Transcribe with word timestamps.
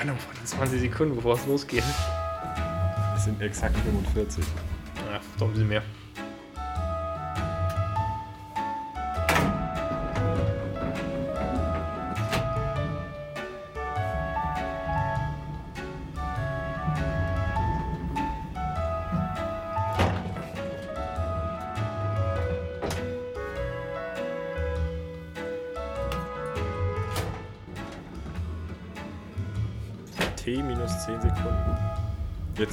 Spannung 0.00 0.16
von 0.18 0.46
20 0.46 0.80
Sekunden, 0.80 1.14
bevor 1.14 1.34
es 1.34 1.44
losgeht. 1.44 1.84
Es 3.14 3.24
sind 3.24 3.38
exakt 3.42 3.76
45. 3.76 4.42
Ja, 4.96 5.20
doch 5.38 5.48
ein 5.48 5.52
bisschen 5.52 5.68
mehr. 5.68 5.82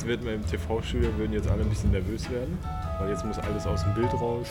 Wird 0.08 0.24
man 0.24 0.36
im 0.36 0.46
TV-Studio 0.48 1.16
würden 1.18 1.34
jetzt 1.34 1.50
alle 1.50 1.62
ein 1.64 1.70
bisschen 1.70 1.92
nervös 1.92 2.30
werden, 2.32 2.58
weil 3.00 3.10
jetzt 3.10 3.26
muss 3.26 3.38
alles 3.40 3.66
aus 3.68 3.84
dem 3.84 3.94
Bild 3.94 4.14
raus. 4.14 4.48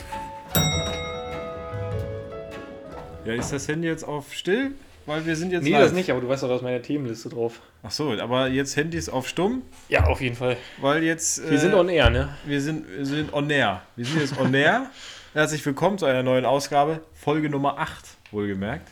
Ja, 3.25 3.33
ist 3.35 3.53
das 3.53 3.67
Handy 3.67 3.89
jetzt 3.89 4.05
auf 4.05 4.33
still? 4.35 4.73
Weil 5.07 5.25
wir 5.25 5.37
sind 5.37 5.53
jetzt 5.53 5.63
Nee, 5.65 5.71
live. 5.71 5.83
das 5.83 5.93
nicht, 5.93 6.11
aber 6.11 6.21
du 6.21 6.29
weißt 6.29 6.43
doch, 6.43 6.49
da 6.49 6.57
ist 6.57 6.63
meine 6.63 6.83
Themenliste 6.83 7.29
drauf. 7.29 7.61
Ach 7.83 7.91
so, 7.91 8.13
aber 8.13 8.49
jetzt 8.49 8.77
Handy 8.77 8.99
ist 8.99 9.09
auf 9.09 9.29
stumm, 9.29 9.63
Ja, 9.89 10.05
auf 10.07 10.21
jeden 10.21 10.35
Fall. 10.37 10.57
weil 10.81 11.03
jetzt 11.05 11.49
Wir 11.49 11.59
sind 11.59 11.75
on 11.75 11.89
air, 11.89 12.11
ne? 12.11 12.29
wir 12.45 12.61
sind 12.61 12.87
wir 12.89 13.07
sind 13.07 13.33
on 13.33 13.49
air. 13.49 13.83
Wir 13.95 14.05
sind 14.05 14.21
jetzt 14.21 14.39
on 14.39 14.53
air. 14.53 14.91
Herzlich 15.33 15.65
willkommen 15.65 15.97
zu 15.99 16.07
einer 16.07 16.23
neuen 16.23 16.45
Ausgabe, 16.45 17.01
Folge 17.15 17.49
Nummer 17.49 17.79
8, 17.79 18.05
wohlgemerkt. 18.33 18.89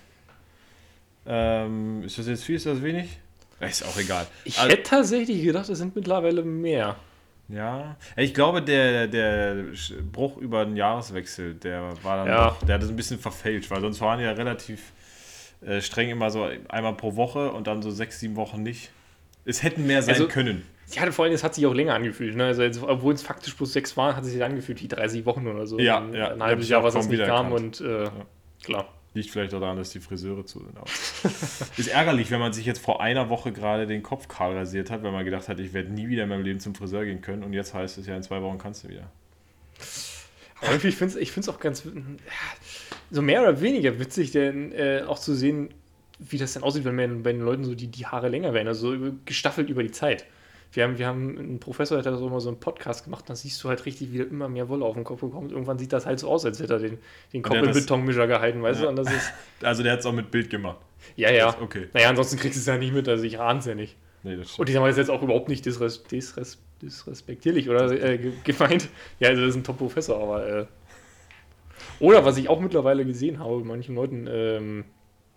Ähm, 1.26 2.02
ist 2.04 2.18
das 2.18 2.26
jetzt 2.28 2.44
viel, 2.44 2.56
ist 2.56 2.66
das 2.66 2.82
wenig? 2.82 3.18
Ist 3.68 3.84
auch 3.84 3.96
egal. 3.98 4.26
Ich 4.44 4.58
Also- 4.58 4.70
hätte 4.70 4.82
tatsächlich 4.82 5.42
gedacht, 5.42 5.68
es 5.68 5.78
sind 5.78 5.94
mittlerweile 5.96 6.42
mehr. 6.42 6.96
Ja, 7.48 7.96
ich 8.16 8.32
glaube, 8.32 8.62
der, 8.62 9.06
der 9.06 9.56
Bruch 10.10 10.38
über 10.38 10.64
den 10.64 10.76
Jahreswechsel, 10.76 11.54
der 11.54 11.92
war 12.02 12.16
dann 12.18 12.28
Ja. 12.28 12.48
doch, 12.48 12.62
der 12.62 12.76
hat 12.76 12.82
das 12.82 12.88
ein 12.88 12.96
bisschen 12.96 13.18
verfälscht, 13.18 13.70
weil 13.70 13.80
sonst 13.82 14.00
waren 14.00 14.18
ja 14.20 14.32
relativ 14.32 14.92
äh, 15.64 15.80
streng 15.80 16.10
immer 16.10 16.30
so 16.30 16.46
einmal 16.68 16.94
pro 16.94 17.16
Woche 17.16 17.50
und 17.52 17.66
dann 17.66 17.80
so 17.82 17.90
sechs, 17.90 18.20
sieben 18.20 18.36
Wochen 18.36 18.62
nicht. 18.62 18.90
Es 19.46 19.62
hätten 19.62 19.86
mehr 19.86 20.02
sein 20.02 20.14
Also- 20.14 20.28
können. 20.28 20.66
Ja, 20.92 21.10
vor 21.12 21.24
allem, 21.24 21.32
es 21.34 21.42
hat 21.42 21.54
sich 21.54 21.64
auch 21.66 21.72
länger 21.72 21.94
angefühlt. 21.94 22.36
Ne? 22.36 22.44
Also, 22.44 22.62
jetzt, 22.62 22.82
obwohl 22.82 23.14
es 23.14 23.22
faktisch 23.22 23.56
bloß 23.56 23.72
sechs 23.72 23.96
waren, 23.96 24.14
hat 24.14 24.24
es 24.24 24.30
sich 24.30 24.44
angefühlt 24.44 24.82
wie 24.82 24.88
30 24.88 25.24
Wochen 25.24 25.46
oder 25.46 25.66
so. 25.66 25.78
Ja, 25.78 25.98
ein, 25.98 26.12
ja. 26.12 26.32
Ein 26.32 26.42
halbes 26.42 26.68
Jahr, 26.68 26.82
was 26.84 26.94
es 26.94 27.08
nicht 27.08 27.24
kam 27.24 27.52
und 27.52 27.80
äh, 27.80 28.10
klar. 28.62 28.88
Liegt 29.14 29.30
vielleicht 29.30 29.54
auch 29.54 29.60
daran, 29.60 29.76
dass 29.76 29.90
die 29.90 30.00
Friseure 30.00 30.44
zu 30.44 30.58
sind. 30.58 30.76
Ist 31.78 31.88
ärgerlich, 31.88 32.32
wenn 32.32 32.40
man 32.40 32.52
sich 32.52 32.66
jetzt 32.66 32.80
vor 32.80 33.00
einer 33.00 33.28
Woche 33.28 33.52
gerade 33.52 33.86
den 33.86 34.02
Kopf 34.02 34.26
kahl 34.26 34.56
rasiert 34.56 34.90
hat, 34.90 35.04
weil 35.04 35.12
man 35.12 35.24
gedacht 35.24 35.48
hat, 35.48 35.60
ich 35.60 35.72
werde 35.72 35.92
nie 35.92 36.08
wieder 36.08 36.24
in 36.24 36.28
meinem 36.28 36.42
Leben 36.42 36.58
zum 36.58 36.74
Friseur 36.74 37.04
gehen 37.04 37.20
können 37.20 37.44
und 37.44 37.52
jetzt 37.52 37.74
heißt 37.74 37.96
es 37.96 38.06
ja, 38.06 38.16
in 38.16 38.24
zwei 38.24 38.42
Wochen 38.42 38.58
kannst 38.58 38.84
du 38.84 38.88
wieder. 38.88 39.10
Aber 40.60 40.74
ich 40.74 40.96
finde 40.96 41.14
es 41.14 41.16
ich 41.16 41.48
auch 41.48 41.60
ganz, 41.60 41.84
so 43.10 43.22
mehr 43.22 43.42
oder 43.42 43.60
weniger 43.60 43.98
witzig, 43.98 44.32
denn 44.32 44.72
äh, 44.72 45.04
auch 45.06 45.18
zu 45.18 45.34
sehen, 45.34 45.70
wie 46.18 46.38
das 46.38 46.54
dann 46.54 46.62
aussieht, 46.62 46.84
wenn 46.84 46.96
man 46.96 47.22
bei 47.22 47.32
den 47.32 47.42
Leuten 47.42 47.64
so 47.64 47.74
die, 47.74 47.88
die 47.88 48.06
Haare 48.06 48.28
länger 48.28 48.52
werden, 48.54 48.68
also 48.68 48.96
gestaffelt 49.24 49.68
über 49.68 49.82
die 49.82 49.90
Zeit. 49.90 50.26
Wir 50.74 50.82
haben, 50.84 50.98
wir 50.98 51.06
haben 51.06 51.38
einen 51.38 51.60
Professor, 51.60 52.02
der 52.02 52.12
hat 52.12 52.18
so 52.18 52.28
mal 52.28 52.40
so 52.40 52.48
einen 52.48 52.58
Podcast 52.58 53.04
gemacht, 53.04 53.24
da 53.28 53.36
siehst 53.36 53.62
du 53.62 53.68
halt 53.68 53.86
richtig, 53.86 54.12
wie 54.12 54.18
immer 54.18 54.48
mehr 54.48 54.68
Wolle 54.68 54.84
auf 54.84 54.94
den 54.94 55.04
Kopf 55.04 55.20
bekommt. 55.20 55.52
Irgendwann 55.52 55.78
sieht 55.78 55.92
das 55.92 56.04
halt 56.04 56.18
so 56.18 56.28
aus, 56.28 56.44
als 56.44 56.58
hätte 56.60 56.72
er 56.74 56.78
den, 56.80 56.98
den 57.32 57.42
Kopf 57.42 57.56
im 57.56 57.64
das- 57.66 57.78
Betonmischer 57.80 58.26
gehalten, 58.26 58.60
weißt 58.62 58.80
Ja. 58.80 58.86
du? 58.86 58.88
Und 58.90 58.96
das 58.96 59.12
ist, 59.12 59.32
Also 59.62 59.82
der 59.84 59.92
hat 59.92 60.00
es 60.00 60.06
auch 60.06 60.12
mit 60.12 60.30
Bild 60.32 60.50
gemacht. 60.50 60.78
ja, 61.16 61.30
ja. 61.30 61.54
Okay. 61.60 61.88
Naja, 61.94 62.08
ansonsten 62.10 62.36
kriegst 62.38 62.56
du 62.56 62.60
es 62.60 62.66
ja 62.66 62.76
nicht 62.76 62.92
mit, 62.92 63.08
also 63.08 63.22
ich 63.24 63.38
ahne 63.38 63.60
es 63.60 63.66
ja 63.66 63.74
nicht. 63.76 63.96
Nee, 64.24 64.36
das 64.36 64.58
Und 64.58 64.68
ich 64.68 64.74
sag 64.74 64.80
mal, 64.80 64.88
das 64.88 64.96
ist 64.98 65.06
jetzt 65.08 65.10
auch 65.16 65.22
überhaupt 65.22 65.48
nicht 65.48 65.64
disres, 65.64 66.02
disres, 66.04 66.58
disrespektierlich 66.82 67.68
oder 67.70 67.90
äh, 67.92 68.18
ge- 68.18 68.32
gemeint. 68.42 68.88
Ja, 69.20 69.28
also 69.28 69.42
das 69.42 69.50
ist 69.50 69.56
ein 69.56 69.64
Top-Professor, 69.64 70.20
aber. 70.20 70.46
Äh, 70.48 70.66
oder 72.00 72.24
was 72.24 72.36
ich 72.36 72.48
auch 72.48 72.58
mittlerweile 72.60 73.04
gesehen 73.04 73.38
habe 73.38 73.58
bei 73.60 73.64
manchen 73.64 73.94
Leuten, 73.94 74.26
ähm, 74.28 74.84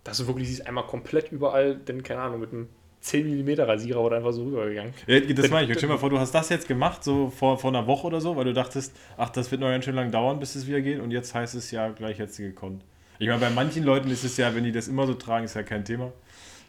dass 0.03 0.17
du 0.17 0.27
wirklich 0.27 0.47
siehst, 0.47 0.65
einmal 0.65 0.85
komplett 0.85 1.31
überall, 1.31 1.75
denn 1.75 2.01
keine 2.01 2.21
Ahnung, 2.21 2.39
mit 2.39 2.51
einem 2.53 2.69
10 3.01 3.45
mm 3.45 3.59
Rasierer 3.61 4.01
oder 4.01 4.17
einfach 4.17 4.31
so 4.33 4.43
rübergegangen. 4.43 4.93
Ja, 5.05 5.19
das 5.19 5.49
meine 5.49 5.65
ich. 5.67 5.77
Stell 5.77 5.87
dir 5.87 5.93
mal 5.95 5.97
vor, 5.99 6.09
du 6.09 6.19
hast 6.19 6.33
das 6.33 6.49
jetzt 6.49 6.67
gemacht, 6.67 7.03
so 7.03 7.29
vor, 7.29 7.57
vor 7.57 7.69
einer 7.71 7.87
Woche 7.87 8.07
oder 8.07 8.19
so, 8.21 8.35
weil 8.35 8.45
du 8.45 8.53
dachtest, 8.53 8.95
ach, 9.17 9.29
das 9.29 9.51
wird 9.51 9.61
noch 9.61 9.69
ganz 9.69 9.85
schön 9.85 9.95
lang 9.95 10.11
dauern, 10.11 10.39
bis 10.39 10.55
es 10.55 10.67
wieder 10.67 10.81
geht. 10.81 10.99
Und 10.99 11.11
jetzt 11.11 11.33
heißt 11.33 11.55
es 11.55 11.71
ja, 11.71 11.89
gleich 11.89 12.17
jetzt 12.17 12.37
gekonnt. 12.37 12.83
Ich 13.19 13.27
meine, 13.27 13.39
bei 13.39 13.49
manchen 13.49 13.83
Leuten 13.83 14.09
ist 14.11 14.23
es 14.23 14.37
ja, 14.37 14.53
wenn 14.55 14.63
die 14.63 14.71
das 14.71 14.87
immer 14.87 15.07
so 15.07 15.13
tragen, 15.13 15.45
ist 15.45 15.55
ja 15.55 15.63
kein 15.63 15.85
Thema. 15.85 16.11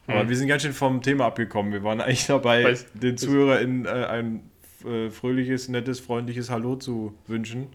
Aber 0.06 0.20
Hm. 0.20 0.28
wir 0.30 0.36
sind 0.36 0.48
ganz 0.48 0.62
schön 0.62 0.72
vom 0.72 1.02
Thema 1.02 1.26
abgekommen. 1.26 1.72
Wir 1.72 1.82
waren 1.84 2.00
eigentlich 2.00 2.26
dabei, 2.26 2.64
Weiß- 2.64 2.86
den 2.94 3.18
ZuhörerInnen 3.18 3.84
äh, 3.84 3.88
ein 3.88 4.50
äh, 4.86 5.10
fröhliches, 5.10 5.68
nettes, 5.68 6.00
freundliches 6.00 6.48
Hallo 6.50 6.76
zu 6.76 7.12
wünschen, 7.26 7.66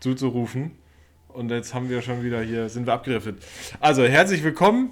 zuzurufen. 0.00 0.70
Und 1.28 1.50
jetzt 1.50 1.74
haben 1.74 1.90
wir 1.90 2.00
schon 2.00 2.22
wieder 2.22 2.40
hier, 2.42 2.68
sind 2.68 2.86
wir 2.86 2.92
abgedriftet. 2.94 3.42
Also, 3.80 4.04
herzlich 4.04 4.42
willkommen. 4.44 4.90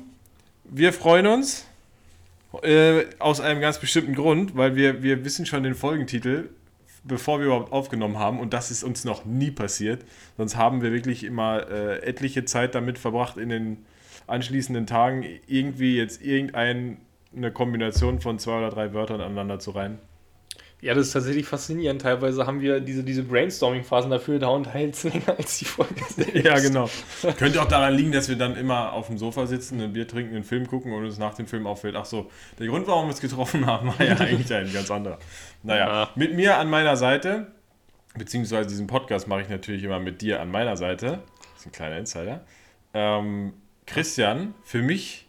Wir 0.65 0.93
freuen 0.93 1.27
uns. 1.29 1.67
Äh, 2.63 3.07
aus 3.19 3.41
einem 3.41 3.61
ganz 3.61 3.79
bestimmten 3.79 4.15
Grund, 4.15 4.57
weil 4.57 4.77
wir, 4.77 5.03
wir 5.03 5.25
wissen 5.25 5.47
schon 5.47 5.63
den 5.63 5.75
Folgentitel, 5.75 6.51
bevor 7.05 7.39
wir 7.39 7.47
überhaupt 7.47 7.73
aufgenommen 7.73 8.19
haben. 8.19 8.39
Und 8.39 8.53
das 8.53 8.71
ist 8.71 8.85
uns 8.85 9.05
noch 9.05 9.25
nie 9.25 9.51
passiert. 9.51 10.05
Sonst 10.37 10.57
haben 10.57 10.83
wir 10.83 10.93
wirklich 10.93 11.25
immer 11.25 11.69
äh, 11.71 12.03
etliche 12.03 12.45
Zeit 12.45 12.75
damit 12.75 12.99
verbracht, 12.99 13.39
in 13.39 13.49
den 13.49 13.87
anschließenden 14.27 14.87
Tagen 14.87 15.25
irgendwie 15.47 15.97
jetzt 15.97 16.23
irgendeine 16.23 16.97
Kombination 17.53 18.21
von 18.21 18.39
zwei 18.39 18.59
oder 18.59 18.71
drei 18.71 18.93
Wörtern 18.93 19.21
aneinander 19.21 19.59
zu 19.59 19.71
reihen. 19.73 19.99
Ja, 20.83 20.95
das 20.95 21.07
ist 21.07 21.13
tatsächlich 21.13 21.47
faszinierend. 21.47 22.03
Teilweise 22.03 22.45
haben 22.45 22.61
wir 22.61 22.81
diese, 22.81 23.05
diese 23.05 23.23
Brainstorming-Phasen 23.23 24.11
dafür, 24.11 24.41
dauern 24.41 24.65
teils 24.65 25.05
länger 25.05 25.37
als 25.39 25.59
die 25.59 25.65
Folge 25.65 25.95
selbst. 26.09 26.45
Ja, 26.45 26.59
genau. 26.59 26.91
Könnte 27.39 27.63
auch 27.63 27.69
daran 27.69 27.95
liegen, 27.95 28.11
dass 28.11 28.29
wir 28.29 28.37
dann 28.37 28.57
immer 28.57 28.93
auf 28.93 29.07
dem 29.07 29.17
Sofa 29.17 29.47
sitzen, 29.47 29.81
ein 29.81 29.93
Bier 29.93 30.09
trinken, 30.09 30.35
einen 30.35 30.43
Film 30.45 30.67
gucken 30.67 30.93
und 30.93 31.05
uns 31.05 31.19
nach 31.19 31.35
dem 31.35 31.47
Film 31.47 31.69
auffällt, 31.69 31.95
ach 31.95 32.05
so, 32.05 32.31
der 32.59 32.67
Grund, 32.67 32.89
warum 32.89 33.05
wir 33.05 33.11
uns 33.11 33.21
getroffen 33.21 33.65
haben, 33.65 33.87
war 33.97 34.05
ja 34.05 34.17
eigentlich 34.17 34.53
ein 34.53 34.73
ganz 34.73 34.91
anderer. 34.91 35.19
Naja, 35.63 35.87
Ja. 35.87 36.11
mit 36.17 36.35
mir 36.35 36.59
an 36.59 36.69
meiner 36.69 36.97
Seite, 36.97 37.53
beziehungsweise 38.19 38.69
diesen 38.69 38.89
Podcast 38.89 39.29
mache 39.29 39.43
ich 39.43 39.49
natürlich 39.49 39.85
immer 39.85 40.01
mit 40.01 40.21
dir 40.21 40.41
an 40.41 40.51
meiner 40.51 40.77
Seite, 40.77 41.21
das 41.53 41.61
ist 41.61 41.67
ein 41.67 41.73
kleiner 41.73 41.97
Insider, 41.99 42.45
ähm, 42.93 43.53
Christian, 43.87 44.55
für 44.65 44.83
mich 44.83 45.29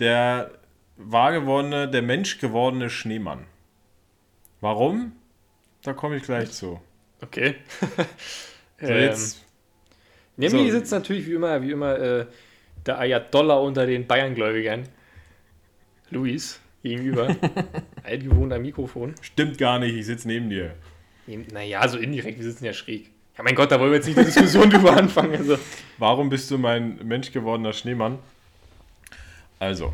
der 0.00 0.50
wahrgewordene, 0.96 1.88
der 1.88 2.00
menschgewordene 2.00 2.88
Schneemann. 2.88 3.44
Warum? 4.60 5.12
Da 5.82 5.92
komme 5.92 6.16
ich 6.16 6.22
gleich 6.24 6.50
zu. 6.52 6.80
Okay. 7.22 7.56
So, 8.80 8.86
Ähm, 8.86 9.00
jetzt, 9.02 9.44
Neben 10.36 10.52
So. 10.52 10.56
mir 10.62 10.70
sitzt 10.70 10.92
natürlich 10.92 11.26
wie 11.26 11.32
immer, 11.32 11.60
wie 11.62 11.72
immer 11.72 11.98
äh, 11.98 12.26
der 12.86 13.00
Ayatollah 13.00 13.56
unter 13.56 13.86
den 13.86 14.06
Bayern-Gläubigern. 14.06 14.84
Luis 16.10 16.60
gegenüber. 16.84 17.34
Altgewohnt 18.04 18.52
am 18.52 18.62
Mikrofon. 18.62 19.16
stimmt 19.20 19.58
gar 19.58 19.80
nicht, 19.80 19.96
ich 19.96 20.06
sitze 20.06 20.28
neben 20.28 20.48
dir. 20.48 20.76
Naja, 21.52 21.88
so 21.88 21.98
indirekt, 21.98 22.38
wir 22.38 22.44
sitzen 22.44 22.66
ja 22.66 22.72
schräg. 22.72 23.10
Ja, 23.36 23.42
mein 23.42 23.56
Gott, 23.56 23.72
da 23.72 23.80
wollen 23.80 23.90
wir 23.90 23.96
jetzt 23.96 24.06
nicht 24.06 24.16
eine 24.16 24.26
Diskussion 24.26 24.70
drüber 24.70 24.96
anfangen. 24.96 25.34
Also. 25.34 25.58
Warum 25.98 26.28
bist 26.30 26.48
du 26.52 26.56
mein 26.56 27.04
menschgewordener 27.04 27.72
Schneemann? 27.72 28.20
Also, 29.58 29.92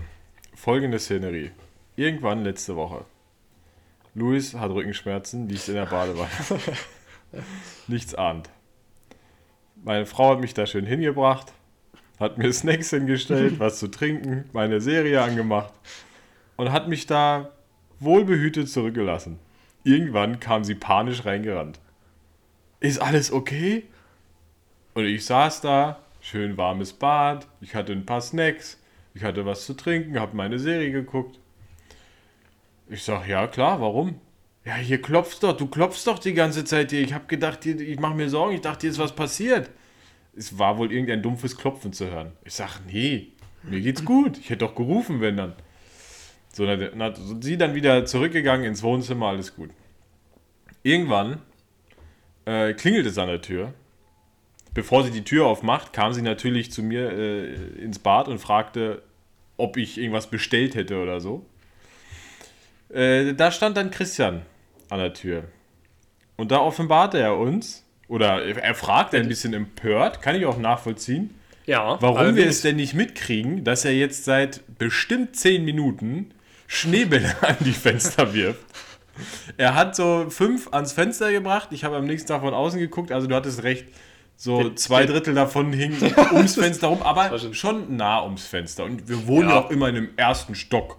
folgende 0.54 0.98
Szenerie. 0.98 1.52
Irgendwann 1.96 2.44
letzte 2.44 2.76
Woche. 2.76 3.06
Luis 4.14 4.54
hat 4.54 4.70
Rückenschmerzen, 4.70 5.48
liegt 5.48 5.68
in 5.68 5.74
der 5.74 5.86
Badewanne. 5.86 6.30
Nichts 7.88 8.14
ahnt. 8.14 8.48
Meine 9.82 10.06
Frau 10.06 10.30
hat 10.30 10.40
mich 10.40 10.54
da 10.54 10.66
schön 10.66 10.86
hingebracht, 10.86 11.52
hat 12.20 12.38
mir 12.38 12.52
Snacks 12.52 12.90
hingestellt, 12.90 13.58
was 13.58 13.78
zu 13.78 13.88
trinken, 13.88 14.48
meine 14.52 14.80
Serie 14.80 15.20
angemacht 15.20 15.74
und 16.56 16.72
hat 16.72 16.88
mich 16.88 17.06
da 17.06 17.50
wohlbehütet 18.00 18.68
zurückgelassen. 18.68 19.38
Irgendwann 19.82 20.40
kam 20.40 20.64
sie 20.64 20.74
panisch 20.74 21.24
reingerannt. 21.26 21.80
Ist 22.80 23.00
alles 23.00 23.32
okay? 23.32 23.84
Und 24.94 25.04
ich 25.06 25.24
saß 25.26 25.60
da, 25.60 26.00
schön 26.20 26.56
warmes 26.56 26.92
Bad, 26.92 27.48
ich 27.60 27.74
hatte 27.74 27.92
ein 27.92 28.06
paar 28.06 28.20
Snacks, 28.20 28.80
ich 29.12 29.24
hatte 29.24 29.44
was 29.44 29.66
zu 29.66 29.74
trinken, 29.74 30.18
habe 30.18 30.36
meine 30.36 30.58
Serie 30.58 30.92
geguckt. 30.92 31.38
Ich 32.94 33.02
sag, 33.02 33.26
ja 33.26 33.48
klar, 33.48 33.80
warum? 33.80 34.20
Ja, 34.64 34.76
hier 34.76 35.02
klopfst 35.02 35.40
doch, 35.42 35.56
du 35.56 35.66
klopfst 35.66 36.06
doch 36.06 36.20
die 36.20 36.32
ganze 36.32 36.64
Zeit 36.64 36.90
hier. 36.90 37.00
Ich 37.00 37.12
habe 37.12 37.26
gedacht, 37.26 37.66
ich 37.66 37.98
mache 37.98 38.14
mir 38.14 38.30
Sorgen, 38.30 38.54
ich 38.54 38.60
dachte, 38.60 38.82
hier 38.82 38.90
ist 38.90 38.98
was 39.00 39.14
passiert. 39.14 39.68
Es 40.36 40.58
war 40.58 40.78
wohl 40.78 40.92
irgendein 40.92 41.20
dumpfes 41.20 41.56
Klopfen 41.56 41.92
zu 41.92 42.08
hören. 42.08 42.32
Ich 42.44 42.54
sag, 42.54 42.80
nee, 42.86 43.32
mir 43.64 43.80
geht's 43.80 44.04
gut. 44.04 44.38
Ich 44.38 44.48
hätte 44.50 44.64
doch 44.64 44.76
gerufen, 44.76 45.20
wenn 45.20 45.36
dann. 45.36 45.54
So, 46.52 46.66
dann 46.66 46.78
dann 46.78 47.02
hat 47.02 47.18
sie 47.40 47.58
dann 47.58 47.74
wieder 47.74 48.06
zurückgegangen 48.06 48.64
ins 48.64 48.82
Wohnzimmer, 48.82 49.26
alles 49.26 49.56
gut. 49.56 49.70
Irgendwann 50.84 51.42
äh, 52.44 52.74
klingelt 52.74 53.06
es 53.06 53.18
an 53.18 53.26
der 53.26 53.42
Tür 53.42 53.74
bevor 54.74 55.04
sie 55.04 55.12
die 55.12 55.24
Tür 55.24 55.46
aufmacht, 55.46 55.92
kam 55.92 56.12
sie 56.12 56.22
natürlich 56.22 56.72
zu 56.72 56.82
mir 56.82 57.10
äh, 57.12 57.54
ins 57.80 58.00
Bad 58.00 58.28
und 58.28 58.40
fragte, 58.40 59.02
ob 59.56 59.76
ich 59.76 59.98
irgendwas 59.98 60.28
bestellt 60.28 60.74
hätte 60.74 61.00
oder 61.00 61.20
so. 61.20 61.46
Äh, 62.94 63.34
da 63.34 63.50
stand 63.50 63.76
dann 63.76 63.90
Christian 63.90 64.42
an 64.90 64.98
der 64.98 65.12
Tür. 65.14 65.44
Und 66.36 66.50
da 66.50 66.58
offenbarte 66.58 67.18
er 67.18 67.36
uns, 67.36 67.84
oder 68.08 68.44
er 68.44 68.74
fragt 68.74 69.14
ein 69.14 69.28
bisschen 69.28 69.54
empört, 69.54 70.20
kann 70.22 70.36
ich 70.36 70.46
auch 70.46 70.58
nachvollziehen, 70.58 71.34
Ja. 71.66 71.96
warum 72.00 72.36
wir 72.36 72.46
es 72.46 72.60
denn 72.62 72.76
nicht 72.76 72.94
mitkriegen, 72.94 73.64
dass 73.64 73.84
er 73.84 73.92
jetzt 73.94 74.24
seit 74.24 74.62
bestimmt 74.78 75.36
10 75.36 75.64
Minuten 75.64 76.30
Schneebälle 76.66 77.34
an 77.42 77.56
die 77.60 77.72
Fenster 77.72 78.34
wirft. 78.34 78.60
Er 79.56 79.74
hat 79.76 79.94
so 79.94 80.26
fünf 80.28 80.68
ans 80.72 80.92
Fenster 80.92 81.30
gebracht. 81.30 81.68
Ich 81.70 81.84
habe 81.84 81.96
am 81.96 82.04
nächsten 82.04 82.28
Tag 82.28 82.40
von 82.40 82.52
außen 82.52 82.80
geguckt. 82.80 83.12
Also 83.12 83.28
du 83.28 83.34
hattest 83.36 83.62
recht. 83.62 83.86
So 84.36 84.70
zwei 84.70 85.06
Drittel 85.06 85.34
davon 85.34 85.72
hingen 85.72 85.96
ums 86.32 86.56
Fenster 86.56 86.88
rum, 86.88 87.00
aber 87.02 87.38
schon- 87.52 87.96
nah 87.96 88.24
ums 88.24 88.44
Fenster. 88.46 88.82
Und 88.84 89.08
wir 89.08 89.28
wohnen 89.28 89.48
ja 89.48 89.54
Ja. 89.54 89.60
auch 89.60 89.70
immer 89.70 89.88
in 89.88 89.96
einem 89.96 90.08
ersten 90.16 90.56
Stock. 90.56 90.98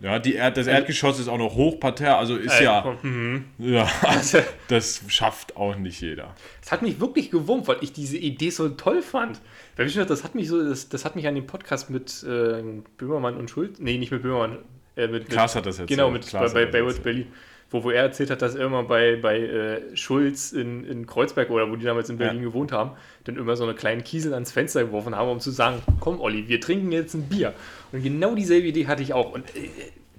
Ja, 0.00 0.18
die 0.18 0.34
Erd 0.34 0.56
das 0.56 0.66
Erdgeschoss 0.66 1.18
ist 1.18 1.28
auch 1.28 1.38
noch 1.38 1.54
Hochparterre, 1.54 2.16
also 2.16 2.36
ist 2.36 2.58
Äh, 2.58 2.64
ja, 2.64 2.96
mhm. 3.02 3.44
ja, 3.58 3.88
Also, 4.02 4.38
das 4.68 5.02
schafft 5.08 5.56
auch 5.56 5.76
nicht 5.76 6.00
jeder. 6.00 6.34
Das 6.62 6.72
hat 6.72 6.82
mich 6.82 7.00
wirklich 7.00 7.30
gewurmt, 7.30 7.68
weil 7.68 7.76
ich 7.82 7.92
diese 7.92 8.16
Idee 8.16 8.50
so 8.50 8.68
toll 8.70 9.02
fand. 9.02 9.40
Weil 9.76 9.88
das 9.90 10.24
hat 10.24 10.34
mich 10.34 10.48
so, 10.48 10.62
das, 10.62 10.88
das 10.88 11.04
hat 11.04 11.16
mich 11.16 11.26
an 11.26 11.34
den 11.34 11.46
Podcast 11.46 11.90
mit 11.90 12.22
äh, 12.22 12.62
Böhmermann 12.96 13.36
und 13.36 13.50
Schulz, 13.50 13.78
nee, 13.78 13.98
nicht 13.98 14.10
mit 14.10 14.22
Böhmermann, 14.22 14.58
äh, 14.96 15.06
mit, 15.06 15.28
Klaas 15.28 15.54
hat 15.54 15.66
das 15.66 15.78
erzählt. 15.78 15.98
Genau, 15.98 16.10
mit 16.10 16.26
Klaas 16.26 16.54
bei, 16.54 16.64
bei 16.64 16.72
Baywatch. 16.80 17.00
Berlin, 17.00 17.26
wo, 17.70 17.84
wo 17.84 17.90
er 17.90 18.02
erzählt 18.02 18.30
hat, 18.30 18.42
dass 18.42 18.54
er 18.56 18.66
immer 18.66 18.82
bei, 18.82 19.16
bei 19.16 19.38
äh, 19.38 19.96
Schulz 19.96 20.52
in, 20.52 20.84
in 20.84 21.06
Kreuzberg 21.06 21.50
oder 21.50 21.70
wo 21.70 21.76
die 21.76 21.84
damals 21.84 22.10
in 22.10 22.18
Berlin 22.18 22.38
Ja. 22.42 22.48
gewohnt 22.48 22.72
haben, 22.72 22.92
dann 23.30 23.40
immer 23.40 23.56
so 23.56 23.64
eine 23.64 23.74
kleine 23.74 24.02
Kiesel 24.02 24.34
ans 24.34 24.52
Fenster 24.52 24.84
geworfen 24.84 25.14
haben, 25.14 25.30
um 25.30 25.40
zu 25.40 25.50
sagen, 25.50 25.82
komm 26.00 26.20
Olli, 26.20 26.48
wir 26.48 26.60
trinken 26.60 26.92
jetzt 26.92 27.14
ein 27.14 27.28
Bier. 27.28 27.54
Und 27.92 28.02
genau 28.02 28.34
dieselbe 28.34 28.68
Idee 28.68 28.86
hatte 28.86 29.02
ich 29.02 29.12
auch. 29.14 29.32
Und 29.32 29.44
äh, 29.56 29.68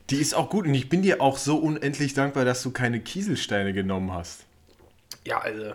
Die 0.10 0.18
ist 0.18 0.34
auch 0.34 0.50
gut 0.50 0.66
und 0.66 0.74
ich 0.74 0.90
bin 0.90 1.02
dir 1.02 1.22
auch 1.22 1.38
so 1.38 1.58
unendlich 1.58 2.14
dankbar, 2.14 2.46
dass 2.46 2.64
du 2.64 2.72
keine 2.72 3.00
Kieselsteine 3.00 3.74
genommen 3.74 4.14
hast. 4.14 4.46
ja, 5.26 5.40
also, 5.40 5.74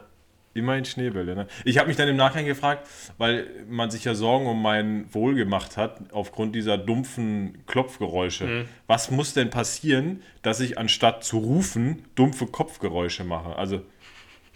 Immerhin 0.54 0.86
Schneebälle. 0.86 1.34
Ne? 1.34 1.46
Ich 1.66 1.76
habe 1.76 1.88
mich 1.88 1.98
dann 1.98 2.08
im 2.08 2.16
Nachgang 2.16 2.46
gefragt, 2.46 2.88
weil 3.18 3.46
man 3.68 3.90
sich 3.90 4.04
ja 4.04 4.14
Sorgen 4.14 4.46
um 4.46 4.62
mein 4.62 5.12
Wohl 5.12 5.34
gemacht 5.34 5.76
hat, 5.76 6.00
aufgrund 6.12 6.54
dieser 6.54 6.78
dumpfen 6.78 7.58
Klopfgeräusche. 7.66 8.64
Was 8.86 9.10
muss 9.10 9.34
denn 9.34 9.50
passieren, 9.50 10.22
dass 10.40 10.60
ich 10.60 10.78
anstatt 10.78 11.24
zu 11.24 11.36
rufen, 11.36 12.06
dumpfe 12.14 12.46
Kopfgeräusche 12.46 13.22
mache? 13.22 13.56
Also, 13.56 13.82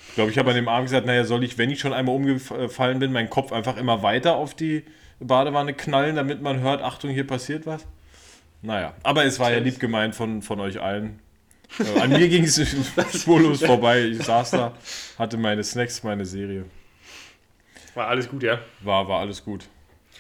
ich 0.09 0.15
glaube, 0.15 0.31
ich 0.31 0.39
habe 0.39 0.51
an 0.51 0.57
dem 0.57 0.69
Abend 0.69 0.87
gesagt, 0.87 1.07
naja, 1.07 1.25
soll 1.25 1.45
ich, 1.45 1.57
wenn 1.59 1.71
ich 1.71 1.81
schon 1.81 1.93
einmal 1.93 2.15
umgefallen 2.15 2.99
bin, 2.99 3.13
meinen 3.13 3.31
Kopf 3.31 3.53
einfach 3.53 3.77
immer 3.77 4.03
weiter 4.03 4.35
auf 4.37 4.55
die 4.55 4.85
Badewanne 5.21 5.75
knallen, 5.75 6.17
damit 6.17 6.43
man 6.43 6.61
hört, 6.61 6.83
Achtung, 6.83 7.11
hier 7.11 7.27
passiert 7.27 7.67
was? 7.67 7.87
Naja, 8.63 8.95
aber 9.03 9.25
es 9.25 9.39
war 9.39 9.53
ja 9.53 9.59
lieb 9.59 9.79
gemeint 9.79 10.15
von, 10.15 10.43
von 10.43 10.61
euch 10.61 10.81
allen. 10.81 11.21
Äh, 11.79 12.01
an 12.01 12.11
mir 12.11 12.29
ging 12.29 12.45
es 12.45 12.61
spurlos 13.15 13.63
vorbei. 13.63 14.05
Ich 14.07 14.23
saß 14.23 14.51
da, 14.51 14.75
hatte 15.19 15.37
meine 15.37 15.63
Snacks, 15.63 16.03
meine 16.03 16.25
Serie. 16.25 16.65
war 17.95 18.09
alles 18.09 18.29
gut, 18.29 18.43
ja. 18.43 18.59
War, 18.81 19.09
war 19.09 19.21
alles 19.21 19.45
gut. 19.45 19.67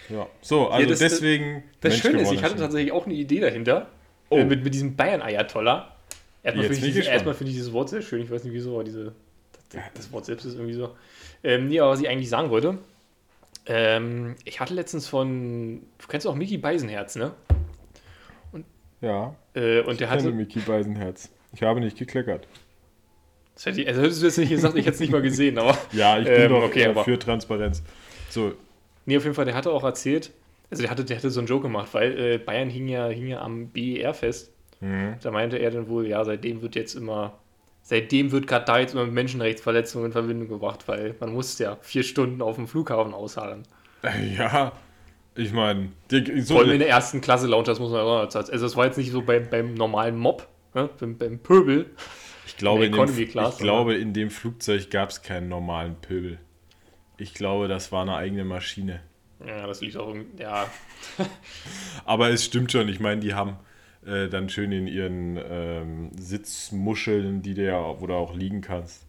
Ja. 0.08 0.26
So, 0.40 0.68
also 0.68 0.88
das- 0.88 0.98
deswegen. 0.98 1.62
Das 1.80 1.92
Mensch 1.92 2.02
Schöne 2.02 2.22
ist, 2.22 2.32
ich 2.32 2.42
hatte 2.42 2.56
tatsächlich 2.56 2.92
auch 2.92 3.06
eine 3.06 3.14
Idee 3.14 3.40
dahinter. 3.40 3.88
Oh. 4.28 4.36
Äh, 4.38 4.44
mit, 4.44 4.62
mit 4.64 4.74
diesem 4.74 4.96
Bayern-Ayatollah. 4.96 5.96
Erstmal 6.42 6.66
Jetzt 6.66 6.80
finde 6.80 7.00
ich, 7.00 7.06
erstmal 7.06 7.34
finde 7.34 7.50
ich 7.50 7.56
dieses 7.56 7.72
Wort 7.72 7.90
sehr 7.90 8.00
schön. 8.00 8.22
Ich 8.22 8.30
weiß 8.30 8.44
nicht 8.44 8.54
wieso, 8.54 8.74
aber 8.74 8.84
diese, 8.84 9.12
das, 9.94 10.12
Wort 10.12 10.24
selbst 10.26 10.44
ist 10.44 10.54
irgendwie 10.54 10.74
so. 10.74 10.94
Ähm, 11.42 11.68
nee, 11.68 11.80
aber 11.80 11.90
was 11.92 12.00
ich 12.00 12.08
eigentlich 12.08 12.28
sagen 12.28 12.50
wollte. 12.50 12.78
Ähm, 13.66 14.36
ich 14.44 14.60
hatte 14.60 14.74
letztens 14.74 15.06
von. 15.06 15.82
Du 15.98 16.06
kennst 16.08 16.26
auch 16.26 16.34
Mickey 16.34 16.58
Beisenherz, 16.58 17.16
ne? 17.16 17.32
Ja, 19.00 19.34
Äh, 19.54 19.80
und 19.80 19.86
der 19.86 19.92
ich 19.92 19.98
kenne 19.98 20.10
hatte. 20.10 20.30
Mickey 20.32 20.60
Beisenherz. 20.60 21.30
Ich 21.54 21.62
habe 21.62 21.80
nicht 21.80 21.98
gekleckert. 21.98 22.46
Das 23.54 23.66
hätte 23.66 23.82
ich, 23.82 23.88
also 23.88 24.02
hättest 24.02 24.22
du 24.22 24.26
jetzt 24.26 24.38
nicht 24.38 24.50
gesagt, 24.50 24.76
ich 24.76 24.86
hätte 24.86 24.94
es 24.94 25.00
nicht 25.00 25.12
mal 25.12 25.22
gesehen, 25.22 25.58
aber. 25.58 25.76
Ja, 25.92 26.18
ich 26.18 26.24
bin 26.24 26.34
Ähm, 26.34 26.50
doch 26.50 26.62
okay, 26.62 26.82
äh, 26.84 27.04
für 27.04 27.18
Transparenz. 27.18 27.82
So, 28.28 28.52
Nee, 29.06 29.16
auf 29.16 29.24
jeden 29.24 29.34
Fall, 29.34 29.46
der 29.46 29.54
hatte 29.54 29.70
auch 29.72 29.82
erzählt. 29.84 30.30
Also 30.70 30.82
der 30.82 30.90
hatte, 30.90 31.04
der 31.04 31.16
hatte 31.16 31.30
so 31.30 31.40
einen 31.40 31.48
Joke 31.48 31.62
gemacht, 31.62 31.88
weil 31.92 32.16
äh, 32.18 32.38
Bayern 32.38 32.70
hing 32.70 32.86
ja, 32.86 33.08
hing 33.08 33.26
ja 33.26 33.40
am 33.40 33.68
BER 33.70 34.14
fest. 34.14 34.52
mhm. 34.80 35.14
Da 35.22 35.30
meinte 35.30 35.56
er 35.58 35.70
dann 35.70 35.88
wohl, 35.88 36.06
ja, 36.06 36.24
seitdem 36.24 36.62
wird 36.62 36.76
jetzt 36.76 36.94
immer, 36.94 37.39
seitdem 37.82 38.32
wird 38.32 38.46
Katar 38.46 38.80
jetzt 38.80 38.94
immer 38.94 39.04
mit 39.04 39.14
Menschenrechtsverletzungen 39.14 40.06
in 40.06 40.12
Verbindung 40.12 40.48
gebracht, 40.48 40.86
weil 40.86 41.14
man 41.20 41.32
muss 41.32 41.58
ja 41.58 41.76
vier 41.80 42.02
Stunden 42.02 42.42
auf 42.42 42.56
dem 42.56 42.68
Flughafen 42.68 43.14
ausharren. 43.14 43.64
Äh, 44.02 44.34
ja, 44.34 44.72
ich 45.34 45.52
meine, 45.52 45.90
so, 46.10 46.54
Vor 46.54 46.62
allem 46.62 46.72
in 46.72 46.78
der 46.80 46.88
ersten 46.88 47.20
Klasse 47.20 47.46
Lounge, 47.46 47.64
das 47.64 47.78
muss 47.78 47.90
man 47.90 48.00
auch 48.00 48.30
sagen. 48.30 48.48
Also 48.50 48.66
es 48.66 48.76
war 48.76 48.86
jetzt 48.86 48.98
nicht 48.98 49.10
so 49.10 49.22
beim, 49.22 49.48
beim 49.48 49.74
normalen 49.74 50.18
Mob, 50.18 50.48
ne? 50.74 50.88
beim, 50.98 51.16
beim 51.16 51.38
Pöbel. 51.38 51.90
ich, 52.46 52.56
glaube, 52.56 52.86
in 52.86 52.94
in 52.94 53.06
dem, 53.06 53.18
ich 53.18 53.58
glaube, 53.58 53.94
in 53.94 54.12
dem 54.12 54.30
Flugzeug 54.30 54.90
gab 54.90 55.10
es 55.10 55.22
keinen 55.22 55.48
normalen 55.48 55.96
Pöbel. 55.96 56.38
Ich 57.16 57.34
glaube, 57.34 57.68
das 57.68 57.92
war 57.92 58.02
eine 58.02 58.16
eigene 58.16 58.44
Maschine. 58.44 59.02
Ja, 59.46 59.66
das 59.66 59.80
liegt 59.80 59.96
auch 59.96 60.08
irgendwie, 60.08 60.42
ja, 60.42 60.66
Aber 62.04 62.30
es 62.30 62.44
stimmt 62.44 62.72
schon, 62.72 62.88
ich 62.88 63.00
meine, 63.00 63.20
die 63.20 63.34
haben 63.34 63.56
äh, 64.06 64.28
dann 64.28 64.48
schön 64.48 64.72
in 64.72 64.86
ihren 64.86 65.38
ähm, 65.42 66.10
Sitzmuscheln, 66.18 67.42
die 67.42 67.52
ja, 67.54 68.00
wo 68.00 68.06
du 68.06 68.14
auch 68.14 68.34
liegen 68.34 68.60
kannst, 68.60 69.06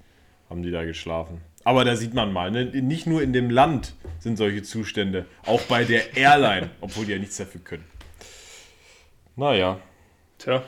haben 0.50 0.64
die 0.64 0.72
da 0.72 0.84
geschlafen. 0.84 1.42
Aber 1.64 1.86
da 1.86 1.96
sieht 1.96 2.14
man 2.14 2.34
mal, 2.34 2.52
ne? 2.52 2.66
nicht 2.66 3.08
nur 3.08 3.22
in 3.22 3.34
dem 3.34 3.50
Land 3.50 3.94
sind 4.20 4.38
solche 4.38 4.64
Zustände, 4.64 5.26
auch 5.46 5.62
bei 5.64 5.84
der 5.84 6.18
Airline, 6.18 6.72
obwohl 6.82 7.06
die 7.06 7.12
ja 7.12 7.20
nichts 7.20 7.38
dafür 7.38 7.62
können. 7.62 7.86
Naja, 9.36 9.80
tja, 10.38 10.64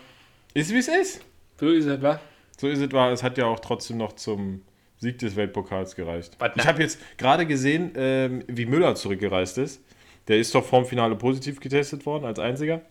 ist 0.54 0.72
wie 0.74 0.78
es 0.78 0.88
ist. 0.88 1.26
so 1.60 1.70
ist 1.70 1.86
es, 1.86 2.02
wa? 2.02 2.20
So 2.58 2.68
ist 2.68 2.80
es 2.80 2.92
wahr, 2.92 3.12
es 3.12 3.24
hat 3.24 3.38
ja 3.38 3.46
auch 3.46 3.60
trotzdem 3.60 3.98
noch 3.98 4.14
zum 4.14 4.62
Sieg 4.98 5.18
des 5.18 5.36
Weltpokals 5.36 5.96
gereicht. 5.96 6.36
Was 6.40 6.52
Ich 6.56 6.66
habe 6.66 6.82
jetzt 6.82 7.00
gerade 7.18 7.46
gesehen, 7.46 7.92
ähm, 7.96 8.44
wie 8.48 8.66
Müller 8.66 8.96
zurückgereist 8.96 9.58
ist. 9.58 9.84
Der 10.30 10.38
ist 10.38 10.56
doch 10.56 10.64
vorm 10.64 10.86
Finale 10.86 11.16
positiv 11.18 11.60
getestet 11.60 12.06
worden, 12.06 12.24
als 12.24 12.40
einziger. 12.40 12.82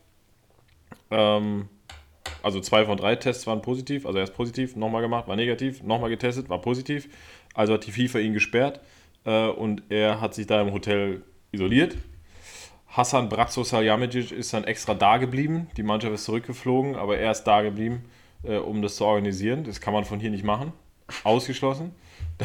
Ähm, 1.11 1.69
also 2.43 2.61
zwei 2.61 2.85
von 2.85 2.97
drei 2.97 3.17
Tests 3.17 3.47
waren 3.47 3.63
positiv. 3.63 4.07
Also 4.07 4.19
erst 4.19 4.35
positiv, 4.35 4.77
nochmal 4.77 5.03
gemacht, 5.03 5.29
war 5.29 5.37
negativ, 5.37 5.83
nochmal 5.83 6.11
getestet, 6.11 6.49
war 6.49 6.61
positiv. 6.61 7.09
Also 7.55 7.75
hat 7.75 7.87
die 7.87 7.93
FIFA 7.93 8.19
ihn 8.19 8.33
gesperrt 8.33 8.81
äh, 9.25 9.49
und 9.49 9.83
er 9.89 10.21
hat 10.21 10.35
sich 10.35 10.47
da 10.47 10.61
im 10.61 10.73
Hotel 10.73 11.23
isoliert. 11.53 11.97
Hassan 12.89 13.29
Bratzo 13.29 13.65
Saljamicic 13.65 14.33
ist 14.33 14.53
dann 14.53 14.65
extra 14.65 14.95
da 14.95 15.17
geblieben. 15.17 15.69
Die 15.77 15.83
Mannschaft 15.83 16.13
ist 16.13 16.25
zurückgeflogen, 16.25 16.97
aber 16.97 17.17
er 17.17 17.31
ist 17.31 17.45
da 17.45 17.63
geblieben, 17.63 18.05
äh, 18.43 18.57
um 18.57 18.83
das 18.83 18.97
zu 18.97 19.05
organisieren. 19.05 19.65
Das 19.65 19.81
kann 19.81 19.95
man 19.95 20.05
von 20.05 20.21
hier 20.21 20.31
nicht 20.31 20.45
machen. 20.45 20.73
Ausgeschlossen. 21.25 21.95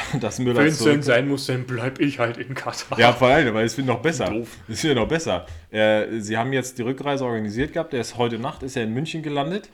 Dass 0.19 0.39
Müller 0.39 0.59
Wenn 0.59 0.67
es 0.67 0.79
denn 0.79 1.01
sein 1.01 1.27
muss, 1.27 1.47
dann 1.47 1.65
bleib 1.65 1.99
ich 1.99 2.19
halt 2.19 2.37
in 2.37 2.53
Katar. 2.53 2.99
ja, 2.99 3.13
vor 3.13 3.27
allem, 3.29 3.53
weil 3.53 3.65
es 3.65 3.77
wird 3.77 3.87
noch 3.87 4.01
besser. 4.01 4.25
Doof. 4.25 4.49
Es 4.67 4.83
wird 4.83 4.95
noch 4.95 5.07
besser. 5.07 5.45
Äh, 5.71 6.19
sie 6.19 6.37
haben 6.37 6.53
jetzt 6.53 6.77
die 6.77 6.83
Rückreise 6.83 7.25
organisiert 7.25 7.73
gehabt. 7.73 7.93
Der 7.93 8.01
ist 8.01 8.17
heute 8.17 8.39
Nacht 8.39 8.63
ist 8.63 8.75
er 8.75 8.83
in 8.83 8.93
München 8.93 9.23
gelandet. 9.23 9.69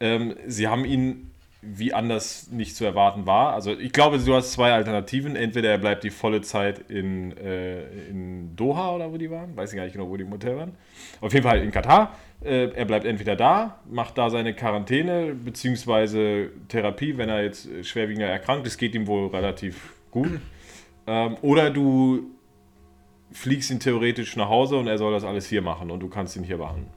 Ähm, 0.00 0.34
sie 0.46 0.68
haben 0.68 0.84
ihn, 0.84 1.30
wie 1.66 1.92
anders 1.92 2.50
nicht 2.50 2.76
zu 2.76 2.84
erwarten 2.84 3.26
war. 3.26 3.54
Also 3.54 3.72
ich 3.72 3.92
glaube, 3.92 4.18
du 4.18 4.34
hast 4.34 4.52
zwei 4.52 4.72
Alternativen. 4.72 5.36
Entweder 5.36 5.70
er 5.70 5.78
bleibt 5.78 6.04
die 6.04 6.10
volle 6.10 6.40
Zeit 6.40 6.90
in, 6.90 7.36
äh, 7.36 8.08
in 8.08 8.54
Doha 8.56 8.94
oder 8.94 9.12
wo 9.12 9.16
die 9.16 9.30
waren. 9.30 9.56
Weiß 9.56 9.72
ich 9.72 9.76
gar 9.76 9.84
nicht 9.84 9.94
genau, 9.94 10.08
wo 10.08 10.16
die 10.16 10.24
im 10.24 10.30
Hotel 10.30 10.56
waren. 10.56 10.72
Auf 11.20 11.32
jeden 11.32 11.44
Fall 11.44 11.60
in 11.60 11.70
Katar. 11.70 12.14
Äh, 12.42 12.70
er 12.74 12.84
bleibt 12.84 13.06
entweder 13.06 13.36
da, 13.36 13.78
macht 13.90 14.18
da 14.18 14.30
seine 14.30 14.54
Quarantäne 14.54 15.34
beziehungsweise 15.34 16.50
Therapie, 16.68 17.16
wenn 17.16 17.28
er 17.28 17.42
jetzt 17.42 17.68
schwerwiegender 17.82 18.28
erkrankt 18.28 18.66
ist, 18.66 18.76
geht 18.76 18.94
ihm 18.94 19.06
wohl 19.06 19.28
relativ 19.28 19.94
gut. 20.10 20.40
Ähm, 21.06 21.36
oder 21.42 21.70
du 21.70 22.30
fliegst 23.32 23.70
ihn 23.70 23.80
theoretisch 23.80 24.36
nach 24.36 24.48
Hause 24.48 24.76
und 24.76 24.86
er 24.86 24.98
soll 24.98 25.12
das 25.12 25.24
alles 25.24 25.46
hier 25.46 25.62
machen 25.62 25.90
und 25.90 26.00
du 26.00 26.08
kannst 26.08 26.36
ihn 26.36 26.44
hier 26.44 26.58
behandeln. 26.58 26.88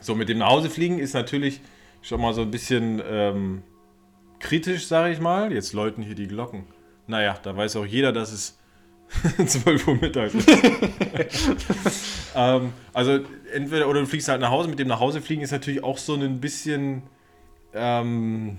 So, 0.00 0.14
mit 0.14 0.28
dem 0.28 0.38
nach 0.38 0.50
Hause 0.50 0.70
fliegen 0.70 0.98
ist 0.98 1.14
natürlich 1.14 1.60
schon 2.06 2.20
mal 2.20 2.32
so 2.32 2.42
ein 2.42 2.50
bisschen 2.50 3.02
ähm, 3.04 3.62
kritisch, 4.38 4.86
sage 4.86 5.12
ich 5.12 5.20
mal. 5.20 5.52
Jetzt 5.52 5.72
läuten 5.72 6.02
hier 6.02 6.14
die 6.14 6.28
Glocken. 6.28 6.64
Naja, 7.08 7.38
da 7.42 7.56
weiß 7.56 7.76
auch 7.76 7.86
jeder, 7.86 8.12
dass 8.12 8.32
es 8.32 8.58
12 9.46 9.88
Uhr 9.88 9.96
mittags 9.96 10.34
ist. 10.34 10.48
ähm, 12.36 12.72
also 12.92 13.20
entweder 13.52 13.88
oder 13.88 14.00
du 14.00 14.06
fliegst 14.06 14.28
halt 14.28 14.40
nach 14.40 14.50
Hause. 14.50 14.68
Mit 14.68 14.78
dem 14.78 14.88
nach 14.88 15.00
Hause 15.00 15.20
fliegen 15.20 15.42
ist 15.42 15.50
natürlich 15.50 15.82
auch 15.82 15.98
so 15.98 16.14
ein 16.14 16.40
bisschen 16.40 17.02
ähm, 17.74 18.58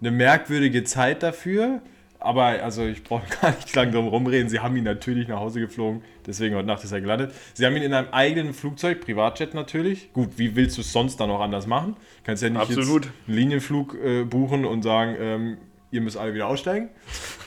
eine 0.00 0.10
merkwürdige 0.10 0.84
Zeit 0.84 1.22
dafür. 1.22 1.80
Aber 2.22 2.44
also 2.44 2.84
ich 2.84 3.02
brauche 3.02 3.26
gar 3.40 3.50
nicht 3.54 3.74
lange 3.74 3.92
drum 3.92 4.08
rumreden. 4.08 4.48
Sie 4.48 4.60
haben 4.60 4.76
ihn 4.76 4.84
natürlich 4.84 5.28
nach 5.28 5.40
Hause 5.40 5.60
geflogen. 5.60 6.02
Deswegen 6.26 6.54
heute 6.54 6.66
Nacht 6.66 6.84
ist 6.84 6.92
er 6.92 7.00
gelandet. 7.00 7.32
Sie 7.54 7.66
haben 7.66 7.76
ihn 7.76 7.82
in 7.82 7.92
einem 7.92 8.08
eigenen 8.12 8.54
Flugzeug, 8.54 9.00
Privatjet 9.00 9.54
natürlich. 9.54 10.12
Gut, 10.12 10.30
wie 10.36 10.56
willst 10.56 10.76
du 10.76 10.82
es 10.82 10.92
sonst 10.92 11.18
dann 11.18 11.28
noch 11.28 11.40
anders 11.40 11.66
machen? 11.66 11.96
Kannst 12.24 12.42
ja 12.42 12.50
nicht 12.50 12.60
Absolut. 12.60 13.04
jetzt 13.04 13.14
einen 13.26 13.36
Linienflug 13.36 13.96
äh, 14.02 14.24
buchen 14.24 14.64
und 14.64 14.82
sagen, 14.82 15.16
ähm, 15.18 15.56
ihr 15.90 16.00
müsst 16.00 16.16
alle 16.16 16.34
wieder 16.34 16.46
aussteigen. 16.46 16.88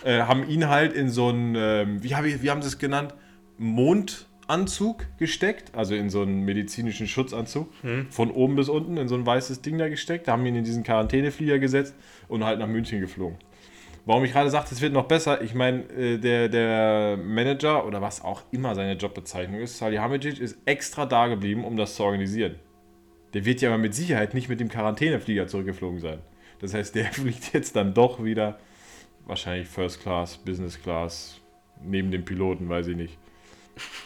Äh, 0.04 0.22
haben 0.22 0.48
ihn 0.48 0.68
halt 0.68 0.94
in 0.94 1.10
so 1.10 1.30
ein, 1.30 1.56
ähm, 1.56 2.04
wie, 2.04 2.16
hab 2.16 2.26
ich, 2.26 2.44
wie 2.44 2.50
haben 2.52 2.62
sie 2.62 2.68
es 2.68 2.78
genannt? 2.78 3.14
Schutzanzug 4.46 5.08
gesteckt, 5.18 5.76
also 5.76 5.96
in 5.96 6.10
so 6.10 6.22
einen 6.22 6.42
medizinischen 6.42 7.08
Schutzanzug, 7.08 7.70
von 8.10 8.32
oben 8.32 8.56
bis 8.56 8.70
unten 8.70 8.98
in 8.98 9.08
so 9.08 9.16
ein 9.16 9.26
weißes 9.26 9.62
Ding 9.62 9.78
da 9.78 9.90
gesteckt, 9.90 10.28
haben 10.28 10.46
ihn 10.46 10.56
in 10.56 10.64
diesen 10.64 10.84
Quarantäneflieger 10.84 11.60
gesetzt 11.60 11.96
und 12.28 12.44
halt 12.44 12.60
nach 12.60 12.68
München 12.68 13.00
geflogen. 13.00 13.38
Warum 14.06 14.24
ich 14.24 14.34
gerade 14.34 14.52
sagte, 14.52 14.76
es 14.76 14.82
wird 14.82 14.94
noch 14.94 15.08
besser, 15.08 15.42
ich 15.42 15.56
meine, 15.56 15.82
äh, 15.90 16.18
der, 16.20 16.48
der 16.48 17.18
Manager 17.18 17.86
oder 17.88 18.02
was 18.02 18.24
auch 18.24 18.44
immer 18.52 18.76
seine 18.76 18.94
Jobbezeichnung 18.94 19.60
ist, 19.62 19.80
Salihamidzic, 19.80 20.40
ist 20.40 20.58
extra 20.66 21.08
da 21.08 21.28
geblieben, 21.28 21.66
um 21.66 21.76
das 21.76 21.96
zu 21.96 22.04
organisieren. 22.04 22.56
Der 23.34 23.46
wird 23.46 23.62
ja 23.62 23.70
aber 23.70 23.80
mit 23.80 23.96
Sicherheit 23.96 24.36
nicht 24.36 24.48
mit 24.48 24.60
dem 24.60 24.70
Quarantäneflieger 24.70 25.48
zurückgeflogen 25.48 26.00
sein. 26.00 26.20
Das 26.60 26.74
heißt, 26.74 26.94
der 26.94 27.06
fliegt 27.14 27.54
jetzt 27.54 27.76
dann 27.76 27.96
doch 27.96 28.24
wieder, 28.24 28.60
wahrscheinlich 29.26 29.68
First 29.68 30.02
Class, 30.02 30.38
Business 30.38 30.82
Class, 30.82 31.42
neben 31.84 32.12
dem 32.12 32.24
Piloten, 32.24 32.70
weiß 32.70 32.88
ich 32.88 32.96
nicht, 32.96 33.18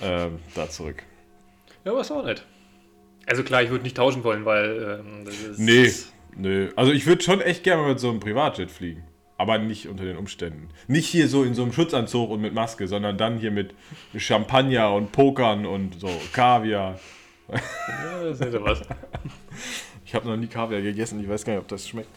ähm, 0.01 0.39
da 0.55 0.69
zurück. 0.69 1.03
Ja, 1.83 1.91
aber 1.91 2.01
ist 2.01 2.11
auch 2.11 2.23
nett. 2.23 2.45
Also 3.25 3.43
klar, 3.43 3.63
ich 3.63 3.69
würde 3.69 3.83
nicht 3.83 3.97
tauschen 3.97 4.23
wollen, 4.23 4.45
weil 4.45 5.01
ähm, 5.01 5.25
das 5.25 5.39
ist. 5.39 5.59
Nee, 5.59 5.91
nee. 6.35 6.69
Also 6.75 6.93
ich 6.93 7.05
würde 7.05 7.21
schon 7.21 7.41
echt 7.41 7.63
gerne 7.63 7.85
mit 7.85 7.99
so 7.99 8.09
einem 8.09 8.19
Privatjet 8.19 8.71
fliegen. 8.71 9.03
Aber 9.39 9.57
nicht 9.57 9.87
unter 9.87 10.03
den 10.03 10.17
Umständen. 10.17 10.67
Nicht 10.87 11.07
hier 11.07 11.29
so 11.29 11.43
in 11.43 11.53
so 11.53 11.63
einem 11.63 11.71
Schutzanzug 11.71 12.29
und 12.29 12.41
mit 12.41 12.53
Maske, 12.53 12.89
sondern 12.89 13.17
dann 13.17 13.39
hier 13.39 13.51
mit 13.51 13.73
Champagner 14.17 14.93
und 14.93 15.13
Pokern 15.13 15.65
und 15.65 15.97
so 15.97 16.09
Kaviar. 16.33 16.99
Ja, 17.47 18.23
das 18.23 18.41
ist 18.41 18.53
ja 18.53 18.61
was. 18.61 18.81
Ich 20.05 20.13
habe 20.13 20.27
noch 20.27 20.35
nie 20.35 20.47
Kaviar 20.47 20.81
gegessen, 20.81 21.21
ich 21.21 21.29
weiß 21.29 21.45
gar 21.45 21.53
nicht, 21.53 21.61
ob 21.61 21.69
das 21.69 21.87
schmeckt. 21.87 22.09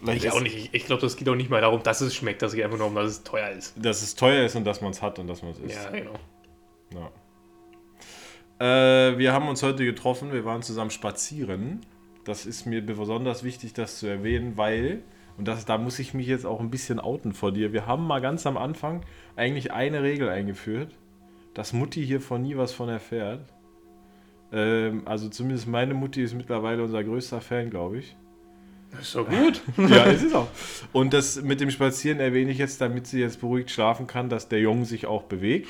Vielleicht 0.00 0.24
Ich 0.24 0.32
auch 0.32 0.40
nicht. 0.40 0.56
Ich, 0.56 0.74
ich 0.74 0.86
glaube, 0.86 1.02
das 1.02 1.16
geht 1.16 1.28
auch 1.28 1.36
nicht 1.36 1.50
mal 1.50 1.60
darum, 1.60 1.82
dass 1.84 2.00
es 2.00 2.14
schmeckt, 2.14 2.42
das 2.42 2.52
geht 2.52 2.64
einfach 2.64 2.78
nur 2.78 2.88
um, 2.88 2.94
dass 2.96 3.10
es 3.10 3.22
teuer 3.22 3.50
ist. 3.50 3.74
Dass 3.76 4.02
es 4.02 4.16
teuer 4.16 4.44
ist 4.44 4.56
und 4.56 4.64
dass 4.64 4.80
man 4.80 4.90
es 4.90 5.00
hat 5.00 5.18
und 5.20 5.28
dass 5.28 5.42
man 5.42 5.52
es 5.52 5.58
isst. 5.60 5.84
Ja, 5.84 5.90
genau. 5.90 6.18
Ja. 8.58 9.10
Äh, 9.10 9.18
wir 9.18 9.32
haben 9.32 9.48
uns 9.48 9.62
heute 9.62 9.84
getroffen, 9.84 10.32
wir 10.32 10.44
waren 10.44 10.62
zusammen 10.62 10.90
spazieren. 10.90 11.86
Das 12.24 12.44
ist 12.44 12.66
mir 12.66 12.84
besonders 12.84 13.44
wichtig, 13.44 13.72
das 13.72 13.98
zu 13.98 14.06
erwähnen, 14.06 14.56
weil, 14.56 15.02
und 15.40 15.48
das, 15.48 15.64
da 15.64 15.78
muss 15.78 15.98
ich 15.98 16.12
mich 16.12 16.26
jetzt 16.26 16.44
auch 16.44 16.60
ein 16.60 16.68
bisschen 16.68 17.00
outen 17.00 17.32
vor 17.32 17.50
dir, 17.50 17.72
wir 17.72 17.86
haben 17.86 18.06
mal 18.06 18.20
ganz 18.20 18.46
am 18.46 18.58
Anfang 18.58 19.00
eigentlich 19.36 19.72
eine 19.72 20.02
Regel 20.02 20.28
eingeführt, 20.28 20.94
dass 21.54 21.72
Mutti 21.72 22.04
hier 22.04 22.20
von 22.20 22.42
nie 22.42 22.58
was 22.58 22.74
von 22.74 22.90
erfährt. 22.90 23.40
Ähm, 24.52 25.00
also 25.06 25.30
zumindest 25.30 25.66
meine 25.66 25.94
Mutti 25.94 26.22
ist 26.22 26.34
mittlerweile 26.34 26.82
unser 26.82 27.02
größter 27.02 27.40
Fan, 27.40 27.70
glaube 27.70 28.00
ich. 28.00 28.18
Das 28.90 29.00
ist 29.00 29.14
doch 29.14 29.26
gut. 29.26 29.62
Ja, 29.88 30.08
es 30.08 30.22
ist 30.22 30.34
auch. 30.34 30.48
Und 30.92 31.14
das 31.14 31.40
mit 31.40 31.62
dem 31.62 31.70
Spazieren 31.70 32.20
erwähne 32.20 32.50
ich 32.50 32.58
jetzt, 32.58 32.82
damit 32.82 33.06
sie 33.06 33.20
jetzt 33.20 33.40
beruhigt 33.40 33.70
schlafen 33.70 34.06
kann, 34.06 34.28
dass 34.28 34.46
der 34.48 34.60
Junge 34.60 34.84
sich 34.84 35.06
auch 35.06 35.22
bewegt. 35.22 35.68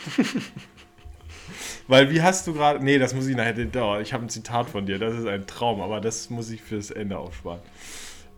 Weil 1.87 2.11
wie 2.11 2.23
hast 2.23 2.45
du 2.49 2.55
gerade. 2.55 2.85
Nee, 2.85 2.99
das 2.99 3.15
muss 3.15 3.29
ich 3.29 3.37
nachher. 3.37 3.55
Oh, 3.77 4.01
ich 4.01 4.13
habe 4.13 4.25
ein 4.25 4.31
Zitat 4.31 4.69
von 4.69 4.85
dir, 4.85 4.99
das 4.99 5.15
ist 5.15 5.29
ein 5.29 5.47
Traum, 5.47 5.81
aber 5.81 6.01
das 6.01 6.29
muss 6.29 6.51
ich 6.51 6.61
fürs 6.61 6.91
Ende 6.91 7.19
aufsparen. 7.19 7.61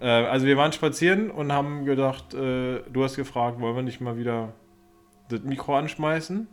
Äh, 0.03 0.07
also 0.07 0.45
wir 0.45 0.59
waren 0.59 0.73
spazieren 0.73 1.31
und 1.31 1.53
haben 1.53 1.87
gedacht, 1.87 2.35
äh, 2.35 2.81
du 2.93 3.03
hast 3.03 3.17
gefragt, 3.17 3.61
wollen 3.61 3.77
wir 3.77 3.83
nicht 3.83 4.03
mal 4.03 4.19
wieder 4.19 4.53
das 5.31 5.41
Mikro 5.43 5.77
anschmeißen? 5.77 6.47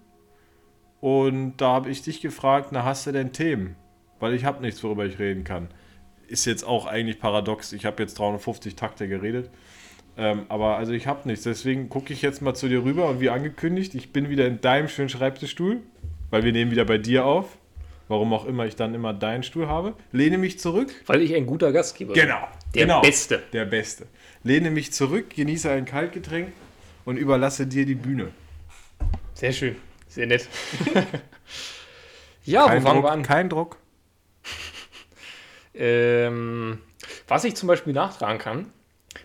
Und 1.01 1.57
da 1.57 1.73
habe 1.73 1.89
ich 1.89 2.01
dich 2.01 2.21
gefragt, 2.21 2.69
na 2.71 2.83
hast 2.83 3.07
du 3.07 3.11
denn 3.11 3.33
Themen? 3.33 3.75
Weil 4.19 4.33
ich 4.33 4.45
habe 4.45 4.61
nichts, 4.61 4.83
worüber 4.83 5.05
ich 5.05 5.19
reden 5.19 5.43
kann 5.43 5.69
ist 6.29 6.45
jetzt 6.45 6.63
auch 6.63 6.85
eigentlich 6.85 7.19
paradox. 7.19 7.73
Ich 7.73 7.85
habe 7.85 8.01
jetzt 8.01 8.17
350 8.19 8.75
Takte 8.75 9.07
geredet. 9.07 9.49
Ähm, 10.17 10.45
aber 10.49 10.77
also 10.77 10.93
ich 10.93 11.07
habe 11.07 11.27
nichts. 11.27 11.43
Deswegen 11.43 11.89
gucke 11.89 12.13
ich 12.13 12.21
jetzt 12.21 12.41
mal 12.41 12.53
zu 12.53 12.67
dir 12.67 12.83
rüber 12.83 13.09
und 13.09 13.19
wie 13.19 13.29
angekündigt, 13.29 13.95
ich 13.95 14.13
bin 14.13 14.29
wieder 14.29 14.47
in 14.47 14.61
deinem 14.61 14.87
schönen 14.87 15.09
Schreibtischstuhl, 15.09 15.81
weil 16.29 16.43
wir 16.43 16.51
nehmen 16.51 16.71
wieder 16.71 16.85
bei 16.85 16.97
dir 16.97 17.25
auf. 17.25 17.57
Warum 18.09 18.33
auch 18.33 18.45
immer 18.45 18.65
ich 18.65 18.75
dann 18.75 18.93
immer 18.95 19.13
deinen 19.13 19.43
Stuhl 19.43 19.67
habe. 19.67 19.93
Lehne 20.11 20.37
mich 20.37 20.59
zurück. 20.59 20.93
Weil 21.05 21.21
ich 21.21 21.33
ein 21.35 21.45
guter 21.45 21.71
Gastgeber 21.71 22.13
bin. 22.13 22.23
Genau. 22.23 22.45
Der 22.75 22.81
genau. 22.85 23.01
Beste. 23.01 23.41
Der 23.53 23.65
Beste. 23.65 24.07
Lehne 24.43 24.71
mich 24.71 24.91
zurück, 24.91 25.29
genieße 25.35 25.69
ein 25.71 25.85
Kaltgetränk 25.85 26.51
und 27.05 27.17
überlasse 27.17 27.67
dir 27.67 27.85
die 27.85 27.95
Bühne. 27.95 28.31
Sehr 29.35 29.53
schön. 29.53 29.75
Sehr 30.07 30.25
nett. 30.27 30.47
ja, 32.45 32.65
Kein 32.65 32.81
wo 32.81 32.87
fangen 32.87 32.95
Druck, 33.01 33.05
wir 33.05 33.11
an? 33.11 33.23
kein 33.23 33.47
Druck. 33.49 33.77
Ähm, 35.75 36.79
was 37.27 37.43
ich 37.45 37.55
zum 37.55 37.67
Beispiel 37.67 37.93
nachtragen 37.93 38.37
kann, 38.39 38.71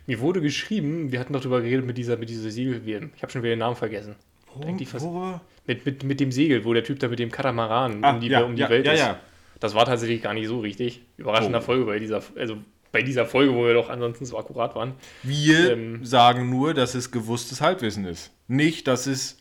mir 0.07 0.21
wurde 0.21 0.41
geschrieben, 0.41 1.11
wir 1.11 1.19
hatten 1.19 1.33
doch 1.33 1.41
darüber 1.41 1.63
geredet 1.63 1.85
mit 1.87 1.99
dieser, 1.99 2.17
mit 2.17 2.29
dieser 2.29 2.51
Segel, 2.51 2.81
ich 3.17 3.23
habe 3.23 3.33
schon 3.33 3.43
wieder 3.43 3.55
den 3.55 3.59
Namen 3.61 3.75
vergessen. 3.77 4.15
Eigentlich 4.63 4.89
fast- 4.89 5.05
Worüber? 5.05 5.41
Mit, 5.67 5.87
mit, 5.87 6.05
mit 6.05 6.21
dem 6.21 6.31
Segel, 6.31 6.65
wo 6.65 6.75
der 6.75 6.85
Typ 6.85 6.99
da 6.99 7.09
mit 7.09 7.19
dem 7.19 7.31
Katamaran 7.31 8.05
Ah, 8.05 8.13
um 8.15 8.21
die, 8.21 8.29
ja, 8.29 8.43
um 8.43 8.55
die 8.55 8.63
ja, 8.63 8.69
Welt 8.69 8.87
ja, 8.87 8.93
ist. 8.93 9.01
ja. 9.01 9.21
Das 9.61 9.75
war 9.75 9.87
tatsächlich 9.87 10.21
gar 10.23 10.35
nicht 10.35 10.47
so 10.49 10.61
richtig. 10.61 11.01
Überraschender 11.17 11.59
Oh. 11.61 11.63
Folge 11.63 11.85
bei 11.87 11.99
dieser, 11.99 12.23
also 12.37 12.59
bei 12.93 13.03
dieser 13.03 13.25
Folge, 13.25 13.55
wo 13.55 13.65
wir 13.65 13.73
doch 13.75 13.89
ansonsten 13.89 14.25
so 14.27 14.39
akkurat 14.39 14.75
waren. 14.75 14.93
Wir 15.23 15.73
Ähm, 15.73 16.05
sagen 16.05 16.51
nur, 16.51 16.75
dass 16.75 16.95
es 16.95 17.11
gewusstes 17.11 17.61
Halbwissen 17.63 18.05
ist. 18.05 18.31
Nicht, 18.47 18.87
dass 18.89 19.07
es 19.07 19.39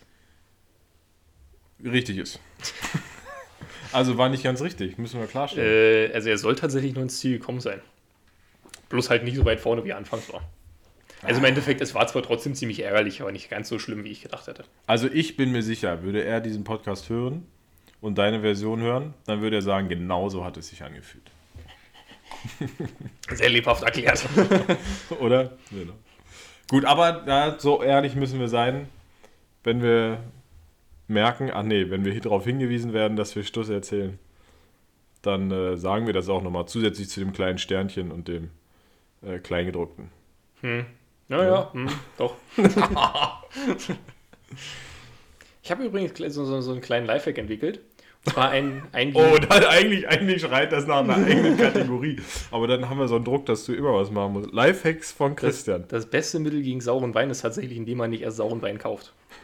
richtig 1.84 2.18
ist. 2.20 2.40
also 3.92 4.18
war 4.18 4.30
nicht 4.30 4.44
ganz 4.44 4.62
richtig, 4.62 4.98
müssen 4.98 5.20
wir 5.20 5.28
klarstellen. 5.28 6.12
Äh, 6.12 6.14
also 6.14 6.30
er 6.30 6.38
soll 6.38 6.56
tatsächlich 6.56 6.94
nur 6.94 7.04
ins 7.04 7.20
Ziel 7.20 7.38
gekommen 7.38 7.60
sein. 7.60 7.82
Bloß 8.90 9.10
halt 9.10 9.24
nicht 9.24 9.36
so 9.36 9.44
weit 9.46 9.60
vorne, 9.60 9.84
wie 9.84 9.90
er 9.90 9.98
anfangs 9.98 10.32
war. 10.32 10.42
Also 11.24 11.40
im 11.40 11.46
Endeffekt, 11.46 11.82
es 11.82 11.96
war 11.96 12.06
zwar 12.08 12.22
trotzdem 12.24 12.54
ziemlich 12.56 12.82
ärgerlich, 12.82 13.22
aber 13.22 13.32
nicht 13.32 13.50
ganz 13.50 13.70
so 13.70 13.80
schlimm, 13.80 14.04
wie 14.04 14.10
ich 14.10 14.22
gedacht 14.22 14.48
hätte. 14.48 14.66
Also 14.88 15.08
ich 15.08 15.38
bin 15.38 15.52
mir 15.52 15.64
sicher, 15.64 16.04
würde 16.04 16.24
er 16.24 16.42
diesen 16.42 16.64
Podcast 16.64 17.10
hören 17.10 17.46
und 18.02 18.18
deine 18.18 18.42
Version 18.42 18.82
hören, 18.82 19.14
dann 19.26 19.42
würde 19.42 19.58
er 19.58 19.62
sagen, 19.62 19.90
genau 19.90 20.30
so 20.30 20.44
hat 20.44 20.58
es 20.58 20.70
sich 20.70 20.84
angefühlt. 20.84 21.32
Sehr 23.32 23.50
lebhaft 23.50 23.84
erklärt. 23.84 24.26
Oder? 25.20 25.58
Genau. 25.72 25.94
Gut, 26.70 26.86
aber 26.86 27.24
ja, 27.28 27.60
so 27.60 27.82
ehrlich 27.82 28.16
müssen 28.16 28.40
wir 28.40 28.48
sein, 28.50 28.88
wenn 29.64 29.82
wir 29.82 30.20
merken, 31.08 31.52
ach 31.54 31.64
nee, 31.64 31.90
wenn 31.90 32.04
wir 32.06 32.12
hier 32.12 32.22
darauf 32.22 32.44
hingewiesen 32.44 32.94
werden, 32.94 33.16
dass 33.16 33.36
wir 33.36 33.44
Stuss 33.44 33.70
erzählen, 33.70 34.20
dann 35.22 35.52
äh, 35.52 35.78
sagen 35.78 36.06
wir 36.06 36.14
das 36.14 36.30
auch 36.30 36.42
nochmal 36.42 36.68
zusätzlich 36.68 37.10
zu 37.10 37.20
dem 37.20 37.32
kleinen 37.32 37.58
Sternchen 37.58 38.12
und 38.12 38.28
dem 38.28 38.50
äh, 39.22 39.40
Kleingedruckten. 39.40 40.10
Hm. 40.62 40.86
Naja, 41.34 41.70
hm, 41.74 41.90
doch. 42.18 42.36
ich 45.64 45.72
habe 45.72 45.84
übrigens 45.84 46.16
so, 46.36 46.46
so, 46.46 46.62
so 46.62 46.72
einen 46.72 46.82
kleinen 46.82 47.08
Lifehack 47.08 47.40
entwickelt. 47.40 47.82
Und 48.26 48.34
zwar 48.34 48.52
ein, 48.52 48.84
ein 48.92 49.16
Oh, 49.16 49.38
dann 49.38 49.66
eigentlich, 49.66 50.08
eigentlich 50.08 50.42
schreit 50.42 50.72
das 50.72 50.86
nach 50.86 51.00
einer 51.00 51.16
eigenen 51.16 51.58
Kategorie. 51.58 52.22
Aber 52.52 52.68
dann 52.68 52.88
haben 52.88 53.00
wir 53.00 53.08
so 53.08 53.16
einen 53.16 53.26
Druck, 53.26 53.48
dass 53.48 53.66
du 53.66 53.74
immer 53.74 53.96
was 53.96 54.12
machen 54.12 54.34
musst. 54.34 54.54
Lifehacks 54.54 55.12
von 55.12 55.36
Christian. 55.36 55.86
Das 55.88 56.06
beste 56.06 56.40
Mittel 56.40 56.62
gegen 56.62 56.82
sauren 56.82 57.16
Wein 57.16 57.32
ist 57.32 57.42
tatsächlich, 57.42 57.78
indem 57.78 57.98
man 57.98 58.12
nicht 58.12 58.22
erst 58.22 58.38
sauren 58.38 58.62
Wein 58.62 58.78
kauft. 58.78 59.12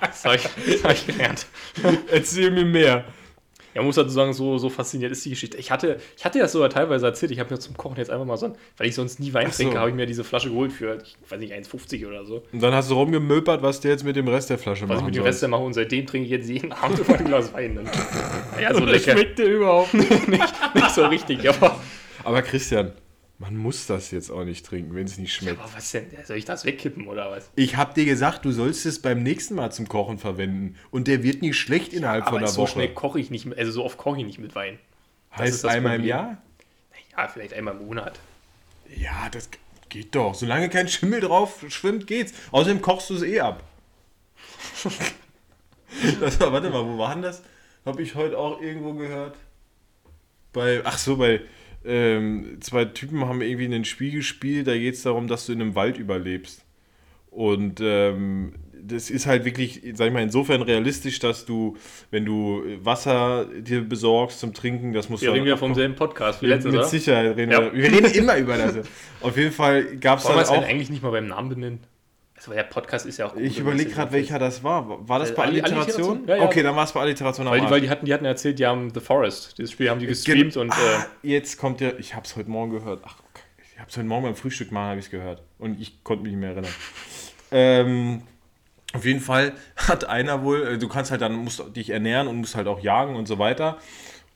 das 0.00 0.24
habe 0.24 0.34
ich, 0.36 0.42
das 0.42 0.82
hab 0.82 0.92
ich 0.92 1.06
gelernt. 1.06 1.46
Erzähl 2.10 2.50
mir 2.50 2.64
mehr. 2.64 3.04
Ja, 3.76 3.82
muss 3.82 3.96
dazu 3.96 4.08
sagen, 4.08 4.32
so, 4.32 4.56
so 4.56 4.70
fasziniert 4.70 5.12
ist 5.12 5.22
die 5.26 5.28
Geschichte. 5.30 5.58
Ich 5.58 5.70
hatte, 5.70 5.98
ich 6.16 6.24
hatte 6.24 6.38
das 6.38 6.52
sogar 6.52 6.70
teilweise 6.70 7.04
erzählt. 7.04 7.30
Ich 7.30 7.38
habe 7.40 7.52
mir 7.52 7.60
zum 7.60 7.76
Kochen 7.76 7.98
jetzt 7.98 8.10
einfach 8.10 8.24
mal 8.24 8.38
so, 8.38 8.56
weil 8.78 8.86
ich 8.88 8.94
sonst 8.94 9.20
nie 9.20 9.34
Wein 9.34 9.48
Ach 9.50 9.52
so. 9.52 9.62
trinke, 9.64 9.78
habe 9.78 9.90
ich 9.90 9.94
mir 9.94 10.06
diese 10.06 10.24
Flasche 10.24 10.48
geholt 10.48 10.72
für, 10.72 10.96
ich 11.04 11.14
weiß 11.30 11.38
nicht, 11.38 11.52
1,50 11.52 12.08
oder 12.08 12.24
so. 12.24 12.42
Und 12.52 12.62
dann 12.62 12.72
hast 12.72 12.90
du 12.90 12.94
rumgemöpert, 12.94 13.60
was 13.60 13.80
du 13.80 13.88
jetzt 13.88 14.02
mit 14.02 14.16
dem 14.16 14.28
Rest 14.28 14.48
der 14.48 14.56
Flasche 14.56 14.88
Was 14.88 15.00
ich 15.00 15.04
mit 15.04 15.14
dem. 15.14 15.24
Rest 15.24 15.46
mache 15.46 15.60
und 15.62 15.74
seitdem 15.74 16.06
trinke 16.06 16.24
ich 16.24 16.30
jetzt 16.30 16.48
jeden 16.48 16.72
Abend 16.82 16.98
immer 17.00 17.18
ein 17.18 17.24
Glas 17.26 17.52
Wein. 17.52 17.74
Dann. 17.76 17.90
Ja, 18.58 18.72
so 18.72 18.80
Das 18.86 18.92
lecker. 19.04 19.12
schmeckt 19.12 19.38
dir 19.38 19.44
überhaupt 19.44 19.92
nicht. 19.92 20.10
nicht, 20.28 20.74
nicht 20.74 20.90
so 20.90 21.04
richtig, 21.04 21.46
aber, 21.46 21.78
Aber 22.24 22.40
Christian, 22.40 22.92
man 23.38 23.56
muss 23.56 23.86
das 23.86 24.10
jetzt 24.10 24.30
auch 24.30 24.44
nicht 24.44 24.64
trinken, 24.64 24.94
wenn 24.94 25.04
es 25.04 25.18
nicht 25.18 25.34
schmeckt. 25.34 25.58
aber 25.60 25.70
was 25.74 25.90
denn? 25.90 26.06
Soll 26.24 26.38
ich 26.38 26.46
das 26.46 26.64
wegkippen 26.64 27.06
oder 27.06 27.30
was? 27.30 27.50
Ich 27.54 27.76
hab 27.76 27.94
dir 27.94 28.04
gesagt, 28.06 28.44
du 28.44 28.52
sollst 28.52 28.86
es 28.86 29.02
beim 29.02 29.22
nächsten 29.22 29.54
Mal 29.54 29.70
zum 29.72 29.88
Kochen 29.88 30.18
verwenden. 30.18 30.76
Und 30.90 31.06
der 31.06 31.22
wird 31.22 31.42
nicht 31.42 31.58
schlecht 31.58 31.92
innerhalb 31.92 32.24
von 32.24 32.28
Aber 32.28 32.38
einer 32.38 32.48
so 32.48 32.62
Woche. 32.62 32.72
schnell 32.72 32.94
koche 32.94 33.20
ich 33.20 33.30
nicht, 33.30 33.46
also 33.58 33.72
so 33.72 33.84
oft 33.84 33.98
koche 33.98 34.20
ich 34.20 34.26
nicht 34.26 34.38
mit 34.38 34.54
Wein. 34.54 34.78
das 35.32 35.40
heißt 35.40 35.66
einmal 35.66 35.96
im 35.96 36.00
Problem. 36.02 36.08
Jahr? 36.08 36.42
Ja, 37.16 37.28
vielleicht 37.28 37.52
einmal 37.52 37.74
im 37.76 37.86
Monat. 37.86 38.18
Ja, 38.96 39.28
das 39.30 39.50
geht 39.90 40.14
doch. 40.14 40.34
Solange 40.34 40.70
kein 40.70 40.88
Schimmel 40.88 41.20
drauf 41.20 41.64
schwimmt, 41.68 42.06
geht's. 42.06 42.32
Außerdem 42.52 42.80
kochst 42.80 43.10
du 43.10 43.16
es 43.16 43.22
eh 43.22 43.40
ab. 43.40 43.62
das 46.20 46.40
war, 46.40 46.52
warte 46.52 46.70
mal, 46.70 46.84
wo 46.86 46.96
war 46.98 47.12
denn 47.12 47.22
das? 47.22 47.42
Habe 47.84 48.02
ich 48.02 48.14
heute 48.14 48.38
auch 48.38 48.60
irgendwo 48.60 48.94
gehört. 48.94 49.36
Bei, 50.52 50.80
ach 50.84 50.98
so, 50.98 51.16
bei 51.16 51.42
ähm, 51.86 52.58
zwei 52.60 52.84
Typen 52.84 53.24
haben 53.26 53.40
irgendwie 53.42 53.74
ein 53.74 53.84
Spiel 53.84 54.12
gespielt, 54.12 54.66
da 54.66 54.76
geht 54.76 54.94
es 54.94 55.02
darum, 55.02 55.28
dass 55.28 55.46
du 55.46 55.52
in 55.52 55.60
einem 55.60 55.74
Wald 55.74 55.98
überlebst. 55.98 56.64
Und 57.30 57.80
ähm, 57.82 58.54
das 58.82 59.10
ist 59.10 59.26
halt 59.26 59.44
wirklich, 59.44 59.82
sag 59.94 60.06
ich 60.08 60.12
mal, 60.12 60.22
insofern 60.22 60.62
realistisch, 60.62 61.18
dass 61.18 61.44
du, 61.44 61.76
wenn 62.10 62.24
du 62.24 62.62
Wasser 62.82 63.46
dir 63.58 63.82
besorgst 63.82 64.40
zum 64.40 64.54
Trinken, 64.54 64.92
das 64.92 65.08
musst 65.08 65.22
Wir 65.22 65.30
du 65.30 65.34
reden 65.34 65.46
ja 65.46 65.56
vom 65.56 65.74
selben 65.74 65.94
Podcast 65.96 66.40
wie 66.42 66.46
letztes, 66.46 66.72
mit 66.72 66.80
oder? 66.80 66.88
Sicherheit 66.88 67.36
reden 67.36 67.52
Ja. 67.52 67.62
wir. 67.62 67.74
Wir 67.74 67.92
reden 67.92 68.10
immer 68.12 68.36
über 68.38 68.56
das. 68.56 68.78
Auf 69.20 69.36
jeden 69.36 69.52
Fall 69.52 69.96
gab 69.96 70.18
es 70.18 70.24
Wollen 70.24 70.36
wir 70.38 70.44
dann 70.44 70.62
es 70.62 70.68
eigentlich 70.68 70.90
nicht 70.90 71.02
mal 71.02 71.10
beim 71.10 71.26
Namen 71.26 71.48
benennen? 71.48 71.80
Der 72.54 72.62
Podcast 72.64 73.06
ist 73.06 73.18
ja 73.18 73.26
auch 73.26 73.34
gut. 73.34 73.42
Ich 73.42 73.58
überlege 73.58 73.90
gerade, 73.90 74.12
welcher 74.12 74.38
das 74.38 74.62
war. 74.62 75.08
War 75.08 75.18
das 75.18 75.30
Äh, 75.30 75.34
bei 75.34 75.44
Alli- 75.44 75.60
Alliteration? 75.62 76.26
Ja, 76.26 76.36
ja. 76.36 76.42
Okay, 76.44 76.62
dann 76.62 76.76
war 76.76 76.84
es 76.84 76.92
bei 76.92 77.00
Alliteration 77.00 77.46
Weil 77.46 77.60
die, 77.60 77.70
weil 77.70 77.80
die 77.80 77.90
hatten, 77.90 78.06
die 78.06 78.14
hatten 78.14 78.24
erzählt, 78.24 78.58
die 78.58 78.66
haben 78.66 78.92
The 78.94 79.00
Forest. 79.00 79.58
Dieses 79.58 79.72
Spiel 79.72 79.90
haben 79.90 80.00
die 80.00 80.06
gestreamt 80.06 80.52
Gen- 80.54 80.62
und 80.62 80.70
äh, 80.70 80.74
ah, 80.98 81.06
jetzt 81.22 81.58
kommt 81.58 81.80
ja, 81.80 81.90
ich 81.98 82.14
habe 82.14 82.24
es 82.26 82.36
heute 82.36 82.50
Morgen 82.50 82.70
gehört. 82.72 83.00
Ach, 83.04 83.16
ich 83.72 83.78
habe 83.78 83.90
es 83.90 83.96
heute 83.96 84.06
Morgen 84.06 84.24
beim 84.24 84.36
Frühstück 84.36 84.72
machen, 84.72 84.88
habe 84.90 84.98
ich 85.00 85.06
es 85.06 85.10
gehört. 85.10 85.42
Und 85.58 85.80
ich 85.80 86.02
konnte 86.04 86.22
mich 86.22 86.32
nicht 86.32 86.40
mehr 86.40 86.50
erinnern. 86.52 86.72
Ähm, 87.50 88.22
auf 88.92 89.04
jeden 89.04 89.20
Fall 89.20 89.52
hat 89.76 90.08
einer 90.08 90.42
wohl, 90.42 90.66
äh, 90.66 90.78
du 90.78 90.88
kannst 90.88 91.10
halt 91.10 91.20
dann, 91.20 91.34
musst 91.34 91.62
dich 91.76 91.90
ernähren 91.90 92.28
und 92.28 92.36
musst 92.36 92.54
halt 92.56 92.66
auch 92.66 92.80
jagen 92.80 93.16
und 93.16 93.26
so 93.26 93.38
weiter. 93.38 93.78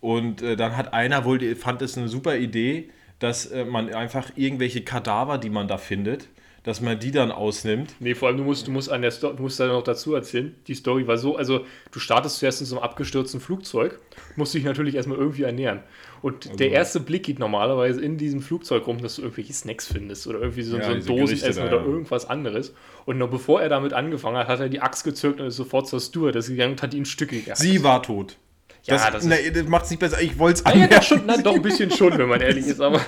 Und 0.01 0.43
äh, 0.43 0.57
dann 0.57 0.77
hat 0.77 0.93
einer 0.95 1.25
wohl, 1.25 1.39
die 1.39 1.55
fand 1.55 1.83
es 1.83 1.97
eine 1.97 2.09
super 2.09 2.37
Idee, 2.37 2.91
dass 3.19 3.47
äh, 3.47 3.65
man 3.65 3.93
einfach 3.95 4.31
irgendwelche 4.37 4.83
Kadaver, 4.83 5.39
die 5.39 5.51
man 5.51 5.69
da 5.69 5.77
findet, 5.79 6.29
dass 6.63 6.81
man 6.81 6.99
die 6.99 7.11
dann 7.11 7.33
ausnimmt. 7.33 7.95
Nee, 8.01 8.15
vor 8.15 8.29
allem 8.29 8.37
du 8.37 8.45
musst, 8.45 8.67
du 8.67 8.71
musst 8.71 8.91
an 8.91 9.01
der 9.03 9.11
Sto 9.11 9.33
du 9.33 9.43
musst 9.43 9.59
da 9.59 9.67
noch 9.67 9.83
dazu 9.83 10.15
erzählen. 10.15 10.55
Die 10.67 10.75
Story 10.75 11.07
war 11.07 11.17
so, 11.17 11.37
also 11.37 11.65
du 11.91 11.99
startest 11.99 12.37
zuerst 12.39 12.61
in 12.61 12.67
so 12.67 12.77
einem 12.77 12.85
abgestürzten 12.85 13.41
Flugzeug, 13.41 13.99
musst 14.37 14.53
dich 14.53 14.65
natürlich 14.65 14.95
erstmal 14.95 15.19
irgendwie 15.19 15.43
ernähren. 15.45 15.81
Und 16.23 16.47
Also 16.47 16.57
der 16.59 16.71
erste 16.71 17.01
Blick 17.01 17.23
geht 17.23 17.39
normalerweise 17.39 18.03
in 18.03 18.19
diesem 18.19 18.43
Flugzeug 18.43 18.87
rum, 18.87 19.01
dass 19.01 19.17
du 19.17 19.23
irgendwelche 19.23 19.55
Snacks 19.55 19.87
findest 19.91 20.27
oder 20.27 20.41
irgendwie 20.41 20.63
so, 20.63 20.77
Ja, 20.77 20.85
so 20.85 20.91
ein 20.91 21.05
Dosenessen 21.07 21.65
oder 21.65 21.79
ja. 21.79 21.85
irgendwas 21.85 22.29
anderes. 22.29 22.75
Und 23.07 23.17
noch 23.17 23.31
bevor 23.31 23.63
er 23.63 23.71
damit 23.71 23.95
angefangen 23.95 24.37
hat, 24.37 24.49
hat 24.49 24.61
er 24.61 24.69
die 24.69 24.81
Axt 24.81 25.05
gezückt 25.05 25.41
und 25.41 25.47
ist 25.47 25.57
sofort 25.57 25.89
zur 25.89 25.99
Stewardess 25.99 26.49
gegangen 26.49 26.73
und 26.73 26.83
hat 26.83 26.93
ihn 26.93 27.07
Stücke 27.07 27.41
gehackt. 27.41 27.59
Sie 27.59 27.83
war 27.83 28.03
tot. 28.03 28.37
Ja, 28.85 28.97
das, 28.97 29.11
das 29.13 29.25
nee, 29.25 29.51
das 29.51 29.67
macht 29.67 29.85
es 29.85 29.91
nicht 29.91 30.01
besser. 30.01 30.21
Ich 30.21 30.39
wollte 30.39 30.63
es 30.65 30.75
ja, 30.75 30.87
doch, 30.87 31.03
schon, 31.03 31.23
na, 31.27 31.39
doch 31.39 31.55
ein 31.55 31.63
bisschen 31.63 31.91
schon, 31.91 32.17
wenn 32.19 32.29
man 32.29 32.41
ehrlich 32.43 32.67
ist, 32.67 32.81
aber 32.81 33.01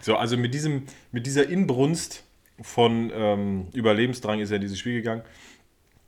So, 0.00 0.16
also 0.16 0.36
mit, 0.36 0.52
diesem, 0.52 0.82
mit 1.12 1.26
dieser 1.26 1.48
Inbrunst 1.48 2.24
von 2.62 3.12
ähm, 3.14 3.66
Überlebensdrang 3.74 4.40
ist 4.40 4.50
er 4.50 4.56
in 4.56 4.62
dieses 4.62 4.78
Spiel 4.78 4.94
gegangen. 4.94 5.22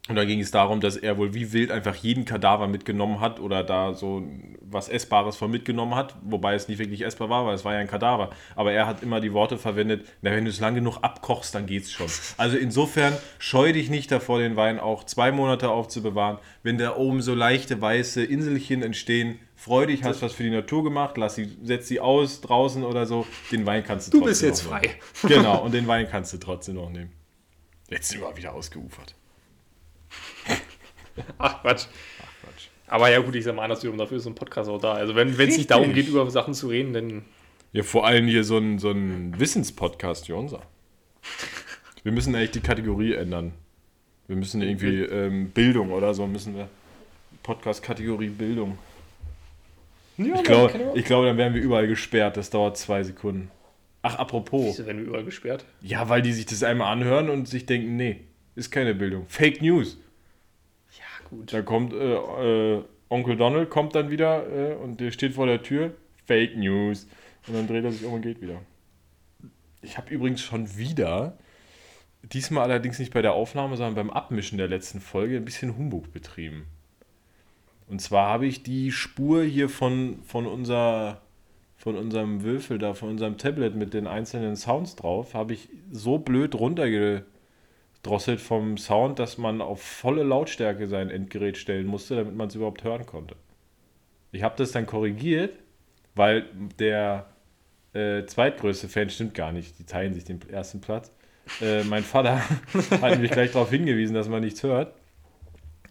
Und 0.07 0.17
da 0.17 0.27
ging 0.27 0.41
es 0.41 0.51
darum, 0.51 0.83
dass 0.83 0.99
er 0.99 1.17
wohl 1.17 1.33
wie 1.33 1.55
wild 1.55 1.71
einfach 1.71 1.95
jeden 1.95 2.27
Kadaver 2.27 2.69
mitgenommen 2.69 3.21
hat 3.21 3.41
oder 3.41 3.65
da 3.65 3.95
so 3.95 4.23
was 4.61 4.91
Essbares 4.91 5.37
von 5.37 5.51
mitgenommen 5.51 5.95
hat, 5.95 6.15
wobei 6.23 6.55
es 6.55 6.69
nicht 6.69 6.79
wirklich 6.79 7.03
essbar 7.03 7.31
war, 7.31 7.47
weil 7.47 7.55
es 7.55 7.65
war 7.65 7.73
ja 7.73 7.79
ein 7.79 7.87
Kadaver. 7.87 8.29
Aber 8.55 8.73
er 8.73 8.87
hat 8.87 9.03
immer 9.03 9.21
die 9.21 9.33
Worte 9.33 9.57
verwendet, 9.57 10.07
na, 10.21 10.31
wenn 10.33 10.45
du 10.45 10.51
es 10.51 10.61
lang 10.61 10.75
genug 10.75 10.99
abkochst, 11.01 11.55
dann 11.55 11.65
geht's 11.65 11.91
schon. 11.91 12.09
Also 12.37 12.59
insofern 12.59 13.15
scheu 13.39 13.73
dich 13.73 13.89
nicht 13.89 14.13
davor, 14.13 14.41
den 14.41 14.57
Wein 14.57 14.79
auch 14.79 15.05
zwei 15.05 15.33
Monate 15.33 15.71
aufzubewahren. 15.71 16.37
Wenn 16.63 16.77
da 16.77 16.97
oben 16.97 17.23
so 17.23 17.35
leichte 17.35 17.81
weiße 17.81 18.23
Inselchen 18.23 18.83
entstehen, 18.83 19.39
freu 19.65 19.87
dich, 19.87 20.05
hast 20.05 20.21
was 20.21 20.35
für 20.35 20.43
die 20.43 20.51
Natur 20.51 20.85
gemacht, 20.85 21.17
lass 21.17 21.37
sie, 21.37 21.57
setz 21.63 21.89
sie 21.89 21.99
aus 21.99 22.43
draußen 22.43 22.85
oder 22.85 23.07
so, 23.07 23.27
den 23.51 23.65
Wein 23.65 23.83
kannst 23.83 24.13
du 24.13 24.19
du 24.19 24.25
bist 24.27 24.43
trotzdem 24.43 24.49
jetzt 24.51 24.65
noch 24.65 24.71
frei. 24.71 25.29
nehmen. 25.29 25.43
Genau, 25.43 25.65
und 25.65 25.73
den 25.73 25.87
Wein 25.89 26.07
kannst 26.11 26.35
du 26.35 26.37
trotzdem 26.37 26.75
noch 26.75 26.91
nehmen. 26.91 27.11
Jetzt 27.89 28.11
sind 28.11 28.21
wir 28.21 28.37
wieder 28.37 28.53
ausgeufert. 28.53 29.15
Ach 31.39 31.63
Quatsch. 31.63 31.87
Quatsch. 32.43 32.69
Aber 32.89 33.11
ja 33.11 33.21
gut, 33.21 33.35
ich 33.37 33.45
sag 33.45 33.55
mal 33.55 33.63
andersrum, 33.63 33.97
dafür 33.97 34.19
ist 34.19 34.25
so 34.25 34.31
ein 34.31 34.35
Podcast 34.35 34.69
auch 34.69 34.81
da. 34.81 34.93
Also 34.93 35.15
wenn 35.15 35.31
es 35.31 35.39
nicht 35.39 35.71
darum 35.71 35.95
geht, 35.95 36.09
über 36.09 36.31
Sachen 36.31 36.53
zu 36.53 36.69
reden, 36.69 36.93
dann 36.93 37.25
Ja, 37.73 37.83
vor 37.85 38.07
allem 38.07 38.27
hier 38.27 38.45
so 38.45 38.59
ein, 38.59 38.79
so 38.79 38.91
ein 38.91 39.39
Wissenspodcast 39.41 40.29
wie 40.29 40.33
unser. 40.33 40.61
Wir 42.03 42.13
müssen 42.13 42.35
echt 42.35 42.55
die 42.55 42.61
Kategorie 42.61 43.15
ändern. 43.15 43.55
Wir 44.27 44.37
müssen 44.37 44.61
irgendwie 44.61 45.05
ähm, 45.05 45.51
Bildung 45.53 45.91
oder 45.91 46.13
so 46.13 46.27
müssen 46.27 46.55
wir. 46.55 46.69
Podcast-Kategorie 47.43 48.29
Bildung. 48.29 48.77
Ja, 50.17 50.37
Ich 50.37 50.43
glaube, 50.43 50.93
ich 50.95 51.05
glaube, 51.05 51.27
dann 51.27 51.37
werden 51.37 51.55
wir 51.55 51.63
überall 51.63 51.87
gesperrt. 51.87 52.37
Das 52.37 52.51
dauert 52.51 52.77
zwei 52.77 53.03
Sekunden. 53.03 53.51
Ach, 54.03 54.17
apropos. 54.17 54.67
Wieso 54.67 54.87
werden 54.87 54.99
wir 54.99 55.07
überall 55.07 55.25
gesperrt? 55.25 55.65
Ja, 55.81 56.09
weil 56.09 56.23
die 56.23 56.33
sich 56.33 56.47
das 56.47 56.63
einmal 56.63 56.93
anhören 56.93 57.31
und 57.31 57.49
sich 57.49 57.65
denken, 57.67 57.97
nee, 57.97 58.21
ist 58.55 58.71
keine 58.71 58.95
Bildung. 58.95 59.27
Fake 59.29 59.63
News. 59.63 59.99
Ja, 60.99 61.29
gut. 61.29 61.53
Da 61.53 61.63
kommt 61.63 61.95
äh, 61.95 62.15
äh, 62.15 62.85
Onkel 63.09 63.37
Donald 63.37 63.71
kommt 63.71 63.95
dann 63.95 64.11
wieder 64.11 64.47
äh, 64.51 64.75
und 64.75 65.01
der 65.01 65.11
steht 65.11 65.35
vor 65.35 65.47
der 65.47 65.63
Tür. 65.63 65.95
Fake 66.27 66.57
News. 66.57 67.09
Und 67.47 67.55
dann 67.55 67.67
dreht 67.67 67.85
er 67.85 67.93
sich 67.93 68.05
um 68.05 68.15
und 68.15 68.23
geht 68.23 68.41
wieder. 68.41 68.61
Ich 69.83 69.99
habe 69.99 70.13
übrigens 70.13 70.41
schon 70.41 70.77
wieder, 70.77 71.37
diesmal 72.23 72.65
allerdings 72.65 72.99
nicht 72.99 73.13
bei 73.13 73.23
der 73.23 73.35
Aufnahme, 73.35 73.77
sondern 73.77 73.95
beim 73.95 74.11
Abmischen 74.11 74.59
der 74.59 74.69
letzten 74.69 75.01
Folge, 75.01 75.37
ein 75.37 75.45
bisschen 75.45 75.77
Humbug 75.77 76.13
betrieben. 76.13 76.67
Und 77.87 78.01
zwar 78.01 78.29
habe 78.29 78.47
ich 78.47 78.63
die 78.63 78.93
Spur 78.93 79.43
hier 79.43 79.69
von, 79.69 80.23
von, 80.25 80.47
unser, 80.47 81.21
von 81.77 81.97
unserem 81.97 82.43
Würfel 82.43 82.79
da, 82.79 82.95
von 82.95 83.11
unserem 83.11 83.37
Tablet 83.37 83.75
mit 83.75 83.95
den 83.95 84.07
einzelnen 84.07 84.57
Sounds 84.57 84.97
drauf, 84.97 85.35
habe 85.35 85.53
ich 85.53 85.69
so 85.91 86.19
blöd 86.19 86.55
runtergedrosselt 86.55 88.41
vom 88.41 88.79
Sound, 88.79 89.19
dass 89.19 89.39
man 89.39 89.61
auf 89.61 89.83
volle 89.83 90.23
Lautstärke 90.23 90.89
sein 90.89 91.11
Endgerät 91.11 91.59
stellen 91.59 91.87
musste, 91.87 92.17
damit 92.17 92.35
man 92.35 92.49
es 92.49 92.55
überhaupt 92.55 92.85
hören 92.85 93.07
konnte. 93.07 93.37
Ich 94.33 94.43
habe 94.43 94.57
das 94.57 94.73
dann 94.73 94.87
korrigiert, 94.87 95.59
weil 96.15 96.47
der 96.79 97.27
äh, 97.93 98.25
zweitgrößte 98.25 98.89
Fan 98.89 99.11
stimmt 99.11 99.35
gar 99.35 99.53
nicht, 99.53 99.79
die 99.79 99.85
teilen 99.85 100.15
sich 100.15 100.25
den 100.25 100.41
ersten 100.49 100.81
Platz. 100.81 101.13
Äh, 101.61 101.85
mein 101.85 102.03
Vater 102.03 102.41
hat 102.91 103.11
nämlich 103.13 103.31
gleich 103.31 103.53
darauf 103.53 103.71
hingewiesen, 103.71 104.15
dass 104.15 104.29
man 104.29 104.43
nichts 104.43 104.63
hört. 104.63 104.95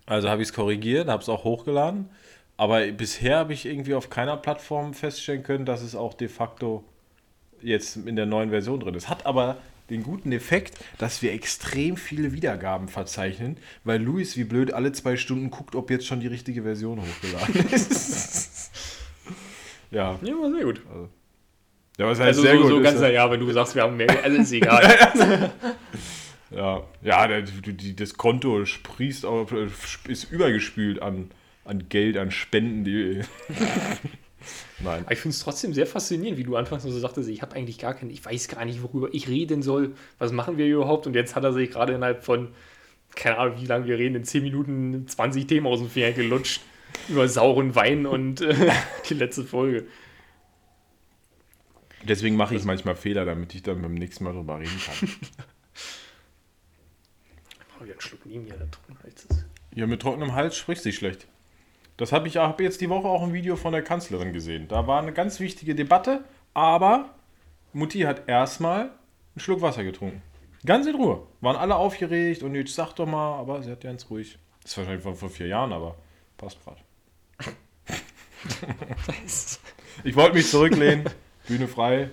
Also 0.05 0.29
habe 0.29 0.41
ich 0.41 0.49
es 0.49 0.53
korrigiert, 0.53 1.07
habe 1.07 1.21
es 1.21 1.29
auch 1.29 1.43
hochgeladen. 1.43 2.09
Aber 2.57 2.85
bisher 2.87 3.37
habe 3.37 3.53
ich 3.53 3.65
irgendwie 3.65 3.95
auf 3.95 4.09
keiner 4.09 4.37
Plattform 4.37 4.93
feststellen 4.93 5.43
können, 5.43 5.65
dass 5.65 5.81
es 5.81 5.95
auch 5.95 6.13
de 6.13 6.27
facto 6.27 6.83
jetzt 7.61 7.95
in 7.95 8.15
der 8.15 8.25
neuen 8.25 8.49
Version 8.49 8.79
drin 8.79 8.95
ist. 8.95 9.09
Hat 9.09 9.25
aber 9.25 9.57
den 9.89 10.03
guten 10.03 10.31
Effekt, 10.31 10.77
dass 10.97 11.21
wir 11.21 11.33
extrem 11.33 11.97
viele 11.97 12.31
Wiedergaben 12.33 12.87
verzeichnen, 12.87 13.57
weil 13.83 14.01
Luis 14.01 14.37
wie 14.37 14.43
blöd 14.43 14.73
alle 14.73 14.91
zwei 14.91 15.17
Stunden 15.17 15.49
guckt, 15.49 15.75
ob 15.75 15.89
jetzt 15.89 16.05
schon 16.05 16.19
die 16.19 16.27
richtige 16.27 16.63
Version 16.63 17.01
hochgeladen 17.01 17.69
ist. 17.71 18.71
ja. 19.91 20.19
Ja, 20.21 20.33
war 20.33 20.51
sehr 20.51 20.63
gut. 20.63 20.81
Ja, 21.97 22.07
was 22.07 22.19
heißt 22.19 22.27
Also 22.27 22.41
sehr 22.41 22.55
so, 22.55 22.61
gut 22.61 22.69
so 22.69 22.81
ganz, 22.81 23.01
ja. 23.01 23.09
ja, 23.09 23.31
wenn 23.31 23.39
du 23.39 23.51
sagst, 23.51 23.75
wir 23.75 23.83
haben 23.83 23.97
mehr, 23.97 24.23
also 24.23 24.37
ist 24.37 24.51
egal. 24.51 25.51
Ja, 26.55 26.83
ja 27.01 27.27
der, 27.27 27.41
die, 27.41 27.95
das 27.95 28.15
Konto 28.15 28.65
sprießt 28.65 29.25
auf, 29.25 29.53
ist 30.07 30.31
übergespült 30.31 31.01
an, 31.01 31.31
an 31.65 31.89
Geld, 31.89 32.17
an 32.17 32.31
Spenden, 32.31 32.83
die. 32.83 33.21
Nein. 34.83 35.03
Aber 35.03 35.11
ich 35.11 35.19
finde 35.19 35.35
es 35.35 35.39
trotzdem 35.39 35.73
sehr 35.73 35.87
faszinierend, 35.87 36.37
wie 36.37 36.43
du 36.43 36.55
anfangs 36.55 36.83
so 36.83 36.91
sagtest, 36.91 37.29
ich 37.29 37.41
habe 37.41 37.55
eigentlich 37.55 37.79
gar 37.79 37.93
keinen, 37.93 38.09
ich 38.09 38.23
weiß 38.23 38.49
gar 38.49 38.65
nicht, 38.65 38.83
worüber 38.83 39.07
ich 39.13 39.29
reden 39.29 39.61
soll. 39.61 39.93
Was 40.19 40.31
machen 40.31 40.57
wir 40.57 40.67
überhaupt? 40.67 41.07
Und 41.07 41.15
jetzt 41.15 41.35
hat 41.35 41.43
er 41.43 41.53
sich 41.53 41.71
gerade 41.71 41.93
innerhalb 41.93 42.23
von, 42.23 42.49
keine 43.15 43.37
Ahnung, 43.37 43.61
wie 43.61 43.65
lange 43.65 43.87
wir 43.87 43.97
reden, 43.97 44.15
in 44.15 44.23
10 44.25 44.43
Minuten 44.43 45.07
20 45.07 45.47
Themen 45.47 45.67
aus 45.67 45.79
dem 45.79 45.89
Finger 45.89 46.11
gelutscht. 46.11 46.61
Über 47.09 47.27
sauren 47.27 47.73
Wein 47.73 48.05
und 48.05 48.41
äh, 48.41 48.71
die 49.09 49.15
letzte 49.15 49.43
Folge. 49.43 49.87
Deswegen 52.03 52.35
mache 52.35 52.55
ich 52.55 52.63
manchmal 52.65 52.95
Fehler, 52.95 53.23
damit 53.25 53.55
ich 53.55 53.63
dann 53.63 53.81
beim 53.81 53.93
nächsten 53.93 54.25
Mal 54.25 54.33
drüber 54.33 54.59
reden 54.59 54.79
kann. 54.85 55.09
Oh, 57.83 57.85
wieder 57.85 57.93
einen 57.93 58.01
Schluck 58.01 58.21
hier, 58.23 58.41
da 58.57 58.65
drin. 58.65 59.43
Ja, 59.75 59.87
mit 59.87 60.01
trockenem 60.01 60.33
Hals 60.33 60.55
spricht 60.55 60.83
sich 60.83 60.95
schlecht. 60.95 61.27
Das 61.97 62.11
habe 62.11 62.27
ich 62.27 62.37
hab 62.37 62.61
jetzt 62.61 62.79
die 62.81 62.89
Woche 62.89 63.07
auch 63.07 63.21
ein 63.21 63.33
Video 63.33 63.55
von 63.55 63.73
der 63.73 63.83
Kanzlerin 63.83 64.31
gesehen. 64.33 64.67
Da 64.67 64.87
war 64.87 65.01
eine 65.01 65.11
ganz 65.13 65.39
wichtige 65.39 65.75
Debatte, 65.75 66.23
aber 66.53 67.13
Mutti 67.73 68.01
hat 68.01 68.27
erstmal 68.27 68.81
einen 68.81 68.91
Schluck 69.37 69.61
Wasser 69.61 69.83
getrunken. 69.83 70.21
Ganz 70.65 70.87
in 70.87 70.95
Ruhe. 70.95 71.27
Waren 71.41 71.57
alle 71.57 71.75
aufgeregt 71.75 72.41
und 72.41 72.55
jetzt 72.55 72.73
sag 72.73 72.93
doch 72.93 73.05
mal, 73.05 73.37
aber 73.37 73.61
sie 73.61 73.71
hat 73.71 73.81
ganz 73.81 74.09
ruhig. 74.09 74.37
Das 74.61 74.71
ist 74.71 74.77
wahrscheinlich 74.77 75.03
von 75.03 75.15
vor 75.15 75.29
vier 75.29 75.47
Jahren, 75.47 75.73
aber 75.73 75.97
passt 76.37 76.57
gerade. 76.63 76.79
Ich 80.03 80.15
wollte 80.15 80.35
mich 80.35 80.49
zurücklehnen, 80.49 81.05
Bühne 81.47 81.67
frei. 81.67 82.09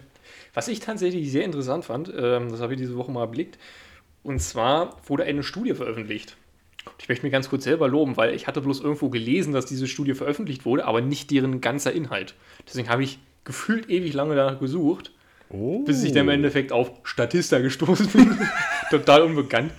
Was 0.55 0.69
ich 0.69 0.79
tatsächlich 0.81 1.33
sehr 1.33 1.45
interessant 1.45 1.85
fand, 1.85 2.13
ähm, 2.17 2.51
das 2.51 2.61
habe 2.61 2.75
ich 2.75 2.79
diese 2.79 2.97
Woche 2.97 3.11
mal 3.11 3.23
erblickt, 3.23 3.59
und 4.23 4.41
zwar 4.41 4.97
wurde 5.07 5.25
eine 5.25 5.43
Studie 5.43 5.75
veröffentlicht. 5.75 6.37
Ich 6.99 7.09
möchte 7.09 7.25
mich 7.27 7.33
ganz 7.33 7.49
kurz 7.51 7.65
selber 7.65 7.89
loben, 7.89 8.17
weil 8.17 8.35
ich 8.35 8.47
hatte 8.47 8.61
bloß 8.63 8.81
irgendwo 8.81 9.11
gelesen, 9.11 9.53
dass 9.53 9.67
diese 9.67 9.87
Studie 9.87 10.15
veröffentlicht 10.15 10.65
wurde, 10.65 10.85
aber 10.87 11.01
nicht 11.01 11.31
deren 11.31 11.61
ganzer 11.61 11.93
Inhalt. 11.93 12.35
Deswegen 12.67 12.89
habe 12.89 13.03
ich 13.05 13.19
gefühlt 13.45 13.91
ewig 13.91 14.13
lange 14.15 14.35
danach 14.35 14.59
gesucht, 14.61 15.13
Oh, 15.53 15.83
bis 15.85 16.05
ich 16.05 16.13
dann 16.13 16.23
im 16.23 16.29
Endeffekt 16.29 16.71
auf 16.73 16.93
Statista 17.03 17.59
gestoßen 17.59 18.07
bin. 18.09 18.39
Total 18.91 19.23
unbekannt. 19.23 19.73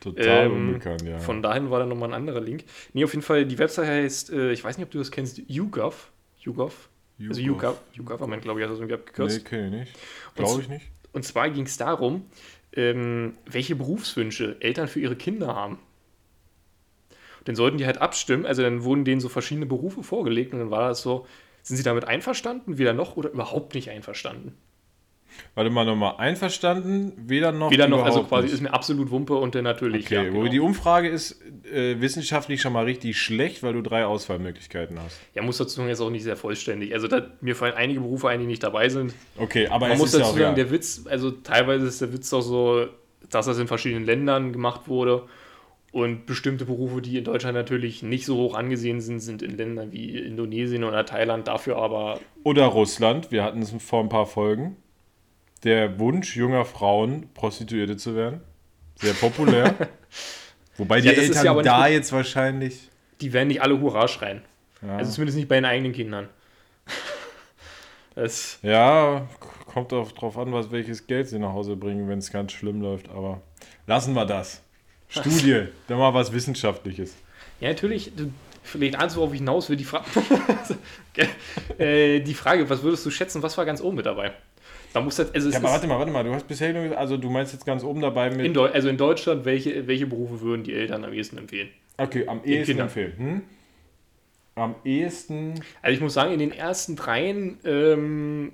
Total 0.00 0.46
Ähm, 0.46 0.52
unbekannt, 0.68 1.02
ja. 1.02 1.18
Von 1.18 1.42
dahin 1.42 1.70
war 1.70 1.78
dann 1.80 1.90
nochmal 1.90 2.08
ein 2.10 2.14
anderer 2.14 2.40
Link. 2.40 2.64
Nee, 2.94 3.04
auf 3.04 3.12
jeden 3.12 3.22
Fall, 3.22 3.44
die 3.46 3.58
Website 3.58 3.86
heißt, 3.86 4.30
äh, 4.32 4.52
ich 4.52 4.64
weiß 4.64 4.76
nicht, 4.78 4.86
ob 4.86 4.90
du 4.90 4.98
das 4.98 5.10
kennst, 5.10 5.40
YouGov. 5.46 6.10
YouGov. 6.40 6.88
Also 7.28 7.40
YouGov, 7.40 7.80
YouGovernment, 7.92 8.42
glaube 8.42 8.60
ich, 8.60 8.64
hat 8.64 8.72
das 8.72 8.78
irgendwie 8.78 8.94
Nee, 8.94 9.00
abgekürzt. 9.00 9.44
kenne 9.44 9.66
ich 9.66 9.72
nicht. 9.72 9.92
Glaube 10.34 10.62
ich 10.62 10.68
nicht. 10.68 10.86
Und 11.12 11.24
zwar 11.24 11.48
ging 11.50 11.64
es 11.64 11.76
darum, 11.76 12.24
ähm, 12.76 13.36
welche 13.46 13.76
Berufswünsche 13.76 14.56
Eltern 14.60 14.88
für 14.88 15.00
ihre 15.00 15.16
Kinder 15.16 15.54
haben. 15.54 15.78
Und 17.38 17.48
dann 17.48 17.56
sollten 17.56 17.78
die 17.78 17.86
halt 17.86 17.98
abstimmen, 17.98 18.46
also 18.46 18.62
dann 18.62 18.84
wurden 18.84 19.04
denen 19.04 19.20
so 19.20 19.28
verschiedene 19.28 19.66
Berufe 19.66 20.02
vorgelegt 20.02 20.52
und 20.52 20.60
dann 20.60 20.70
war 20.70 20.88
das 20.88 21.02
so, 21.02 21.26
sind 21.62 21.76
sie 21.76 21.82
damit 21.82 22.04
einverstanden, 22.04 22.78
weder 22.78 22.92
noch 22.92 23.16
oder 23.16 23.30
überhaupt 23.30 23.74
nicht 23.74 23.90
einverstanden? 23.90 24.56
Warte 25.54 25.70
mal 25.70 25.84
nochmal. 25.84 26.14
Einverstanden? 26.18 27.12
Weder 27.16 27.52
noch. 27.52 27.70
Weder 27.70 27.86
noch, 27.86 28.04
also 28.04 28.24
quasi 28.24 28.44
nicht. 28.44 28.54
ist 28.54 28.60
mir 28.60 28.72
absolut 28.72 29.10
Wumpe 29.10 29.34
und 29.34 29.54
dann 29.54 29.64
natürlich. 29.64 30.06
Okay, 30.06 30.14
ja, 30.14 30.22
genau. 30.24 30.48
die 30.48 30.60
Umfrage 30.60 31.08
ist 31.08 31.40
äh, 31.72 32.00
wissenschaftlich 32.00 32.60
schon 32.60 32.72
mal 32.72 32.84
richtig 32.84 33.18
schlecht, 33.18 33.62
weil 33.62 33.72
du 33.72 33.82
drei 33.82 34.04
Auswahlmöglichkeiten 34.04 34.98
hast. 35.00 35.20
ja, 35.34 35.42
muss 35.42 35.58
dazu 35.58 35.76
sagen, 35.76 35.88
ist 35.88 36.00
auch 36.00 36.10
nicht 36.10 36.24
sehr 36.24 36.36
vollständig. 36.36 36.92
Also 36.92 37.08
da, 37.08 37.30
mir 37.40 37.54
fallen 37.54 37.74
einige 37.74 38.00
Berufe 38.00 38.28
ein, 38.28 38.40
die 38.40 38.46
nicht 38.46 38.62
dabei 38.62 38.88
sind. 38.88 39.14
Okay, 39.38 39.68
aber 39.68 39.88
Man 39.88 39.98
muss 39.98 40.12
dazu 40.12 40.32
sagen, 40.32 40.40
ja. 40.40 40.52
der 40.52 40.70
Witz, 40.70 41.04
also 41.08 41.30
teilweise 41.30 41.86
ist 41.86 42.00
der 42.00 42.12
Witz 42.12 42.32
auch 42.32 42.40
so, 42.40 42.86
dass 43.30 43.46
das 43.46 43.58
in 43.58 43.68
verschiedenen 43.68 44.04
Ländern 44.04 44.52
gemacht 44.52 44.88
wurde. 44.88 45.26
Und 45.92 46.26
bestimmte 46.26 46.64
Berufe, 46.64 47.00
die 47.00 47.18
in 47.18 47.22
Deutschland 47.22 47.54
natürlich 47.54 48.02
nicht 48.02 48.26
so 48.26 48.36
hoch 48.36 48.56
angesehen 48.56 49.00
sind, 49.00 49.20
sind 49.20 49.42
in 49.42 49.56
Ländern 49.56 49.92
wie 49.92 50.18
Indonesien 50.18 50.82
oder 50.82 51.06
Thailand 51.06 51.46
dafür 51.46 51.76
aber 51.76 52.18
Oder 52.42 52.64
Russland, 52.64 53.30
wir 53.30 53.44
hatten 53.44 53.62
es 53.62 53.72
vor 53.78 54.00
ein 54.00 54.08
paar 54.08 54.26
Folgen. 54.26 54.76
Der 55.64 55.98
Wunsch 55.98 56.36
junger 56.36 56.64
Frauen, 56.64 57.28
Prostituierte 57.34 57.96
zu 57.96 58.14
werden. 58.14 58.40
Sehr 58.96 59.14
populär. 59.14 59.74
Wobei 60.76 61.00
die 61.00 61.08
Ja, 61.08 61.14
Eltern 61.14 61.44
ja 61.44 61.62
da 61.62 61.86
jetzt 61.88 62.12
wahrscheinlich. 62.12 62.90
die 63.20 63.32
werden 63.32 63.48
nicht 63.48 63.62
alle 63.62 63.80
Hurra 63.80 64.06
schreien. 64.08 64.42
Ja, 64.82 64.96
Also 64.98 65.12
zumindest 65.12 65.38
nicht 65.38 65.48
bei 65.48 65.56
den 65.56 65.64
eigenen 65.64 65.92
Kindern. 65.92 66.28
Das, 68.16 68.60
ja 68.62 69.26
kommt 69.74 69.92
auch 69.92 70.12
drauf 70.12 70.38
an, 70.38 70.52
was 70.52 70.70
welches 70.70 71.06
Geld 71.08 71.28
sie 71.28 71.40
nach 71.40 71.52
Hause 71.52 71.74
bringen, 71.74 72.08
wenn 72.08 72.18
es 72.20 72.30
ganz 72.30 72.52
schlimm 72.52 72.80
läuft. 72.80 73.08
Aber 73.10 73.42
lassen 73.88 74.14
wir 74.14 74.24
das. 74.24 74.62
Studie, 75.08 75.66
dann 75.88 75.98
mal 75.98 76.14
was 76.14 76.32
Wissenschaftliches. 76.32 77.14
ja, 77.60 77.68
natürlich, 77.70 78.12
du, 78.16 78.30
vielleicht 78.62 78.96
ahnst 78.96 79.16
du, 79.16 79.20
worauf 79.20 79.32
ich 79.32 79.40
hinaus 79.40 79.68
will. 79.68 79.76
Die, 79.76 79.84
Fra 79.84 80.04
äh, 81.78 82.20
die 82.20 82.34
Frage, 82.34 82.70
was 82.70 82.82
würdest 82.84 83.04
du 83.04 83.10
schätzen, 83.10 83.42
was 83.42 83.58
war 83.58 83.64
ganz 83.64 83.80
oben 83.80 83.96
mit 83.96 84.06
dabei? 84.06 84.32
Da 84.94 85.00
muss 85.00 85.16
das, 85.16 85.34
also 85.34 85.50
Ja, 85.50 85.58
aber 85.58 85.70
warte 85.70 85.88
mal, 85.88 85.98
warte 85.98 86.12
mal, 86.12 86.22
du 86.22 86.32
hast 86.32 86.46
bisher 86.46 86.72
nur 86.72 86.96
also 86.96 87.16
du 87.16 87.28
meinst 87.28 87.52
jetzt 87.52 87.66
ganz 87.66 87.82
oben 87.82 88.00
dabei 88.00 88.30
mit. 88.30 88.46
in 88.46 88.56
also 88.56 88.88
in 88.88 88.96
Deutschland, 88.96 89.44
welche, 89.44 89.88
welche 89.88 90.06
Berufe 90.06 90.40
würden 90.40 90.62
die 90.62 90.72
Eltern 90.72 91.04
am 91.04 91.12
ehesten 91.12 91.36
empfehlen? 91.36 91.68
okay, 91.98 92.28
am 92.28 92.44
ehesten 92.44 92.78
empfehlen. 92.78 93.12
Hm? 93.16 93.42
Am 94.54 94.76
ehesten. 94.84 95.54
Also 95.82 95.96
ich 95.96 96.00
muss 96.00 96.14
sagen, 96.14 96.32
in 96.32 96.38
den 96.38 96.52
ersten 96.52 96.94
dreien, 96.94 97.58
ähm, 97.64 98.52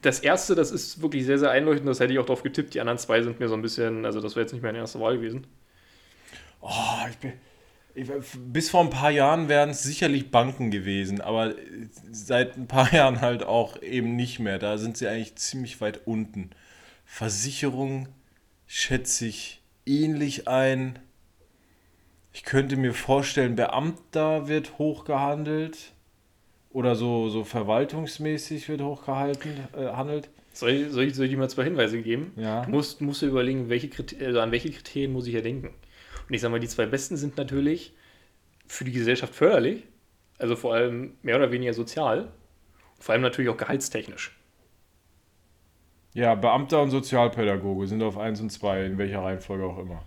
das 0.00 0.20
erste, 0.20 0.54
das 0.54 0.70
ist 0.70 1.02
wirklich 1.02 1.26
sehr, 1.26 1.38
sehr 1.38 1.50
einleuchtend, 1.50 1.86
das 1.86 2.00
hätte 2.00 2.14
ich 2.14 2.18
auch 2.18 2.24
drauf 2.24 2.42
getippt. 2.42 2.72
Die 2.72 2.80
anderen 2.80 2.98
zwei 2.98 3.20
sind 3.20 3.38
mir 3.38 3.48
so 3.48 3.54
ein 3.54 3.62
bisschen, 3.62 4.06
also 4.06 4.22
das 4.22 4.36
wäre 4.36 4.44
jetzt 4.44 4.52
nicht 4.54 4.62
meine 4.62 4.78
erste 4.78 5.00
Wahl 5.00 5.16
gewesen. 5.16 5.46
Oh, 6.62 6.70
ich 7.10 7.16
bin. 7.18 7.34
Ich, 7.96 8.10
bis 8.46 8.68
vor 8.68 8.82
ein 8.82 8.90
paar 8.90 9.10
Jahren 9.10 9.48
wären 9.48 9.70
es 9.70 9.82
sicherlich 9.82 10.30
Banken 10.30 10.70
gewesen, 10.70 11.22
aber 11.22 11.54
seit 12.12 12.58
ein 12.58 12.68
paar 12.68 12.92
Jahren 12.94 13.22
halt 13.22 13.42
auch 13.42 13.80
eben 13.80 14.16
nicht 14.16 14.38
mehr. 14.38 14.58
Da 14.58 14.76
sind 14.76 14.98
sie 14.98 15.08
eigentlich 15.08 15.36
ziemlich 15.36 15.80
weit 15.80 16.06
unten. 16.06 16.50
Versicherung 17.06 18.08
schätze 18.66 19.26
ich 19.26 19.62
ähnlich 19.86 20.46
ein. 20.46 20.98
Ich 22.34 22.44
könnte 22.44 22.76
mir 22.76 22.92
vorstellen, 22.92 23.56
Beamter 23.56 24.46
wird 24.46 24.76
hochgehandelt. 24.76 25.92
Oder 26.68 26.94
so, 26.96 27.30
so 27.30 27.44
verwaltungsmäßig 27.44 28.68
wird 28.68 28.82
hochgehalten, 28.82 29.50
äh, 29.74 29.86
handelt. 29.86 30.28
Soll 30.52 30.70
ich, 30.70 30.92
soll, 30.92 31.04
ich, 31.04 31.14
soll 31.14 31.24
ich 31.24 31.30
dir 31.30 31.38
mal 31.38 31.48
zwei 31.48 31.64
Hinweise 31.64 32.02
geben? 32.02 32.32
Ja. 32.36 32.66
Du 32.66 32.72
musst, 32.72 33.00
musst 33.00 33.22
du 33.22 33.26
überlegen, 33.26 33.70
welche 33.70 33.88
Kriterien, 33.88 34.26
also 34.26 34.40
an 34.40 34.52
welche 34.52 34.70
Kriterien 34.70 35.12
muss 35.14 35.26
ich 35.26 35.32
ja 35.32 35.40
denken. 35.40 35.70
Und 36.28 36.34
ich 36.34 36.40
sage 36.40 36.52
mal, 36.52 36.60
die 36.60 36.68
zwei 36.68 36.86
besten 36.86 37.16
sind 37.16 37.36
natürlich 37.36 37.94
für 38.66 38.84
die 38.84 38.92
Gesellschaft 38.92 39.34
förderlich, 39.34 39.84
also 40.38 40.56
vor 40.56 40.74
allem 40.74 41.14
mehr 41.22 41.36
oder 41.36 41.50
weniger 41.52 41.72
sozial, 41.72 42.28
vor 42.98 43.12
allem 43.12 43.22
natürlich 43.22 43.50
auch 43.50 43.56
gehaltstechnisch. 43.56 44.36
Ja, 46.14 46.34
Beamter 46.34 46.82
und 46.82 46.90
Sozialpädagoge 46.90 47.86
sind 47.86 48.02
auf 48.02 48.16
1 48.16 48.40
und 48.40 48.50
2, 48.50 48.86
in 48.86 48.98
welcher 48.98 49.22
Reihenfolge 49.22 49.64
auch 49.64 49.78
immer. 49.78 50.02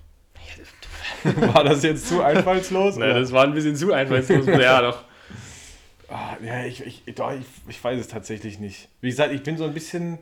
War 1.53 1.63
das 1.63 1.83
jetzt 1.83 2.07
zu 2.07 2.23
einfallslos? 2.23 2.97
Oder? 2.97 3.13
das 3.13 3.31
war 3.31 3.43
ein 3.43 3.53
bisschen 3.53 3.75
zu 3.75 3.93
einfallslos. 3.93 4.45
ja, 4.47 4.81
doch. 4.81 5.03
Ah, 6.07 6.35
ja, 6.43 6.65
ich, 6.65 6.85
ich, 6.85 7.15
doch, 7.15 7.31
ich, 7.31 7.45
ich 7.67 7.83
weiß 7.83 7.99
es 7.99 8.07
tatsächlich 8.07 8.59
nicht. 8.59 8.89
Wie 9.01 9.09
gesagt, 9.09 9.31
ich 9.31 9.43
bin 9.43 9.57
so 9.57 9.65
ein 9.65 9.73
bisschen 9.73 10.17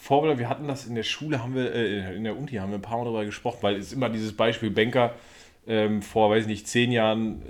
Vorbilder. 0.00 0.38
Wir 0.38 0.48
hatten 0.48 0.68
das 0.68 0.86
in 0.86 0.94
der 0.94 1.02
Schule, 1.02 1.42
haben 1.42 1.54
wir, 1.54 1.74
äh, 1.74 2.16
in 2.16 2.24
der 2.24 2.36
Uni 2.36 2.52
haben 2.52 2.70
wir 2.70 2.78
ein 2.78 2.82
paar 2.82 2.98
Mal 2.98 3.04
darüber 3.04 3.24
gesprochen, 3.24 3.58
weil 3.62 3.76
es 3.76 3.92
immer 3.92 4.08
dieses 4.08 4.32
Beispiel 4.34 4.70
Banker 4.70 5.14
ähm, 5.66 6.02
vor, 6.02 6.30
weiß 6.30 6.42
ich 6.42 6.48
nicht, 6.48 6.66
10 6.66 6.92
Jahren, 6.92 7.42
äh, 7.42 7.44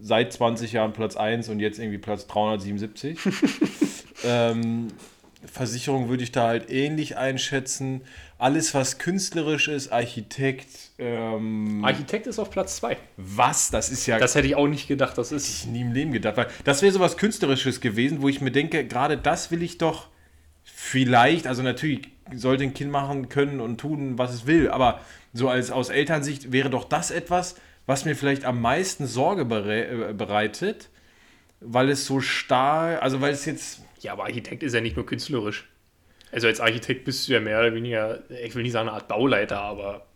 seit 0.00 0.32
20 0.32 0.72
Jahren 0.72 0.92
Platz 0.92 1.16
1 1.16 1.48
und 1.48 1.60
jetzt 1.60 1.78
irgendwie 1.78 1.98
Platz 1.98 2.26
377. 2.26 3.18
ähm, 4.24 4.88
Versicherung 5.50 6.08
würde 6.08 6.22
ich 6.22 6.32
da 6.32 6.48
halt 6.48 6.70
ähnlich 6.70 7.16
einschätzen. 7.16 8.02
Alles, 8.38 8.74
was 8.74 8.98
künstlerisch 8.98 9.68
ist, 9.68 9.92
Architekt, 9.92 10.68
ähm, 10.98 11.84
Architekt 11.84 12.26
ist 12.26 12.38
auf 12.38 12.50
Platz 12.50 12.76
zwei. 12.76 12.96
was? 13.16 13.70
Das 13.70 13.90
ist 13.90 14.06
ja 14.06 14.18
Das 14.18 14.34
hätte 14.34 14.48
ich 14.48 14.56
auch 14.56 14.66
nicht 14.66 14.88
gedacht. 14.88 15.16
Das 15.16 15.32
ist. 15.32 15.48
ich 15.48 15.66
nie 15.66 15.82
im 15.82 15.92
Leben 15.92 16.12
gedacht, 16.12 16.36
weil 16.36 16.48
das 16.64 16.82
wäre 16.82 16.92
so 16.92 17.00
was 17.00 17.16
Künstlerisches 17.16 17.80
gewesen, 17.80 18.20
wo 18.20 18.28
ich 18.28 18.40
mir 18.40 18.50
denke, 18.50 18.86
gerade 18.86 19.16
das 19.16 19.50
will 19.50 19.62
ich 19.62 19.78
doch 19.78 20.08
vielleicht, 20.86 21.46
also 21.46 21.62
natürlich 21.62 22.08
sollte 22.34 22.64
ein 22.64 22.74
Kind 22.74 22.90
machen 22.90 23.28
können 23.28 23.60
und 23.60 23.78
tun, 23.78 24.18
was 24.18 24.32
es 24.32 24.46
will, 24.46 24.68
aber 24.70 25.00
so 25.32 25.48
als 25.48 25.70
aus 25.70 25.90
Elternsicht 25.90 26.52
wäre 26.52 26.70
doch 26.70 26.84
das 26.84 27.10
etwas, 27.10 27.56
was 27.86 28.04
mir 28.04 28.16
vielleicht 28.16 28.44
am 28.44 28.60
meisten 28.60 29.06
Sorge 29.06 29.44
bere 29.44 30.10
äh, 30.10 30.12
bereitet, 30.12 30.88
weil 31.60 31.88
es 31.90 32.06
so 32.06 32.20
starr, 32.20 33.02
also 33.02 33.20
weil 33.20 33.32
es 33.32 33.44
jetzt 33.44 33.80
Ja, 34.00 34.12
aber 34.12 34.24
Architekt 34.24 34.62
ist 34.62 34.74
ja 34.74 34.80
nicht 34.80 34.96
nur 34.96 35.06
künstlerisch. 35.06 35.68
Also 36.32 36.48
als 36.48 36.60
Architekt 36.60 37.04
bist 37.04 37.28
du 37.28 37.32
ja 37.32 37.40
mehr 37.40 37.58
oder 37.60 37.74
weniger, 37.74 38.22
ich 38.44 38.54
will 38.54 38.62
nicht 38.62 38.72
sagen 38.72 38.88
eine 38.88 38.96
Art 38.96 39.08
Bauleiter, 39.08 39.60
aber 39.60 40.06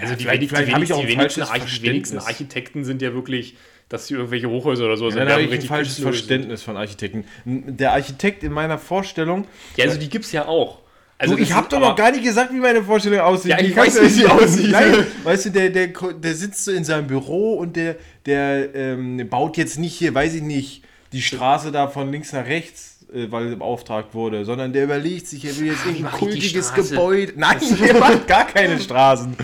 also 0.00 0.14
die, 0.14 0.22
vielleicht- 0.24 0.40
wenig, 0.40 0.50
vielleicht 0.50 0.68
die, 0.68 0.74
wenigsten, 0.74 1.00
die, 1.00 1.08
wenigsten, 1.08 1.82
wenigsten. 1.82 2.18
Architekten 2.18 2.84
sind 2.84 3.02
ja 3.02 3.12
wirklich, 3.14 3.56
dass 3.90 4.06
sie 4.06 4.14
irgendwelche 4.14 4.48
Hochhäuser 4.48 4.84
oder 4.86 4.96
so 4.96 5.10
dann 5.10 5.26
die 5.26 5.32
habe 5.32 5.42
haben 5.42 5.52
ich 5.52 5.60
ein 5.60 5.66
falsches 5.66 5.98
Verständnis 5.98 6.62
von 6.62 6.76
Architekten. 6.76 7.24
Der 7.44 7.92
Architekt 7.92 8.42
in 8.44 8.52
meiner 8.52 8.78
Vorstellung, 8.78 9.42
sind. 9.42 9.78
Ja, 9.78 9.84
also 9.84 9.98
die 9.98 10.08
gibt 10.08 10.24
es 10.24 10.32
ja 10.32 10.46
auch. 10.46 10.78
Also 11.18 11.36
du, 11.36 11.42
ich 11.42 11.52
habe 11.52 11.68
sind 11.68 11.72
doch 11.72 11.88
noch 11.88 11.96
gar 11.96 12.12
nicht 12.12 12.24
gesagt, 12.24 12.50
wie 12.54 12.58
meine 12.58 12.82
Vorstellung 12.82 13.18
aussieht. 13.20 13.50
Ja, 13.50 13.58
ich 13.58 13.72
Wie 13.72 13.76
weiß, 13.76 13.94
du 13.96 14.02
wie 14.02 14.08
sie 14.08 14.26
aussieht. 14.26 14.70
Nein, 14.70 15.06
weißt 15.24 15.46
du, 15.46 15.50
der, 15.50 15.70
der, 15.70 15.88
der 15.88 16.34
sitzt 16.34 16.64
so 16.64 16.70
in 16.70 16.84
seinem 16.84 17.08
Büro 17.08 17.54
und 17.54 17.76
der, 17.76 17.96
der 18.24 18.74
ähm, 18.74 19.28
baut 19.28 19.58
jetzt 19.58 19.78
nicht 19.78 19.94
hier, 19.94 20.14
weiß 20.14 20.34
ich 20.34 20.42
nicht, 20.42 20.82
die 21.12 21.20
Straße 21.20 21.72
da 21.72 21.88
von 21.88 22.10
links 22.10 22.32
nach 22.32 22.46
rechts, 22.46 23.04
äh, 23.12 23.26
weil 23.30 23.50
er 23.50 23.56
beauftragt 23.56 24.14
wurde, 24.14 24.44
sondern 24.44 24.72
der 24.72 24.84
überlegt 24.84 25.26
sich, 25.26 25.44
er 25.44 25.58
will 25.58 25.66
jetzt 25.66 25.84
irgendein 25.84 26.12
ich 26.14 26.18
kultiges? 26.18 26.72
Gebäude. 26.72 27.32
Nein, 27.36 27.58
der 27.82 27.98
macht 27.98 28.26
gar 28.28 28.46
keine 28.46 28.78
Straßen. 28.78 29.36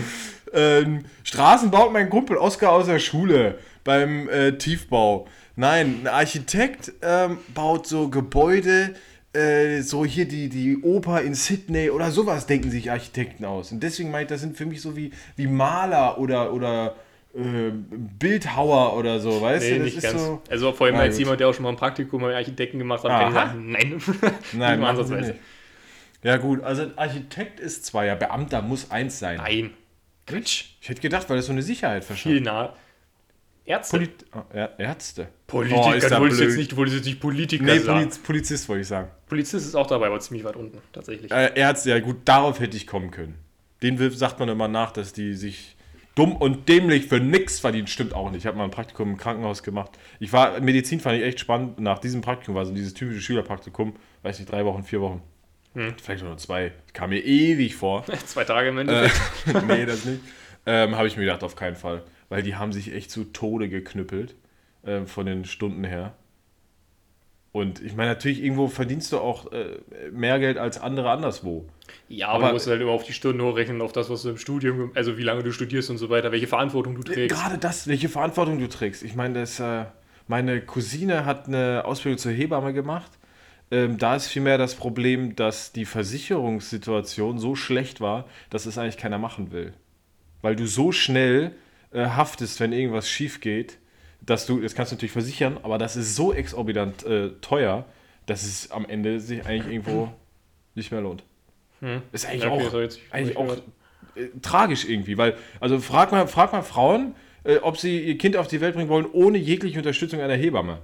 Ähm, 0.53 1.03
Straßen 1.23 1.69
baut 1.69 1.91
mein 1.91 2.09
Kumpel 2.09 2.37
Oskar 2.37 2.71
aus 2.71 2.85
der 2.85 2.99
Schule 2.99 3.59
beim 3.87 4.29
äh, 4.29 4.51
Tiefbau. 4.57 5.27
Nein, 5.55 6.01
ein 6.03 6.07
Architekt 6.07 6.91
ähm, 7.01 7.39
baut 7.55 7.87
so 7.87 8.09
Gebäude, 8.09 8.93
äh, 9.33 9.81
so 9.81 10.05
hier 10.05 10.27
die, 10.27 10.49
die 10.49 10.77
Oper 10.83 11.21
in 11.21 11.33
Sydney 11.33 11.89
oder 11.89 12.11
sowas 12.11 12.45
denken 12.45 12.69
sich 12.69 12.91
Architekten 12.91 13.43
aus. 13.45 13.71
Und 13.71 13.81
deswegen 13.81 14.11
meine 14.11 14.23
ich, 14.23 14.29
das 14.29 14.41
sind 14.41 14.55
für 14.55 14.67
mich 14.67 14.81
so 14.81 14.95
wie, 14.95 15.09
wie 15.35 15.47
Maler 15.47 16.19
oder, 16.19 16.53
oder 16.53 16.95
äh, 17.35 17.71
Bildhauer 17.71 18.95
oder 18.97 19.19
so, 19.19 19.41
weißt 19.41 19.63
Nee, 19.63 19.77
du? 19.79 19.85
Das 19.85 19.93
nicht 19.95 20.03
ganz. 20.03 20.21
so. 20.21 20.41
Also 20.49 20.71
vor 20.73 20.87
allem 20.87 20.95
Na 20.97 21.01
als 21.03 21.15
gut. 21.15 21.19
jemand, 21.19 21.39
der 21.39 21.47
auch 21.47 21.53
schon 21.53 21.63
mal 21.63 21.69
ein 21.69 21.75
Praktikum 21.77 22.21
bei 22.21 22.35
Architekten 22.35 22.77
gemacht 22.77 23.03
hat, 23.03 23.09
kann 23.11 23.31
ich 23.31 23.37
Aha. 23.37 23.47
sagen, 23.47 23.71
nein. 23.71 24.01
Nein, 24.53 24.79
nicht 24.79 24.89
ansatzweise. 24.89 25.29
nicht. 25.31 25.39
Ja 26.23 26.37
gut, 26.37 26.61
also 26.63 26.87
Architekt 26.95 27.59
ist 27.59 27.85
zwei, 27.85 28.07
ja 28.07 28.15
Beamter 28.15 28.61
muss 28.61 28.91
eins 28.91 29.17
sein. 29.19 29.37
Nein. 29.37 29.69
Quatsch. 30.25 30.65
Ich 30.81 30.89
hätte 30.89 30.99
gedacht, 31.01 31.29
weil 31.29 31.37
das 31.37 31.45
so 31.45 31.51
eine 31.51 31.61
Sicherheit 31.63 32.03
Viel 32.03 32.15
verschafft. 32.17 32.43
nah. 32.43 32.73
Ärzte. 33.67 33.97
Polit 33.97 34.25
oh, 34.33 34.39
Ä- 34.55 34.69
Ärzte. 34.79 35.27
Politiker, 35.45 35.81
Oh, 35.87 35.91
ist 35.93 36.03
du 36.05 36.09
da 36.09 36.19
wolltest 36.19 36.39
blöd. 36.39 36.49
jetzt 36.49 36.57
nicht, 36.57 36.71
du 36.71 36.77
wolltest 36.77 36.97
jetzt 36.97 37.05
nicht 37.05 37.19
Politiker 37.19 37.63
Nee, 37.63 37.79
sagen. 37.79 37.99
Poliz 37.99 38.17
Polizist 38.19 38.69
wollte 38.69 38.81
ich 38.81 38.87
sagen. 38.87 39.09
Polizist 39.27 39.65
ist 39.67 39.75
auch 39.75 39.87
dabei, 39.87 40.07
aber 40.07 40.19
ziemlich 40.19 40.43
weit 40.45 40.55
unten, 40.55 40.77
tatsächlich. 40.93 41.31
Äh, 41.31 41.51
Ärzte, 41.59 41.89
ja 41.91 41.99
gut, 41.99 42.17
darauf 42.25 42.59
hätte 42.59 42.77
ich 42.77 42.87
kommen 42.87 43.11
können. 43.11 43.35
Den 43.83 43.97
sagt 44.11 44.39
man 44.39 44.49
immer 44.49 44.67
nach, 44.67 44.91
dass 44.91 45.13
die 45.13 45.33
sich 45.33 45.75
dumm 46.15 46.35
und 46.35 46.67
dämlich 46.67 47.05
für 47.05 47.19
nix 47.19 47.59
verdienen. 47.59 47.85
Stimmt 47.87 48.13
auch 48.15 48.31
nicht. 48.31 48.39
Ich 48.39 48.47
habe 48.47 48.57
mal 48.57 48.63
ein 48.63 48.71
Praktikum 48.71 49.09
im 49.11 49.17
Krankenhaus 49.17 49.61
gemacht. 49.61 49.91
Ich 50.19 50.33
war, 50.33 50.59
Medizin 50.61 50.99
fand 50.99 51.17
ich 51.17 51.23
echt 51.23 51.39
spannend. 51.39 51.79
Nach 51.79 51.99
diesem 51.99 52.21
Praktikum 52.21 52.55
war 52.55 52.65
so 52.65 52.73
dieses 52.73 52.93
typische 52.95 53.21
Schülerpraktikum, 53.21 53.95
weiß 54.23 54.39
nicht, 54.39 54.51
drei 54.51 54.65
Wochen, 54.65 54.83
vier 54.83 55.01
Wochen. 55.01 55.21
Hm. 55.75 55.93
Vielleicht 56.01 56.23
nur 56.23 56.35
zwei. 56.37 56.71
Kam 56.93 57.11
mir 57.11 57.19
ewig 57.23 57.75
vor. 57.75 58.03
Zwei 58.25 58.45
Tage 58.45 58.69
im 58.69 58.77
Äh, 58.79 58.81
Endeffekt. 58.81 59.63
nee, 59.67 59.85
das 59.85 60.05
nicht. 60.05 60.21
Ähm, 60.65 60.95
habe 60.95 61.07
ich 61.07 61.15
mir 61.17 61.25
gedacht, 61.25 61.43
auf 61.43 61.55
keinen 61.55 61.75
Fall. 61.75 62.01
Weil 62.29 62.43
die 62.43 62.55
haben 62.55 62.73
sich 62.73 62.93
echt 62.93 63.11
zu 63.11 63.25
Tode 63.25 63.69
geknüppelt. 63.69 64.35
ähm, 64.85 65.05
von 65.07 65.25
den 65.25 65.43
Stunden 65.43 65.83
her. 65.83 66.13
Und 67.51 67.81
ich 67.81 67.95
meine, 67.95 68.11
natürlich, 68.11 68.41
irgendwo 68.43 68.67
verdienst 68.67 69.11
du 69.11 69.17
auch 69.17 69.51
äh, 69.51 69.79
mehr 70.11 70.39
Geld 70.39 70.57
als 70.57 70.79
andere 70.79 71.09
anderswo. 71.09 71.65
Ja, 72.07 72.27
aber, 72.27 72.35
aber- 72.37 72.47
du 72.49 72.53
musst 72.53 72.67
halt 72.67 72.81
immer 72.81 72.91
auf 72.91 73.03
die 73.03 73.13
Stunden 73.13 73.41
hochrechnen, 73.41 73.81
auf 73.81 73.91
das, 73.91 74.09
was 74.09 74.21
du 74.23 74.29
im 74.29 74.37
Studium, 74.37 74.91
also 74.95 75.17
wie 75.17 75.23
lange 75.23 75.43
du 75.43 75.51
studierst 75.51 75.89
und 75.89 75.97
so 75.97 76.09
weiter, 76.09 76.31
welche 76.31 76.47
Verantwortung 76.47 76.95
du 76.95 77.03
trägst. 77.03 77.35
Gerade 77.35 77.57
das, 77.57 77.87
welche 77.87 78.07
Verantwortung 78.09 78.59
du 78.59 78.69
trägst. 78.69 79.03
Ich 79.03 79.15
meine, 79.15 79.39
das, 79.41 79.59
äh, 79.59 79.85
meine 80.27 80.61
Cousine 80.61 81.25
hat 81.25 81.47
eine 81.47 81.83
Ausbildung 81.85 82.17
zur 82.19 82.31
Hebamme 82.31 82.73
gemacht. 82.73 83.11
Ähm, 83.71 83.97
da 83.97 84.15
ist 84.15 84.27
vielmehr 84.27 84.57
das 84.57 84.75
Problem, 84.75 85.35
dass 85.35 85.73
die 85.73 85.85
Versicherungssituation 85.85 87.39
so 87.39 87.55
schlecht 87.55 87.99
war, 88.01 88.25
dass 88.49 88.65
es 88.65 88.77
eigentlich 88.77 88.97
keiner 88.97 89.17
machen 89.17 89.51
will. 89.51 89.73
Weil 90.41 90.55
du 90.55 90.67
so 90.67 90.91
schnell 90.91 91.51
äh, 91.91 92.05
haftest, 92.05 92.59
wenn 92.59 92.73
irgendwas 92.73 93.09
schief 93.09 93.41
geht, 93.41 93.77
dass 94.21 94.45
du, 94.45 94.59
das 94.59 94.75
kannst 94.75 94.91
du 94.91 94.95
natürlich 94.95 95.13
versichern, 95.13 95.59
aber 95.63 95.77
das 95.77 95.95
ist 95.95 96.15
so 96.15 96.33
exorbitant 96.33 97.05
äh, 97.05 97.29
teuer, 97.41 97.85
dass 98.25 98.43
es 98.43 98.71
am 98.71 98.85
Ende 98.85 99.19
sich 99.19 99.45
eigentlich 99.45 99.73
irgendwo 99.73 100.11
nicht 100.75 100.91
mehr 100.91 101.01
lohnt. 101.01 101.23
Hm. 101.79 102.01
Ist 102.11 102.25
eigentlich 102.25 102.43
Ja, 102.43 102.51
okay, 102.51 102.67
auch, 102.67 102.71
so 102.71 102.77
eigentlich 103.11 103.31
ich 103.31 103.37
auch 103.37 103.57
äh, 104.15 104.27
tragisch 104.41 104.85
irgendwie, 104.85 105.17
weil, 105.17 105.35
also 105.59 105.79
frag 105.79 106.11
mal, 106.11 106.27
frag 106.27 106.51
mal 106.51 106.61
Frauen, 106.61 107.15
äh, 107.43 107.57
ob 107.57 107.77
sie 107.77 107.99
ihr 107.99 108.17
Kind 108.17 108.35
auf 108.35 108.47
die 108.47 108.61
Welt 108.61 108.75
bringen 108.75 108.89
wollen, 108.89 109.05
ohne 109.11 109.37
jegliche 109.37 109.77
Unterstützung 109.77 110.19
einer 110.19 110.35
Hebamme. 110.35 110.79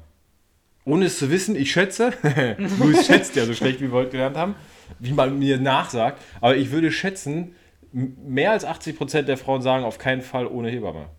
Ohne 0.85 1.05
es 1.05 1.17
zu 1.17 1.31
wissen, 1.31 1.55
ich 1.55 1.71
schätze, 1.71 2.13
Luis 2.79 3.05
schätzt 3.05 3.35
ja 3.35 3.45
so 3.45 3.53
schlecht, 3.53 3.79
wie 3.79 3.85
wir 3.85 3.93
heute 3.93 4.11
gelernt 4.11 4.35
haben, 4.35 4.55
wie 4.99 5.13
man 5.13 5.39
mir 5.39 5.57
nachsagt, 5.57 6.21
aber 6.41 6.57
ich 6.57 6.71
würde 6.71 6.91
schätzen, 6.91 7.55
mehr 7.93 8.51
als 8.51 8.65
80% 8.65 9.21
der 9.23 9.37
Frauen 9.37 9.61
sagen 9.61 9.85
auf 9.85 9.97
keinen 9.97 10.21
Fall 10.21 10.47
ohne 10.47 10.69
Hebamme. 10.69 11.09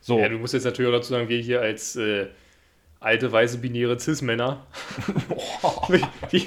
So. 0.00 0.18
Ja, 0.18 0.28
du 0.28 0.38
musst 0.38 0.54
jetzt 0.54 0.64
natürlich 0.64 0.90
auch 0.90 0.96
dazu 0.96 1.10
sagen, 1.10 1.28
wir 1.28 1.38
hier 1.38 1.60
als 1.60 1.94
äh, 1.96 2.28
alte, 3.00 3.30
weiße, 3.30 3.58
binäre 3.58 3.98
Cis-Männer, 3.98 4.66
wie, 5.88 6.02
wie, 6.30 6.46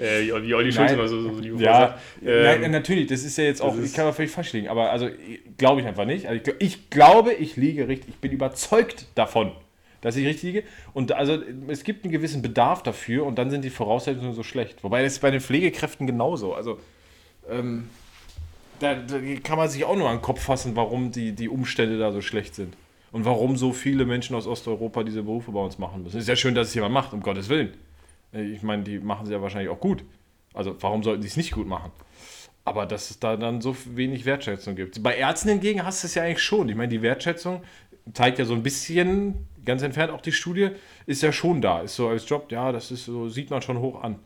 äh, 0.02 0.22
wie, 0.22 0.46
wie 0.46 0.54
Olli 0.54 0.72
Schulz 0.72 0.92
immer 0.92 1.08
so, 1.08 1.20
so 1.20 1.40
die 1.40 1.48
Ja, 1.62 1.98
ähm, 2.24 2.60
nein, 2.62 2.70
natürlich, 2.70 3.08
das 3.08 3.24
ist 3.24 3.36
ja 3.36 3.44
jetzt 3.44 3.60
auch, 3.60 3.76
ich 3.76 3.92
kann 3.92 4.06
auch 4.06 4.14
völlig 4.14 4.30
falsch 4.30 4.52
liegen, 4.52 4.68
aber 4.68 4.90
also 4.90 5.08
glaube 5.58 5.80
ich 5.80 5.86
einfach 5.86 6.04
nicht. 6.04 6.28
Also 6.28 6.40
ich, 6.40 6.54
ich 6.60 6.90
glaube, 6.90 7.32
ich 7.32 7.56
liege 7.56 7.88
richtig, 7.88 8.10
ich 8.10 8.20
bin 8.20 8.30
überzeugt 8.30 9.06
davon, 9.16 9.50
dass 10.00 10.14
ich 10.14 10.24
richtig 10.24 10.54
liege. 10.54 10.62
Und 10.92 11.10
also 11.10 11.42
es 11.66 11.82
gibt 11.82 12.04
einen 12.04 12.12
gewissen 12.12 12.42
Bedarf 12.42 12.84
dafür 12.84 13.26
und 13.26 13.36
dann 13.36 13.50
sind 13.50 13.64
die 13.64 13.70
Voraussetzungen 13.70 14.34
so 14.34 14.44
schlecht. 14.44 14.84
Wobei 14.84 15.02
das 15.02 15.14
ist 15.14 15.20
bei 15.20 15.32
den 15.32 15.40
Pflegekräften 15.40 16.06
genauso. 16.06 16.54
Also 16.54 16.78
ähm, 17.50 17.88
da, 18.78 18.94
da 18.94 19.18
kann 19.42 19.58
man 19.58 19.68
sich 19.68 19.84
auch 19.84 19.96
nur 19.96 20.08
an 20.08 20.16
den 20.16 20.22
Kopf 20.22 20.42
fassen, 20.42 20.76
warum 20.76 21.10
die, 21.10 21.32
die 21.32 21.48
Umstände 21.48 21.98
da 21.98 22.12
so 22.12 22.20
schlecht 22.20 22.54
sind. 22.54 22.76
Und 23.12 23.24
warum 23.24 23.56
so 23.56 23.72
viele 23.72 24.04
Menschen 24.04 24.34
aus 24.34 24.46
Osteuropa 24.46 25.04
diese 25.04 25.22
Berufe 25.22 25.52
bei 25.52 25.60
uns 25.60 25.78
machen 25.78 26.02
müssen. 26.02 26.18
Ist 26.18 26.28
ja 26.28 26.34
schön, 26.34 26.54
dass 26.54 26.68
es 26.68 26.74
jemand 26.74 26.94
macht, 26.94 27.12
um 27.12 27.20
Gottes 27.20 27.48
Willen. 27.48 27.74
Äh, 28.32 28.42
Ich 28.42 28.62
meine, 28.62 28.82
die 28.82 28.98
machen 28.98 29.26
sie 29.26 29.32
ja 29.32 29.40
wahrscheinlich 29.40 29.70
auch 29.70 29.78
gut. 29.78 30.04
Also 30.52 30.76
warum 30.80 31.02
sollten 31.02 31.22
sie 31.22 31.28
es 31.28 31.36
nicht 31.36 31.52
gut 31.52 31.66
machen? 31.66 31.92
Aber 32.64 32.86
dass 32.86 33.10
es 33.10 33.20
da 33.20 33.36
dann 33.36 33.60
so 33.60 33.76
wenig 33.94 34.24
Wertschätzung 34.24 34.74
gibt. 34.74 35.02
Bei 35.02 35.16
Ärzten 35.16 35.50
hingegen 35.50 35.84
hast 35.84 36.02
du 36.02 36.06
es 36.06 36.14
ja 36.14 36.22
eigentlich 36.22 36.42
schon. 36.42 36.68
Ich 36.68 36.76
meine, 36.76 36.88
die 36.88 37.02
Wertschätzung 37.02 37.62
zeigt 38.12 38.38
ja 38.38 38.44
so 38.44 38.54
ein 38.54 38.62
bisschen, 38.62 39.46
ganz 39.64 39.82
entfernt 39.82 40.12
auch 40.12 40.20
die 40.20 40.32
Studie, 40.32 40.70
ist 41.06 41.22
ja 41.22 41.30
schon 41.32 41.60
da. 41.60 41.80
Ist 41.82 41.96
so 41.96 42.08
als 42.08 42.28
Job, 42.28 42.50
ja, 42.50 42.72
das 42.72 42.90
ist 42.90 43.04
so, 43.04 43.28
sieht 43.28 43.50
man 43.50 43.62
schon 43.62 43.78
hoch 43.78 44.02
an. 44.02 44.18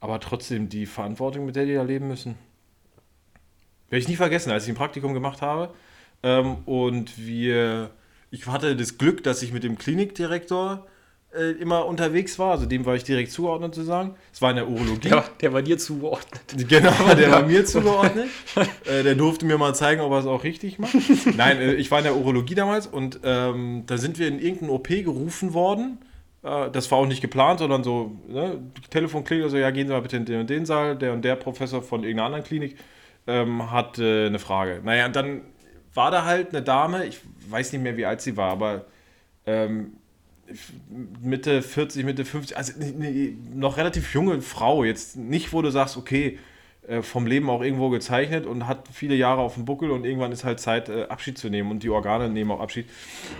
Aber 0.00 0.20
trotzdem 0.20 0.68
die 0.68 0.86
Verantwortung, 0.86 1.44
mit 1.46 1.56
der 1.56 1.66
die 1.66 1.74
da 1.74 1.82
leben 1.82 2.08
müssen. 2.08 2.36
Werde 3.90 4.00
ich 4.02 4.08
nie 4.08 4.16
vergessen, 4.16 4.50
als 4.52 4.64
ich 4.64 4.70
ein 4.70 4.74
Praktikum 4.76 5.14
gemacht 5.14 5.40
habe 5.42 5.72
ähm, 6.22 6.56
und 6.66 7.18
wir, 7.18 7.90
ich 8.30 8.46
hatte 8.46 8.76
das 8.76 8.98
Glück, 8.98 9.22
dass 9.24 9.42
ich 9.42 9.52
mit 9.52 9.64
dem 9.64 9.78
Klinikdirektor 9.78 10.86
äh, 11.34 11.50
immer 11.52 11.84
unterwegs 11.86 12.38
war, 12.38 12.52
also 12.52 12.64
dem 12.66 12.86
war 12.86 12.94
ich 12.94 13.04
direkt 13.04 13.30
zugeordnet 13.32 13.74
zu 13.74 13.82
sagen. 13.82 14.14
Es 14.32 14.40
war 14.40 14.50
in 14.50 14.56
der 14.56 14.68
Urologie. 14.68 15.08
der, 15.08 15.16
war- 15.18 15.24
der 15.40 15.52
war 15.52 15.62
dir 15.62 15.76
zugeordnet. 15.78 16.40
Genau, 16.68 17.14
der 17.14 17.30
war 17.30 17.42
mir 17.46 17.64
zugeordnet. 17.66 18.28
äh, 18.86 19.02
der 19.02 19.14
durfte 19.14 19.44
mir 19.44 19.58
mal 19.58 19.74
zeigen, 19.74 20.00
ob 20.00 20.10
er 20.12 20.18
es 20.20 20.26
auch 20.26 20.42
richtig 20.42 20.78
macht. 20.78 20.94
Nein, 21.36 21.58
äh, 21.58 21.74
ich 21.74 21.90
war 21.90 21.98
in 21.98 22.04
der 22.04 22.16
Urologie 22.16 22.54
damals 22.54 22.86
und 22.86 23.20
ähm, 23.24 23.84
da 23.86 23.98
sind 23.98 24.18
wir 24.18 24.26
in 24.28 24.38
irgendein 24.38 24.70
OP 24.70 24.88
gerufen 24.88 25.52
worden. 25.52 25.98
Äh, 26.42 26.70
das 26.70 26.90
war 26.90 26.98
auch 26.98 27.06
nicht 27.06 27.20
geplant, 27.20 27.58
sondern 27.60 27.84
so, 27.84 28.12
ne, 28.26 28.58
Telefon 28.90 29.22
klingelt, 29.24 29.50
so, 29.50 29.58
ja, 29.58 29.70
gehen 29.70 29.86
Sie 29.86 29.92
mal 29.92 30.00
bitte 30.00 30.16
in 30.16 30.24
den 30.24 30.40
und 30.40 30.48
den 30.50 30.64
Saal. 30.64 30.96
Der 30.96 31.12
und 31.12 31.22
der 31.26 31.36
Professor 31.36 31.82
von 31.82 32.02
irgendeiner 32.04 32.26
anderen 32.26 32.44
Klinik 32.44 32.76
ähm, 33.28 33.70
hat 33.70 33.98
äh, 33.98 34.26
eine 34.26 34.40
Frage. 34.40 34.80
Naja, 34.82 35.06
und 35.06 35.14
dann 35.14 35.42
war 35.94 36.10
da 36.10 36.24
halt 36.24 36.50
eine 36.50 36.62
Dame, 36.62 37.04
ich 37.06 37.20
weiß 37.48 37.72
nicht 37.72 37.82
mehr, 37.82 37.96
wie 37.96 38.06
alt 38.06 38.20
sie 38.20 38.36
war, 38.36 38.50
aber 38.50 38.86
ähm, 39.46 39.92
Mitte 41.20 41.62
40, 41.62 42.04
Mitte 42.04 42.24
50, 42.24 42.56
also 42.56 42.72
eine 42.80 43.36
noch 43.54 43.76
relativ 43.76 44.14
junge 44.14 44.40
Frau, 44.40 44.82
jetzt 44.82 45.16
nicht, 45.16 45.52
wo 45.52 45.62
du 45.62 45.70
sagst, 45.70 45.96
okay, 45.96 46.38
äh, 46.88 47.02
vom 47.02 47.26
Leben 47.26 47.50
auch 47.50 47.62
irgendwo 47.62 47.90
gezeichnet 47.90 48.46
und 48.46 48.66
hat 48.66 48.88
viele 48.90 49.14
Jahre 49.14 49.42
auf 49.42 49.54
dem 49.54 49.66
Buckel 49.66 49.90
und 49.90 50.06
irgendwann 50.06 50.32
ist 50.32 50.44
halt 50.44 50.58
Zeit, 50.58 50.88
äh, 50.88 51.04
Abschied 51.04 51.36
zu 51.36 51.50
nehmen 51.50 51.70
und 51.70 51.82
die 51.82 51.90
Organe 51.90 52.30
nehmen 52.30 52.50
auch 52.50 52.60
Abschied. 52.60 52.88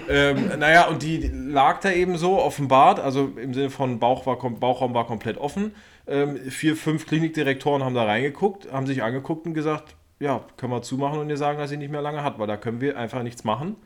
Ähm, 0.08 0.50
naja, 0.58 0.86
und 0.88 1.02
die 1.02 1.30
lag 1.32 1.80
da 1.80 1.90
eben 1.90 2.18
so 2.18 2.38
offenbart, 2.38 3.00
also 3.00 3.32
im 3.42 3.54
Sinne 3.54 3.70
von 3.70 3.98
Bauch 3.98 4.26
war, 4.26 4.36
Bauchraum 4.36 4.92
war 4.92 5.06
komplett 5.06 5.38
offen. 5.38 5.74
Ähm, 6.08 6.38
vier, 6.50 6.74
fünf 6.76 7.06
Klinikdirektoren 7.06 7.84
haben 7.84 7.94
da 7.94 8.04
reingeguckt, 8.04 8.72
haben 8.72 8.86
sich 8.86 9.02
angeguckt 9.02 9.46
und 9.46 9.54
gesagt, 9.54 9.94
ja, 10.20 10.44
können 10.56 10.72
wir 10.72 10.82
zumachen 10.82 11.18
und 11.20 11.28
ihr 11.30 11.36
sagen, 11.36 11.58
dass 11.58 11.70
sie 11.70 11.76
nicht 11.76 11.90
mehr 11.90 12.02
lange 12.02 12.22
hat, 12.24 12.38
weil 12.38 12.46
da 12.46 12.56
können 12.56 12.80
wir 12.80 12.98
einfach 12.98 13.22
nichts 13.22 13.44
machen. 13.44 13.76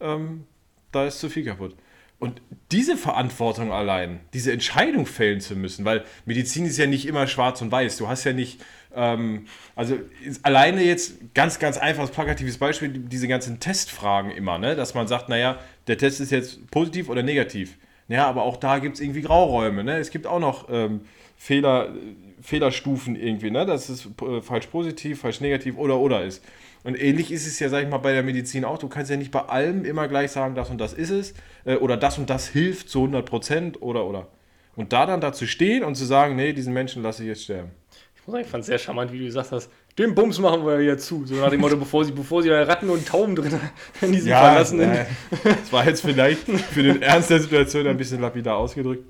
Ähm, 0.00 0.44
da 0.92 1.06
ist 1.06 1.20
zu 1.20 1.28
viel 1.28 1.44
kaputt. 1.44 1.76
Und 2.18 2.40
diese 2.72 2.96
Verantwortung 2.96 3.72
allein, 3.72 4.20
diese 4.32 4.50
Entscheidung 4.50 5.04
fällen 5.04 5.40
zu 5.40 5.54
müssen, 5.54 5.84
weil 5.84 6.02
Medizin 6.24 6.64
ist 6.64 6.78
ja 6.78 6.86
nicht 6.86 7.06
immer 7.06 7.26
schwarz 7.26 7.60
und 7.60 7.70
weiß. 7.70 7.98
Du 7.98 8.08
hast 8.08 8.24
ja 8.24 8.32
nicht, 8.32 8.62
ähm, 8.94 9.44
also 9.74 9.98
alleine 10.42 10.82
jetzt 10.82 11.34
ganz, 11.34 11.58
ganz 11.58 11.76
einfaches, 11.76 12.10
plakatives 12.10 12.56
Beispiel, 12.56 12.88
die- 12.88 13.00
diese 13.00 13.28
ganzen 13.28 13.60
Testfragen 13.60 14.30
immer, 14.30 14.58
ne? 14.58 14.74
dass 14.76 14.94
man 14.94 15.06
sagt, 15.08 15.28
naja, 15.28 15.58
der 15.88 15.98
Test 15.98 16.20
ist 16.20 16.32
jetzt 16.32 16.70
positiv 16.70 17.10
oder 17.10 17.22
negativ. 17.22 17.76
Ja, 18.08 18.26
aber 18.28 18.44
auch 18.44 18.56
da 18.56 18.78
gibt 18.78 18.94
es 18.94 19.00
irgendwie 19.02 19.20
Grauräume. 19.22 19.84
Ne? 19.84 19.98
Es 19.98 20.10
gibt 20.10 20.26
auch 20.26 20.38
noch 20.40 20.68
ähm, 20.70 21.02
Fehler, 21.36 21.94
Fehlerstufen 22.40 23.14
irgendwie, 23.16 23.50
ne? 23.50 23.66
dass 23.66 23.88
es 23.88 24.08
äh, 24.22 24.40
falsch 24.40 24.66
positiv, 24.66 25.20
falsch 25.20 25.40
negativ 25.40 25.76
oder 25.76 25.98
oder 25.98 26.24
ist. 26.24 26.42
Und 26.82 26.94
ähnlich 26.94 27.32
ist 27.32 27.46
es 27.46 27.58
ja, 27.58 27.68
sag 27.68 27.82
ich 27.82 27.90
mal, 27.90 27.98
bei 27.98 28.12
der 28.12 28.22
Medizin 28.22 28.64
auch. 28.64 28.78
Du 28.78 28.88
kannst 28.88 29.10
ja 29.10 29.16
nicht 29.16 29.32
bei 29.32 29.40
allem 29.40 29.84
immer 29.84 30.06
gleich 30.06 30.30
sagen, 30.30 30.54
das 30.54 30.70
und 30.70 30.78
das 30.78 30.92
ist 30.92 31.10
es 31.10 31.34
äh, 31.64 31.76
oder 31.76 31.96
das 31.96 32.18
und 32.18 32.30
das 32.30 32.48
hilft 32.48 32.88
zu 32.88 33.00
100 33.00 33.26
Prozent 33.26 33.82
oder 33.82 34.06
oder. 34.06 34.28
Und 34.76 34.92
da 34.92 35.06
dann 35.06 35.20
dazu 35.20 35.46
stehen 35.46 35.84
und 35.84 35.94
zu 35.94 36.04
sagen, 36.04 36.36
nee, 36.36 36.52
diesen 36.52 36.72
Menschen 36.72 37.02
lasse 37.02 37.22
ich 37.22 37.28
jetzt 37.28 37.44
sterben. 37.44 37.70
Ich 38.14 38.26
muss 38.26 38.32
sagen, 38.32 38.44
ich 38.44 38.50
fand 38.50 38.60
es 38.62 38.66
sehr 38.66 38.78
charmant, 38.78 39.12
wie 39.12 39.18
du 39.18 39.24
gesagt 39.24 39.52
hast. 39.52 39.70
Den 39.98 40.14
Bums 40.14 40.38
machen 40.38 40.66
wir 40.66 40.78
wieder 40.78 40.98
zu. 40.98 41.24
So 41.24 41.36
nach 41.36 41.48
dem 41.48 41.60
Motto, 41.60 41.76
bevor 41.76 42.04
sie, 42.04 42.12
bevor 42.12 42.42
sie 42.42 42.50
da 42.50 42.62
Ratten 42.64 42.90
und 42.90 43.06
Tauben 43.06 43.34
drin 43.34 43.58
in 44.02 44.12
diesen 44.12 44.28
verlassenen. 44.28 44.90
äh, 44.90 45.06
das 45.42 45.72
war 45.72 45.86
jetzt 45.86 46.02
vielleicht 46.02 46.48
für 46.48 46.82
den 46.82 47.00
Ernst 47.00 47.30
der 47.30 47.40
Situation 47.40 47.86
ein 47.86 47.96
bisschen 47.96 48.20
lapidar 48.20 48.58
ausgedrückt. 48.58 49.04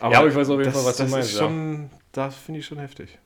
Ja, 0.00 0.18
aber 0.18 0.28
ich 0.28 0.34
weiß 0.34 0.48
auf 0.50 0.58
jeden 0.58 0.64
das, 0.64 0.74
Fall, 0.74 0.84
was 0.84 0.96
du 0.96 1.02
das 1.04 1.12
meinst, 1.12 1.30
Ist 1.32 1.38
schon, 1.38 1.90
Das 2.12 2.36
finde 2.36 2.60
ich 2.60 2.66
schon 2.66 2.78
heftig. 2.78 3.18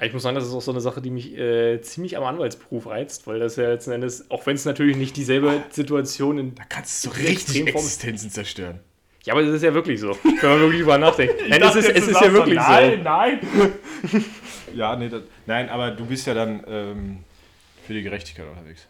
Ich 0.00 0.12
muss 0.12 0.24
sagen, 0.24 0.34
das 0.34 0.44
ist 0.44 0.52
auch 0.52 0.60
so 0.60 0.72
eine 0.72 0.80
Sache, 0.80 1.00
die 1.00 1.10
mich 1.10 1.38
äh, 1.38 1.80
ziemlich 1.80 2.16
am 2.16 2.24
Anwaltsberuf 2.24 2.88
reizt, 2.88 3.28
weil 3.28 3.38
das 3.38 3.56
ja 3.56 3.68
letzten 3.68 3.92
Endes, 3.92 4.28
auch 4.28 4.44
wenn 4.46 4.56
es 4.56 4.64
natürlich 4.64 4.96
nicht 4.96 5.16
dieselbe 5.16 5.62
Situation 5.70 6.38
in. 6.38 6.54
Da 6.56 6.64
kannst 6.68 7.06
du 7.06 7.10
richtig 7.10 7.66
Existenzen 7.68 8.30
zerstören. 8.30 8.80
Ja, 9.22 9.32
aber 9.32 9.42
das 9.42 9.54
ist 9.54 9.62
ja 9.62 9.72
wirklich 9.72 10.00
so. 10.00 10.18
Wenn 10.22 10.50
man 10.50 10.60
wirklich 10.60 10.80
drüber 10.80 10.98
nachdenkt. 10.98 11.34
Nein, 11.48 11.62
es 11.62 11.76
ist, 11.76 11.88
dachte, 11.88 11.98
es 11.98 12.08
ist 12.08 12.20
ja 12.20 12.32
wirklich 12.32 12.58
doch, 12.58 12.68
nein, 12.68 12.98
so. 12.98 13.02
Nein, 13.02 13.40
Ja, 14.74 14.96
nee, 14.96 15.08
das, 15.08 15.22
nein, 15.46 15.68
aber 15.68 15.92
du 15.92 16.04
bist 16.04 16.26
ja 16.26 16.34
dann 16.34 16.62
ähm, 16.66 17.18
für 17.86 17.94
die 17.94 18.02
Gerechtigkeit 18.02 18.46
unterwegs. 18.46 18.86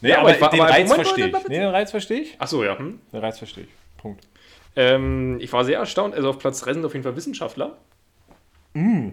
Nee, 0.00 0.10
Ja, 0.10 0.18
aber 0.18 0.30
aber, 0.30 0.32
ich 0.32 0.38
den 0.38 0.60
aber 0.60 0.70
Reiz 0.70 0.88
Moment, 0.88 1.06
verstehe 1.06 1.26
ich. 1.28 1.48
Nee, 1.48 1.58
den 1.58 1.68
Reiz 1.68 1.90
verstehe 1.90 2.20
ich. 2.20 2.36
Ach 2.38 2.48
so, 2.48 2.64
ja. 2.64 2.76
Hm. 2.78 3.00
Den 3.12 3.20
Reiz 3.20 3.38
verstehe 3.38 3.64
ich. 3.64 3.70
Punkt. 3.96 4.26
Ähm, 4.76 5.38
ich 5.40 5.52
war 5.52 5.64
sehr 5.64 5.78
erstaunt. 5.78 6.14
Also 6.14 6.30
auf 6.30 6.38
Platz 6.38 6.60
3 6.60 6.74
sind 6.74 6.84
auf 6.84 6.92
jeden 6.92 7.02
Fall 7.02 7.16
Wissenschaftler. 7.16 7.76
Mm. 8.74 9.10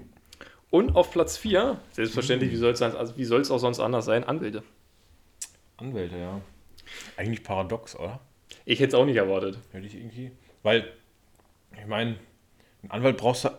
Und 0.70 0.96
auf 0.96 1.12
Platz 1.12 1.38
4, 1.38 1.80
selbstverständlich, 1.91 2.52
wie 2.52 2.56
soll 2.58 2.72
es 2.72 2.82
also, 2.82 3.54
auch 3.56 3.58
sonst 3.60 3.80
anders 3.80 4.06
sein, 4.06 4.24
Anwälte. 4.24 4.63
Anwälte, 5.78 6.17
ja. 6.17 6.41
Eigentlich 7.15 7.43
paradox, 7.43 7.96
oder? 7.96 8.20
Ich 8.65 8.80
hätte 8.80 8.89
es 8.89 8.93
auch 8.96 9.06
nicht 9.06 9.15
erwartet. 9.15 9.60
Hätte 9.72 9.88
ich 9.88 9.96
irgendwie. 9.96 10.32
Weil, 10.63 10.88
ich 11.80 11.86
meine, 11.88 12.17
einen 12.82 12.91
Anwalt 12.91 13.17
brauchst 13.17 13.46
du 13.46 13.50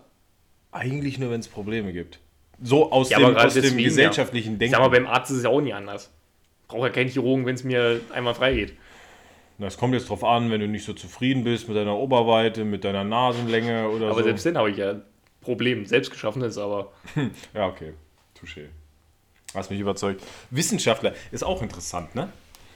eigentlich 0.70 1.18
nur, 1.18 1.30
wenn 1.30 1.40
es 1.40 1.48
Probleme 1.48 1.92
gibt. 1.92 2.20
So 2.62 2.90
aus 2.90 3.10
Ja, 3.10 3.18
dem, 3.18 3.36
aus 3.36 3.54
dem 3.54 3.62
deswegen, 3.62 3.84
gesellschaftlichen 3.84 4.52
Ich 4.54 4.58
Denken. 4.58 4.72
sag 4.72 4.80
mal, 4.80 4.88
beim 4.88 5.06
Arzt 5.06 5.30
ist 5.30 5.38
es 5.38 5.42
ja 5.44 5.50
auch 5.50 5.60
nie 5.60 5.72
anders. 5.72 6.10
Braucht 6.66 6.82
ja 6.82 6.90
keinen 6.90 7.08
Chirurgen, 7.08 7.46
wenn 7.46 7.54
es 7.54 7.64
mir 7.64 8.00
einmal 8.12 8.34
frei 8.34 8.54
geht. 8.54 8.74
Das 9.58 9.76
kommt 9.76 9.92
jetzt 9.94 10.08
drauf 10.08 10.22
an, 10.22 10.50
wenn 10.50 10.60
du 10.60 10.68
nicht 10.68 10.84
so 10.84 10.92
zufrieden 10.92 11.42
bist 11.42 11.66
mit 11.68 11.76
deiner 11.76 11.96
Oberweite, 11.96 12.64
mit 12.64 12.84
deiner 12.84 13.02
Nasenlänge 13.02 13.88
oder 13.88 14.06
Aber 14.06 14.18
so. 14.20 14.22
selbst 14.24 14.46
dann 14.46 14.56
habe 14.56 14.70
ich 14.70 14.76
ja 14.76 14.90
ein 14.90 15.02
Problem. 15.40 15.84
Selbst 15.84 16.10
geschaffen 16.12 16.42
ist 16.42 16.58
aber. 16.58 16.92
Ja, 17.54 17.66
okay. 17.66 17.94
Touché. 18.38 18.66
Hast 19.54 19.70
mich 19.70 19.80
überzeugt. 19.80 20.22
Wissenschaftler 20.50 21.12
ist 21.32 21.42
auch 21.42 21.60
interessant, 21.62 22.14
ne? 22.14 22.28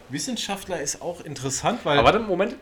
Wissenschaftler 0.09 0.81
ist 0.81 1.01
auch 1.03 1.21
interessant, 1.25 1.81
weil. 1.85 1.99
Aber 1.99 2.12
warte, 2.12 2.18
Moment. 2.27 2.57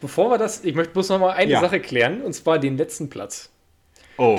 Bevor 0.00 0.30
wir 0.30 0.38
das, 0.38 0.62
ich 0.62 0.74
möchte 0.74 0.92
bloß 0.92 1.08
noch 1.08 1.18
mal 1.18 1.30
eine 1.32 1.50
Ja. 1.52 1.60
Sache 1.60 1.80
klären, 1.80 2.20
und 2.20 2.34
zwar 2.34 2.58
den 2.58 2.76
letzten 2.76 3.08
Platz. 3.10 3.50
oh, 4.18 4.38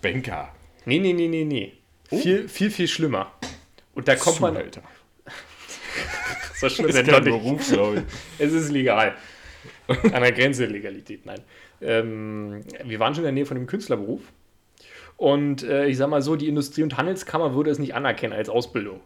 Banker. 0.00 0.52
Nee, 0.86 0.98
nee, 0.98 1.12
nee, 1.12 1.28
nee, 1.28 1.44
nee. 1.44 1.72
Oh. 2.10 2.16
Viel, 2.16 2.48
viel, 2.48 2.70
viel 2.70 2.88
schlimmer. 2.88 3.30
Und 3.94 4.08
da 4.08 4.16
kommt 4.16 4.40
man. 4.40 4.56
So 6.60 6.68
schlimm 6.68 6.86
Das 6.86 6.96
denn 6.96 7.04
ist 7.06 7.12
doch 7.12 7.22
kein. 7.22 7.24
Beruf, 7.24 7.68
glaube 7.70 7.96
ich. 7.98 8.02
Es 8.46 8.52
ist 8.52 8.70
legal. 8.70 9.14
An 9.88 10.22
der 10.22 10.32
Grenze 10.32 10.62
der 10.62 10.70
Legalität, 10.70 11.26
nein. 11.26 11.40
Ähm, 11.82 12.62
wir 12.84 12.98
waren 12.98 13.14
schon 13.14 13.22
in 13.22 13.26
der 13.26 13.32
Nähe 13.32 13.46
von 13.46 13.56
dem 13.56 13.66
Künstlerberuf. 13.66 14.22
Und 15.18 15.62
äh, 15.62 15.86
ich 15.86 15.96
sag 15.96 16.08
mal 16.08 16.22
so, 16.22 16.36
die 16.36 16.48
Industrie- 16.48 16.82
und 16.82 16.96
Handelskammer 16.96 17.54
würde 17.54 17.70
es 17.70 17.78
nicht 17.78 17.94
anerkennen 17.94 18.32
als 18.32 18.48
Ausbildung. 18.48 19.00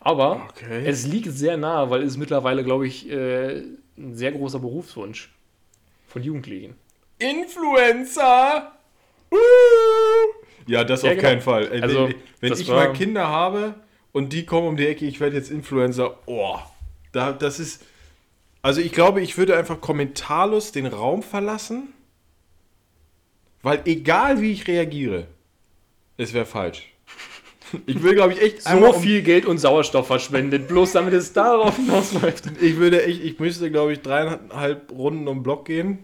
Aber 0.00 0.46
Okay. 0.50 0.82
es 0.86 1.06
liegt 1.06 1.30
sehr 1.32 1.56
nahe, 1.56 1.90
weil 1.90 2.02
es 2.02 2.12
ist 2.12 2.16
mittlerweile, 2.18 2.64
glaube 2.64 2.86
ich, 2.86 3.10
äh, 3.10 3.62
ein 3.96 4.14
sehr 4.14 4.32
großer 4.32 4.58
Berufswunsch 4.60 5.30
von 6.06 6.22
Jugendlichen. 6.22 6.74
Influencer! 7.18 8.72
Uh! 9.30 9.36
Ja, 10.66 10.84
das 10.84 11.02
Ja, 11.02 11.10
auf 11.10 11.16
genau. 11.16 11.28
keinen 11.28 11.40
Fall. 11.40 11.68
Also, 11.82 12.10
wenn 12.40 12.52
ich 12.52 12.68
mal 12.68 12.92
Kinder 12.92 13.26
habe 13.28 13.74
und 14.12 14.32
die 14.32 14.44
kommen 14.46 14.66
um 14.68 14.76
die 14.76 14.86
Ecke, 14.86 15.04
ich 15.06 15.20
werde 15.20 15.36
jetzt 15.36 15.50
Influencer, 15.50 16.18
oh, 16.26 16.58
da, 17.12 17.32
das 17.32 17.58
ist. 17.60 17.84
Also 18.62 18.80
ich 18.80 18.92
glaube, 18.92 19.20
ich 19.20 19.38
würde 19.38 19.56
einfach 19.56 19.80
kommentarlos 19.80 20.72
den 20.72 20.86
Raum 20.86 21.22
verlassen, 21.22 21.92
weil 23.62 23.80
egal 23.84 24.40
wie 24.40 24.52
ich 24.52 24.66
reagiere, 24.66 25.26
es 26.16 26.32
wäre 26.32 26.46
falsch. 26.46 26.86
Ich 27.84 28.02
will, 28.02 28.14
glaube 28.14 28.32
ich, 28.32 28.40
echt 28.40 28.62
So 28.62 28.94
um- 28.94 28.98
viel 29.02 29.20
Geld 29.20 29.44
und 29.44 29.58
Sauerstoff 29.58 30.06
verschwendet, 30.06 30.68
bloß 30.68 30.92
damit 30.92 31.12
es 31.12 31.34
darauf 31.34 31.76
hinausläuft. 31.76 32.44
Ich 32.62 32.76
würde 32.78 33.04
echt, 33.04 33.22
ich 33.22 33.38
müsste, 33.38 33.70
glaube 33.70 33.92
ich, 33.92 34.00
dreieinhalb 34.00 34.90
Runden 34.90 35.28
um 35.28 35.38
den 35.38 35.42
Block 35.42 35.66
gehen. 35.66 35.98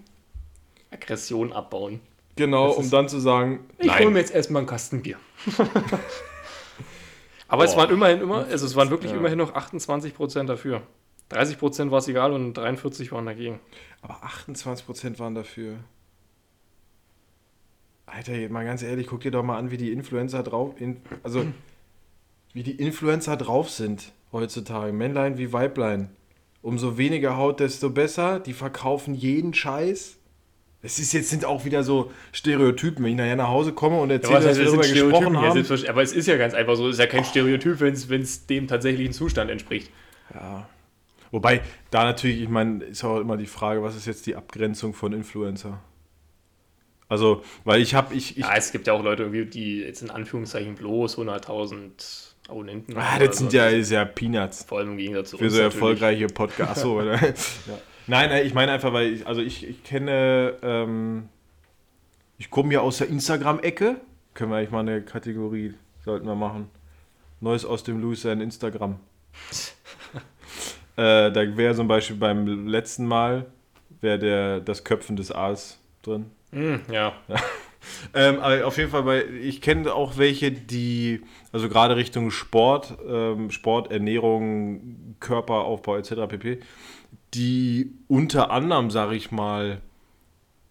Aggression 0.91 1.55
abbauen. 1.55 2.01
Genau, 2.37 2.69
Das 2.69 2.77
um 2.77 2.91
dann 2.91 3.09
zu 3.09 3.19
sagen, 3.19 3.61
Ich 3.79 3.91
hole 3.99 4.11
mir 4.11 4.19
jetzt 4.19 4.35
erstmal 4.35 4.61
einen 4.61 4.67
Kasten 4.69 5.01
Bier. 5.03 5.17
Aber 7.55 7.65
es 7.65 7.75
Boah. 7.75 7.83
waren 7.83 7.91
immerhin 7.95 8.21
immer, 8.21 8.47
also 8.47 8.67
es 8.67 8.75
waren 8.75 8.91
wirklich 8.91 9.13
Ja. 9.13 9.17
immerhin 9.19 9.39
noch 9.39 9.55
28% 9.55 10.49
dafür. 10.49 10.83
30% 11.31 11.93
war 11.93 11.99
es 11.99 12.09
egal 12.09 12.33
und 12.33 12.55
43 12.55 13.13
waren 13.13 13.27
dagegen. 13.27 13.61
Aber 14.03 14.25
28% 14.25 15.21
waren 15.21 15.37
dafür. 15.37 15.77
Alter, 18.07 18.33
mal 18.49 18.65
ganz 18.65 18.83
ehrlich, 18.83 19.07
guck 19.07 19.21
dir 19.21 19.31
doch 19.31 19.45
mal 19.45 19.57
an, 19.57 19.71
wie 19.71 19.77
die 19.77 19.93
Influencer 19.93 20.43
drauf. 20.43 20.81
In, 20.81 20.97
also, 21.23 21.47
wie 22.53 22.65
die 22.65 22.73
Influencer 22.77 23.37
drauf 23.37 23.71
sind 23.71 24.13
heutzutage. 24.33 24.93
Männlein 24.93 25.39
wie 25.39 25.53
Weiblein. 25.53 26.11
Umso 26.61 26.99
weniger 26.99 27.37
Haut, 27.37 27.61
desto 27.61 27.91
besser. 27.91 28.41
Die 28.41 28.53
verkaufen 28.53 29.15
jeden 29.15 29.55
Scheiß. 29.55 30.17
Es 30.85 30.99
ist 30.99 31.13
jetzt 31.15 31.31
sind 31.31 31.45
auch 31.47 31.65
wieder 31.65 31.83
so 31.83 32.13
Stereotypen, 32.33 33.03
wenn 33.05 33.13
ich 33.13 33.17
nachher 33.17 33.37
nach 33.37 33.49
Hause 33.49 33.73
komme 33.73 33.99
und 34.01 34.11
erzähle, 34.11 34.41
dass 34.41 34.59
wir 34.59 34.67
darüber 34.67 34.83
gesprochen 34.83 35.35
Ja, 35.35 35.41
haben. 35.41 35.53
selbstverständlich. 35.55 35.91
aber 35.91 36.03
es 36.03 36.13
ist 36.13 36.27
ja 36.29 36.37
ganz 36.37 36.53
einfach 36.55 36.77
so, 36.77 36.87
es 36.89 36.95
ist 36.97 36.99
ja 37.01 37.07
kein 37.07 37.25
Stereotyp, 37.25 37.81
wenn 37.81 37.95
es 38.23 38.47
dem 38.47 38.69
tatsächlichen 38.69 39.13
Zustand 39.15 39.51
entspricht. 39.51 39.91
Ja. 40.35 40.69
Wobei, 41.31 41.63
da 41.91 42.05
natürlich, 42.05 42.43
ich 42.43 42.49
meine, 42.49 42.85
ist 42.85 43.03
auch 43.03 43.19
immer 43.19 43.37
die 43.37 43.47
Frage, 43.47 43.83
was 43.83 43.97
ist 43.97 44.07
jetzt 44.07 44.27
die 44.27 44.37
Abgrenzung 44.37 44.95
von 44.95 45.13
Influencer? 45.15 45.81
Also, 47.09 47.43
weil 47.65 47.81
ich 47.81 47.95
habe, 47.95 48.15
ich, 48.15 48.33
ich 48.37 48.45
Ja, 48.45 48.55
es 48.57 48.71
gibt 48.73 48.87
ja 48.87 48.93
auch 48.93 49.03
Leute, 49.03 49.29
die 49.47 49.81
jetzt 49.81 50.03
in 50.03 50.11
Anführungszeichen 50.11 50.75
bloß 50.75 51.19
100.000 51.19 52.33
Abonnenten 52.49 52.97
Ah, 52.97 53.13
haben 53.13 53.21
das 53.21 53.29
oder 53.29 53.37
sind 53.39 53.51
so. 53.53 53.57
ja, 53.57 53.67
ist 53.69 53.91
ja 53.91 54.05
Peanuts 54.05 54.65
Vor 54.65 54.79
allem 54.79 54.93
im 54.93 54.97
Gegensatz 54.99 55.31
zu 55.31 55.39
für 55.39 55.49
so 55.51 55.57
natürlich. 55.57 55.75
erfolgreiche 55.75 56.27
Podcasts. 56.27 56.85
Ja. 57.67 57.79
Nein, 58.07 58.29
nein, 58.29 58.47
ich 58.47 58.55
meine 58.55 58.73
einfach, 58.73 58.93
weil 58.93 59.13
ich, 59.13 59.27
also 59.27 59.41
ich, 59.41 59.67
ich 59.67 59.83
kenne, 59.83 60.55
ähm, 60.63 61.29
ich 62.39 62.51
komme 62.51 62.73
ja 62.75 62.81
aus 62.81 62.99
der 62.99 63.09
Instagram-Ecke. 63.09 63.97
Können 64.35 64.51
wir 64.51 64.59
eigentlich 64.59 64.71
mal 64.71 64.81
eine 64.81 65.03
Kategorie, 65.03 65.75
sollten 66.05 66.27
wir 66.27 66.35
machen. 66.35 66.69
Neues 67.41 67.65
aus 67.65 67.83
dem 67.83 68.01
Louis 68.01 68.21
sein 68.23 68.41
Instagram. 68.41 68.99
äh, 70.97 71.31
da 71.31 71.57
wäre 71.57 71.75
zum 71.75 71.89
Beispiel 71.89 72.17
beim 72.17 72.69
letzten 72.69 73.07
Mal, 73.07 73.47
wäre 74.01 74.19
der 74.19 74.61
das 74.61 74.85
Köpfen 74.85 75.17
des 75.17 75.33
Aals 75.33 75.79
drin. 76.03 76.27
Hm, 76.53 76.81
ja. 76.91 77.15
Ähm, 78.15 78.41
aber 78.41 78.67
auf 78.67 78.79
jeden 78.79 78.91
Fall, 78.91 79.05
weil 79.05 79.35
ich 79.35 79.61
kenne 79.61 79.93
auch 79.93 80.17
welche, 80.17 80.51
die, 80.51 81.21
also 81.53 81.69
gerade 81.69 81.97
Richtung 81.97 82.31
Sport, 82.31 82.97
ähm, 83.07 83.51
Sport, 83.51 83.91
Ernährung, 83.91 85.17
Körperaufbau 85.21 85.97
etc. 85.97 86.13
pp., 86.29 86.61
die 87.35 87.93
unter 88.09 88.51
anderem, 88.51 88.91
sage 88.91 89.17
ich 89.17 89.31
mal, 89.31 89.81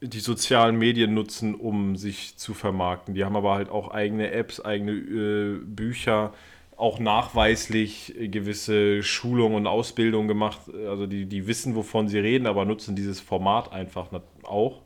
die 0.01 0.19
sozialen 0.19 0.77
Medien 0.77 1.13
nutzen, 1.13 1.55
um 1.55 1.95
sich 1.95 2.37
zu 2.37 2.53
vermarkten. 2.53 3.15
Die 3.15 3.23
haben 3.23 3.35
aber 3.35 3.53
halt 3.53 3.69
auch 3.69 3.91
eigene 3.91 4.31
Apps, 4.31 4.59
eigene 4.59 4.91
äh, 4.91 5.59
Bücher, 5.63 6.33
auch 6.75 6.99
nachweislich 6.99 8.13
gewisse 8.17 9.03
Schulungen 9.03 9.55
und 9.55 9.67
Ausbildungen 9.67 10.27
gemacht. 10.27 10.59
Also 10.87 11.07
die, 11.07 11.25
die 11.25 11.47
wissen, 11.47 11.75
wovon 11.75 12.07
sie 12.07 12.19
reden, 12.19 12.47
aber 12.47 12.65
nutzen 12.65 12.95
dieses 12.95 13.21
Format 13.21 13.71
einfach 13.71 14.07
auch. 14.43 14.81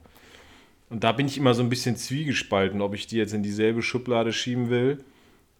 Und 0.90 1.04
da 1.04 1.12
bin 1.12 1.28
ich 1.28 1.38
immer 1.38 1.54
so 1.54 1.63
ein 1.63 1.70
bisschen 1.70 1.96
zwiegespalten, 1.96 2.82
ob 2.82 2.94
ich 2.94 3.08
die 3.08 3.18
jetzt 3.18 3.34
in 3.34 3.44
dieselbe 3.44 3.82
Schublade 3.82 4.32
schieben 4.32 4.70
will, 4.70 5.00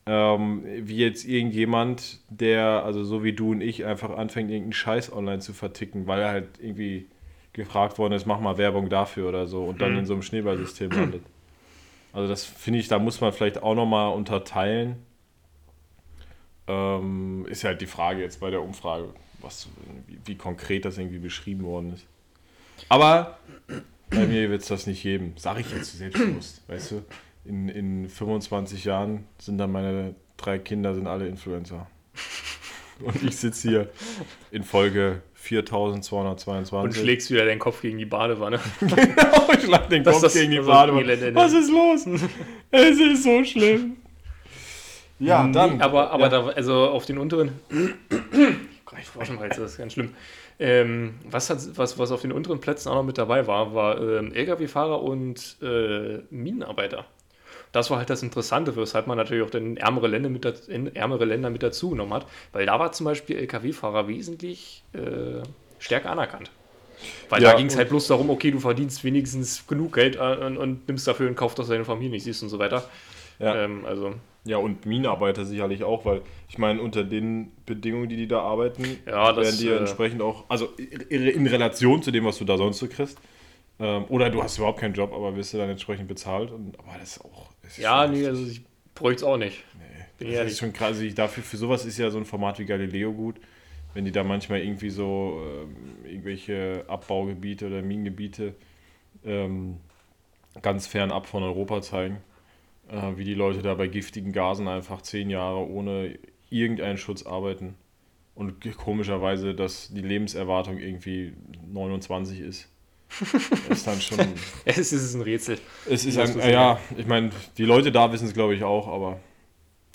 ähm, 0.08 0.64
wie 0.82 0.98
jetzt 0.98 1.26
irgendjemand, 1.26 2.20
der, 2.30 2.84
also 2.84 3.04
so 3.04 3.24
wie 3.24 3.34
du 3.34 3.52
und 3.52 3.62
ich, 3.62 3.86
einfach 3.86 4.10
anfängt, 4.12 4.50
irgendeinen 4.50 4.74
Scheiß 4.74 5.12
online 5.12 5.40
zu 5.40 5.54
verticken, 5.54 6.08
weil 6.08 6.22
er 6.22 6.30
halt 6.30 6.48
irgendwie 6.60 7.08
gefragt 7.54 7.98
worden 7.98 8.14
ist, 8.14 8.26
mach 8.26 8.40
mal 8.40 8.58
Werbung 8.58 8.90
dafür 8.90 9.30
oder 9.30 9.48
so 9.48 9.66
und 9.66 9.82
dann 9.82 9.94
Mhm. 9.94 10.00
in 10.00 10.06
so 10.06 10.14
einem 10.14 10.22
Schneeballsystem 10.24 10.92
landet. 10.92 11.24
Also 12.14 12.28
das 12.30 12.46
finde 12.46 12.80
ich, 12.80 12.88
da 12.88 13.00
muss 13.00 13.20
man 13.22 13.34
vielleicht 13.34 13.62
auch 13.62 13.76
nochmal 13.76 14.14
unterteilen. 14.14 14.96
Ähm, 16.68 17.46
ist 17.50 17.64
halt 17.64 17.82
die 17.82 17.86
Frage 17.86 18.22
jetzt 18.22 18.40
bei 18.40 18.50
der 18.50 18.62
Umfrage, 18.62 19.10
was, 19.42 19.68
wie, 20.08 20.20
wie 20.26 20.36
konkret 20.36 20.84
das 20.86 20.98
irgendwie 20.98 21.20
beschrieben 21.20 21.64
worden 21.64 21.94
ist. 21.94 22.06
Aber 22.90 23.38
bei 24.10 24.26
mir 24.26 24.50
wird 24.50 24.62
es 24.62 24.68
das 24.68 24.86
nicht 24.88 25.02
geben. 25.02 25.34
Sag 25.38 25.60
ich 25.60 25.72
jetzt 25.72 25.98
selbstbewusst. 25.98 26.62
Weißt 26.68 26.92
du, 26.92 27.04
in, 27.48 27.70
in 27.70 28.10
25 28.10 28.86
Jahren 28.86 29.26
sind 29.40 29.58
dann 29.58 29.72
meine 29.72 30.16
drei 30.38 30.60
Kinder 30.60 30.94
sind 30.94 31.08
alle 31.08 31.28
Influencer. 31.28 31.88
Und 33.00 33.24
ich 33.24 33.38
sitze 33.38 33.70
hier 33.70 33.90
in 34.52 34.64
Folge 34.64 35.22
4222. 35.36 36.74
Und 36.74 36.96
schlägst 36.96 37.30
wieder 37.30 37.46
deinen 37.46 37.60
Kopf 37.60 37.82
gegen 37.82 37.98
die 37.98 38.06
Badewanne. 38.06 38.60
Genau, 38.80 39.52
ich 39.54 39.64
schlag 39.64 39.90
den 39.90 40.04
Das 40.04 40.22
Kopf 40.22 40.34
gegen 40.34 40.52
die 40.52 40.60
Badewanne. 40.60 41.36
Was 41.36 41.54
ist 41.54 41.70
los? 41.70 42.06
es 42.72 43.00
ist 43.00 43.24
so 43.24 43.44
schlimm. 43.44 43.98
Ja, 45.20 45.48
dann. 45.48 45.78
Nee, 45.78 45.84
aber 45.84 46.12
aber 46.12 46.24
ja. 46.24 46.30
da, 46.30 46.48
also 46.50 46.90
auf 46.90 47.06
den 47.06 47.18
unteren. 47.18 47.52
ich 49.00 49.06
Froschen 49.06 49.38
das 49.40 49.58
ist 49.58 49.78
ganz 49.78 49.94
schlimm. 49.94 50.14
Ähm, 50.60 51.16
was, 51.30 51.50
hat, 51.50 51.60
was, 51.76 52.00
was 52.00 52.12
auf 52.12 52.22
den 52.22 52.32
unteren 52.32 52.60
Plätzen 52.60 52.90
auch 52.90 52.96
noch 52.96 53.04
mit 53.04 53.18
dabei 53.18 53.46
war, 53.46 53.76
war 53.76 54.02
ähm, 54.02 54.34
Lkw-Fahrer 54.34 55.04
und 55.04 55.58
äh, 55.62 56.20
Minenarbeiter. 56.32 57.06
Das 57.78 57.92
war 57.92 58.00
halt 58.00 58.10
das 58.10 58.24
Interessante, 58.24 58.76
weshalb 58.76 59.06
man 59.06 59.18
natürlich 59.18 59.44
auch 59.46 59.52
dann 59.52 59.78
ärmere 59.78 60.08
Länder 60.08 60.30
mit, 60.30 60.46
da, 60.46 60.54
ärmere 60.96 61.26
Länder 61.26 61.52
mit 61.52 61.62
dazu 61.62 61.92
genommen 61.92 62.12
hat, 62.14 62.26
weil 62.52 62.66
da 62.66 62.80
war 62.80 62.92
zum 62.92 63.06
Beispiel 63.06 63.38
Lkw-Fahrer 63.38 64.08
wesentlich 64.08 64.84
äh, 64.94 65.44
stärker 65.78 66.10
anerkannt. 66.10 66.50
Weil 67.30 67.44
Ja, 67.44 67.52
da 67.52 67.58
ging 67.58 67.68
es 67.68 67.78
halt 67.78 67.90
bloß 67.90 68.08
darum, 68.08 68.32
okay, 68.32 68.50
du 68.50 68.60
verdienst 68.60 69.04
wenigstens 69.04 69.68
genug 69.68 69.94
Geld 69.94 70.16
äh, 70.16 70.20
und, 70.20 70.58
und 70.58 70.88
nimmst 70.88 71.08
dafür 71.08 71.28
in 71.28 71.36
Kauf, 71.36 71.54
dass 71.54 71.68
du 71.68 71.74
deine 71.74 71.86
Familie 71.86 72.10
nicht 72.10 72.24
siehst 72.24 72.42
und 72.42 72.50
so 72.50 72.58
weiter. 72.58 72.90
Ja. 73.40 73.56
Ähm, 73.56 73.86
also, 73.86 74.16
Ja, 74.46 74.58
und 74.58 74.88
Minenarbeiter 74.88 75.46
sicherlich 75.46 75.84
auch, 75.84 76.04
weil 76.06 76.22
ich 76.50 76.58
meine, 76.58 76.82
unter 76.82 77.04
den 77.04 77.52
Bedingungen, 77.68 78.10
die 78.10 78.16
die 78.18 78.28
da 78.28 78.42
arbeiten, 78.42 78.98
Ja, 79.06 79.32
das, 79.34 79.46
werden 79.46 79.58
die 79.60 79.68
äh, 79.68 79.78
entsprechend 79.78 80.24
auch, 80.24 80.46
also 80.50 80.70
in 81.10 81.22
in 81.28 81.46
Relation 81.46 82.02
zu 82.02 82.10
dem, 82.10 82.26
was 82.26 82.40
du 82.40 82.46
da 82.46 82.58
sonst 82.58 82.80
so 82.80 82.88
kriegst. 82.88 83.20
Ähm, 83.80 84.06
oder 84.10 84.30
du 84.30 84.42
hast 84.42 84.58
überhaupt 84.58 84.80
keinen 84.80 84.96
Job, 84.96 85.14
aber 85.14 85.36
wirst 85.36 85.54
du 85.54 85.58
dann 85.60 85.70
entsprechend 85.70 86.08
bezahlt. 86.08 86.52
Und, 86.52 86.80
aber 86.80 86.98
das 87.00 87.18
ist 87.18 87.26
auch. 87.26 87.47
Ja, 87.78 88.08
nee, 88.08 88.26
also 88.26 88.46
ich 88.46 88.62
bräuchte 88.96 89.18
es 89.18 89.24
auch 89.24 89.38
nicht. 89.38 89.64
Bin 90.18 90.34
das 90.34 90.52
ist 90.52 90.60
schon 90.60 90.74
krass. 90.74 91.00
Ich, 91.00 91.14
dafür, 91.14 91.44
für 91.44 91.58
sowas 91.58 91.86
ist 91.86 91.98
ja 91.98 92.10
so 92.10 92.18
ein 92.18 92.26
Format 92.26 92.60
wie 92.60 92.66
Galileo 92.66 93.14
gut. 93.14 93.40
Wenn 93.94 94.06
die 94.06 94.12
da 94.12 94.24
manchmal 94.24 94.62
irgendwie 94.62 94.90
so 94.90 95.42
ähm, 95.46 96.06
irgendwelche 96.06 96.86
Abbaugebiete 96.88 97.68
oder 97.68 97.82
Minengebiete 97.82 98.56
ähm, 99.26 99.78
ganz 100.62 100.88
fernab 100.88 101.28
von 101.28 101.44
Europa 101.44 101.82
zeigen, 101.82 102.18
äh, 102.90 103.18
wie 103.18 103.24
die 103.24 103.34
Leute 103.34 103.62
da 103.62 103.74
bei 103.76 103.88
giftigen 103.88 104.34
Gasen 104.34 104.68
einfach 104.68 105.02
zehn 105.02 105.30
Jahre 105.30 105.68
ohne 105.68 106.18
irgendeinen 106.50 106.98
Schutz 106.98 107.24
arbeiten 107.24 107.76
und 108.36 108.78
komischerweise, 108.78 109.56
dass 109.56 109.92
die 109.92 110.02
Lebenserwartung 110.02 110.78
irgendwie 110.78 111.34
29 111.68 112.40
ist. 112.40 112.70
Ist 113.70 113.88
dann 113.88 114.02
schon. 114.02 114.20
Es 114.66 114.92
ist 114.92 115.14
ein 115.14 115.22
Rätsel. 115.22 115.58
Es 115.90 116.06
ist 116.06 116.18
ein, 116.18 116.40
äh, 116.40 116.52
ja, 116.52 116.80
ich 116.96 117.08
meine, 117.08 117.32
die 117.58 117.66
Leute 117.66 117.92
da 117.92 118.12
wissen 118.12 118.28
es 118.28 118.34
glaube 118.34 118.56
ich 118.56 118.64
auch, 118.64 118.88
aber 118.88 119.20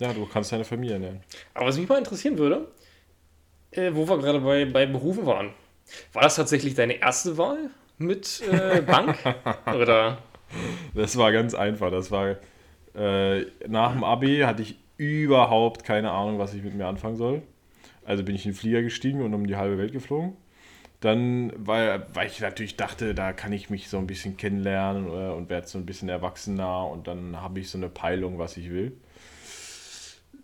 ja, 0.00 0.12
du 0.12 0.26
kannst 0.26 0.50
deine 0.52 0.64
Familie 0.64 0.94
ernähren. 0.94 1.20
Aber 1.54 1.66
was 1.66 1.78
mich 1.78 1.88
mal 1.88 1.98
interessieren 1.98 2.38
würde, 2.38 2.68
äh, 3.70 3.90
wo 3.92 4.08
wir 4.08 4.18
gerade 4.18 4.40
bei, 4.40 4.64
bei 4.64 4.86
Berufen 4.86 5.26
waren, 5.26 5.50
war 6.12 6.22
das 6.22 6.36
tatsächlich 6.36 6.74
deine 6.74 6.94
erste 6.94 7.36
Wahl 7.38 7.70
mit 7.98 8.42
äh, 8.50 8.80
Bank? 8.80 9.16
Oder? 9.66 10.18
Das 10.94 11.16
war 11.16 11.32
ganz 11.32 11.54
einfach. 11.54 11.90
Das 11.90 12.10
war 12.10 12.36
äh, 12.94 13.42
nach 13.68 13.92
dem 13.92 14.04
Abi 14.04 14.40
hatte 14.40 14.62
ich 14.62 14.76
überhaupt 14.96 15.84
keine 15.84 16.10
Ahnung, 16.10 16.38
was 16.38 16.54
ich 16.54 16.62
mit 16.62 16.74
mir 16.74 16.86
anfangen 16.86 17.16
soll. 17.16 17.42
Also 18.04 18.24
bin 18.24 18.34
ich 18.34 18.44
in 18.44 18.52
den 18.52 18.58
Flieger 18.58 18.82
gestiegen 18.82 19.22
und 19.22 19.32
um 19.34 19.46
die 19.46 19.56
halbe 19.56 19.78
Welt 19.78 19.92
geflogen. 19.92 20.36
Dann, 21.02 21.52
weil, 21.56 22.06
weil 22.14 22.28
ich 22.28 22.40
natürlich 22.40 22.76
dachte, 22.76 23.12
da 23.12 23.32
kann 23.32 23.52
ich 23.52 23.70
mich 23.70 23.88
so 23.88 23.98
ein 23.98 24.06
bisschen 24.06 24.36
kennenlernen 24.36 25.08
äh, 25.08 25.32
und 25.32 25.50
werde 25.50 25.66
so 25.66 25.76
ein 25.76 25.84
bisschen 25.84 26.08
erwachsener 26.08 26.86
und 26.86 27.08
dann 27.08 27.42
habe 27.42 27.58
ich 27.58 27.70
so 27.70 27.76
eine 27.76 27.88
Peilung, 27.88 28.38
was 28.38 28.56
ich 28.56 28.70
will. 28.70 28.92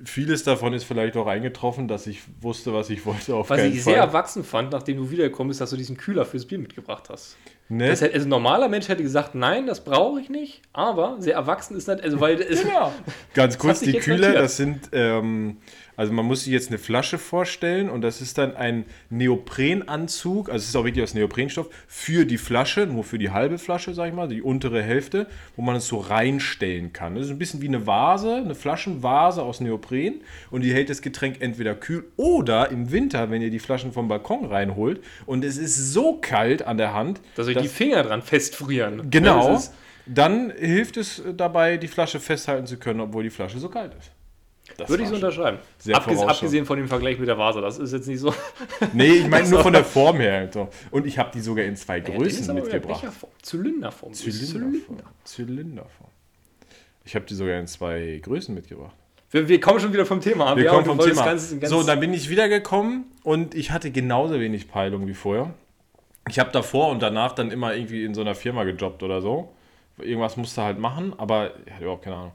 Vieles 0.04 0.42
davon 0.42 0.72
ist 0.72 0.82
vielleicht 0.82 1.16
auch 1.16 1.28
eingetroffen, 1.28 1.86
dass 1.86 2.08
ich 2.08 2.22
wusste, 2.40 2.74
was 2.74 2.90
ich 2.90 3.06
wollte. 3.06 3.36
Auf 3.36 3.50
was 3.50 3.62
ich 3.62 3.82
Fall. 3.82 3.94
sehr 3.94 3.96
erwachsen 3.98 4.42
fand, 4.42 4.72
nachdem 4.72 4.96
du 4.96 5.10
wiedergekommen 5.12 5.48
bist, 5.48 5.60
dass 5.60 5.70
du 5.70 5.76
diesen 5.76 5.96
Kühler 5.96 6.24
fürs 6.24 6.44
Bier 6.44 6.58
mitgebracht 6.58 7.08
hast. 7.08 7.36
Ne? 7.68 7.88
Das 7.88 8.00
hätte, 8.00 8.14
also 8.14 8.26
ein 8.26 8.30
normaler 8.30 8.68
Mensch 8.68 8.88
hätte 8.88 9.02
gesagt, 9.04 9.36
nein, 9.36 9.68
das 9.68 9.84
brauche 9.84 10.20
ich 10.20 10.28
nicht, 10.28 10.62
aber 10.72 11.16
sehr 11.20 11.34
erwachsen 11.34 11.76
ist 11.76 11.86
nicht, 11.86 12.02
also 12.02 12.18
weil 12.18 12.36
genau. 12.36 12.92
Ganz 13.34 13.58
kurz, 13.58 13.78
die 13.80 13.92
Kühler, 13.92 14.32
das 14.32 14.56
sind 14.56 14.88
ähm, 14.92 15.58
also 15.98 16.12
man 16.12 16.26
muss 16.26 16.44
sich 16.44 16.52
jetzt 16.52 16.68
eine 16.68 16.78
Flasche 16.78 17.18
vorstellen 17.18 17.90
und 17.90 18.02
das 18.02 18.20
ist 18.20 18.38
dann 18.38 18.54
ein 18.54 18.84
Neoprenanzug, 19.10 20.48
also 20.48 20.62
es 20.62 20.68
ist 20.68 20.76
auch 20.76 20.84
wirklich 20.84 21.02
aus 21.02 21.12
Neoprenstoff, 21.12 21.68
für 21.88 22.24
die 22.24 22.38
Flasche, 22.38 22.86
nur 22.86 23.02
für 23.02 23.18
die 23.18 23.30
halbe 23.30 23.58
Flasche, 23.58 23.92
sag 23.94 24.06
ich 24.06 24.14
mal, 24.14 24.28
die 24.28 24.40
untere 24.40 24.80
Hälfte, 24.80 25.26
wo 25.56 25.62
man 25.62 25.74
es 25.74 25.88
so 25.88 25.98
reinstellen 25.98 26.92
kann. 26.92 27.16
Das 27.16 27.24
ist 27.24 27.32
ein 27.32 27.38
bisschen 27.38 27.62
wie 27.62 27.66
eine 27.66 27.88
Vase, 27.88 28.36
eine 28.36 28.54
Flaschenvase 28.54 29.42
aus 29.42 29.60
Neopren 29.60 30.20
und 30.52 30.62
die 30.62 30.72
hält 30.72 30.88
das 30.88 31.02
Getränk 31.02 31.40
entweder 31.40 31.74
kühl 31.74 32.04
oder 32.16 32.70
im 32.70 32.92
Winter, 32.92 33.32
wenn 33.32 33.42
ihr 33.42 33.50
die 33.50 33.58
Flaschen 33.58 33.90
vom 33.90 34.06
Balkon 34.06 34.44
reinholt 34.44 35.02
und 35.26 35.44
es 35.44 35.58
ist 35.58 35.92
so 35.92 36.18
kalt 36.20 36.62
an 36.62 36.76
der 36.76 36.94
Hand, 36.94 37.20
dass 37.34 37.48
euch 37.48 37.56
die 37.56 37.66
Finger 37.66 38.04
dran 38.04 38.22
festfrieren. 38.22 39.10
Genau. 39.10 39.60
Dann 40.06 40.52
hilft 40.52 40.96
es 40.96 41.24
dabei, 41.36 41.76
die 41.76 41.88
Flasche 41.88 42.20
festhalten 42.20 42.66
zu 42.66 42.76
können, 42.76 43.00
obwohl 43.00 43.24
die 43.24 43.30
Flasche 43.30 43.58
so 43.58 43.68
kalt 43.68 43.92
ist. 43.98 44.12
Das 44.78 44.88
Würde 44.88 45.02
ich 45.02 45.08
so 45.08 45.16
unterschreiben. 45.16 45.58
Abges 45.92 46.20
abgesehen 46.20 46.64
von 46.64 46.78
dem 46.78 46.86
Vergleich 46.86 47.18
mit 47.18 47.26
der 47.26 47.36
Vase, 47.36 47.60
das 47.60 47.78
ist 47.78 47.92
jetzt 47.92 48.06
nicht 48.06 48.20
so. 48.20 48.32
Nee, 48.92 49.10
ich 49.10 49.28
meine 49.28 49.48
nur 49.50 49.60
von 49.60 49.72
der 49.72 49.84
Form 49.84 50.20
her. 50.20 50.48
So. 50.54 50.68
Und 50.92 51.04
ich 51.04 51.18
habe 51.18 51.30
die 51.34 51.40
sogar 51.40 51.64
in 51.64 51.74
zwei 51.74 51.98
Größen 51.98 52.46
ja, 52.46 52.52
mitgebracht. 52.62 53.04
Zylinderform. 53.42 54.12
Zylinderform. 54.12 55.00
Zylinderform. 55.24 56.10
Ich 57.04 57.16
habe 57.16 57.24
die 57.24 57.34
sogar 57.34 57.58
in 57.58 57.66
zwei 57.66 58.20
Größen 58.22 58.54
mitgebracht. 58.54 58.94
Wir, 59.32 59.48
wir, 59.48 59.58
kommen 59.58 59.80
schon 59.80 59.92
wieder 59.92 60.06
vom 60.06 60.20
Thema 60.20 60.46
ab. 60.46 60.56
Wir 60.56 60.66
ja, 60.66 60.70
kommen 60.70 60.84
vom 60.84 60.98
Thema. 61.00 61.24
Ganz, 61.24 61.58
ganz 61.58 61.68
so, 61.68 61.82
dann 61.82 61.98
bin 61.98 62.14
ich 62.14 62.30
wiedergekommen 62.30 63.06
und 63.24 63.56
ich 63.56 63.72
hatte 63.72 63.90
genauso 63.90 64.38
wenig 64.38 64.68
Peilung 64.68 65.08
wie 65.08 65.14
vorher. 65.14 65.52
Ich 66.28 66.38
habe 66.38 66.52
davor 66.52 66.90
und 66.90 67.02
danach 67.02 67.32
dann 67.32 67.50
immer 67.50 67.74
irgendwie 67.74 68.04
in 68.04 68.14
so 68.14 68.20
einer 68.20 68.36
Firma 68.36 68.62
gejobbt 68.62 69.02
oder 69.02 69.20
so. 69.20 69.52
Irgendwas 69.98 70.36
musste 70.36 70.62
halt 70.62 70.78
machen, 70.78 71.14
aber 71.16 71.50
ich 71.66 71.72
hatte 71.72 71.82
überhaupt 71.82 72.04
keine 72.04 72.16
Ahnung. 72.16 72.32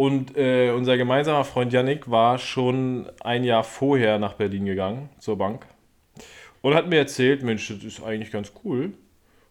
Und 0.00 0.34
äh, 0.34 0.70
unser 0.70 0.96
gemeinsamer 0.96 1.44
Freund 1.44 1.74
Yannick 1.74 2.10
war 2.10 2.38
schon 2.38 3.10
ein 3.20 3.44
Jahr 3.44 3.62
vorher 3.62 4.18
nach 4.18 4.32
Berlin 4.32 4.64
gegangen, 4.64 5.10
zur 5.18 5.36
Bank. 5.36 5.66
Und 6.62 6.72
hat 6.72 6.88
mir 6.88 6.96
erzählt, 6.96 7.42
Mensch, 7.42 7.68
das 7.68 7.84
ist 7.84 8.02
eigentlich 8.02 8.30
ganz 8.30 8.50
cool. 8.64 8.94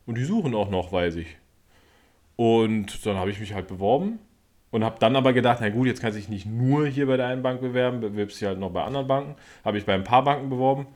Und 0.08 0.18
die 0.18 0.24
suchen 0.24 0.56
auch 0.56 0.72
noch, 0.72 0.92
weiß 0.92 1.18
ich. 1.18 1.38
Und 2.36 3.06
dann 3.06 3.18
habe 3.18 3.30
ich 3.30 3.40
mich 3.40 3.54
halt 3.54 3.68
beworben 3.68 4.18
und 4.72 4.84
habe 4.84 4.96
dann 4.98 5.16
aber 5.16 5.34
gedacht, 5.34 5.60
na 5.62 5.70
gut, 5.70 5.86
jetzt 5.86 6.02
kann 6.02 6.18
ich 6.18 6.30
nicht 6.30 6.48
nur 6.48 6.88
hier 6.88 7.06
bei 7.06 7.18
der 7.18 7.28
einen 7.28 7.44
Bank 7.44 7.62
bewerben, 7.62 8.00
bewirbst 8.00 8.42
dich 8.42 8.48
halt 8.48 8.58
noch 8.58 8.72
bei 8.72 8.84
anderen 8.84 9.06
Banken. 9.06 9.36
Habe 9.64 9.78
ich 9.78 9.86
bei 9.86 9.94
ein 9.94 10.04
paar 10.04 10.24
Banken 10.24 10.50
beworben. 10.50 10.88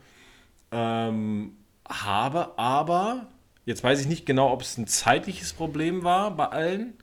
Ähm, 0.72 1.52
habe 1.88 2.58
aber, 2.58 3.28
jetzt 3.66 3.84
weiß 3.84 4.00
ich 4.00 4.08
nicht 4.08 4.26
genau, 4.26 4.50
ob 4.50 4.62
es 4.62 4.78
ein 4.78 4.88
zeitliches 4.88 5.52
Problem 5.52 6.02
war 6.02 6.32
bei 6.32 6.46
allen 6.46 6.94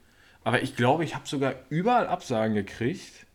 aber 0.43 0.61
ich 0.61 0.75
glaube, 0.75 1.03
ich 1.03 1.15
habe 1.15 1.27
sogar 1.27 1.55
überall 1.69 2.07
Absagen 2.07 2.55
gekriegt. 2.55 3.27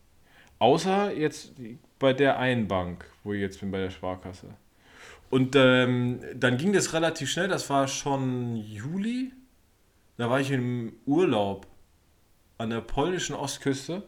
Außer 0.59 1.13
jetzt 1.13 1.53
bei 1.99 2.13
der 2.13 2.39
einen 2.39 2.67
Bank, 2.67 3.05
wo 3.23 3.33
ich 3.33 3.41
jetzt 3.41 3.59
bin, 3.59 3.71
bei 3.71 3.79
der 3.79 3.91
Sparkasse. 3.91 4.47
Und 5.29 5.55
ähm, 5.55 6.19
dann 6.35 6.57
ging 6.57 6.73
das 6.73 6.93
relativ 6.93 7.29
schnell, 7.29 7.47
das 7.47 7.69
war 7.69 7.87
schon 7.87 8.55
Juli. 8.55 9.31
Da 10.17 10.29
war 10.29 10.39
ich 10.39 10.51
im 10.51 10.93
Urlaub 11.05 11.67
an 12.57 12.71
der 12.71 12.81
polnischen 12.81 13.35
Ostküste. 13.35 14.03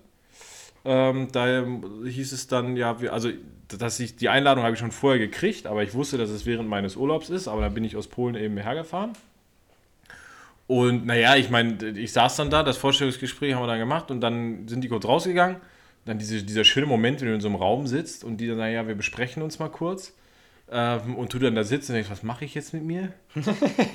Ähm, 0.86 1.28
da 1.32 1.66
hieß 2.06 2.32
es 2.32 2.48
dann, 2.48 2.78
ja, 2.78 2.96
also 3.12 3.30
dass 3.68 4.00
ich 4.00 4.16
die 4.16 4.30
Einladung 4.30 4.64
habe 4.64 4.74
ich 4.74 4.80
schon 4.80 4.92
vorher 4.92 5.20
gekriegt, 5.20 5.68
aber 5.68 5.84
ich 5.84 5.94
wusste, 5.94 6.18
dass 6.18 6.30
es 6.30 6.46
während 6.46 6.70
meines 6.70 6.96
Urlaubs 6.96 7.30
ist, 7.30 7.48
aber 7.48 7.62
dann 7.62 7.74
bin 7.74 7.84
ich 7.84 7.96
aus 7.96 8.08
Polen 8.08 8.36
eben 8.36 8.58
hergefahren. 8.58 9.14
Und 10.70 11.08
naja, 11.08 11.36
ich 11.36 11.50
meine, 11.50 11.84
ich 11.98 12.14
saß 12.14 12.36
dann 12.36 12.52
da, 12.52 12.62
das 12.62 12.78
Vorstellungsgespräch 12.78 13.56
haben 13.56 13.64
wir 13.64 13.68
dann 13.68 13.80
gemacht 13.80 14.12
und 14.12 14.22
dann 14.22 14.68
sind 14.68 14.82
die 14.82 14.88
kurz 14.88 15.04
rausgegangen. 15.04 15.58
Dann 16.06 16.20
diese, 16.20 16.44
dieser 16.44 16.64
schöne 16.64 16.86
Moment, 16.86 17.22
wenn 17.22 17.30
du 17.30 17.34
in 17.34 17.42
so 17.42 17.48
einem 17.48 17.56
Raum 17.56 17.88
sitzt 17.88 18.24
und 18.24 18.38
die 18.38 18.48
dann 18.48 18.58
sagen, 18.58 18.74
ja, 18.74 18.88
wir 18.88 18.94
besprechen 18.94 19.42
uns 19.42 19.58
mal 19.58 19.70
kurz. 19.70 20.14
Ähm, 20.72 21.16
und 21.16 21.34
du 21.34 21.40
dann 21.40 21.56
da 21.56 21.64
sitzt 21.64 21.90
und 21.90 21.96
denkst, 21.96 22.12
was 22.12 22.22
mache 22.22 22.46
ich 22.46 22.54
jetzt 22.54 22.76
mit 22.76 22.84
mir? 22.84 23.14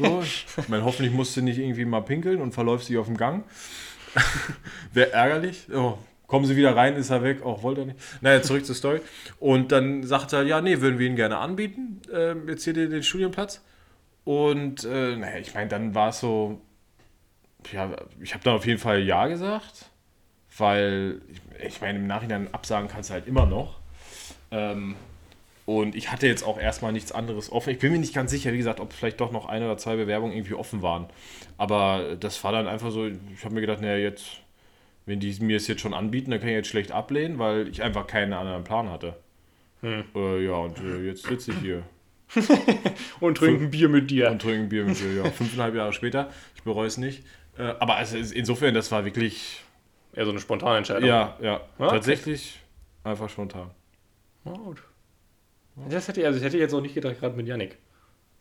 so, 0.00 0.20
ich 0.24 0.68
meine, 0.68 0.84
hoffentlich 0.84 1.14
musst 1.14 1.36
du 1.36 1.42
nicht 1.42 1.58
irgendwie 1.58 1.84
mal 1.84 2.00
pinkeln 2.00 2.40
und 2.40 2.54
verläufst 2.54 2.88
dich 2.88 2.98
auf 2.98 3.06
dem 3.06 3.16
Gang. 3.16 3.44
Wäre 4.92 5.12
ärgerlich. 5.12 5.68
Oh, 5.72 5.96
kommen 6.26 6.44
sie 6.44 6.56
wieder 6.56 6.74
rein, 6.74 6.96
ist 6.96 7.10
er 7.10 7.22
weg. 7.22 7.44
Auch 7.44 7.62
wollte 7.62 7.82
er 7.82 7.86
nicht. 7.86 7.98
Naja, 8.20 8.42
zurück 8.42 8.66
zur 8.66 8.74
Story. 8.74 9.00
Und 9.38 9.70
dann 9.70 10.02
sagt 10.02 10.32
er, 10.32 10.42
ja, 10.42 10.60
nee, 10.60 10.80
würden 10.80 10.98
wir 10.98 11.06
ihn 11.06 11.14
gerne 11.14 11.38
anbieten. 11.38 12.00
Ähm, 12.12 12.48
jetzt 12.48 12.64
hier 12.64 12.72
den, 12.72 12.90
den 12.90 13.04
Studienplatz. 13.04 13.62
Und 14.24 14.84
äh, 14.84 15.16
naja, 15.16 15.38
ich 15.38 15.54
meine, 15.54 15.68
dann 15.68 15.94
war 15.94 16.08
es 16.08 16.20
so, 16.20 16.60
ja, 17.72 17.90
ich 18.20 18.34
habe 18.34 18.44
dann 18.44 18.54
auf 18.54 18.66
jeden 18.66 18.78
Fall 18.78 19.02
Ja 19.02 19.26
gesagt, 19.26 19.90
weil 20.56 21.20
ich, 21.28 21.40
ich 21.66 21.80
meine, 21.80 21.98
im 21.98 22.06
Nachhinein 22.06 22.52
absagen 22.52 22.88
kannst 22.88 23.10
du 23.10 23.14
halt 23.14 23.26
immer 23.26 23.46
noch. 23.46 23.80
Ähm, 24.50 24.96
und 25.66 25.94
ich 25.94 26.12
hatte 26.12 26.26
jetzt 26.26 26.42
auch 26.42 26.58
erstmal 26.58 26.92
nichts 26.92 27.12
anderes 27.12 27.50
offen. 27.50 27.70
Ich 27.70 27.78
bin 27.78 27.92
mir 27.92 27.98
nicht 27.98 28.14
ganz 28.14 28.30
sicher, 28.30 28.52
wie 28.52 28.58
gesagt, 28.58 28.80
ob 28.80 28.92
vielleicht 28.92 29.20
doch 29.20 29.32
noch 29.32 29.46
ein 29.46 29.62
oder 29.62 29.78
zwei 29.78 29.96
Bewerbungen 29.96 30.34
irgendwie 30.34 30.54
offen 30.54 30.82
waren. 30.82 31.06
Aber 31.56 32.16
das 32.20 32.42
war 32.44 32.52
dann 32.52 32.68
einfach 32.68 32.90
so, 32.90 33.06
ich 33.06 33.44
habe 33.44 33.54
mir 33.54 33.62
gedacht, 33.62 33.80
naja, 33.80 33.96
jetzt, 33.96 34.40
wenn 35.06 35.20
die 35.20 35.34
mir 35.40 35.56
es 35.56 35.66
jetzt 35.66 35.80
schon 35.80 35.94
anbieten, 35.94 36.30
dann 36.30 36.40
kann 36.40 36.50
ich 36.50 36.54
jetzt 36.54 36.68
schlecht 36.68 36.92
ablehnen, 36.92 37.38
weil 37.38 37.68
ich 37.68 37.82
einfach 37.82 38.06
keinen 38.06 38.34
anderen 38.34 38.64
Plan 38.64 38.90
hatte. 38.90 39.16
Hm. 39.80 40.04
Äh, 40.14 40.44
ja, 40.44 40.52
und 40.52 40.78
äh, 40.80 41.06
jetzt 41.06 41.24
sitze 41.24 41.52
ich 41.52 41.58
hier. 41.58 41.82
und 43.20 43.36
trinken 43.36 43.70
Bier 43.70 43.88
mit 43.88 44.10
dir. 44.10 44.30
Und 44.30 44.42
trinken 44.42 44.68
Bier 44.68 44.84
mit 44.84 44.98
dir, 45.00 45.12
ja. 45.12 45.30
Fünfeinhalb 45.30 45.74
Jahre 45.74 45.92
später. 45.92 46.30
Ich 46.56 46.62
bereue 46.62 46.86
es 46.86 46.98
nicht. 46.98 47.24
Äh, 47.58 47.74
aber 47.78 47.96
also 47.96 48.16
insofern, 48.16 48.74
das 48.74 48.90
war 48.92 49.04
wirklich. 49.04 49.62
Eher 50.14 50.24
so 50.24 50.30
eine 50.30 50.40
spontane 50.40 50.78
Entscheidung. 50.78 51.08
Ja, 51.08 51.36
ja. 51.40 51.60
Ah, 51.78 51.88
Tatsächlich 51.88 52.60
okay. 53.02 53.10
einfach 53.10 53.28
spontan. 53.28 53.70
Na 54.44 54.52
gut. 54.52 54.82
Das 55.88 56.06
hätte, 56.06 56.24
also 56.24 56.38
ich 56.38 56.44
hätte 56.44 56.58
jetzt 56.58 56.72
auch 56.72 56.80
nicht 56.80 56.94
gedacht, 56.94 57.18
gerade 57.18 57.36
mit 57.36 57.48
Yannick. 57.48 57.78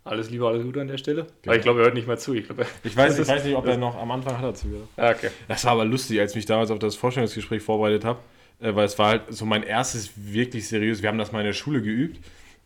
Alles 0.05 0.29
Liebe, 0.29 0.45
alles 0.45 0.63
Gute 0.63 0.81
an 0.81 0.87
der 0.87 0.97
Stelle. 0.97 1.23
Genau. 1.23 1.31
Aber 1.45 1.55
ich 1.55 1.61
glaube, 1.61 1.79
er 1.79 1.85
hört 1.85 1.95
nicht 1.95 2.07
mehr 2.07 2.17
zu. 2.17 2.33
Ich, 2.33 2.45
glaub, 2.45 2.59
ich, 2.83 2.95
weiß, 2.95 3.17
ich 3.19 3.27
weiß 3.27 3.45
nicht, 3.45 3.55
ob 3.55 3.65
er 3.65 3.77
noch 3.77 3.95
am 3.95 4.11
Anfang 4.11 4.37
hat 4.37 4.43
dazu 4.43 4.67
gehört. 4.67 4.87
Ah, 4.97 5.11
okay. 5.11 5.29
Das 5.47 5.63
war 5.65 5.71
aber 5.71 5.85
lustig, 5.85 6.19
als 6.19 6.31
ich 6.31 6.35
mich 6.35 6.45
damals 6.45 6.71
auf 6.71 6.79
das 6.79 6.95
Vorstellungsgespräch 6.95 7.63
vorbereitet 7.63 8.03
habe. 8.03 8.19
Äh, 8.59 8.75
weil 8.75 8.85
es 8.85 8.99
war 8.99 9.07
halt 9.07 9.21
so 9.29 9.45
mein 9.45 9.63
erstes 9.63 10.11
wirklich 10.15 10.67
seriös. 10.67 11.01
Wir 11.01 11.09
haben 11.09 11.17
das 11.17 11.31
mal 11.31 11.39
in 11.39 11.45
der 11.45 11.53
Schule 11.53 11.81
geübt. 11.81 12.19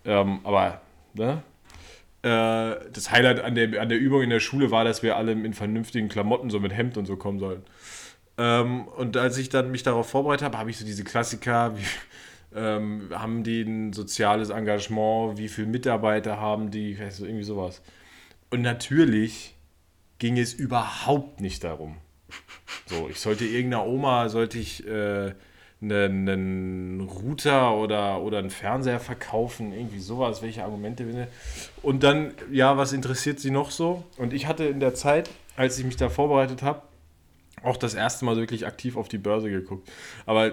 Ähm, 0.03 0.39
aber 0.43 0.81
ne? 1.17 1.43
Äh, 2.23 2.89
das 2.91 3.11
Highlight 3.11 3.41
an 3.41 3.55
der, 3.55 3.81
an 3.81 3.89
der 3.89 3.99
Übung 3.99 4.21
in 4.21 4.29
der 4.29 4.39
Schule 4.39 4.71
war, 4.71 4.83
dass 4.83 5.03
wir 5.03 5.17
alle 5.17 5.33
in 5.33 5.53
vernünftigen 5.53 6.09
Klamotten, 6.09 6.49
so 6.49 6.59
mit 6.59 6.73
Hemd 6.73 6.97
und 6.97 7.05
so 7.05 7.15
kommen 7.15 7.39
sollen. 7.39 7.63
Ähm, 8.37 8.87
und 8.87 9.17
als 9.17 9.37
ich 9.37 9.49
dann 9.49 9.71
mich 9.71 9.83
darauf 9.83 10.09
vorbereitet 10.09 10.45
habe, 10.45 10.57
habe 10.57 10.69
ich 10.69 10.77
so 10.77 10.85
diese 10.85 11.03
Klassiker, 11.03 11.77
wie, 11.77 11.83
ähm, 12.55 13.09
haben 13.11 13.43
die 13.43 13.61
ein 13.61 13.93
soziales 13.93 14.49
Engagement, 14.49 15.37
wie 15.37 15.47
viele 15.47 15.67
Mitarbeiter 15.67 16.39
haben 16.39 16.71
die, 16.71 16.99
weißt 16.99 17.19
du, 17.19 17.25
irgendwie 17.25 17.43
sowas. 17.43 17.81
Und 18.49 18.61
natürlich 18.61 19.55
ging 20.19 20.37
es 20.37 20.53
überhaupt 20.53 21.41
nicht 21.41 21.63
darum. 21.63 21.97
So, 22.87 23.09
ich 23.09 23.19
sollte 23.19 23.45
irgendeiner 23.45 23.85
Oma, 23.85 24.29
sollte 24.29 24.57
ich 24.57 24.87
äh, 24.87 25.33
einen, 25.81 26.27
einen 26.27 27.01
Router 27.01 27.75
oder, 27.75 28.21
oder 28.21 28.39
einen 28.39 28.49
Fernseher 28.49 28.99
verkaufen, 28.99 29.73
irgendwie 29.73 29.99
sowas, 29.99 30.41
welche 30.41 30.63
Argumente. 30.63 31.27
Und 31.83 32.03
dann, 32.03 32.33
ja, 32.51 32.77
was 32.77 32.93
interessiert 32.93 33.39
sie 33.39 33.51
noch 33.51 33.71
so? 33.71 34.03
Und 34.17 34.33
ich 34.33 34.47
hatte 34.47 34.65
in 34.65 34.79
der 34.79 34.95
Zeit, 34.95 35.29
als 35.55 35.77
ich 35.77 35.85
mich 35.85 35.97
da 35.97 36.09
vorbereitet 36.09 36.63
habe, 36.63 36.81
auch 37.63 37.77
das 37.77 37.95
erste 37.95 38.25
Mal 38.25 38.37
wirklich 38.37 38.65
aktiv 38.65 38.97
auf 38.97 39.07
die 39.07 39.17
Börse 39.17 39.49
geguckt. 39.49 39.89
Aber 40.25 40.51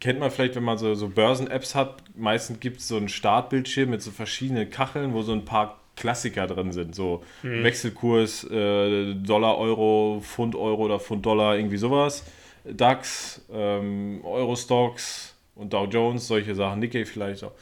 kennt 0.00 0.18
man 0.18 0.30
vielleicht, 0.30 0.56
wenn 0.56 0.64
man 0.64 0.78
so, 0.78 0.94
so 0.94 1.08
Börsen-Apps 1.08 1.74
hat, 1.74 2.02
meistens 2.16 2.60
gibt 2.60 2.80
es 2.80 2.88
so 2.88 2.96
einen 2.96 3.08
Startbildschirm 3.08 3.90
mit 3.90 4.02
so 4.02 4.10
verschiedenen 4.10 4.68
Kacheln, 4.70 5.12
wo 5.12 5.22
so 5.22 5.32
ein 5.32 5.44
paar 5.44 5.80
Klassiker 5.96 6.46
drin 6.46 6.72
sind. 6.72 6.94
So 6.94 7.22
hm. 7.42 7.64
Wechselkurs, 7.64 8.44
äh, 8.44 9.14
Dollar, 9.14 9.58
Euro, 9.58 10.20
Pfund, 10.22 10.54
Euro 10.54 10.84
oder 10.84 11.00
Pfund, 11.00 11.24
Dollar, 11.26 11.56
irgendwie 11.56 11.76
sowas. 11.76 12.24
DAX, 12.74 13.42
ähm, 13.52 14.20
Eurostox 14.24 15.36
und 15.54 15.72
Dow 15.72 15.86
Jones, 15.86 16.26
solche 16.26 16.54
Sachen, 16.54 16.80
Nikkei 16.80 17.04
vielleicht 17.04 17.44
auch. 17.44 17.52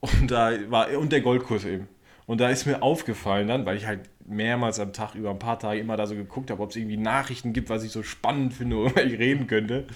Und 0.00 0.30
da 0.30 0.52
war, 0.70 0.96
und 0.98 1.12
der 1.12 1.20
Goldkurs 1.20 1.64
eben. 1.64 1.88
Und 2.26 2.40
da 2.40 2.48
ist 2.50 2.66
mir 2.66 2.82
aufgefallen 2.82 3.48
dann, 3.48 3.66
weil 3.66 3.76
ich 3.76 3.86
halt 3.86 4.08
mehrmals 4.24 4.78
am 4.78 4.92
Tag 4.92 5.14
über 5.14 5.30
ein 5.30 5.38
paar 5.38 5.58
Tage 5.58 5.80
immer 5.80 5.96
da 5.96 6.06
so 6.06 6.14
geguckt 6.14 6.50
habe, 6.50 6.62
ob 6.62 6.70
es 6.70 6.76
irgendwie 6.76 6.96
Nachrichten 6.96 7.52
gibt, 7.52 7.68
was 7.68 7.84
ich 7.84 7.92
so 7.92 8.02
spannend 8.02 8.54
finde, 8.54 8.76
worüber 8.78 9.04
ich 9.04 9.18
reden 9.18 9.46
könnte. 9.46 9.86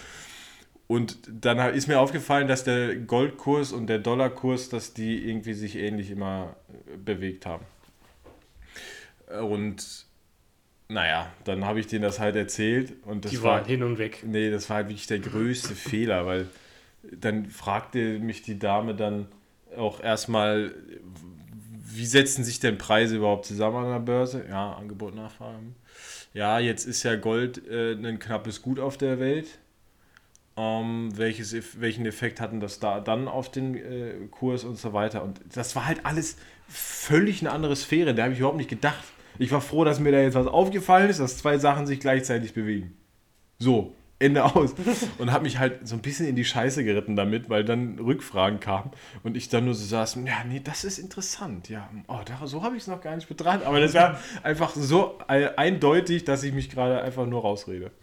Und 0.88 1.18
dann 1.28 1.58
ist 1.74 1.88
mir 1.88 1.98
aufgefallen, 1.98 2.46
dass 2.46 2.62
der 2.62 2.94
Goldkurs 2.96 3.72
und 3.72 3.88
der 3.88 3.98
Dollarkurs, 3.98 4.68
dass 4.68 4.94
die 4.94 5.28
irgendwie 5.28 5.54
sich 5.54 5.76
ähnlich 5.76 6.10
immer 6.10 6.54
äh, 6.68 6.96
bewegt 6.96 7.44
haben. 7.44 7.64
Und 9.42 10.05
naja, 10.88 11.32
dann 11.44 11.64
habe 11.64 11.80
ich 11.80 11.86
denen 11.86 12.02
das 12.02 12.20
halt 12.20 12.36
erzählt 12.36 12.92
und 13.04 13.24
das 13.24 13.32
Die 13.32 13.42
war 13.42 13.58
waren 13.58 13.64
hin 13.64 13.82
und 13.82 13.98
weg. 13.98 14.22
Nee, 14.24 14.50
das 14.50 14.68
war 14.70 14.78
halt 14.78 14.88
wirklich 14.88 15.06
der 15.06 15.18
größte 15.18 15.74
Fehler, 15.74 16.26
weil 16.26 16.48
dann 17.02 17.46
fragte 17.46 18.18
mich 18.18 18.42
die 18.42 18.58
Dame 18.58 18.94
dann 18.94 19.26
auch 19.76 20.00
erstmal, 20.00 20.74
wie 21.84 22.06
setzen 22.06 22.44
sich 22.44 22.60
denn 22.60 22.78
Preise 22.78 23.16
überhaupt 23.16 23.46
zusammen 23.46 23.76
an 23.76 23.90
der 23.90 24.00
Börse? 24.00 24.44
Ja, 24.48 24.74
Angebot, 24.74 25.14
Nachfrage. 25.14 25.58
Ja, 26.34 26.58
jetzt 26.58 26.86
ist 26.86 27.02
ja 27.02 27.16
Gold 27.16 27.66
äh, 27.68 27.92
ein 27.92 28.18
knappes 28.18 28.62
Gut 28.62 28.78
auf 28.78 28.96
der 28.96 29.18
Welt. 29.18 29.58
Ähm, 30.56 31.10
welches, 31.16 31.80
welchen 31.80 32.06
Effekt 32.06 32.40
hatten 32.40 32.60
das 32.60 32.78
da 32.78 33.00
dann 33.00 33.28
auf 33.28 33.50
den 33.50 33.74
äh, 33.74 34.14
Kurs 34.30 34.64
und 34.64 34.78
so 34.78 34.92
weiter? 34.92 35.22
Und 35.22 35.40
das 35.54 35.76
war 35.76 35.86
halt 35.86 36.04
alles 36.04 36.36
völlig 36.68 37.40
eine 37.40 37.52
andere 37.52 37.76
Sphäre. 37.76 38.14
Da 38.14 38.24
habe 38.24 38.32
ich 38.32 38.38
überhaupt 38.38 38.56
nicht 38.56 38.70
gedacht. 38.70 39.04
Ich 39.38 39.52
war 39.52 39.60
froh, 39.60 39.84
dass 39.84 40.00
mir 40.00 40.12
da 40.12 40.20
jetzt 40.20 40.34
was 40.34 40.46
aufgefallen 40.46 41.10
ist, 41.10 41.20
dass 41.20 41.38
zwei 41.38 41.58
Sachen 41.58 41.86
sich 41.86 42.00
gleichzeitig 42.00 42.54
bewegen. 42.54 42.96
So, 43.58 43.94
Ende 44.18 44.44
aus. 44.44 44.74
Und 45.18 45.32
habe 45.32 45.44
mich 45.44 45.58
halt 45.58 45.86
so 45.86 45.94
ein 45.94 46.02
bisschen 46.02 46.26
in 46.26 46.36
die 46.36 46.44
Scheiße 46.44 46.84
geritten 46.84 47.16
damit, 47.16 47.50
weil 47.50 47.64
dann 47.64 47.98
Rückfragen 47.98 48.60
kamen 48.60 48.90
und 49.22 49.36
ich 49.36 49.48
dann 49.48 49.66
nur 49.66 49.74
so 49.74 49.84
saß, 49.84 50.18
ja, 50.24 50.44
nee, 50.48 50.60
das 50.62 50.84
ist 50.84 50.98
interessant. 50.98 51.68
Ja, 51.68 51.88
oh, 52.08 52.20
da, 52.24 52.46
so 52.46 52.62
habe 52.62 52.76
ich 52.76 52.82
es 52.82 52.88
noch 52.88 53.00
gar 53.02 53.14
nicht 53.14 53.28
betrachtet. 53.28 53.66
Aber 53.66 53.80
das 53.80 53.94
war 53.94 54.18
einfach 54.42 54.74
so 54.74 55.18
äh, 55.28 55.50
eindeutig, 55.56 56.24
dass 56.24 56.42
ich 56.42 56.54
mich 56.54 56.70
gerade 56.70 57.02
einfach 57.02 57.26
nur 57.26 57.42
rausrede. 57.42 57.90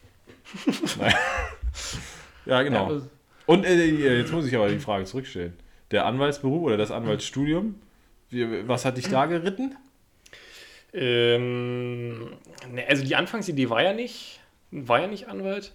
Ja, 2.45 2.61
genau. 2.61 3.01
Und 3.45 3.65
äh, 3.65 3.85
jetzt 4.17 4.31
muss 4.31 4.45
ich 4.45 4.55
aber 4.55 4.69
die 4.69 4.79
Frage 4.79 5.05
zurückstellen. 5.05 5.53
Der 5.91 6.05
Anwaltsberuf 6.05 6.63
oder 6.63 6.77
das 6.77 6.91
Anwaltsstudium, 6.91 7.75
was 8.65 8.85
hat 8.85 8.97
dich 8.97 9.07
da 9.09 9.25
geritten? 9.25 9.75
Ähm, 10.93 12.29
ne, 12.71 12.85
also 12.87 13.03
die 13.03 13.15
Anfangsidee 13.15 13.69
war 13.69 13.81
ja 13.83 13.93
nicht, 13.93 14.39
war 14.71 15.01
ja 15.01 15.07
nicht 15.07 15.27
Anwalt. 15.27 15.71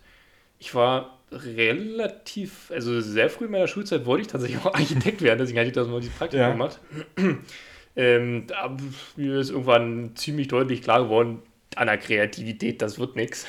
Ich 0.58 0.74
war 0.74 1.18
relativ, 1.30 2.70
also 2.70 3.00
sehr 3.00 3.28
früh 3.30 3.44
in 3.46 3.50
meiner 3.50 3.68
Schulzeit 3.68 4.06
wollte 4.06 4.22
ich 4.22 4.28
tatsächlich 4.28 4.60
auch 4.64 4.74
Architekt 4.74 5.22
werden, 5.22 5.38
deswegen 5.38 5.58
hatte 5.58 5.68
ich 5.68 5.74
das 5.74 5.88
mal 5.88 6.00
dieses 6.00 6.16
Praktikum 6.16 6.40
Ja. 6.46 6.52
gemacht. 6.52 6.80
Ähm, 7.96 8.44
da 8.46 8.76
mir 9.16 9.40
ist 9.40 9.50
irgendwann 9.50 10.14
ziemlich 10.14 10.46
deutlich 10.46 10.82
klar 10.82 11.02
geworden, 11.02 11.42
an 11.74 11.88
der 11.88 11.98
Kreativität, 11.98 12.80
das 12.80 13.00
wird 13.00 13.16
nichts. 13.16 13.44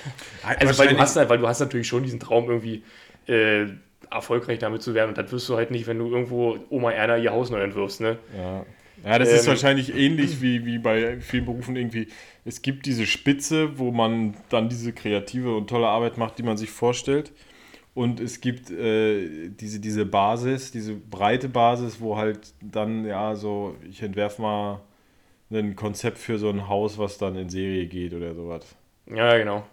Also 0.57 0.75
weil 0.79 0.87
du, 0.87 0.97
hast, 0.97 1.15
halt- 1.17 1.29
weil 1.29 1.37
du 1.37 1.47
hast 1.47 1.59
natürlich 1.59 1.87
schon 1.87 2.01
diesen 2.01 2.19
Traum 2.19 2.49
irgendwie 2.49 2.83
äh, 3.27 3.67
erfolgreich 4.09 4.57
damit 4.57 4.81
zu 4.81 4.95
werden 4.95 5.09
und 5.09 5.19
das 5.19 5.31
wirst 5.31 5.47
du 5.49 5.55
halt 5.55 5.69
nicht, 5.69 5.85
wenn 5.85 5.99
du 5.99 6.09
irgendwo 6.09 6.57
Oma 6.71 6.89
Erna 6.91 7.17
ihr 7.17 7.31
Haus 7.31 7.51
neu 7.51 7.61
entwirfst, 7.61 8.01
ne? 8.01 8.17
Ja, 8.35 8.65
ja 9.03 9.19
das 9.19 9.31
ist 9.33 9.47
Ähm, 9.47 9.47
wahrscheinlich 9.47 9.95
ähnlich 9.95 10.41
wie, 10.41 10.65
wie 10.65 10.77
bei 10.79 11.19
vielen 11.21 11.45
Berufen 11.45 11.75
irgendwie. 11.75 12.07
Es 12.45 12.61
gibt 12.61 12.85
diese 12.85 13.05
Spitze, 13.05 13.77
wo 13.77 13.91
man 13.91 14.35
dann 14.49 14.69
diese 14.69 14.93
kreative 14.93 15.55
und 15.55 15.67
tolle 15.69 15.87
Arbeit 15.87 16.17
macht, 16.17 16.37
die 16.37 16.43
man 16.43 16.57
sich 16.57 16.71
vorstellt. 16.71 17.31
Und 17.95 18.19
es 18.21 18.41
gibt 18.41 18.71
äh, 18.71 19.49
diese, 19.49 19.79
diese 19.79 20.05
Basis, 20.05 20.71
diese 20.71 20.95
breite 20.95 21.49
Basis, 21.49 22.01
wo 22.01 22.17
halt 22.17 22.53
dann, 22.61 23.05
ja, 23.05 23.35
so, 23.35 23.75
ich 23.89 24.01
entwerfe 24.03 24.41
mal 24.41 24.81
ein 25.51 25.75
Konzept 25.75 26.17
für 26.19 26.39
so 26.39 26.49
ein 26.49 26.67
Haus, 26.69 26.97
was 26.97 27.17
dann 27.19 27.35
in 27.37 27.49
Serie 27.49 27.87
geht 27.87 28.13
oder 28.13 28.35
sowas. 28.35 28.65
Ja, 29.07 29.37
genau. 29.37 29.65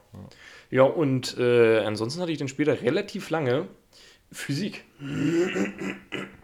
Ja, 0.71 0.85
und 0.85 1.37
äh, 1.39 1.81
ansonsten 1.81 2.21
hatte 2.21 2.33
ich 2.33 2.39
dann 2.39 2.49
später 2.49 2.81
relativ 2.83 3.31
lange 3.31 3.69
Physik. 4.33 4.85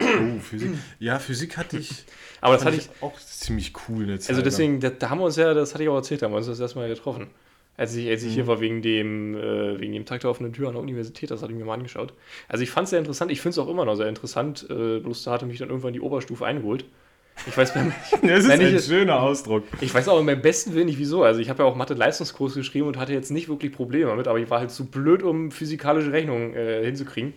Oh, 0.01 0.39
Physik. 0.39 0.71
Ja, 0.99 1.19
Physik 1.19 1.57
hatte 1.57 1.77
ich, 1.77 1.89
Aber 2.41 2.55
das 2.55 2.65
hatte 2.65 2.77
ich, 2.77 2.89
auch 3.01 3.17
ziemlich 3.19 3.73
cool 3.87 4.03
eine 4.03 4.19
Zeit 4.19 4.31
also 4.31 4.41
deswegen, 4.41 4.79
da, 4.79 4.89
da 4.89 5.09
haben 5.09 5.19
wir 5.19 5.25
uns 5.25 5.35
ja, 5.35 5.53
das 5.53 5.73
hatte 5.73 5.83
ich 5.83 5.89
auch 5.89 5.95
erzählt, 5.95 6.21
da 6.21 6.25
haben 6.25 6.33
wir 6.33 6.37
uns 6.37 6.47
das 6.47 6.59
erste 6.59 6.79
Mal 6.79 6.87
getroffen. 6.89 7.27
Als 7.75 7.95
ich, 7.95 8.07
als 8.07 8.21
ich 8.21 8.29
Mhm. 8.29 8.33
hier 8.33 8.47
war 8.47 8.61
wegen 8.61 8.81
dem, 8.83 9.35
äh, 9.35 9.79
wegen 9.79 9.93
dem 9.93 10.05
Tag 10.05 10.21
der 10.21 10.29
offenen 10.29 10.53
Tür 10.53 10.67
an 10.67 10.75
der 10.75 10.83
Universität, 10.83 11.31
das 11.31 11.41
hatte 11.41 11.51
ich 11.53 11.57
mir 11.57 11.65
mal 11.65 11.73
angeschaut. 11.73 12.13
Also 12.47 12.63
ich 12.63 12.69
fand 12.69 12.85
es 12.85 12.91
sehr 12.91 12.99
interessant, 12.99 13.31
ich 13.31 13.41
finde 13.41 13.51
es 13.53 13.59
auch 13.59 13.67
immer 13.67 13.83
noch 13.85 13.95
sehr 13.95 14.07
interessant, 14.07 14.67
äh, 14.69 14.99
bloß 14.99 15.23
da 15.23 15.31
hatte 15.31 15.45
mich 15.47 15.57
dann 15.57 15.69
irgendwann 15.69 15.93
die 15.93 16.01
Oberstufe 16.01 16.45
eingeholt. 16.45 16.85
Ich 17.47 17.57
weiß, 17.57 17.73
beim, 17.73 17.91
Das 18.21 18.43
ist 18.43 18.47
wenn 18.47 18.61
ich 18.61 18.67
ein 18.67 18.75
es- 18.75 18.87
schöner 18.87 19.19
Ausdruck. 19.21 19.63
ich 19.81 19.91
weiß 19.91 20.07
auch 20.07 20.23
beim 20.23 20.41
besten 20.41 20.75
Willen 20.75 20.85
nicht 20.85 20.99
wieso. 20.99 21.23
Also 21.23 21.39
ich 21.39 21.49
habe 21.49 21.63
ja 21.63 21.69
auch 21.69 21.75
Mathe-Leistungskurs 21.75 22.53
geschrieben 22.53 22.85
und 22.87 22.97
hatte 22.97 23.11
jetzt 23.13 23.31
nicht 23.31 23.49
wirklich 23.49 23.71
Probleme 23.71 24.05
damit, 24.11 24.27
aber 24.27 24.37
ich 24.39 24.51
war 24.51 24.59
halt 24.59 24.69
zu 24.69 24.85
blöd, 24.85 25.23
um 25.23 25.49
physikalische 25.49 26.11
Rechnungen 26.11 26.53
äh, 26.53 26.85
hinzukriegen. 26.85 27.33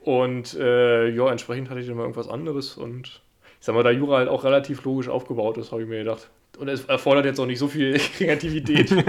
Und 0.00 0.54
äh, 0.54 1.08
ja, 1.08 1.30
entsprechend 1.30 1.70
hatte 1.70 1.80
ich 1.80 1.86
dann 1.86 1.96
mal 1.96 2.02
irgendwas 2.02 2.28
anderes 2.28 2.76
und 2.76 3.22
ich 3.60 3.66
sag 3.66 3.74
mal, 3.74 3.82
da 3.82 3.90
Jura 3.90 4.18
halt 4.18 4.28
auch 4.28 4.44
relativ 4.44 4.84
logisch 4.84 5.08
aufgebaut 5.08 5.56
ist, 5.56 5.72
habe 5.72 5.82
ich 5.82 5.88
mir 5.88 5.98
gedacht. 5.98 6.28
Und 6.58 6.68
es 6.68 6.84
erfordert 6.84 7.24
jetzt 7.24 7.40
auch 7.40 7.46
nicht 7.46 7.58
so 7.58 7.68
viel 7.68 7.98
Kreativität. 8.16 8.94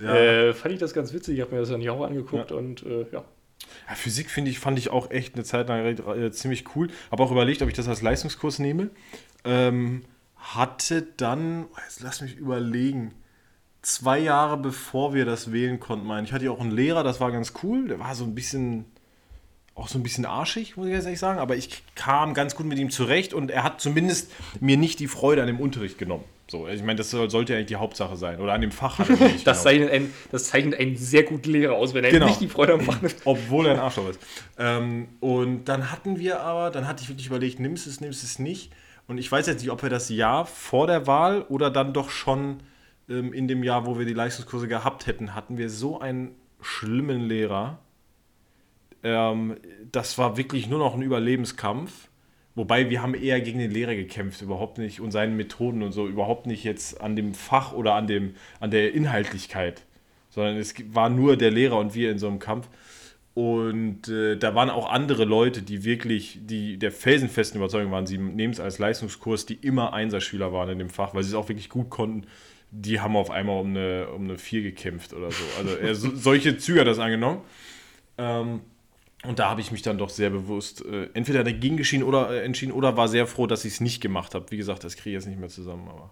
Ja. 0.00 0.14
äh, 0.14 0.52
fand 0.54 0.74
ich 0.74 0.80
das 0.80 0.92
ganz 0.92 1.12
witzig. 1.12 1.36
Ich 1.36 1.40
habe 1.40 1.54
mir 1.54 1.60
das 1.60 1.70
dann 1.70 1.80
ja 1.80 1.92
auch 1.92 2.04
angeguckt 2.04 2.52
und 2.52 2.84
äh, 2.84 3.06
ja. 3.12 3.24
Ja, 3.88 3.94
Physik 3.94 4.30
finde 4.30 4.50
ich, 4.50 4.58
fand 4.58 4.78
ich 4.78 4.90
auch 4.90 5.10
echt 5.10 5.34
eine 5.34 5.44
Zeit 5.44 5.68
lang 5.68 5.84
äh, 5.84 6.30
ziemlich 6.30 6.64
cool. 6.74 6.88
Habe 7.10 7.22
auch 7.22 7.32
überlegt, 7.32 7.62
ob 7.62 7.68
ich 7.68 7.74
das 7.74 7.88
als 7.88 8.02
Leistungskurs 8.02 8.58
nehme. 8.58 8.90
Ähm, 9.44 10.02
hatte 10.36 11.02
dann, 11.16 11.64
oh, 11.64 11.78
jetzt 11.84 12.02
lass 12.02 12.20
mich 12.20 12.36
überlegen, 12.36 13.14
zwei 13.82 14.18
Jahre 14.18 14.56
bevor 14.56 15.14
wir 15.14 15.24
das 15.24 15.52
wählen 15.52 15.80
konnten, 15.80 16.06
meine 16.06 16.26
ich, 16.26 16.32
hatte 16.32 16.44
ich 16.44 16.50
auch 16.50 16.60
einen 16.60 16.72
Lehrer, 16.72 17.02
das 17.02 17.20
war 17.20 17.32
ganz 17.32 17.54
cool. 17.62 17.88
Der 17.88 17.98
war 17.98 18.14
so 18.14 18.24
ein 18.24 18.34
bisschen, 18.34 18.84
auch 19.76 19.88
so 19.88 19.98
ein 19.98 20.02
bisschen 20.02 20.24
arschig, 20.24 20.76
muss 20.76 20.86
ich 20.86 20.92
jetzt 20.94 21.04
ehrlich 21.04 21.20
sagen, 21.20 21.38
aber 21.38 21.54
ich 21.54 21.82
kam 21.94 22.32
ganz 22.34 22.56
gut 22.56 22.66
mit 22.66 22.78
ihm 22.78 22.90
zurecht 22.90 23.34
und 23.34 23.50
er 23.50 23.62
hat 23.62 23.80
zumindest 23.80 24.32
mir 24.58 24.76
nicht 24.78 24.98
die 25.00 25.06
Freude 25.06 25.42
an 25.42 25.46
dem 25.46 25.60
Unterricht 25.60 25.98
genommen. 25.98 26.24
So, 26.48 26.64
also 26.64 26.76
ich 26.76 26.82
meine, 26.82 26.96
das 26.96 27.10
soll- 27.10 27.28
sollte 27.28 27.52
ja 27.52 27.58
eigentlich 27.58 27.68
die 27.68 27.76
Hauptsache 27.76 28.16
sein. 28.16 28.40
Oder 28.40 28.54
an 28.54 28.60
dem 28.62 28.70
Fach 28.72 28.98
hat 28.98 29.08
Das, 29.44 29.62
zeichnet 29.64 29.90
ein, 29.90 30.12
das 30.32 30.44
zeichnet 30.44 30.78
einen 30.80 30.96
sehr 30.96 31.24
guten 31.24 31.50
Lehrer 31.50 31.74
aus, 31.74 31.92
wenn 31.92 32.04
er 32.04 32.10
Genau. 32.10 32.26
nicht 32.26 32.40
die 32.40 32.48
Freude 32.48 32.72
am 32.74 32.86
Machen 32.86 33.10
Obwohl 33.24 33.66
er 33.66 33.74
ein 33.74 33.80
Arschloch 33.80 34.08
ist. 34.08 34.20
Ähm, 34.58 35.08
und 35.20 35.64
dann 35.66 35.90
hatten 35.92 36.18
wir 36.18 36.40
aber, 36.40 36.70
dann 36.70 36.86
hatte 36.86 37.02
ich 37.02 37.08
wirklich 37.10 37.26
überlegt, 37.26 37.60
nimmst 37.60 37.86
es, 37.86 38.00
nimmst 38.00 38.22
es 38.24 38.38
nicht. 38.38 38.72
Und 39.08 39.18
ich 39.18 39.30
weiß 39.30 39.46
jetzt 39.46 39.60
nicht, 39.60 39.70
ob 39.70 39.82
wir 39.82 39.90
das 39.90 40.08
Jahr 40.08 40.46
vor 40.46 40.86
der 40.86 41.06
Wahl 41.06 41.42
oder 41.42 41.70
dann 41.70 41.92
doch 41.92 42.10
schon 42.10 42.60
ähm, 43.10 43.32
in 43.34 43.46
dem 43.48 43.62
Jahr, 43.62 43.84
wo 43.84 43.98
wir 43.98 44.06
die 44.06 44.14
Leistungskurse 44.14 44.68
gehabt 44.68 45.06
hätten, 45.06 45.34
hatten 45.34 45.58
wir 45.58 45.68
so 45.68 46.00
einen 46.00 46.30
schlimmen 46.62 47.28
Lehrer. 47.28 47.78
Ähm, 49.02 49.56
das 49.92 50.18
war 50.18 50.36
wirklich 50.36 50.68
nur 50.68 50.78
noch 50.78 50.94
ein 50.94 51.02
Überlebenskampf. 51.02 52.08
Wobei 52.56 52.88
wir 52.88 53.02
haben 53.02 53.14
eher 53.14 53.42
gegen 53.42 53.58
den 53.58 53.70
Lehrer 53.70 53.94
gekämpft, 53.94 54.40
überhaupt 54.40 54.78
nicht 54.78 55.00
und 55.00 55.10
seinen 55.10 55.36
Methoden 55.36 55.82
und 55.82 55.92
so, 55.92 56.08
überhaupt 56.08 56.46
nicht 56.46 56.64
jetzt 56.64 56.98
an 57.02 57.14
dem 57.14 57.34
Fach 57.34 57.74
oder 57.74 57.94
an, 57.94 58.06
dem, 58.06 58.34
an 58.60 58.70
der 58.70 58.94
Inhaltlichkeit, 58.94 59.82
sondern 60.30 60.56
es 60.56 60.74
war 60.94 61.10
nur 61.10 61.36
der 61.36 61.50
Lehrer 61.50 61.78
und 61.78 61.94
wir 61.94 62.10
in 62.10 62.18
so 62.18 62.28
einem 62.28 62.38
Kampf. 62.38 62.68
Und 63.34 64.08
äh, 64.08 64.38
da 64.38 64.54
waren 64.54 64.70
auch 64.70 64.90
andere 64.90 65.26
Leute, 65.26 65.60
die 65.60 65.84
wirklich, 65.84 66.38
die 66.40 66.78
der 66.78 66.90
felsenfesten 66.90 67.60
Überzeugung 67.60 67.92
waren, 67.92 68.06
sie 68.06 68.16
nehmen 68.16 68.54
es 68.54 68.60
als 68.60 68.78
Leistungskurs, 68.78 69.44
die 69.44 69.56
immer 69.56 69.92
Einserschüler 69.92 70.54
waren 70.54 70.70
in 70.70 70.78
dem 70.78 70.88
Fach, 70.88 71.14
weil 71.14 71.22
sie 71.22 71.28
es 71.28 71.34
auch 71.34 71.50
wirklich 71.50 71.68
gut 71.68 71.90
konnten. 71.90 72.26
Die 72.70 73.00
haben 73.00 73.14
auf 73.14 73.30
einmal 73.30 73.60
um 73.60 73.68
eine, 73.68 74.08
um 74.08 74.24
eine 74.24 74.38
4 74.38 74.62
gekämpft 74.62 75.12
oder 75.12 75.30
so. 75.30 75.44
Also 75.58 75.76
er, 75.76 75.94
so, 75.94 76.16
solche 76.16 76.56
Züge 76.56 76.80
hat 76.80 76.86
das 76.86 76.98
angenommen. 76.98 77.42
Ähm, 78.16 78.60
und 79.28 79.38
da 79.38 79.50
habe 79.50 79.60
ich 79.60 79.70
mich 79.72 79.82
dann 79.82 79.98
doch 79.98 80.08
sehr 80.10 80.30
bewusst 80.30 80.84
äh, 80.84 81.08
entweder 81.14 81.44
dagegen 81.44 81.76
geschieden 81.76 82.04
oder, 82.04 82.30
äh, 82.30 82.44
entschieden 82.44 82.72
oder 82.72 82.96
war 82.96 83.08
sehr 83.08 83.26
froh, 83.26 83.46
dass 83.46 83.64
ich 83.64 83.74
es 83.74 83.80
nicht 83.80 84.00
gemacht 84.00 84.34
habe. 84.34 84.50
Wie 84.50 84.56
gesagt, 84.56 84.84
das 84.84 84.96
kriege 84.96 85.10
ich 85.10 85.14
jetzt 85.14 85.28
nicht 85.28 85.38
mehr 85.38 85.48
zusammen. 85.48 85.88
Aber 85.88 86.10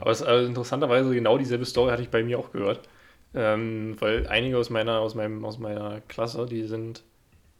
Aber 0.00 0.10
es, 0.10 0.22
also 0.22 0.46
interessanterweise 0.46 1.12
genau 1.14 1.38
dieselbe 1.38 1.64
Story 1.64 1.90
hatte 1.90 2.02
ich 2.02 2.10
bei 2.10 2.22
mir 2.22 2.38
auch 2.38 2.52
gehört. 2.52 2.88
Ähm, 3.34 3.96
weil 3.98 4.26
einige 4.26 4.58
aus 4.58 4.68
meiner, 4.68 5.00
aus, 5.00 5.14
meinem, 5.14 5.44
aus 5.44 5.58
meiner 5.58 6.00
Klasse, 6.02 6.46
die 6.46 6.64
sind. 6.64 7.02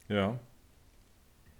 ja. 0.08 0.38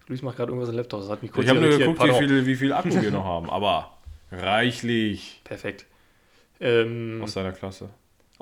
Luis 0.09 0.21
macht 0.21 0.37
gerade 0.37 0.51
irgendwas 0.51 0.69
im 0.69 0.77
Laptop, 0.77 1.01
das 1.01 1.09
hat 1.09 1.23
mich 1.23 1.31
kurz 1.31 1.45
Ich 1.45 1.51
habe 1.51 1.61
nur 1.61 1.79
geguckt, 1.79 2.03
wie 2.03 2.13
viel, 2.13 2.45
wie 2.45 2.57
viel 2.57 2.73
Akku 2.73 2.91
wir 2.91 3.11
noch 3.13 3.25
haben. 3.25 3.49
Aber 3.49 3.97
reichlich 4.33 5.41
Perfekt. 5.45 5.87
Ähm, 6.61 7.21
aus 7.23 7.35
deiner 7.35 7.53
Klasse. 7.53 7.89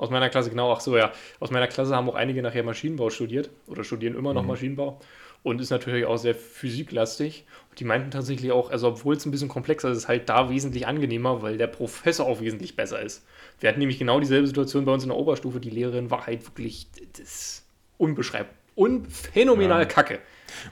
Aus 0.01 0.09
meiner 0.09 0.29
Klasse, 0.29 0.49
genau, 0.49 0.73
ach 0.73 0.81
so, 0.81 0.97
ja. 0.97 1.11
Aus 1.39 1.51
meiner 1.51 1.67
Klasse 1.67 1.95
haben 1.95 2.09
auch 2.09 2.15
einige 2.15 2.41
nachher 2.41 2.63
Maschinenbau 2.63 3.11
studiert 3.11 3.51
oder 3.67 3.83
studieren 3.83 4.15
immer 4.15 4.33
noch 4.33 4.43
Maschinenbau 4.43 4.99
und 5.43 5.61
ist 5.61 5.69
natürlich 5.69 6.05
auch 6.05 6.17
sehr 6.17 6.33
physiklastig. 6.33 7.45
Und 7.69 7.79
die 7.79 7.83
meinten 7.83 8.09
tatsächlich 8.09 8.51
auch, 8.51 8.71
also 8.71 8.87
obwohl 8.87 9.15
es 9.15 9.25
ein 9.27 9.31
bisschen 9.31 9.47
komplexer 9.47 9.89
ist, 9.89 9.97
ist 9.97 10.03
es 10.03 10.09
halt 10.09 10.27
da 10.27 10.49
wesentlich 10.49 10.87
angenehmer, 10.87 11.43
weil 11.43 11.57
der 11.59 11.67
Professor 11.67 12.25
auch 12.25 12.41
wesentlich 12.41 12.75
besser 12.75 12.99
ist. 12.99 13.23
Wir 13.59 13.69
hatten 13.69 13.77
nämlich 13.79 13.99
genau 13.99 14.19
dieselbe 14.19 14.47
Situation 14.47 14.85
bei 14.85 14.91
uns 14.91 15.03
in 15.03 15.09
der 15.09 15.17
Oberstufe. 15.19 15.59
Die 15.59 15.69
Lehrerin 15.69 16.09
war 16.09 16.25
halt 16.25 16.47
wirklich 16.47 16.87
das 17.11 17.19
ist 17.19 17.65
unbeschreibbar. 17.99 18.55
Unphänomenal 18.73 19.81
Ja. 19.81 19.85
kacke. 19.85 20.19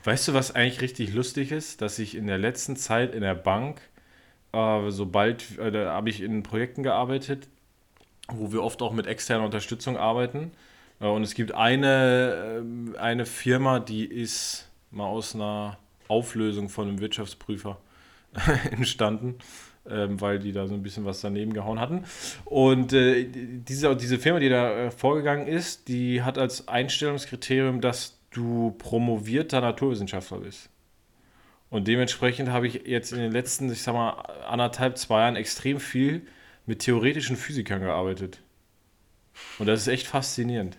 Weißt 0.06 0.28
du, 0.28 0.34
was 0.34 0.56
eigentlich 0.56 0.82
richtig 0.82 1.14
lustig 1.14 1.52
ist? 1.52 1.82
Dass 1.82 2.00
ich 2.00 2.16
in 2.16 2.26
der 2.26 2.40
letzten 2.40 2.76
Zeit 2.76 3.14
in 3.14 3.22
der 3.22 3.36
Bank, 3.36 3.80
äh, 4.54 4.90
sobald, 4.90 5.60
äh, 5.60 5.70
da 5.72 5.92
habe 5.92 6.10
ich 6.10 6.22
in 6.22 6.42
Projekten 6.42 6.82
gearbeitet, 6.82 7.48
wo 8.32 8.52
wir 8.52 8.64
oft 8.64 8.82
auch 8.82 8.94
mit 8.94 9.08
externer 9.08 9.46
Unterstützung 9.46 9.98
arbeiten. 9.98 10.52
Äh, 11.00 11.08
und 11.08 11.24
es 11.24 11.34
gibt 11.34 11.54
eine, 11.54 12.58
ähm, 12.60 12.96
eine 13.00 13.26
Firma, 13.26 13.80
die 13.80 14.06
ist 14.06 14.70
mal 14.92 15.06
aus 15.06 15.36
einer 15.36 15.78
Auflösung 16.08 16.70
von 16.70 16.88
einem 16.88 17.00
Wirtschaftsprüfer 17.00 17.78
entstanden. 18.72 19.38
ähm, 19.90 20.20
weil 20.22 20.40
die 20.40 20.52
da 20.52 20.68
so 20.68 20.74
ein 20.74 20.84
bisschen 20.84 21.06
was 21.06 21.22
daneben 21.22 21.54
gehauen 21.54 21.80
hatten. 21.80 22.04
Und 22.46 22.94
äh, 22.94 23.26
diese, 23.28 23.96
diese 23.96 24.20
Firma, 24.20 24.40
die 24.40 24.50
da 24.50 24.72
äh, 24.72 24.92
vorgegangen 24.92 25.48
ist, 25.48 25.88
die 25.88 26.22
hat 26.22 26.38
als 26.38 26.68
Einstellungskriterium, 26.68 27.82
dass 27.82 28.20
du 28.32 28.76
promovierter 28.78 29.62
Naturwissenschaftler 29.62 30.40
bist. 30.40 30.70
Und 31.70 31.88
dementsprechend 31.88 32.50
habe 32.50 32.68
ich 32.68 32.86
jetzt 32.86 33.14
in 33.14 33.20
den 33.20 33.32
letzten, 33.32 33.72
ich 33.72 33.82
sag 33.82 33.94
mal, 33.94 34.12
anderthalb, 34.48 34.98
zwei 34.98 35.22
Jahren 35.22 35.36
extrem 35.36 35.80
viel 35.80 36.28
mit 36.70 36.80
theoretischen 36.80 37.36
Physikern 37.36 37.82
gearbeitet. 37.82 38.42
Und 39.58 39.66
das 39.66 39.82
ist 39.82 39.88
echt 39.88 40.06
faszinierend. 40.06 40.78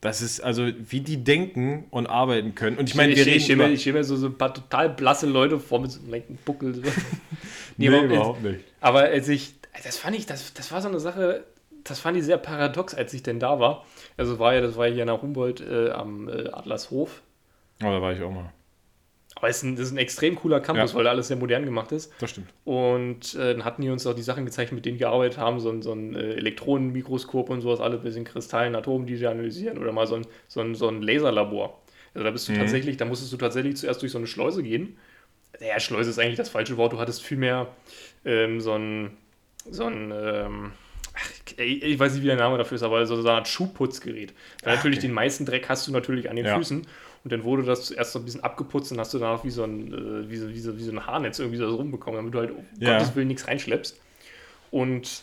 Das 0.00 0.22
ist 0.22 0.38
also, 0.38 0.68
wie 0.78 1.00
die 1.00 1.24
denken 1.24 1.86
und 1.90 2.06
arbeiten 2.06 2.54
können. 2.54 2.78
Und 2.78 2.88
ich 2.88 2.94
meine, 2.94 3.10
ich, 3.10 3.16
wir 3.16 3.22
ich, 3.22 3.26
reden 3.26 3.38
ich 3.38 3.44
stelle 3.44 3.68
mir, 3.68 3.76
stell 3.76 4.04
so, 4.04 4.14
so 4.14 4.28
ein 4.28 4.38
paar 4.38 4.54
total 4.54 4.88
blasse 4.88 5.26
Leute 5.26 5.58
vor 5.58 5.80
mit 5.80 5.90
so 5.90 5.98
einem 5.98 6.10
leichten 6.10 6.38
Buckel. 6.44 6.76
So. 6.76 6.82
Nee, 7.76 7.88
aber, 7.88 8.04
überhaupt 8.04 8.42
nicht. 8.42 8.60
Aber 8.80 9.00
als 9.00 9.28
ich, 9.28 9.54
das 9.84 9.98
fand 9.98 10.16
ich, 10.16 10.26
das, 10.26 10.54
das 10.54 10.70
war 10.70 10.80
so 10.80 10.88
eine 10.88 11.00
Sache, 11.00 11.44
das 11.82 11.98
fand 11.98 12.16
ich 12.16 12.24
sehr 12.24 12.38
paradox, 12.38 12.94
als 12.94 13.12
ich 13.12 13.24
denn 13.24 13.40
da 13.40 13.58
war. 13.58 13.84
Also 14.16 14.38
war 14.38 14.54
ja, 14.54 14.60
das 14.60 14.76
war 14.76 14.86
ja 14.86 14.94
hier 14.94 15.04
nach 15.06 15.20
Humboldt 15.20 15.60
äh, 15.60 15.90
am 15.90 16.28
äh, 16.28 16.48
Adlershof. 16.50 17.22
Aber 17.82 17.90
da 17.90 18.00
war 18.00 18.12
ich 18.12 18.22
auch 18.22 18.30
mal. 18.30 18.52
Aber 19.38 19.48
es 19.50 19.58
ist 19.58 19.62
ein, 19.64 19.76
das 19.76 19.86
ist 19.88 19.92
ein 19.92 19.98
extrem 19.98 20.34
cooler 20.34 20.60
Campus, 20.60 20.92
Ja. 20.92 20.96
weil 20.96 21.04
da 21.04 21.10
alles 21.10 21.28
sehr 21.28 21.36
modern 21.36 21.64
gemacht 21.66 21.92
ist. 21.92 22.10
Das 22.20 22.30
stimmt. 22.30 22.48
Und 22.64 23.34
äh, 23.34 23.52
dann 23.52 23.64
hatten 23.66 23.82
die 23.82 23.90
uns 23.90 24.06
auch 24.06 24.14
die 24.14 24.22
Sachen 24.22 24.44
gezeigt, 24.46 24.72
mit 24.72 24.84
denen 24.86 24.96
die 24.96 25.00
gearbeitet 25.04 25.36
haben, 25.38 25.60
so 25.60 25.68
ein, 25.70 25.82
so 25.82 25.92
ein 25.92 26.14
äh, 26.16 26.32
Elektronenmikroskop 26.34 27.50
und 27.50 27.60
sowas, 27.60 27.80
alle 27.80 27.98
bisschen 27.98 28.24
Kristallen, 28.24 28.74
Atomen, 28.74 29.06
die 29.06 29.16
sie 29.16 29.26
analysieren 29.26 29.76
oder 29.78 29.92
mal 29.92 30.06
so 30.06 30.14
ein, 30.16 30.26
so 30.48 30.60
ein, 30.60 30.74
so 30.74 30.88
ein 30.88 31.02
Laserlabor. 31.02 31.80
Also 32.14 32.24
da 32.24 32.30
bist 32.30 32.48
du 32.48 32.52
Mhm. 32.52 32.56
tatsächlich, 32.58 32.96
da 32.96 33.04
musstest 33.04 33.30
du 33.32 33.36
tatsächlich 33.36 33.76
zuerst 33.76 34.00
durch 34.00 34.10
so 34.12 34.18
eine 34.18 34.26
Schleuse 34.26 34.62
gehen. 34.62 34.96
Ja, 35.60 35.78
Schleuse 35.80 36.08
ist 36.10 36.18
eigentlich 36.18 36.36
das 36.36 36.48
falsche 36.48 36.76
Wort, 36.78 36.94
du 36.94 36.98
hattest 36.98 37.22
vielmehr 37.22 37.68
ähm, 38.24 38.60
so 38.62 38.72
ein, 38.72 39.16
so 39.70 39.84
ein 39.84 40.12
ähm, 40.16 40.72
ich 41.58 41.98
weiß 41.98 42.12
nicht, 42.14 42.22
wie 42.22 42.26
der 42.26 42.36
Name 42.36 42.58
dafür 42.58 42.76
ist, 42.76 42.82
aber 42.82 43.06
so 43.06 43.16
eine 43.16 43.30
Art 43.30 43.48
Schuhputzgerät. 43.48 44.34
Weil 44.62 44.72
Ah, 44.72 44.76
natürlich 44.76 44.98
okay. 44.98 45.06
den 45.08 45.14
meisten 45.14 45.46
Dreck 45.46 45.68
hast 45.68 45.86
du 45.86 45.92
natürlich 45.92 46.28
an 46.28 46.36
den 46.36 46.44
Ja. 46.46 46.56
Füßen. 46.56 46.86
Und 47.26 47.32
dann 47.32 47.42
wurde 47.42 47.64
das 47.64 47.86
zuerst 47.86 48.12
so 48.12 48.20
ein 48.20 48.24
bisschen 48.24 48.44
abgeputzt 48.44 48.92
und 48.92 49.00
hast 49.00 49.12
du 49.12 49.18
danach 49.18 49.42
wie 49.42 49.50
so 49.50 49.64
ein, 49.64 49.92
äh, 49.92 50.30
wie 50.30 50.36
so, 50.36 50.48
wie 50.48 50.60
so, 50.60 50.78
wie 50.78 50.84
so 50.84 50.92
ein 50.92 51.04
Haarnetz 51.04 51.40
irgendwie 51.40 51.58
so 51.58 51.74
rumbekommen, 51.74 52.18
damit 52.18 52.32
du 52.32 52.38
halt 52.38 52.52
um 52.52 52.64
Ja. 52.78 52.98
Gottes 52.98 53.16
Willen 53.16 53.26
nichts 53.26 53.48
reinschleppst. 53.48 53.98
Und 54.70 55.22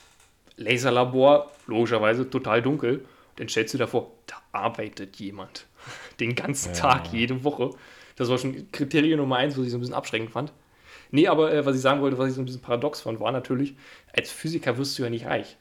Laserlabor, 0.58 1.50
logischerweise 1.66 2.30
total 2.30 2.62
dunkel. 2.62 3.06
Dann 3.38 3.48
stellst 3.48 3.74
du 3.74 3.78
dir 3.78 3.88
vor, 3.88 4.12
da 4.28 4.36
arbeitet 4.52 5.16
jemand. 5.16 5.66
Den 6.20 6.36
ganzen 6.36 6.74
Ja. 6.74 6.80
Tag, 6.82 7.14
jede 7.14 7.46
Woche. 7.46 7.70
Das 8.18 8.28
war 8.30 8.38
schon 8.38 8.70
Kriterium 8.74 9.20
Nummer 9.22 9.38
eins, 9.38 9.58
was 9.58 9.64
ich 9.64 9.72
so 9.72 9.78
ein 9.78 9.80
bisschen 9.80 9.96
abschreckend 9.96 10.30
fand. 10.32 10.52
Nee, 11.12 11.30
aber 11.30 11.54
äh, 11.54 11.66
was 11.66 11.76
ich 11.78 11.82
sagen 11.82 12.02
wollte, 12.02 12.18
was 12.18 12.28
ich 12.28 12.36
so 12.36 12.42
ein 12.42 12.46
bisschen 12.46 12.62
paradox 12.62 13.00
fand, 13.00 13.22
war 13.22 13.32
natürlich, 13.32 13.76
als 14.14 14.30
Physiker 14.30 14.78
wirst 14.78 15.00
du 15.00 15.04
ja 15.04 15.10
nicht 15.10 15.26
reich. 15.26 15.56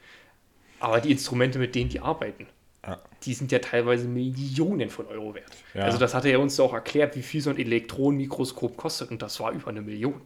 Aber 0.81 1.01
die 1.01 1.13
Instrumente, 1.13 1.61
mit 1.61 1.77
denen 1.77 1.89
die 1.89 2.01
arbeiten, 2.01 2.49
Ja. 2.87 3.01
die 3.25 3.35
sind 3.35 3.53
ja 3.53 3.61
teilweise 3.61 4.09
Millionen 4.09 4.91
von 4.91 5.07
Euro 5.07 5.35
wert. 5.35 5.53
Ja. 5.73 5.83
Also 5.83 5.99
das 5.99 6.15
hat 6.15 6.25
er 6.25 6.41
uns 6.41 6.59
auch 6.59 6.73
erklärt, 6.73 7.15
wie 7.15 7.23
viel 7.23 7.41
so 7.41 7.51
ein 7.51 7.59
Elektronenmikroskop 7.59 8.77
kostet 8.77 9.11
und 9.13 9.23
das 9.23 9.39
war 9.39 9.53
über 9.53 9.69
eine 9.69 9.83
Million. 9.83 10.21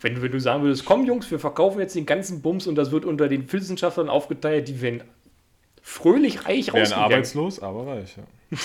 Wenn 0.00 0.14
du, 0.16 0.22
wenn 0.22 0.32
du 0.32 0.40
sagen 0.40 0.62
würdest, 0.64 0.84
komm 0.84 1.04
Jungs, 1.04 1.30
wir 1.30 1.38
verkaufen 1.38 1.78
jetzt 1.78 1.94
den 1.94 2.06
ganzen 2.06 2.42
Bums 2.42 2.66
und 2.66 2.74
das 2.74 2.90
wird 2.90 3.04
unter 3.04 3.28
den 3.28 3.50
Wissenschaftlern 3.52 4.08
aufgeteilt, 4.08 4.66
die 4.66 4.80
werden 4.80 5.04
fröhlich 5.82 6.46
reich 6.46 6.68
Wären 6.68 6.80
rausgegangen. 6.80 7.04
arbeitslos, 7.12 7.60
aber 7.60 7.86
reich, 7.86 8.16
ja. 8.16 8.24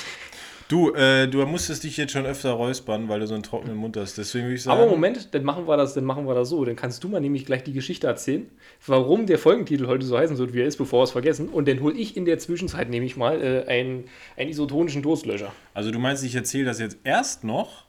Du, 0.67 0.93
äh, 0.95 1.27
du 1.27 1.45
musstest 1.45 1.83
dich 1.83 1.95
jetzt 1.97 2.13
schon 2.13 2.25
öfter 2.25 2.51
räuspern, 2.51 3.07
weil 3.07 3.19
du 3.19 3.27
so 3.27 3.35
einen 3.35 3.43
trockenen 3.43 3.77
Mund 3.77 3.97
hast. 3.97 4.17
Deswegen 4.17 4.45
würde 4.45 4.55
ich 4.55 4.63
sagen. 4.63 4.81
Aber 4.81 4.89
Moment, 4.89 5.33
dann 5.35 5.43
machen 5.43 5.67
wir 5.67 5.77
das, 5.77 5.93
dann 5.93 6.05
machen 6.05 6.25
wir 6.25 6.33
das 6.33 6.49
so. 6.49 6.65
Dann 6.65 6.75
kannst 6.75 7.03
du 7.03 7.07
mal 7.07 7.21
nämlich 7.21 7.45
gleich 7.45 7.63
die 7.63 7.73
Geschichte 7.73 8.07
erzählen, 8.07 8.49
warum 8.87 9.27
der 9.27 9.37
Folgentitel 9.37 9.85
heute 9.85 10.05
so 10.05 10.17
heißen 10.17 10.37
wird, 10.39 10.53
wie 10.53 10.61
er 10.61 10.65
ist, 10.65 10.77
bevor 10.77 11.01
wir 11.01 11.03
es 11.03 11.11
vergessen. 11.11 11.49
Und 11.49 11.67
dann 11.67 11.81
hole 11.81 11.95
ich 11.95 12.17
in 12.17 12.25
der 12.25 12.39
Zwischenzeit 12.39 12.89
nämlich 12.89 13.15
mal 13.15 13.41
äh, 13.43 13.65
einen, 13.67 14.05
einen 14.37 14.49
isotonischen 14.49 15.03
Durstlöscher. 15.03 15.51
Also 15.75 15.91
du 15.91 15.99
meinst, 15.99 16.23
ich 16.23 16.33
erzähle 16.33 16.65
das 16.65 16.79
jetzt 16.79 16.97
erst 17.03 17.43
noch 17.43 17.85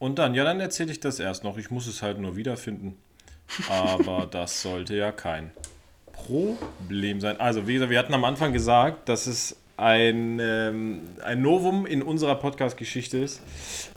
und 0.00 0.18
dann, 0.18 0.34
ja, 0.34 0.42
dann 0.42 0.58
erzähle 0.58 0.90
ich 0.90 0.98
das 0.98 1.20
erst 1.20 1.44
noch. 1.44 1.56
Ich 1.56 1.70
muss 1.70 1.86
es 1.86 2.02
halt 2.02 2.18
nur 2.18 2.36
wiederfinden. 2.36 2.96
Aber 3.68 4.26
das 4.30 4.62
sollte 4.62 4.96
ja 4.96 5.12
kein 5.12 5.52
Problem 6.12 7.20
sein. 7.20 7.38
Also, 7.38 7.68
wie 7.68 7.74
gesagt, 7.74 7.90
wir 7.90 7.98
hatten 7.98 8.14
am 8.14 8.24
Anfang 8.24 8.52
gesagt, 8.52 9.08
dass 9.08 9.28
es 9.28 9.56
ein, 9.78 10.38
ähm, 10.40 11.02
ein 11.22 11.40
Novum 11.40 11.86
in 11.86 12.02
unserer 12.02 12.34
Podcast-Geschichte 12.34 13.16
ist, 13.18 13.40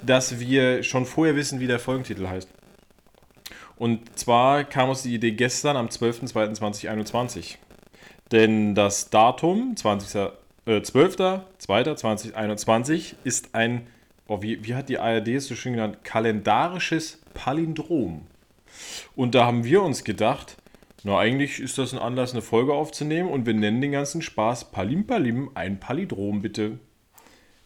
dass 0.05 0.39
wir 0.39 0.83
schon 0.83 1.05
vorher 1.05 1.35
wissen, 1.35 1.59
wie 1.59 1.67
der 1.67 1.79
Folgentitel 1.79 2.27
heißt. 2.27 2.47
Und 3.77 4.17
zwar 4.17 4.63
kam 4.63 4.87
uns 4.89 5.01
die 5.01 5.15
Idee 5.15 5.31
gestern 5.31 5.75
am 5.75 5.87
12.02.2021. 5.87 7.57
Denn 8.31 8.75
das 8.75 9.09
Datum 9.09 9.75
20. 9.75 10.15
Äh, 10.15 10.29
12.02.2021 10.67 13.15
ist 13.23 13.55
ein, 13.55 13.87
oh, 14.27 14.43
wie, 14.43 14.63
wie 14.63 14.75
hat 14.75 14.87
die 14.87 14.99
ARD 14.99 15.29
es 15.29 15.47
so 15.47 15.55
schön 15.55 15.73
genannt, 15.73 16.03
kalendarisches 16.03 17.19
Palindrom. 17.33 18.27
Und 19.15 19.33
da 19.33 19.47
haben 19.47 19.63
wir 19.63 19.81
uns 19.81 20.03
gedacht, 20.03 20.57
na 21.03 21.17
eigentlich 21.17 21.59
ist 21.59 21.77
das 21.77 21.93
ein 21.93 21.99
Anlass, 21.99 22.33
eine 22.33 22.43
Folge 22.43 22.73
aufzunehmen 22.73 23.29
und 23.29 23.45
wir 23.47 23.55
nennen 23.55 23.81
den 23.81 23.91
ganzen 23.91 24.21
Spaß 24.21 24.71
Palim 24.71 25.07
Palim, 25.07 25.49
ein 25.55 25.79
Palindrom 25.79 26.41
bitte. 26.41 26.79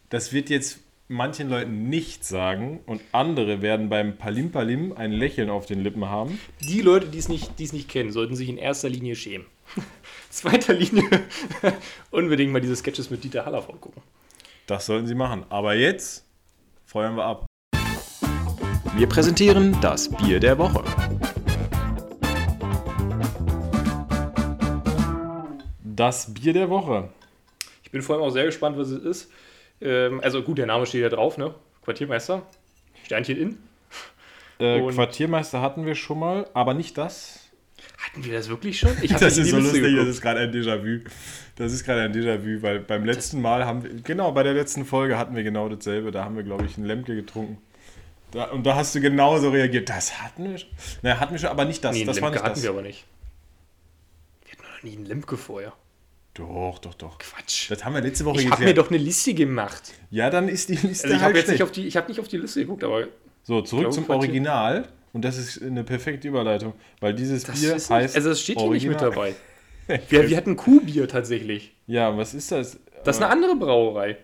Das 0.10 0.32
wird 0.32 0.50
jetzt 0.50 0.80
manchen 1.08 1.50
Leuten 1.50 1.90
nicht 1.90 2.24
sagen 2.24 2.80
und 2.86 3.02
andere 3.12 3.62
werden 3.62 3.90
beim 3.90 4.18
Palim 4.18 4.52
Palim 4.52 4.94
ein 4.94 5.12
Lächeln 5.12 5.50
auf 5.50 5.66
den 5.66 5.84
Lippen 5.84 6.06
haben. 6.06 6.40
Die 6.62 6.82
Leute, 6.82 7.08
die 7.08 7.18
es 7.18 7.28
nicht, 7.28 7.60
die 7.60 7.66
es 7.66 7.74
nicht 7.74 7.90
kennen, 7.90 8.12
sollten 8.12 8.36
sich 8.36 8.48
in 8.48 8.58
erster 8.58 8.90
Linie 8.90 9.16
schämen. 9.16 9.46
Zweiter 10.30 10.74
Linie 10.74 11.04
unbedingt 12.12 12.54
mal 12.54 12.62
diese 12.62 12.76
Sketches 12.76 13.10
mit 13.10 13.24
Dieter 13.24 13.46
Hallervorden 13.46 13.82
gucken. 13.82 14.02
Das 14.66 14.86
sollten 14.86 15.08
sie 15.08 15.16
machen. 15.16 15.46
Aber 15.50 15.76
jetzt 15.76 16.26
feuern 16.86 17.16
wir 17.16 17.26
ab. 17.26 17.46
Wir 18.96 19.08
präsentieren 19.08 19.78
das 19.82 20.10
Bier 20.10 20.40
der 20.40 20.58
Woche. 20.58 20.84
Das 25.96 26.34
Bier 26.34 26.54
der 26.54 26.70
Woche. 26.70 27.10
Ich 27.84 27.92
bin 27.92 28.02
vor 28.02 28.16
allem 28.16 28.24
auch 28.26 28.32
sehr 28.32 28.46
gespannt, 28.46 28.78
was 28.78 28.90
es 28.90 29.04
ist. 29.04 29.32
Ähm, 29.82 30.20
also 30.22 30.42
gut, 30.44 30.58
der 30.58 30.66
Name 30.66 30.86
steht 30.86 31.02
ja 31.02 31.10
drauf, 31.10 31.38
ne? 31.38 31.54
Quartiermeister. 31.84 32.42
Sternchen 33.06 33.38
in. 33.38 33.58
Äh, 34.60 34.82
Quartiermeister 34.92 35.62
hatten 35.62 35.86
wir 35.86 35.96
schon 35.96 36.20
mal, 36.20 36.50
aber 36.54 36.74
nicht 36.74 36.98
das. 36.98 37.40
Hatten 37.98 38.26
wir 38.26 38.34
das 38.34 38.50
wirklich 38.50 38.80
schon? 38.80 38.92
Ich 39.02 39.14
Das 39.20 39.38
ist 39.38 39.50
so 39.50 39.58
lustig, 39.58 39.82
das 39.82 39.92
geguckt. 39.92 40.10
ist 40.10 40.22
gerade 40.22 40.40
ein 40.42 40.52
Déjà-vu. 40.52 41.10
Das 41.56 41.72
ist 41.72 41.84
gerade 41.86 42.02
ein 42.02 42.14
Déjà-vu, 42.14 42.62
weil 42.62 42.80
beim 42.80 43.06
letzten 43.06 43.42
Mal 43.42 43.66
haben 43.66 43.84
wir, 43.84 43.94
genau, 44.02 44.32
bei 44.32 44.44
der 44.44 44.54
letzten 44.54 44.86
Folge 44.86 45.18
hatten 45.18 45.36
wir 45.36 45.44
genau 45.44 45.70
dasselbe. 45.70 46.12
Da 46.12 46.26
haben 46.26 46.36
wir, 46.36 46.44
glaube 46.44 46.66
ich, 46.66 46.78
einen 46.78 46.86
Lemke 46.86 47.16
getrunken. 47.16 47.58
Da, 48.32 48.46
und 48.46 48.66
da 48.66 48.76
hast 48.76 48.94
du 48.96 49.02
genauso 49.02 49.50
reagiert. 49.50 49.90
Das 49.90 50.22
hatten 50.22 50.50
wir 50.50 50.58
schon. 50.58 50.70
Naja, 51.02 51.20
hatten 51.20 51.34
wir 51.34 51.40
schon, 51.40 51.50
aber 51.50 51.66
nicht 51.66 51.84
das. 51.84 51.96
Nee, 51.96 52.04
das 52.06 52.22
war 52.22 52.30
Lemke 52.30 52.38
nicht 52.38 52.44
hatten 52.44 52.56
das. 52.56 52.64
wir 52.64 52.70
aber 52.70 52.82
nicht. 52.82 53.06
Wir 54.46 54.52
hatten 54.54 54.64
noch 54.76 54.84
nie 54.84 54.98
einen 54.98 55.06
Lemke 55.06 55.38
vorher. 55.38 55.74
Doch, 56.36 56.80
doch, 56.80 56.94
doch. 56.94 57.18
Quatsch. 57.18 57.72
Das 57.72 57.84
haben 57.86 57.96
wir 57.96 58.02
letzte 58.02 58.26
Woche 58.26 58.42
Ich 58.42 58.52
habe 58.52 58.66
mir 58.66 58.74
doch 58.74 58.90
eine 58.90 58.98
Liste 58.98 59.34
gemacht. 59.34 59.94
Ja, 60.12 60.30
dann 60.30 60.50
ist 60.50 60.68
die 60.68 60.76
Liste 60.76 61.06
Also 61.06 61.08
ich 61.08 61.14
halt 61.14 61.22
habe 61.22 61.38
jetzt 61.38 61.50
nicht 61.50 61.64
auf 61.64 61.72
die, 61.72 61.88
ich 61.88 61.96
habe 61.96 62.10
nicht 62.10 62.20
auf 62.20 62.28
die 62.28 62.38
Liste 62.38 62.60
geguckt, 62.60 62.84
aber 62.84 63.08
So, 63.44 63.62
zurück 63.62 63.94
zum 63.94 64.10
Original. 64.10 64.88
Und 65.14 65.24
das 65.24 65.38
ist 65.38 65.62
eine 65.62 65.86
perfekte 65.86 66.28
Überleitung, 66.28 66.74
weil 67.00 67.14
dieses 67.14 67.46
das 67.46 67.62
Bier 67.62 67.78
ist 67.78 67.90
heißt. 67.90 68.18
also 68.18 68.32
es 68.32 68.42
steht 68.42 68.60
hier 68.60 68.70
nicht 68.70 68.86
mit 68.88 69.02
dabei. 69.02 69.34
Wir, 70.10 70.28
wir 70.28 70.36
hatten 70.36 70.56
Kuhbier 70.56 71.08
tatsächlich. 71.08 71.72
Ja, 71.86 72.18
was 72.18 72.34
ist 72.34 72.52
das? 72.52 72.80
Das 73.04 73.18
ist 73.18 73.22
eine 73.22 73.32
andere 73.32 73.56
Brauerei. 73.56 74.18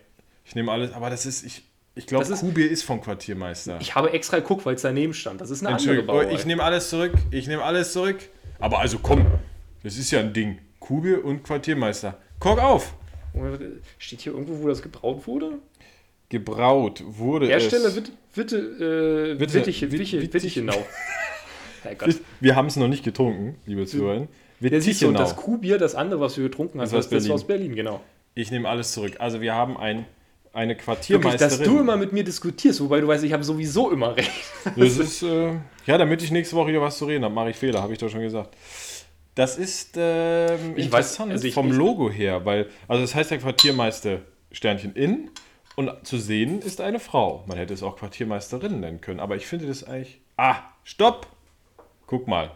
Ich 0.44 0.56
nehme 0.56 0.72
alles, 0.72 0.92
aber 0.92 1.12
das 1.12 1.28
ist, 1.28 1.46
ich, 1.46 1.62
ich 1.94 2.08
glaube, 2.08 2.26
Kuhbier 2.26 2.72
ist 2.72 2.82
vom 2.82 3.00
Quartiermeister. 3.00 3.78
Ich 3.80 3.94
habe 3.94 4.12
extra 4.12 4.40
geguckt, 4.40 4.66
weil 4.66 4.74
es 4.74 4.82
daneben 4.82 5.14
stand. 5.14 5.40
Das 5.40 5.52
ist 5.52 5.64
eine 5.64 5.76
andere 5.76 6.02
oh, 6.02 6.06
Brauerei. 6.08 6.34
ich 6.34 6.48
nehme 6.48 6.64
alles 6.64 6.90
zurück, 6.90 7.14
ich 7.30 7.46
nehme 7.46 7.62
alles 7.62 7.94
zurück. 7.94 8.18
Aber 8.58 8.80
also 8.80 8.98
komm, 8.98 9.28
das 9.84 10.00
ist 10.00 10.10
ja 10.10 10.20
ein 10.20 10.34
Ding. 10.34 10.58
Kuhbier 10.82 11.24
und 11.24 11.44
Quartiermeister. 11.44 12.18
Kork 12.40 12.62
auf! 12.62 12.94
Steht 13.98 14.20
hier 14.22 14.34
irgendwo, 14.34 14.62
wo 14.62 14.68
das 14.68 14.82
gebraut 14.82 15.26
wurde? 15.26 15.54
Gebraut 16.28 17.02
wurde 17.06 17.48
Hersteller 17.48 17.86
es. 17.88 17.96
Witte, 17.96 18.12
Witte, 18.36 18.58
äh, 18.58 19.40
Witte- 19.40 19.54
Wittiche, 19.54 19.86
Witt- 19.92 20.00
Wittiche, 20.00 20.18
Wittich- 20.22 20.34
Wittichenau. 20.34 20.76
Herrgott. 21.84 22.16
Wir 22.42 22.56
haben 22.56 22.68
es 22.68 22.76
noch 22.76 22.88
nicht 22.88 23.04
getrunken, 23.04 23.56
liebe 23.66 23.86
Zuhörer. 23.86 24.28
Ja, 24.60 24.80
siehst 24.82 25.02
du, 25.02 25.08
und 25.08 25.14
Wittichenau. 25.14 25.20
das 25.20 25.36
Kuhbier, 25.36 25.78
das 25.78 25.96
andere, 25.96 26.20
was 26.20 26.38
wir 26.38 26.44
getrunken 26.44 26.80
haben, 26.80 26.86
Ist 26.88 26.94
aus 26.94 27.06
das, 27.06 27.06
das 27.06 27.10
Berlin. 27.10 27.30
war 27.30 27.36
aus 27.36 27.48
Berlin, 27.48 27.76
genau. 27.76 28.02
Ich 28.36 28.52
nehme 28.52 28.68
alles 28.70 28.92
zurück. 28.94 29.14
Also 29.20 29.42
wir 29.42 29.54
haben 29.56 29.78
ein, 29.78 30.06
eine 30.54 30.70
Wirklich, 30.72 30.86
Quartiermeisterin. 30.86 31.58
dass 31.60 31.68
du 31.68 31.80
immer 31.80 31.98
mit 31.98 32.14
mir 32.14 32.24
diskutierst, 32.24 32.80
wobei 32.82 33.02
du 33.02 33.08
weißt, 33.08 33.24
ich 33.24 33.34
habe 33.34 33.44
sowieso 33.44 33.92
immer 33.92 34.16
recht. 34.16 34.32
Das 34.78 34.98
ist, 34.98 35.24
äh, 35.24 35.54
ja, 35.86 35.98
damit 35.98 36.22
ich 36.22 36.32
nächste 36.32 36.56
Woche 36.56 36.70
hier 36.72 36.82
was 36.82 36.98
zu 36.98 37.06
reden 37.06 37.24
habe, 37.26 37.34
mache 37.34 37.50
ich 37.50 37.56
Fehler, 37.58 37.82
habe 37.82 37.92
ich 37.94 38.00
doch 38.00 38.10
schon 38.10 38.22
gesagt. 38.22 38.56
Das 39.36 39.58
ist 39.58 39.96
ähm, 39.98 40.74
Ich 40.76 40.92
weiß, 40.92 41.12
interessant 41.12 41.32
also 41.32 41.48
ich- 41.48 41.54
vom 41.54 41.72
Logo 41.72 42.10
her, 42.12 42.46
weil, 42.46 42.68
also 42.88 43.02
das 43.02 43.16
heißt 43.16 43.32
ja 43.32 43.38
Quartiermeister 43.38 44.20
Sternchen 44.52 44.94
in 44.94 45.30
und 45.78 46.06
zu 46.06 46.18
sehen 46.18 46.60
ist 46.60 46.82
eine 46.82 47.00
Frau. 47.00 47.44
Man 47.48 47.58
hätte 47.58 47.74
es 47.74 47.82
auch 47.84 47.96
Quartiermeisterin 47.96 48.82
nennen 48.82 49.00
können, 49.00 49.20
aber 49.22 49.38
ich 49.38 49.46
finde 49.48 49.68
das 49.68 49.84
eigentlich. 49.86 50.20
Ah, 50.38 50.58
stopp! 50.84 51.28
Guck 52.08 52.28
mal. 52.28 52.52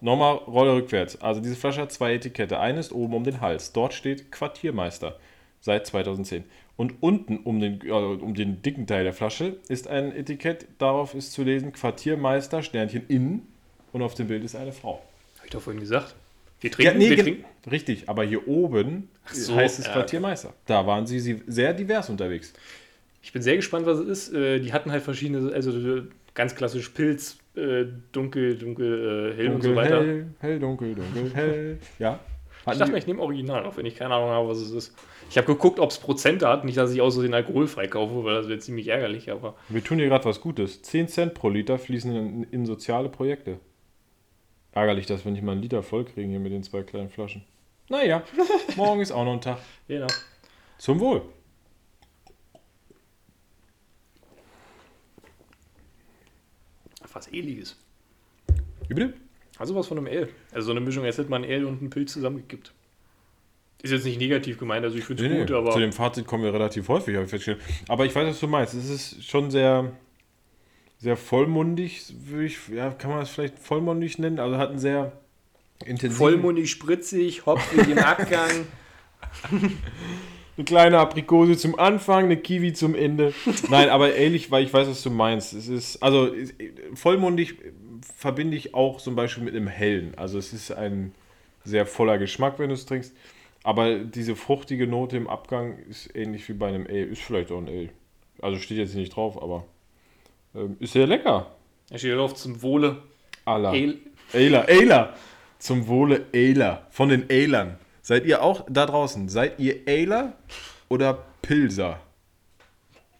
Nochmal 0.00 0.36
Rolle 0.36 0.74
rückwärts. 0.74 1.20
Also 1.20 1.40
diese 1.40 1.54
Flasche 1.54 1.82
hat 1.82 1.92
zwei 1.92 2.14
Etikette. 2.14 2.58
Eine 2.58 2.80
ist 2.80 2.92
oben 2.92 3.14
um 3.14 3.22
den 3.24 3.40
Hals. 3.40 3.72
Dort 3.72 3.92
steht 3.94 4.32
Quartiermeister 4.32 5.16
seit 5.60 5.86
2010. 5.86 6.44
Und 6.76 7.02
unten 7.02 7.36
um 7.38 7.60
den, 7.60 7.80
äh, 7.86 7.90
um 7.92 8.34
den 8.34 8.62
dicken 8.62 8.86
Teil 8.86 9.04
der 9.04 9.12
Flasche 9.12 9.58
ist 9.68 9.86
ein 9.86 10.16
Etikett. 10.16 10.66
Darauf 10.78 11.14
ist 11.14 11.32
zu 11.32 11.44
lesen 11.44 11.72
Quartiermeister, 11.72 12.62
Sternchen 12.62 13.06
innen. 13.08 13.46
Und 13.92 14.02
auf 14.02 14.14
dem 14.14 14.26
Bild 14.28 14.42
ist 14.42 14.56
eine 14.56 14.72
Frau. 14.72 15.02
Hab 15.42 15.46
ich 15.46 15.50
doch 15.50 15.60
vorhin 15.62 15.80
gesagt. 15.80 16.14
Wir 16.60 16.70
trinken, 16.70 17.00
wir 17.00 17.16
gen- 17.16 17.24
trinken. 17.24 17.44
richtig. 17.70 18.08
Aber 18.08 18.22
hier 18.24 18.46
oben 18.46 19.08
so, 19.32 19.56
heißt 19.56 19.80
es 19.80 19.86
ja. 19.86 19.92
Quartiermeister. 19.92 20.52
Da 20.66 20.86
waren 20.86 21.06
sie, 21.06 21.18
sie 21.18 21.42
sehr 21.48 21.74
divers 21.74 22.08
unterwegs. 22.08 22.52
Ich 23.22 23.32
bin 23.32 23.42
sehr 23.42 23.56
gespannt, 23.56 23.84
was 23.86 23.98
es 23.98 24.28
ist. 24.28 24.34
Äh, 24.34 24.60
Die 24.60 24.72
hatten 24.72 24.90
halt 24.92 25.02
verschiedene, 25.02 25.52
also 25.52 25.70
äh, 25.72 26.02
ganz 26.34 26.54
klassisch 26.54 26.88
Pilz, 26.90 27.38
äh, 27.56 27.84
dunkel, 28.12 28.56
dunkel, 28.56 29.34
hell 29.36 29.48
und 29.48 29.62
so 29.62 29.74
weiter. 29.74 30.00
hell, 30.00 30.26
hell, 30.40 30.58
dunkel, 30.60 30.94
dunkel, 30.94 31.30
hell. 31.34 31.78
Ja. 31.98 32.20
Ich 32.60 32.66
Hatten 32.66 32.78
dachte 32.78 32.90
die- 32.90 32.92
mir, 32.92 32.98
ich 32.98 33.06
nehme 33.08 33.22
Original, 33.22 33.64
auch 33.66 33.76
wenn 33.76 33.86
ich 33.86 33.96
keine 33.96 34.14
Ahnung 34.14 34.28
habe, 34.30 34.48
was 34.48 34.58
es 34.58 34.70
ist. 34.70 34.94
Ich 35.30 35.36
habe 35.36 35.48
geguckt, 35.48 35.80
ob 35.80 35.90
es 35.90 35.98
Prozente 35.98 36.46
hat, 36.46 36.64
nicht, 36.64 36.76
dass 36.78 36.92
ich 36.92 37.00
aus 37.00 37.18
den 37.18 37.34
alkoholfrei 37.34 37.88
kaufe, 37.88 38.22
weil 38.22 38.34
das 38.36 38.48
wäre 38.48 38.60
ziemlich 38.60 38.86
ärgerlich, 38.86 39.32
aber 39.32 39.56
Wir 39.68 39.82
tun 39.82 39.98
hier 39.98 40.06
gerade 40.08 40.24
was 40.26 40.40
Gutes. 40.40 40.80
10 40.82 41.08
Cent 41.08 41.34
pro 41.34 41.48
Liter 41.48 41.78
fließen 41.78 42.14
in, 42.14 42.44
in 42.52 42.64
soziale 42.66 43.08
Projekte. 43.08 43.58
Ärgerlich, 44.72 45.06
dass 45.06 45.24
wir 45.24 45.32
nicht 45.32 45.42
mal 45.42 45.52
einen 45.52 45.62
Liter 45.62 45.82
voll 45.82 46.04
kriegen 46.04 46.30
hier 46.30 46.40
mit 46.40 46.52
den 46.52 46.62
zwei 46.62 46.82
kleinen 46.82 47.10
Flaschen. 47.10 47.44
Naja, 47.88 48.22
morgen 48.76 49.00
ist 49.00 49.12
auch 49.12 49.24
noch 49.24 49.34
ein 49.34 49.40
Tag. 49.40 49.58
genau. 49.86 50.06
Zum 50.78 50.98
Wohl. 51.00 51.22
Was 57.12 57.30
ähnliches. 57.32 57.76
Wie 58.88 58.94
bitte? 58.94 59.14
Also 59.58 59.74
was 59.74 59.86
von 59.86 59.98
einem 59.98 60.06
Ale. 60.06 60.28
Also 60.52 60.66
so 60.66 60.70
eine 60.72 60.80
Mischung, 60.80 61.04
als 61.04 61.18
hätte 61.18 61.28
man 61.30 61.44
einen 61.44 61.52
Ale 61.52 61.66
und 61.66 61.80
einen 61.80 61.90
Pilz 61.90 62.12
zusammengekippt. 62.14 62.72
Ist 63.82 63.90
jetzt 63.90 64.04
nicht 64.04 64.18
negativ 64.18 64.58
gemeint, 64.58 64.84
also 64.84 64.96
ich 64.96 65.04
finde 65.04 65.24
es 65.24 65.30
Nee, 65.30 65.38
gut, 65.40 65.50
nee. 65.50 65.56
aber 65.56 65.72
Zu 65.72 65.80
dem 65.80 65.92
Fazit 65.92 66.26
kommen 66.26 66.44
wir 66.44 66.54
relativ 66.54 66.88
häufig, 66.88 67.14
habe 67.14 67.24
ich 67.24 67.30
festgestellt. 67.30 67.60
Aber 67.88 68.06
ich 68.06 68.14
weiß, 68.14 68.28
was 68.28 68.40
du 68.40 68.46
meinst. 68.46 68.74
Es 68.74 68.88
ist 68.88 69.24
schon 69.28 69.50
sehr, 69.50 69.92
sehr 71.02 71.16
vollmundig, 71.16 72.14
würde 72.26 72.44
ich, 72.44 72.68
ja, 72.68 72.90
kann 72.90 73.10
man 73.10 73.18
das 73.18 73.30
vielleicht 73.30 73.58
vollmundig 73.58 74.20
nennen? 74.20 74.38
Also 74.38 74.56
hat 74.56 74.70
einen 74.70 74.78
sehr 74.78 75.10
intensiven... 75.84 76.16
vollmundig, 76.16 76.70
spritzig, 76.70 77.44
hopfig 77.44 77.88
im 77.88 77.98
Abgang. 77.98 78.66
Eine 80.54 80.64
kleine 80.66 80.98
Aprikose 80.98 81.56
zum 81.56 81.78
Anfang, 81.78 82.26
eine 82.26 82.36
Kiwi 82.36 82.74
zum 82.74 82.94
Ende. 82.94 83.32
Nein, 83.70 83.88
aber 83.88 84.14
ehrlich, 84.14 84.50
weil 84.50 84.62
ich 84.62 84.72
weiß, 84.72 84.86
was 84.86 85.02
du 85.02 85.08
meinst. 85.08 85.54
Es 85.54 85.66
ist, 85.66 86.02
also 86.02 86.30
vollmundig 86.94 87.54
verbinde 88.14 88.58
ich 88.58 88.74
auch 88.74 89.00
zum 89.00 89.16
Beispiel 89.16 89.42
mit 89.42 89.56
einem 89.56 89.66
hellen. 89.66 90.12
Also 90.16 90.36
es 90.36 90.52
ist 90.52 90.70
ein 90.70 91.14
sehr 91.64 91.86
voller 91.86 92.18
Geschmack, 92.18 92.58
wenn 92.58 92.68
du 92.68 92.74
es 92.74 92.84
trinkst. 92.84 93.16
Aber 93.64 93.98
diese 93.98 94.36
fruchtige 94.36 94.86
Note 94.86 95.16
im 95.16 95.26
Abgang 95.26 95.78
ist 95.88 96.14
ähnlich 96.14 96.46
wie 96.50 96.52
bei 96.52 96.68
einem 96.68 96.86
Ale. 96.86 97.04
Ist 97.04 97.22
vielleicht 97.22 97.50
auch 97.50 97.58
ein 97.58 97.68
Ale. 97.68 97.88
Also 98.42 98.60
steht 98.60 98.76
jetzt 98.76 98.92
hier 98.92 99.00
nicht 99.00 99.16
drauf, 99.16 99.42
aber 99.42 99.64
ähm, 100.54 100.76
ist 100.80 100.92
sehr 100.92 101.06
lecker. 101.06 101.52
Er 101.90 101.98
steht 101.98 102.16
drauf 102.16 102.34
zum 102.34 102.62
Wohle. 102.62 103.02
Ale. 103.44 103.98
Ailer, 104.32 104.68
Ailer. 104.68 105.14
Zum 105.58 105.86
Wohle 105.86 106.26
Ailer. 106.34 106.86
Von 106.90 107.08
den 107.08 107.30
Ailern. 107.30 107.78
Seid 108.02 108.24
ihr 108.26 108.42
auch 108.42 108.64
da 108.68 108.86
draußen? 108.86 109.28
Seid 109.28 109.60
ihr 109.60 109.80
Ailer 109.86 110.34
oder 110.88 111.24
Pilser? 111.42 112.00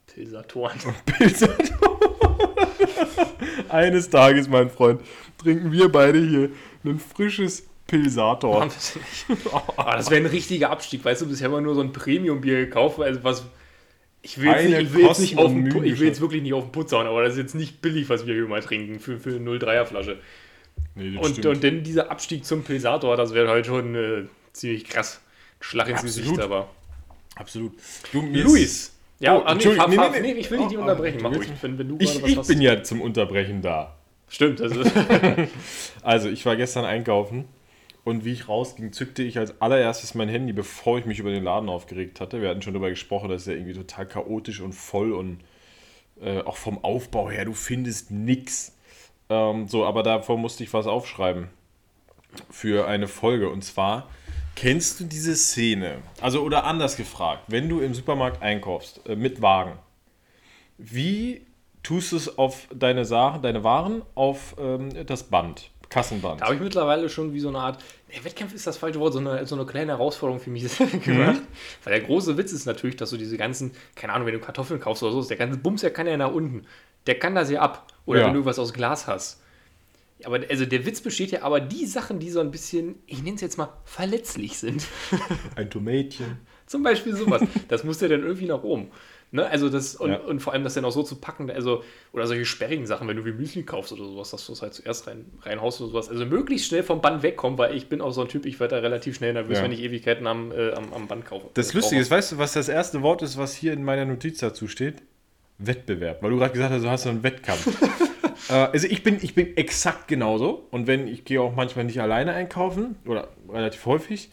Pilsatoren. 0.07 0.79
Pilzer. 1.07 1.57
Eines 3.69 4.11
Tages, 4.11 4.49
mein 4.49 4.69
Freund, 4.69 5.01
trinken 5.39 5.73
wir 5.73 5.91
beide 5.91 6.21
hier 6.21 6.51
ein 6.85 6.99
frisches 6.99 7.67
Pilsator. 7.87 8.69
Aber 9.77 9.97
das 9.97 10.11
wäre 10.11 10.23
ein 10.23 10.27
richtiger 10.27 10.71
Abstieg. 10.71 11.05
Weißt 11.05 11.23
du, 11.23 11.29
bisher 11.29 11.49
immer 11.49 11.61
nur 11.61 11.75
so 11.75 11.81
ein 11.81 11.93
Premium-Bier 11.93 12.67
gekauft, 12.67 13.01
also 13.01 13.23
was. 13.23 13.45
Ich 14.25 14.39
will, 14.41 14.47
jetzt 14.47 14.69
nicht, 14.69 14.81
ich, 14.83 14.95
will 14.95 15.05
jetzt 15.05 15.19
nicht 15.21 15.37
auf 15.39 15.51
den, 15.51 15.67
ich 15.85 15.99
will 15.99 16.07
jetzt 16.07 16.21
wirklich 16.21 16.43
nicht 16.43 16.55
auf 16.55 16.65
den 16.65 16.73
Putz 16.73 16.93
hauen, 16.93 17.07
aber 17.09 17.25
das 17.25 17.33
ist 17.33 17.39
jetzt 17.39 17.55
nicht 17.57 17.83
billig, 17.83 18.09
was 18.09 18.25
wir 18.27 18.35
hier 18.35 18.47
mal 18.47 18.63
trinken 18.63 19.01
für, 19.01 19.19
für 19.19 19.31
eine 19.31 19.51
0,3er 19.51 19.85
Flasche. 19.85 20.19
Nee, 20.95 21.13
das 21.17 21.25
Und, 21.27 21.33
stimmt. 21.33 21.47
und 21.57 21.65
dann 21.65 21.83
dieser 21.83 22.11
Abstieg 22.11 22.45
zum 22.45 22.63
Pilsator, 22.63 23.17
das 23.17 23.35
wäre 23.35 23.49
halt 23.49 23.67
schon 23.67 23.95
äh, 23.97 24.25
ziemlich 24.53 24.85
krass. 24.85 25.21
Schlag 25.61 25.89
ins 25.89 26.01
Absolut. 26.05 26.25
Gesicht, 26.29 26.41
aber. 26.41 26.69
Absolut. 27.35 27.73
Du, 28.13 28.21
Luis! 28.33 28.95
Ja, 29.19 29.37
Oh, 29.39 29.43
ah, 29.45 29.55
nee, 29.55 29.61
fahr, 29.71 29.89
nee, 29.89 29.97
fahr, 29.97 30.11
nee, 30.11 30.33
ich 30.33 30.51
will 30.51 30.59
dich 30.59 30.69
nicht 30.69 30.79
Oh, 30.79 30.83
unterbrechen. 30.83 31.21
Mach 31.23 31.35
ruhig, 31.35 31.49
wenn, 31.61 31.79
wenn 31.79 31.89
du 31.89 31.97
Ich, 32.01 32.25
ich 32.25 32.37
hast. 32.37 32.49
bin 32.49 32.61
ja 32.61 32.83
zum 32.83 33.01
Unterbrechen 33.01 33.63
da. 33.63 33.97
Stimmt, 34.29 34.61
also. 34.61 34.83
Also, 36.03 36.29
ich 36.29 36.45
war 36.47 36.57
gestern 36.57 36.85
einkaufen 36.85 37.45
und 38.05 38.25
wie 38.25 38.33
ich 38.33 38.49
rausging, 38.49 38.93
zückte 38.93 39.23
ich 39.23 39.39
als 39.39 39.61
allererstes 39.61 40.15
mein 40.15 40.29
Handy, 40.29 40.53
bevor 40.53 40.99
ich 40.99 41.07
mich 41.07 41.19
über 41.19 41.31
den 41.31 41.45
Laden 41.45 41.69
aufgeregt 41.69 42.21
hatte. 42.21 42.43
Wir 42.43 42.49
hatten 42.49 42.63
schon 42.63 42.75
darüber 42.75 42.91
gesprochen, 42.91 43.29
dass 43.29 43.47
er 43.47 43.55
irgendwie 43.55 43.75
total 43.75 44.07
chaotisch 44.07 44.61
und 44.61 44.73
voll 44.73 45.13
und 45.13 45.39
äh, 46.21 46.41
auch 46.41 46.57
vom 46.57 46.83
Aufbau 46.83 47.31
her, 47.31 47.45
du 47.45 47.53
findest 47.53 48.11
nix. 48.11 48.77
Ähm, 49.29 49.69
so, 49.69 49.85
aber 49.85 50.03
davor 50.03 50.37
musste 50.37 50.65
ich 50.65 50.73
was 50.73 50.87
aufschreiben 50.87 51.49
für 52.51 52.87
eine 52.87 53.09
Folge. 53.09 53.49
Und 53.49 53.63
zwar, 53.63 54.09
kennst 54.57 55.01
du 55.01 55.05
diese 55.05 55.37
Szene? 55.37 55.99
Also, 56.21 56.43
oder 56.43 56.65
anders 56.65 56.97
gefragt, 56.97 57.45
wenn 57.49 57.69
du 57.69 57.81
im 57.81 57.95
Supermarkt 57.95 58.43
einkaufst 58.43 59.07
äh, 59.09 59.17
mit 59.17 59.43
Wagen, 59.43 59.79
wie 60.79 61.47
tust 61.83 62.13
du 62.13 62.17
es 62.17 62.39
auf 62.39 62.69
deine 62.75 63.05
Sachen, 63.05 63.43
deine 63.43 63.65
Waren 63.65 64.03
auf 64.15 64.57
ähm, 64.59 64.91
das 65.07 65.25
Band, 65.25 65.71
Kassenband? 65.93 66.41
Da 66.41 66.47
habe 66.47 66.55
ich 66.57 66.61
mittlerweile 66.61 67.09
schon 67.09 67.33
wie 67.35 67.41
so 67.41 67.49
eine 67.49 67.59
Art, 67.59 67.83
nee, 68.09 68.19
Wettkampf 68.23 68.55
ist 68.55 68.67
das 68.67 68.77
falsche 68.79 68.99
Wort, 69.01 69.13
so 69.13 69.19
eine, 69.19 69.47
so 69.47 69.55
eine 69.55 69.67
kleine 69.67 69.93
Herausforderung 69.93 70.41
für 70.41 70.51
mich 70.51 70.65
gemacht. 71.05 71.43
Weil 71.85 71.93
der 71.99 72.01
große 72.07 72.37
Witz 72.39 72.53
ist 72.53 72.67
natürlich, 72.67 72.97
dass 72.97 73.11
du 73.11 73.17
diese 73.17 73.37
ganzen, 73.37 73.73
keine 73.95 74.13
Ahnung, 74.13 74.27
wenn 74.27 74.35
du 74.35 74.41
Kartoffeln 74.41 74.81
kaufst 74.81 75.03
oder 75.03 75.13
so, 75.13 75.23
der 75.23 75.37
ganze 75.37 75.59
Bums, 75.59 75.83
der 75.83 75.93
kann 75.93 76.07
ja 76.07 76.17
nach 76.17 76.33
unten. 76.33 76.67
Der 77.07 77.19
kann 77.19 77.35
das 77.35 77.51
ja 77.51 77.61
ab. 77.61 77.87
Oder 78.07 78.21
Ja. 78.21 78.27
wenn 78.27 78.35
du 78.35 78.45
was 78.45 78.59
aus 78.59 78.73
Glas 78.73 79.07
hast. 79.07 79.41
Aber 80.25 80.39
also 80.49 80.67
der 80.67 80.87
Witz 80.87 81.01
besteht 81.01 81.33
ja, 81.33 81.43
aber 81.43 81.61
die 81.61 81.85
Sachen, 81.85 82.21
die 82.21 82.31
so 82.31 82.39
ein 82.41 82.51
bisschen, 82.53 82.97
ich 83.07 83.23
nenne 83.23 83.35
es 83.35 83.41
jetzt 83.41 83.59
mal, 83.59 83.71
verletzlich 83.85 84.57
sind. 84.57 84.87
Ein 85.57 85.69
Tomätchen. 85.69 86.39
Zum 86.67 86.83
Beispiel 86.85 87.15
sowas. 87.17 87.43
Das 87.69 87.83
muss 87.85 88.01
ja 88.01 88.09
dann 88.09 88.23
irgendwie 88.23 88.47
nach 88.47 88.63
oben. 88.63 88.89
Ne? 89.35 89.47
Also 89.47 89.71
das, 89.71 89.97
und, 89.97 90.11
Ja. 90.11 90.19
und 90.19 90.41
vor 90.41 90.53
allem 90.53 90.63
das 90.63 90.75
dann 90.75 90.85
auch 90.85 90.93
so 90.93 91.03
zu 91.03 91.17
packen, 91.17 91.51
also, 91.51 91.83
oder 92.13 92.27
solche 92.27 92.45
sperrigen 92.45 92.87
Sachen, 92.87 93.09
wenn 93.09 93.17
du 93.17 93.25
wie 93.25 93.33
Müsli 93.33 93.63
kaufst 93.63 93.91
oder 93.93 94.05
sowas, 94.05 94.31
dass 94.31 94.47
du 94.47 94.53
es 94.53 94.61
halt 94.61 94.75
zuerst 94.75 95.07
rein, 95.07 95.25
reinhaust 95.43 95.81
oder 95.81 95.91
sowas. 95.91 96.09
Also 96.11 96.27
möglichst 96.27 96.69
schnell 96.69 96.83
vom 96.83 97.01
Band 97.01 97.23
wegkommen, 97.23 97.59
weil 97.59 97.75
ich 97.75 97.89
bin 97.89 98.03
auch 98.03 98.13
so 98.13 98.21
ein 98.21 98.29
Typ, 98.29 98.45
ich 98.45 98.61
werde 98.61 98.77
da 98.77 98.83
relativ 98.83 99.17
schnell 99.17 99.33
nervös, 99.33 99.57
Ja. 99.59 99.65
wenn 99.65 99.73
ich 99.73 99.81
Ewigkeiten 99.81 100.27
am, 100.27 100.53
äh, 100.53 100.73
am, 100.73 100.93
am 100.93 101.09
Band 101.09 101.25
kaufe. 101.25 101.49
Das 101.55 101.73
Lustige 101.73 101.97
brauche. 101.97 102.03
ist, 102.03 102.11
weißt 102.11 102.33
du, 102.33 102.39
was 102.39 102.53
das 102.53 102.69
erste 102.69 103.01
Wort 103.01 103.23
ist, 103.23 103.39
was 103.39 103.55
hier 103.55 103.73
in 103.73 103.83
meiner 103.85 104.05
Notiz 104.05 104.39
dazu 104.39 104.69
steht? 104.69 104.97
Wettbewerb. 105.59 106.23
Weil 106.23 106.31
du 106.31 106.37
gerade 106.39 106.53
gesagt 106.53 106.73
hast, 106.75 106.83
du 106.85 106.91
hast 106.91 107.03
so 107.05 107.09
einen 107.09 107.23
Wettkampf. 107.23 107.67
äh, 108.51 108.53
also 108.53 108.87
ich 108.87 109.03
bin, 109.03 109.19
ich 109.23 109.35
bin 109.35 109.57
exakt 109.57 110.09
genauso. 110.09 110.67
Und 110.71 110.87
wenn, 110.87 111.07
ich 111.09 111.25
gehe 111.25 111.41
auch 111.41 111.55
manchmal 111.55 111.85
nicht 111.87 112.01
alleine 112.01 112.35
einkaufen, 112.35 112.97
oder 113.07 113.29
relativ 113.49 113.87
häufig, 113.87 114.31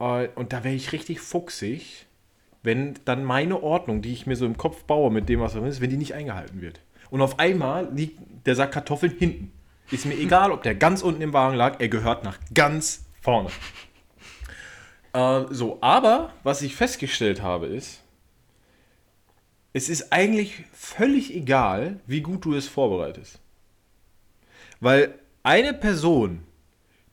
äh, 0.00 0.28
und 0.34 0.52
da 0.52 0.64
wäre 0.64 0.74
ich 0.74 0.92
richtig 0.92 1.20
fuchsig, 1.20 2.06
wenn 2.62 2.94
dann 3.04 3.24
meine 3.24 3.62
Ordnung, 3.62 4.02
die 4.02 4.12
ich 4.12 4.26
mir 4.26 4.36
so 4.36 4.46
im 4.46 4.56
Kopf 4.56 4.84
baue 4.84 5.10
mit 5.10 5.28
dem, 5.28 5.40
was 5.40 5.52
drin 5.52 5.64
ist, 5.64 5.80
wenn 5.80 5.90
die 5.90 5.96
nicht 5.96 6.14
eingehalten 6.14 6.60
wird. 6.60 6.80
Und 7.10 7.22
auf 7.22 7.38
einmal 7.38 7.90
liegt 7.92 8.20
der 8.46 8.54
Sack 8.54 8.72
Kartoffeln 8.72 9.14
hinten. 9.18 9.52
Ist 9.90 10.06
mir 10.06 10.14
egal, 10.14 10.52
ob 10.52 10.62
der 10.62 10.74
ganz 10.74 11.02
unten 11.02 11.22
im 11.22 11.32
Wagen 11.32 11.56
lag, 11.56 11.80
er 11.80 11.88
gehört 11.88 12.22
nach 12.22 12.38
ganz 12.54 13.06
vorne. 13.20 13.50
Äh, 15.12 15.44
so, 15.50 15.78
aber 15.80 16.32
was 16.44 16.62
ich 16.62 16.76
festgestellt 16.76 17.42
habe 17.42 17.66
ist, 17.66 18.02
es 19.72 19.88
ist 19.88 20.12
eigentlich 20.12 20.64
völlig 20.72 21.34
egal, 21.34 22.00
wie 22.06 22.20
gut 22.20 22.44
du 22.44 22.54
es 22.54 22.68
vorbereitest. 22.68 23.40
Weil 24.80 25.18
eine 25.42 25.74
Person, 25.74 26.44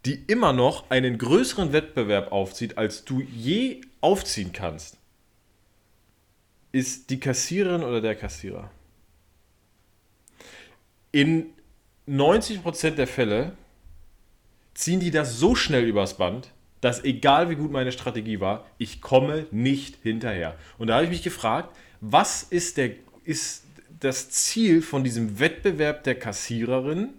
die 0.06 0.24
immer 0.28 0.54
noch 0.54 0.90
einen 0.90 1.18
größeren 1.18 1.74
Wettbewerb 1.74 2.32
aufzieht, 2.32 2.78
als 2.78 3.06
du 3.06 3.22
je 3.22 3.82
aufziehen 4.02 4.54
kannst, 4.54 4.97
ist 6.72 7.10
die 7.10 7.20
Kassiererin 7.20 7.84
oder 7.84 8.02
der 8.02 8.16
Kassierer. 8.16 8.70
In 11.12 11.48
90% 12.08 12.92
der 12.92 13.08
Fälle 13.08 13.54
ziehen 14.74 15.00
die 15.00 15.12
das 15.12 15.38
so 15.40 15.56
schnell 15.56 15.86
übers 15.86 16.18
Band, 16.18 16.52
dass 16.82 17.04
egal 17.04 17.50
wie 17.50 17.56
gut 17.56 17.72
meine 17.72 17.92
Strategie 17.92 18.40
war, 18.40 18.66
ich 18.78 19.02
komme 19.02 19.48
nicht 19.52 19.98
hinterher. 20.04 20.56
Und 20.78 20.88
da 20.88 20.96
habe 20.96 21.06
ich 21.06 21.10
mich 21.10 21.24
gefragt, 21.24 21.76
was 22.02 22.44
ist, 22.44 22.78
der, 22.78 22.92
ist 23.24 23.66
das 24.00 24.30
Ziel 24.30 24.82
von 24.82 25.04
diesem 25.04 25.40
Wettbewerb 25.40 26.04
der 26.04 26.16
Kassiererin 26.16 27.10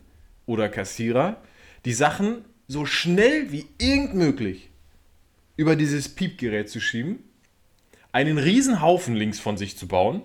oder 0.46 0.68
Kassierer, 0.68 1.42
die 1.84 1.92
Sachen 1.92 2.44
so 2.68 2.86
schnell 2.86 3.50
wie 3.50 3.66
irgend 3.78 4.14
möglich 4.14 4.70
über 5.56 5.74
dieses 5.74 6.08
Piepgerät 6.08 6.70
zu 6.70 6.80
schieben, 6.80 7.18
einen 8.18 8.38
riesen 8.38 8.82
Haufen 8.82 9.14
links 9.14 9.38
von 9.38 9.56
sich 9.56 9.76
zu 9.78 9.86
bauen, 9.86 10.22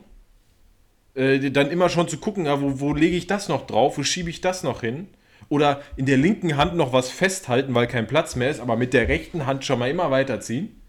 äh, 1.15 1.51
dann 1.51 1.69
immer 1.69 1.89
schon 1.89 2.07
zu 2.07 2.17
gucken, 2.17 2.45
ja, 2.45 2.59
wo, 2.59 2.79
wo 2.79 2.93
lege 2.93 3.15
ich 3.15 3.27
das 3.27 3.49
noch 3.49 3.67
drauf, 3.67 3.97
wo 3.99 4.03
schiebe 4.03 4.31
ich 4.31 4.41
das 4.41 4.63
noch 4.63 4.81
hin 4.81 5.07
Oder 5.49 5.81
in 5.95 6.05
der 6.07 6.17
linken 6.17 6.57
Hand 6.57 6.75
noch 6.75 6.91
was 6.91 7.09
festhalten, 7.11 7.75
weil 7.75 7.85
kein 7.87 8.07
Platz 8.07 8.35
mehr 8.35 8.49
ist, 8.49 8.59
aber 8.59 8.75
mit 8.77 8.93
der 8.93 9.07
rechten 9.07 9.45
Hand 9.45 9.63
schon 9.63 9.77
mal 9.77 9.91
immer 9.91 10.09
weiterziehen. 10.09 10.81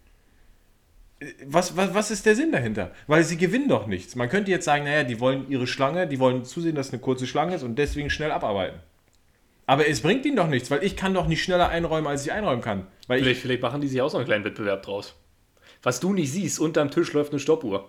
Äh, 1.21 1.27
Was, 1.47 1.77
was, 1.77 1.93
was 1.95 2.11
ist 2.11 2.25
der 2.25 2.37
Sinn 2.37 2.53
dahinter? 2.53 2.93
Weil 3.07 3.23
sie 3.25 3.37
gewinnen 3.37 3.69
doch 3.69 3.87
nichts. 3.87 4.17
Man 4.17 4.31
könnte 4.31 4.51
jetzt 4.51 4.65
sagen, 4.65 4.85
naja, 4.85 5.05
die 5.05 5.21
wollen 5.21 5.47
ihre 5.51 5.67
Schlange, 5.67 6.07
die 6.07 6.19
wollen 6.19 6.45
zusehen, 6.45 6.75
dass 6.75 6.87
es 6.89 6.93
eine 6.95 7.03
kurze 7.03 7.27
Schlange 7.27 7.55
ist 7.57 7.63
und 7.65 7.77
deswegen 7.77 8.09
schnell 8.09 8.33
abarbeiten. 8.33 8.81
Aber 9.67 9.87
es 9.89 10.01
bringt 10.01 10.25
ihnen 10.27 10.37
doch 10.37 10.49
nichts, 10.49 10.71
weil 10.71 10.83
ich 10.85 10.95
kann 10.97 11.13
doch 11.15 11.27
nicht 11.27 11.43
schneller 11.43 11.69
einräumen, 11.69 12.07
als 12.07 12.25
ich 12.25 12.33
einräumen 12.33 12.63
kann. 12.63 12.87
Weil 13.09 13.19
ich, 13.19 13.25
Vielleicht, 13.25 13.43
vielleicht 13.43 13.63
machen 13.63 13.81
die 13.83 13.89
sich 13.89 14.01
auch 14.01 14.11
so 14.11 14.19
einen 14.19 14.27
kleinen 14.27 14.45
Wettbewerb 14.45 14.83
draus. 14.83 15.15
Was 15.85 16.01
du 16.01 16.13
nicht 16.13 16.33
siehst, 16.33 16.59
unterm 16.59 16.91
Tisch 16.91 17.13
läuft 17.13 17.31
eine 17.31 17.39
Stoppuhr. 17.39 17.89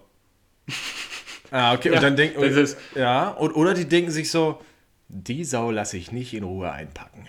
ah, 1.52 1.74
okay, 1.74 1.89
Ja, 1.89 1.96
und 1.96 2.04
dann 2.04 2.16
denken, 2.16 2.41
das 2.41 2.56
ist- 2.56 2.78
ja, 2.96 3.30
und, 3.30 3.54
oder 3.56 3.74
die 3.74 3.86
denken 3.86 4.12
sich 4.12 4.30
so, 4.30 4.60
die 5.08 5.43
Sau 5.43 5.72
lasse 5.72 5.98
ich 5.98 6.12
nicht 6.12 6.34
in 6.34 6.43
Ruhe 6.43 6.72
einpacken. 6.72 7.28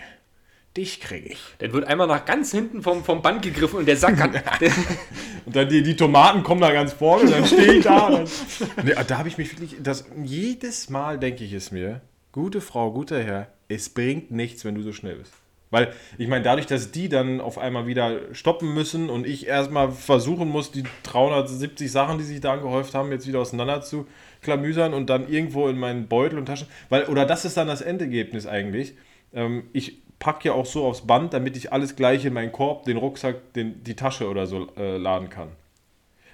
Dich 0.75 0.99
kriege 1.01 1.29
ich. 1.29 1.39
Dann 1.57 1.73
wird 1.73 1.85
einmal 1.87 2.05
nach 2.05 2.25
ganz 2.25 2.51
hinten 2.51 2.83
vom, 2.83 3.03
vom 3.03 3.21
Band 3.23 3.41
gegriffen 3.41 3.79
und 3.79 3.87
der 3.87 3.97
Sack 3.97 4.19
hat. 4.19 4.61
der, 4.61 4.71
Und 5.45 5.55
dann 5.55 5.69
die, 5.69 5.81
die 5.81 5.95
Tomaten 5.95 6.43
kommen 6.43 6.61
da 6.61 6.71
ganz 6.71 6.93
vorne 6.93 7.23
und 7.23 7.31
dann 7.31 7.45
stehe 7.47 7.73
ich 7.75 7.83
da. 7.83 8.07
Und 8.07 8.29
dann, 8.75 8.85
nee, 8.85 8.93
da 9.07 9.17
habe 9.17 9.27
ich 9.29 9.37
mich 9.39 9.51
wirklich, 9.51 9.75
das, 9.81 10.05
jedes 10.23 10.89
Mal 10.89 11.17
denke 11.17 11.43
ich 11.43 11.53
es 11.53 11.71
mir, 11.71 12.01
gute 12.31 12.61
Frau, 12.61 12.91
guter 12.91 13.23
Herr, 13.23 13.47
es 13.69 13.89
bringt 13.89 14.29
nichts, 14.29 14.65
wenn 14.65 14.75
du 14.75 14.81
so 14.83 14.91
schnell 14.93 15.15
bist. 15.15 15.31
Weil, 15.69 15.93
ich 16.17 16.27
meine, 16.27 16.43
dadurch, 16.43 16.65
dass 16.65 16.91
die 16.91 17.09
dann 17.09 17.41
auf 17.41 17.57
einmal 17.57 17.87
wieder 17.87 18.33
stoppen 18.33 18.73
müssen 18.73 19.09
und 19.09 19.27
ich 19.27 19.47
erstmal 19.47 19.91
versuchen 19.91 20.47
muss, 20.47 20.71
die 20.71 20.83
370 21.03 21.91
Sachen, 21.91 22.17
die 22.17 22.23
sich 22.23 22.39
da 22.39 22.53
angehäuft 22.53 22.93
haben, 22.93 23.11
jetzt 23.11 23.27
wieder 23.27 23.39
auseinander 23.39 23.81
zu 23.81 24.07
klamüsern 24.41 24.93
und 24.93 25.09
dann 25.09 25.27
irgendwo 25.29 25.67
in 25.67 25.77
meinen 25.77 26.07
Beutel 26.07 26.39
und 26.39 26.45
Taschen. 26.45 26.67
Weil, 26.89 27.05
oder 27.05 27.25
das 27.25 27.43
ist 27.43 27.57
dann 27.57 27.67
das 27.67 27.81
Endergebnis 27.81 28.47
eigentlich. 28.47 28.93
Ähm, 29.33 29.63
ich 29.73 30.01
packe 30.19 30.47
ja 30.47 30.53
auch 30.53 30.65
so 30.65 30.85
aufs 30.85 31.05
Band, 31.05 31.33
damit 31.33 31.57
ich 31.57 31.73
alles 31.73 31.95
gleich 31.95 32.25
in 32.25 32.33
meinen 32.33 32.51
Korb, 32.51 32.85
den 32.85 32.97
Rucksack, 32.97 33.53
den, 33.53 33.83
die 33.83 33.95
Tasche 33.95 34.29
oder 34.29 34.47
so 34.47 34.67
äh, 34.77 34.97
laden 34.97 35.29
kann. 35.29 35.49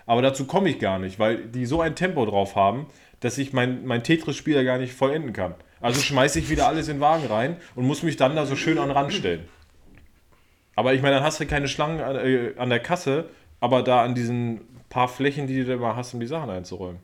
Aber 0.05 0.21
dazu 0.21 0.45
komme 0.45 0.69
ich 0.69 0.79
gar 0.79 0.99
nicht, 0.99 1.19
weil 1.19 1.45
die 1.47 1.65
so 1.65 1.81
ein 1.81 1.95
Tempo 1.95 2.25
drauf 2.25 2.55
haben, 2.55 2.87
dass 3.19 3.37
ich 3.37 3.53
mein, 3.53 3.85
mein 3.85 4.03
Tetris-Spiel 4.03 4.55
ja 4.55 4.63
gar 4.63 4.77
nicht 4.77 4.93
vollenden 4.93 5.33
kann. 5.33 5.55
Also 5.83 6.01
schmeiße 6.01 6.39
ich 6.39 6.49
wieder 6.49 6.67
alles 6.67 6.87
in 6.87 6.95
den 6.95 7.01
Wagen 7.01 7.27
rein 7.27 7.57
und 7.75 7.85
muss 7.85 8.03
mich 8.03 8.15
dann 8.15 8.37
da 8.37 8.45
so 8.45 8.55
schön 8.55 8.77
an 8.77 8.87
den 8.87 8.97
Rand 8.97 9.13
stellen. 9.13 9.47
Aber 10.75 10.93
ich 10.93 11.01
meine, 11.01 11.15
dann 11.15 11.23
hast 11.23 11.41
du 11.41 11.45
keine 11.45 11.67
Schlangen 11.67 11.99
an, 11.99 12.15
äh, 12.15 12.53
an 12.57 12.69
der 12.69 12.79
Kasse, 12.79 13.25
aber 13.59 13.83
da 13.83 14.01
an 14.01 14.15
diesen 14.15 14.61
paar 14.89 15.09
Flächen, 15.09 15.45
die 15.45 15.57
du 15.57 15.65
da 15.65 15.75
mal 15.75 15.95
hast, 15.95 16.13
um 16.13 16.21
die 16.21 16.27
Sachen 16.27 16.49
einzuräumen. 16.49 17.01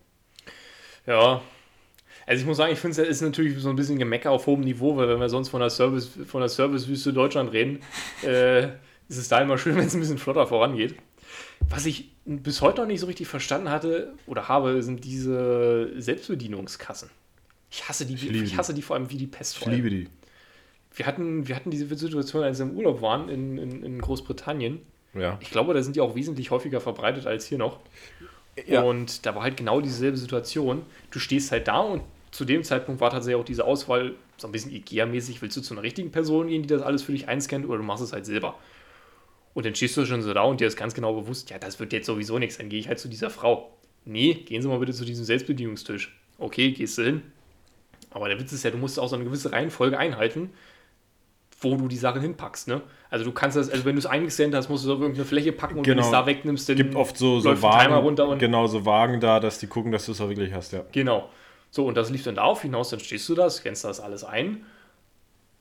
ja. 1.06 1.42
Also 2.26 2.42
ich 2.42 2.48
muss 2.48 2.58
sagen, 2.58 2.72
ich 2.72 2.80
finde 2.80 3.02
es 3.02 3.08
ist 3.10 3.22
natürlich 3.22 3.58
so 3.58 3.70
ein 3.70 3.76
bisschen 3.76 3.98
Gemecker 3.98 4.32
auf 4.32 4.46
hohem 4.46 4.62
Niveau, 4.62 4.96
weil 4.96 5.10
wenn 5.10 5.20
wir 5.20 5.30
sonst 5.30 5.50
von 5.50 5.60
der 5.60 5.72
Service, 5.72 6.12
von 6.28 6.42
der 6.42 6.50
Servicewüste 6.50 7.12
Deutschland 7.12 7.52
reden, 7.52 7.82
äh, 8.24 8.66
ist 9.10 9.18
es 9.18 9.28
da 9.28 9.42
immer 9.42 9.58
schön, 9.58 9.76
wenn 9.78 9.88
es 9.88 9.94
ein 9.94 10.00
bisschen 10.00 10.20
flotter 10.20 10.48
vorangeht. 10.48 10.96
Was 11.68 11.86
ich 11.86 12.12
bis 12.26 12.62
heute 12.62 12.82
noch 12.82 12.88
nicht 12.88 13.02
so 13.02 13.08
richtig 13.08 13.28
verstanden 13.28 13.70
hatte 13.70 14.14
oder 14.26 14.48
habe, 14.48 14.82
sind 14.84 15.04
diese 15.04 15.92
Selbstbedienungskassen. 16.00 17.10
Ich 17.72 17.88
hasse 17.88 18.06
die, 18.06 18.16
ich, 18.16 18.28
die. 18.28 18.58
hasse 18.58 18.74
die 18.74 18.82
vor 18.82 18.96
allem 18.96 19.10
wie 19.12 19.18
die 19.18 19.28
Pest. 19.28 19.58
Ich 19.60 19.66
liebe 19.66 19.90
die. 19.90 20.08
Wir 20.96 21.06
hatten, 21.06 21.48
wir 21.48 21.56
hatten 21.56 21.70
diese 21.70 21.86
Situation, 21.96 22.44
als 22.44 22.60
wir 22.60 22.66
im 22.66 22.76
Urlaub 22.76 23.02
waren 23.02 23.30
in, 23.30 23.58
in, 23.58 23.84
in 23.84 24.02
Großbritannien. 24.02 24.80
Ja. 25.14 25.38
Ich 25.42 25.52
glaube, 25.52 25.74
da 25.74 25.82
sind 25.84 25.96
die 25.96 26.02
auch 26.02 26.16
wesentlich 26.16 26.52
häufiger 26.52 26.82
verbreitet 26.82 27.28
als 27.28 27.46
hier 27.46 27.58
noch. 27.58 27.80
Ja. 28.68 28.82
Und 28.82 29.26
da 29.26 29.36
war 29.36 29.44
halt 29.44 29.58
genau 29.58 29.82
dieselbe 29.82 30.18
Situation. 30.18 30.82
Du 31.12 31.20
stehst 31.20 31.52
halt 31.52 31.68
da 31.68 31.80
und 31.80 32.02
zu 32.32 32.46
dem 32.46 32.64
Zeitpunkt 32.64 33.02
war 33.02 33.10
tatsächlich 33.10 33.40
auch 33.40 33.46
diese 33.46 33.66
Auswahl 33.66 34.14
so 34.38 34.48
ein 34.48 34.52
bisschen 34.52 34.72
IKEA-mäßig. 34.72 35.42
Willst 35.42 35.58
du 35.58 35.62
zu 35.62 35.74
einer 35.74 35.84
richtigen 35.84 36.12
Person 36.12 36.48
gehen, 36.48 36.64
die 36.64 36.68
das 36.68 36.82
alles 36.82 37.04
für 37.04 37.12
dich 37.12 37.28
einscannt 37.28 37.66
oder 37.68 37.78
du 37.78 37.84
machst 37.84 38.04
es 38.04 38.14
halt 38.14 38.26
selber? 38.26 38.56
Und 39.54 39.66
dann 39.66 39.76
stehst 39.76 39.98
du 39.98 40.06
schon 40.06 40.22
so 40.22 40.34
da 40.34 40.44
und 40.44 40.62
dir 40.62 40.68
ist 40.68 40.78
ganz 40.78 40.94
genau 40.94 41.14
bewusst, 41.14 41.50
ja, 41.50 41.58
das 41.58 41.80
wird 41.80 41.92
jetzt 41.92 42.06
sowieso 42.06 42.38
nichts. 42.38 42.58
Dann 42.58 42.70
gehe 42.70 42.80
ich 42.80 42.88
halt 42.88 43.00
zu 43.00 43.08
dieser 43.08 43.30
Frau. 43.30 43.72
Nee, 44.06 44.34
gehen 44.34 44.62
Sie 44.62 44.68
mal 44.68 44.80
bitte 44.80 44.94
zu 44.94 45.06
diesem 45.06 45.26
Selbstbedienungstisch. 45.26 46.16
Okay, 46.38 46.72
gehst 46.72 46.98
du 46.98 47.04
hin. 47.04 47.22
Aber 48.12 48.28
der 48.30 48.40
Witz 48.40 48.52
ist 48.52 48.64
ja, 48.64 48.72
du 48.72 48.78
musst 48.78 49.00
auch 49.00 49.08
so 49.08 49.16
eine 49.16 49.26
gewisse 49.26 49.52
Reihenfolge 49.52 49.98
einhalten, 49.98 50.50
wo 51.62 51.76
du 51.76 51.88
die 51.88 51.98
Sachen 51.98 52.22
hinpackst. 52.22 52.68
Ne? 52.70 52.82
Also 53.10 53.26
du 53.26 53.32
kannst 53.32 53.58
das, 53.58 53.70
also 53.70 53.84
wenn 53.86 53.96
du 53.96 54.00
es 54.00 54.06
eingescannt 54.06 54.56
hast, 54.56 54.70
musst 54.70 54.86
du 54.86 54.90
es 54.90 54.96
auf 54.96 55.02
irgendeine 55.02 55.26
Fläche 55.26 55.52
packen 55.52 55.78
und 55.80 55.86
wenn 55.88 55.96
Genau. 55.98 56.02
du 56.04 56.08
es 56.08 56.12
da 56.12 56.26
wegnimmst, 56.26 56.70
dann 56.70 56.76
gibt 56.78 56.96
oft 56.96 57.18
so, 57.18 57.40
so 57.40 57.62
Wagen, 57.62 57.94
runter 57.94 58.28
und 58.28 58.40
genau, 58.40 58.66
so 58.68 58.86
Wagen 58.86 59.20
da, 59.20 59.40
dass 59.40 59.60
die 59.60 59.68
gucken, 59.68 59.92
dass 59.92 60.06
du 60.06 60.14
es 60.14 60.22
auch 60.22 60.30
wirklich 60.30 60.54
hast, 60.54 60.72
ja. 60.74 60.84
Genau. 60.92 61.30
So, 61.72 61.86
und 61.86 61.96
das 61.98 62.10
lief 62.10 62.24
dann 62.24 62.36
darauf 62.36 62.62
hinaus, 62.62 62.90
dann 62.90 63.00
stehst 63.00 63.28
du 63.30 63.36
da, 63.36 63.50
scannst 63.50 63.84
das 63.84 64.00
alles 64.00 64.24
ein, 64.24 64.66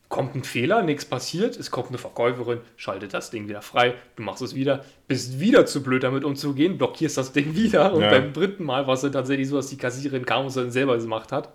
kommt 0.07 0.33
ein 0.35 0.43
Fehler, 0.43 0.81
nichts 0.81 1.05
passiert, 1.05 1.55
es 1.57 1.69
kommt 1.69 1.89
eine 1.89 1.97
Verkäuferin, 1.99 2.61
schaltet 2.77 3.13
das 3.13 3.29
Ding 3.29 3.47
wieder 3.47 3.61
frei, 3.61 3.93
du 4.15 4.23
machst 4.23 4.41
es 4.41 4.55
wieder, 4.55 4.83
bist 5.07 5.39
wieder 5.39 5.67
zu 5.67 5.83
blöd 5.83 6.01
damit 6.03 6.23
umzugehen, 6.23 6.77
blockierst 6.79 7.17
das 7.17 7.31
Ding 7.31 7.55
wieder 7.55 7.93
und 7.93 8.01
Ja. 8.01 8.09
beim 8.09 8.33
dritten 8.33 8.63
Mal 8.63 8.87
war 8.87 8.95
es 8.95 9.01
dann 9.01 9.11
tatsächlich 9.11 9.47
so, 9.49 9.57
dass 9.57 9.67
die 9.67 9.77
Kassiererin 9.77 10.25
kam 10.25 10.41
und 10.43 10.47
es 10.47 10.53
dann 10.55 10.71
selber 10.71 10.97
gemacht 10.97 11.31
hat. 11.31 11.49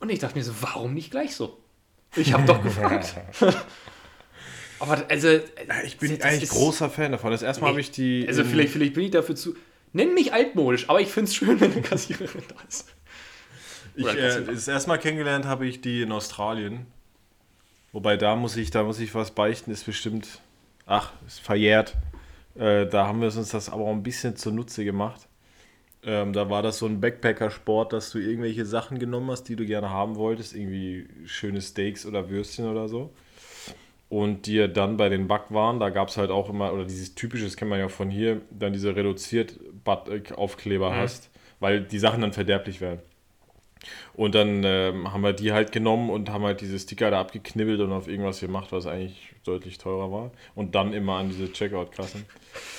Und 0.00 0.10
ich 0.10 0.18
dachte 0.18 0.36
mir 0.38 0.44
so, 0.44 0.52
warum 0.60 0.94
nicht 0.94 1.10
gleich 1.10 1.34
so? 1.34 1.58
Ich 2.16 2.32
habe 2.32 2.44
doch 2.44 2.62
gefragt. 2.62 3.14
Aber 4.80 5.04
also, 5.08 5.28
Ich 5.84 5.98
bin 5.98 6.16
das 6.16 6.22
eigentlich 6.26 6.44
ist- 6.44 6.52
großer 6.52 6.88
Fan 6.88 7.12
davon. 7.12 7.30
Das 7.32 7.42
erste 7.42 7.60
Mal 7.62 7.68
Nee. 7.68 7.72
habe 7.72 7.80
ich 7.80 7.90
die. 7.90 8.24
Also 8.28 8.42
in- 8.42 8.48
vielleicht, 8.48 8.72
vielleicht 8.72 8.94
bin 8.94 9.04
ich 9.04 9.10
dafür 9.10 9.34
zu. 9.34 9.56
Nenn 9.92 10.14
mich 10.14 10.32
altmodisch, 10.32 10.88
aber 10.88 11.00
ich 11.00 11.08
finde 11.08 11.28
es 11.30 11.34
schön, 11.34 11.58
wenn 11.60 11.72
eine 11.72 11.82
Kassiererin 11.82 12.42
da 12.48 12.54
ist. 12.68 12.86
Ich, 13.96 14.06
äh, 14.06 14.42
das 14.44 14.68
erste 14.68 14.88
Mal 14.90 14.98
kennengelernt 14.98 15.46
habe 15.46 15.66
ich 15.66 15.80
die 15.80 16.02
in 16.02 16.12
Australien. 16.12 16.86
Wobei 17.92 18.16
da 18.16 18.36
muss 18.36 18.56
ich, 18.56 18.70
da 18.70 18.84
muss 18.84 19.00
ich 19.00 19.14
was 19.14 19.30
beichten, 19.32 19.70
ist 19.70 19.86
bestimmt, 19.86 20.40
ach, 20.86 21.12
ist 21.26 21.40
verjährt. 21.40 21.96
Äh, 22.54 22.86
da 22.86 23.06
haben 23.06 23.20
wir 23.20 23.34
uns 23.34 23.50
das 23.50 23.70
aber 23.70 23.82
auch 23.84 23.92
ein 23.92 24.02
bisschen 24.02 24.36
zunutze 24.36 24.84
gemacht. 24.84 25.26
Ähm, 26.04 26.32
da 26.32 26.48
war 26.48 26.62
das 26.62 26.78
so 26.78 26.86
ein 26.86 27.00
Backpacker-Sport, 27.00 27.92
dass 27.92 28.10
du 28.10 28.18
irgendwelche 28.18 28.64
Sachen 28.64 28.98
genommen 28.98 29.30
hast, 29.30 29.44
die 29.44 29.56
du 29.56 29.66
gerne 29.66 29.90
haben 29.90 30.16
wolltest, 30.16 30.54
irgendwie 30.54 31.08
schöne 31.24 31.60
Steaks 31.60 32.06
oder 32.06 32.30
Würstchen 32.30 32.68
oder 32.68 32.88
so. 32.88 33.12
Und 34.08 34.46
dir 34.46 34.68
dann 34.68 34.96
bei 34.96 35.08
den 35.08 35.28
Backwaren, 35.28 35.80
da 35.80 35.90
gab 35.90 36.08
es 36.08 36.16
halt 36.16 36.30
auch 36.30 36.48
immer, 36.48 36.72
oder 36.72 36.84
dieses 36.84 37.14
typische, 37.14 37.44
das 37.44 37.56
kennt 37.56 37.70
man 37.70 37.78
ja 37.78 37.88
von 37.88 38.10
hier, 38.10 38.40
dann 38.50 38.72
diese 38.72 38.96
reduziert 38.96 39.58
Aufkleber 40.34 40.94
hast, 40.94 41.30
weil 41.60 41.82
die 41.82 41.98
Sachen 41.98 42.20
dann 42.22 42.32
verderblich 42.32 42.80
werden. 42.80 43.00
Und 44.14 44.34
dann 44.34 44.62
ähm, 44.64 45.12
haben 45.12 45.22
wir 45.22 45.32
die 45.32 45.52
halt 45.52 45.72
genommen 45.72 46.10
und 46.10 46.30
haben 46.30 46.44
halt 46.44 46.60
diese 46.60 46.78
Sticker 46.78 47.10
da 47.10 47.20
abgeknibbelt 47.20 47.80
und 47.80 47.92
auf 47.92 48.08
irgendwas 48.08 48.40
gemacht, 48.40 48.72
was 48.72 48.86
eigentlich 48.86 49.34
deutlich 49.44 49.78
teurer 49.78 50.10
war. 50.10 50.30
Und 50.54 50.74
dann 50.74 50.92
immer 50.92 51.16
an 51.16 51.28
diese 51.28 51.52
Checkout-Kassen. 51.52 52.24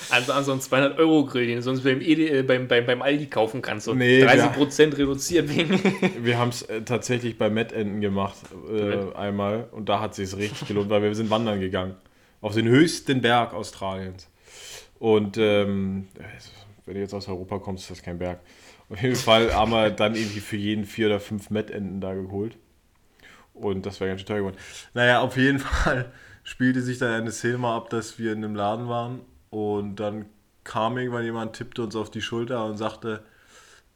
Also 0.10 0.34
an 0.34 0.44
so 0.44 0.52
einen 0.52 0.62
200-Euro-Grill, 0.62 1.48
den 1.48 1.58
du 1.58 1.62
sonst 1.62 1.84
beim, 1.84 2.02
Ede, 2.02 2.40
äh, 2.40 2.44
beim, 2.44 2.68
beim, 2.68 2.86
beim 2.86 3.02
Aldi 3.02 3.28
kaufen 3.28 3.62
kannst. 3.62 3.88
Und 3.88 3.98
Nee, 3.98 4.24
30% 4.24 4.98
reduziert 4.98 5.50
wegen. 5.50 5.80
Wir 6.24 6.38
haben 6.38 6.50
es 6.50 6.64
äh, 6.64 6.82
tatsächlich 6.82 7.38
bei 7.38 7.50
Mettenten 7.50 8.02
gemacht, 8.02 8.38
äh, 8.72 9.16
einmal. 9.16 9.68
Und 9.72 9.90
da 9.90 10.00
hat 10.00 10.18
es 10.18 10.18
sich 10.18 10.38
richtig 10.40 10.68
gelohnt, 10.68 10.90
weil 10.90 11.02
wir 11.02 11.14
sind 11.16 11.30
wandern 11.30 11.60
gegangen. 11.60 11.96
Auf 12.42 12.56
den 12.56 12.68
höchsten 12.68 13.22
Berg 13.22 13.54
Australiens. 13.54 14.30
Und 15.00 15.38
ähm, 15.38 16.08
wenn 16.86 16.96
du 16.96 17.02
jetzt 17.02 17.14
aus 17.14 17.28
Europa 17.28 17.60
kommst, 17.60 17.84
ist 17.84 17.92
das 17.92 18.04
kein 18.04 18.18
Berg. 18.18 18.40
Auf 18.90 19.02
jeden 19.02 19.16
Fall 19.16 19.54
haben 19.54 19.72
wir 19.72 19.92
dann 19.92 20.16
irgendwie 20.16 20.40
für 20.40 20.58
jeden 20.58 20.86
vier 20.86 21.08
oder 21.08 21.20
fünf 21.20 21.50
Mettenten 21.50 22.02
da 22.02 22.14
geholt. 22.14 22.58
Und 23.54 23.86
das 23.86 24.00
wäre 24.00 24.10
ganz 24.10 24.22
schön 24.22 24.28
teuer 24.28 24.38
geworden. 24.40 24.58
Naja, 24.94 25.22
auf 25.22 25.38
jeden 25.38 25.60
Fall 25.60 26.12
spielte 26.44 26.82
sich 26.82 26.98
dann 26.98 27.12
eine 27.12 27.32
Szene 27.32 27.58
mal 27.58 27.76
ab, 27.76 27.90
dass 27.90 28.18
wir 28.18 28.32
in 28.34 28.44
einem 28.44 28.56
Laden 28.56 28.88
waren. 28.88 29.22
Und 29.52 29.98
dann 29.98 30.26
kam 30.64 30.98
irgendwann 30.98 31.24
jemand, 31.24 31.56
tippte 31.56 31.84
uns 31.84 31.96
auf 31.96 32.10
die 32.10 32.22
Schulter 32.22 32.66
und 32.66 32.78
sagte, 32.78 33.24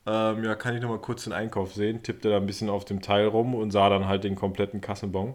ähm, 0.06 0.44
ja, 0.44 0.56
kann 0.56 0.76
ich 0.76 0.82
noch 0.82 0.89
mal 0.89 1.00
kurz 1.00 1.24
den 1.24 1.34
Einkauf 1.34 1.74
sehen? 1.74 2.04
Tippte 2.04 2.30
da 2.30 2.38
ein 2.38 2.46
bisschen 2.46 2.70
auf 2.70 2.86
dem 2.86 3.02
Teil 3.02 3.28
rum 3.28 3.56
und 3.56 3.72
sah 3.72 3.89
dann 3.89 4.08
halt 4.08 4.24
den 4.24 4.36
kompletten 4.36 4.82
Kassenbon 4.82 5.34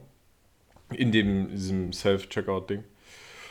in 0.92 1.10
dem, 1.10 1.48
diesem 1.48 1.92
Self-Checkout-Ding. 1.92 2.84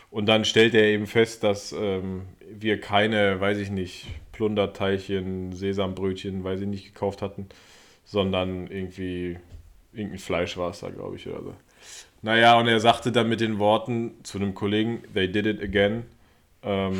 Und 0.09 0.25
dann 0.27 0.45
stellte 0.45 0.77
er 0.77 0.85
eben 0.85 1.07
fest, 1.07 1.43
dass 1.43 1.73
ähm, 1.73 2.27
wir 2.49 2.79
keine, 2.79 3.39
weiß 3.39 3.57
ich 3.57 3.71
nicht, 3.71 4.07
Plunderteilchen, 4.37 5.51
Sesambrötchen, 5.51 6.43
weiß 6.43 6.61
ich 6.61 6.67
nicht, 6.67 6.93
gekauft 6.93 7.23
hatten, 7.23 7.47
sondern 8.05 8.67
irgendwie 8.67 9.39
irgendein 9.93 10.19
Fleisch 10.19 10.57
war 10.57 10.69
es 10.69 10.81
da, 10.81 10.91
glaube 10.91 11.15
ich, 11.15 11.27
oder 11.27 11.41
so. 11.41 11.55
Naja, 12.21 12.59
und 12.59 12.67
er 12.67 12.79
sagte 12.79 13.11
dann 13.11 13.29
mit 13.29 13.41
den 13.41 13.57
Worten 13.57 14.13
zu 14.21 14.37
einem 14.37 14.53
Kollegen, 14.53 15.01
they 15.15 15.27
did 15.31 15.47
it 15.47 15.59
again, 15.59 16.05
ähm, 16.61 16.99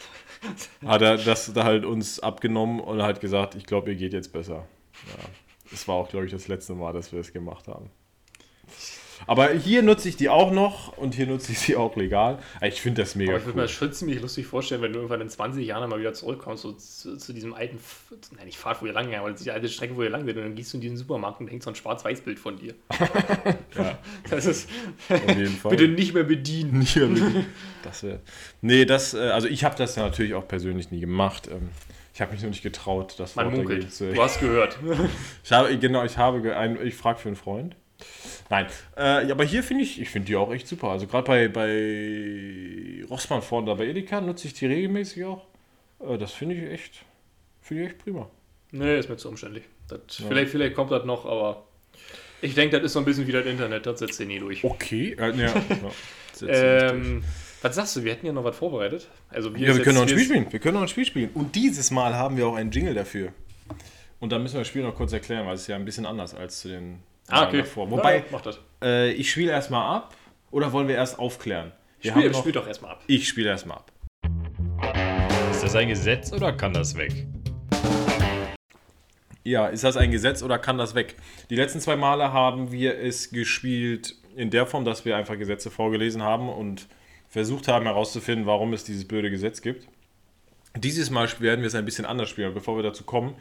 hat 0.84 1.02
er 1.02 1.18
das 1.18 1.52
da 1.52 1.62
halt 1.62 1.84
uns 1.84 2.18
abgenommen 2.18 2.80
und 2.80 3.00
halt 3.00 3.20
gesagt, 3.20 3.54
ich 3.54 3.64
glaube, 3.64 3.90
ihr 3.92 3.96
geht 3.96 4.12
jetzt 4.12 4.32
besser. 4.32 4.66
Ja. 5.06 5.24
Das 5.70 5.86
war 5.86 5.94
auch, 5.94 6.08
glaube 6.08 6.26
ich, 6.26 6.32
das 6.32 6.48
letzte 6.48 6.74
Mal, 6.74 6.92
dass 6.92 7.12
wir 7.12 7.20
es 7.20 7.32
gemacht 7.32 7.68
haben. 7.68 7.90
Aber 9.26 9.50
hier 9.50 9.82
nutze 9.82 10.08
ich 10.08 10.16
die 10.16 10.28
auch 10.28 10.52
noch 10.52 10.96
und 10.96 11.14
hier 11.14 11.26
nutze 11.26 11.52
ich 11.52 11.58
sie 11.58 11.74
auch 11.76 11.96
legal. 11.96 12.38
Ich 12.62 12.80
finde 12.80 13.02
das 13.02 13.14
mega 13.16 13.32
Aber 13.32 13.40
ich 13.40 13.46
würde 13.46 13.56
mir 13.56 13.62
cool. 13.62 13.66
das 13.68 13.72
schon 13.76 13.92
ziemlich 13.92 14.20
lustig 14.20 14.46
vorstellen, 14.46 14.82
wenn 14.82 14.92
du 14.92 14.98
irgendwann 14.98 15.20
in 15.20 15.28
20 15.28 15.66
Jahren 15.66 15.88
mal 15.90 15.98
wieder 15.98 16.12
zurückkommst, 16.14 16.62
so 16.62 16.72
zu, 16.72 17.16
zu 17.16 17.32
diesem 17.32 17.52
alten, 17.52 17.78
nein, 18.36 18.46
nicht 18.46 18.58
Fahrt, 18.58 18.80
wo 18.82 18.86
ihr 18.86 18.92
lang 18.92 19.12
aber 19.14 19.32
die 19.32 19.50
alte 19.50 19.68
Strecke, 19.68 19.96
wo 19.96 20.02
ihr 20.02 20.10
lang 20.10 20.24
seid, 20.26 20.36
und 20.36 20.42
dann 20.42 20.54
gehst 20.54 20.72
du 20.72 20.76
in 20.76 20.80
diesen 20.80 20.96
Supermarkt 20.96 21.40
und 21.40 21.48
hängt 21.48 21.62
so 21.62 21.70
ein 21.70 21.76
Schwarz-Weiß-Bild 21.76 22.38
von 22.38 22.56
dir. 22.58 22.74
Ja, 23.76 23.98
Das 24.30 24.46
ist, 24.46 24.68
auf 25.10 25.28
jeden 25.28 25.48
Fall. 25.56 25.70
bitte 25.72 25.88
nicht 25.88 26.14
mehr 26.14 26.24
bedienen. 26.24 26.80
Hier, 26.80 27.06
bitte. 27.08 27.44
das 27.82 28.02
wär, 28.02 28.20
nee, 28.62 28.84
das, 28.86 29.12
äh, 29.14 29.18
also 29.18 29.48
ich 29.48 29.64
habe 29.64 29.76
das 29.76 29.96
ja 29.96 30.04
natürlich 30.04 30.34
auch 30.34 30.48
persönlich 30.48 30.90
nie 30.90 31.00
gemacht. 31.00 31.48
Ähm, 31.52 31.68
Ich 32.14 32.20
habe 32.22 32.32
mich 32.32 32.40
nur 32.40 32.50
nicht 32.50 32.62
getraut, 32.62 33.16
das 33.18 33.36
Man 33.36 33.46
Wort 33.46 33.54
dagegen 33.56 33.68
munkelt. 33.72 33.92
zu. 33.92 34.12
Du 34.14 34.22
hast 34.22 34.40
gehört. 34.40 34.78
Ich 35.44 35.52
habe, 35.52 35.76
genau, 35.78 36.04
ich 36.04 36.16
habe, 36.16 36.56
ein, 36.56 36.78
ich 36.86 36.94
frage 36.94 37.18
für 37.18 37.28
einen 37.28 37.36
Freund. 37.36 37.76
Nein, 38.50 38.66
äh, 38.96 39.26
ja, 39.26 39.32
aber 39.34 39.44
hier 39.44 39.62
finde 39.62 39.82
ich, 39.84 40.00
ich 40.00 40.08
finde 40.10 40.26
die 40.26 40.36
auch 40.36 40.52
echt 40.52 40.68
super. 40.68 40.88
Also 40.88 41.06
gerade 41.06 41.26
bei, 41.26 41.48
bei 41.48 43.04
Rossmann 43.08 43.42
vorne 43.42 43.66
da 43.68 43.74
bei 43.74 43.86
Edeka 43.86 44.20
nutze 44.20 44.46
ich 44.46 44.54
die 44.54 44.66
regelmäßig 44.66 45.24
auch. 45.24 45.46
Äh, 46.00 46.18
das 46.18 46.32
finde 46.32 46.54
ich 46.54 46.70
echt, 46.70 47.04
finde 47.62 47.84
ich 47.84 47.88
echt 47.90 47.98
prima. 47.98 48.28
nee, 48.70 48.98
ist 48.98 49.08
mir 49.08 49.16
zu 49.16 49.28
umständlich. 49.28 49.64
Das, 49.88 50.00
vielleicht, 50.28 50.50
vielleicht 50.50 50.74
kommt 50.74 50.90
das 50.90 51.04
noch, 51.04 51.24
aber 51.24 51.66
ich 52.42 52.54
denke, 52.54 52.76
das 52.76 52.86
ist 52.86 52.92
so 52.92 52.98
ein 52.98 53.04
bisschen 53.04 53.26
wie 53.26 53.32
das 53.32 53.46
Internet, 53.46 53.86
das 53.86 53.98
setzt 53.98 54.20
ihr 54.20 54.26
nie 54.26 54.38
durch. 54.38 54.62
Okay, 54.62 55.16
äh, 55.18 55.30
ja. 55.30 55.46
ja. 55.46 55.54
Ähm, 56.46 57.24
was 57.62 57.76
sagst 57.76 57.96
du? 57.96 58.04
Wir 58.04 58.12
hätten 58.12 58.26
ja 58.26 58.32
noch 58.32 58.44
was 58.44 58.54
vorbereitet. 58.58 59.08
Also 59.30 59.48
Ja, 59.56 59.74
wir 59.74 59.82
können 59.82 59.94
noch 59.96 60.02
ein 60.02 60.08
Spiel 60.08 60.18
wir- 60.18 60.24
spielen. 60.26 60.52
Wir 60.52 60.60
können 60.60 60.74
noch 60.74 60.82
ein 60.82 60.88
Spiel 60.88 61.06
spielen. 61.06 61.30
Und 61.32 61.54
dieses 61.54 61.90
Mal 61.90 62.14
haben 62.14 62.36
wir 62.36 62.46
auch 62.46 62.56
einen 62.56 62.70
Jingle 62.70 62.92
dafür. 62.92 63.32
Und 64.20 64.32
da 64.32 64.38
müssen 64.38 64.54
wir 64.56 64.60
das 64.60 64.68
Spiel 64.68 64.82
noch 64.82 64.94
kurz 64.94 65.14
erklären, 65.14 65.46
weil 65.46 65.54
es 65.54 65.62
ist 65.62 65.68
ja 65.68 65.76
ein 65.76 65.86
bisschen 65.86 66.04
anders 66.04 66.34
als 66.34 66.60
zu 66.60 66.68
den 66.68 66.98
Ah, 67.28 67.46
okay. 67.48 67.58
davor. 67.58 67.90
Wobei, 67.90 68.18
Ja, 68.18 68.24
mach 68.30 68.40
das. 68.42 68.58
äh, 68.82 69.10
ich 69.12 69.30
spiele 69.30 69.50
erstmal 69.52 69.96
ab 69.96 70.14
oder 70.50 70.72
wollen 70.72 70.88
wir 70.88 70.94
erst 70.94 71.18
aufklären? 71.18 71.72
Wir 72.00 72.12
Spiel, 72.12 72.30
noch, 72.30 72.40
spiel 72.40 72.52
doch 72.52 72.66
erstmal 72.66 72.92
ab. 72.92 73.02
ich 73.06 73.26
spiele 73.28 73.48
erstmal 73.48 73.78
ab. 73.78 73.92
Ist 75.50 75.62
das 75.64 75.74
ein 75.74 75.88
Gesetz 75.88 76.32
oder 76.32 76.52
kann 76.52 76.72
das 76.72 76.96
weg? 76.96 77.26
Ja, 79.44 79.66
ist 79.68 79.84
das 79.84 79.96
ein 79.96 80.10
Gesetz 80.10 80.42
oder 80.42 80.58
kann 80.58 80.76
das 80.76 80.94
weg? 80.94 81.14
Die 81.50 81.56
letzten 81.56 81.80
zwei 81.80 81.96
Male 81.96 82.32
haben 82.32 82.72
wir 82.72 82.98
es 82.98 83.30
gespielt 83.30 84.16
in 84.34 84.50
der 84.50 84.66
Form, 84.66 84.84
dass 84.84 85.04
wir 85.04 85.16
einfach 85.16 85.38
Gesetze 85.38 85.70
vorgelesen 85.70 86.22
haben 86.22 86.48
und 86.48 86.88
versucht 87.28 87.68
haben 87.68 87.86
herauszufinden, 87.86 88.46
warum 88.46 88.72
es 88.72 88.84
dieses 88.84 89.06
blöde 89.06 89.30
Gesetz 89.30 89.62
gibt. 89.62 89.86
Dieses 90.76 91.10
Mal 91.10 91.28
werden 91.40 91.60
wir 91.60 91.68
es 91.68 91.74
ein 91.74 91.84
bisschen 91.84 92.04
anders 92.06 92.28
spielen. 92.28 92.52
Bevor 92.54 92.76
wir 92.76 92.82
dazu 92.82 93.04
kommen, 93.04 93.34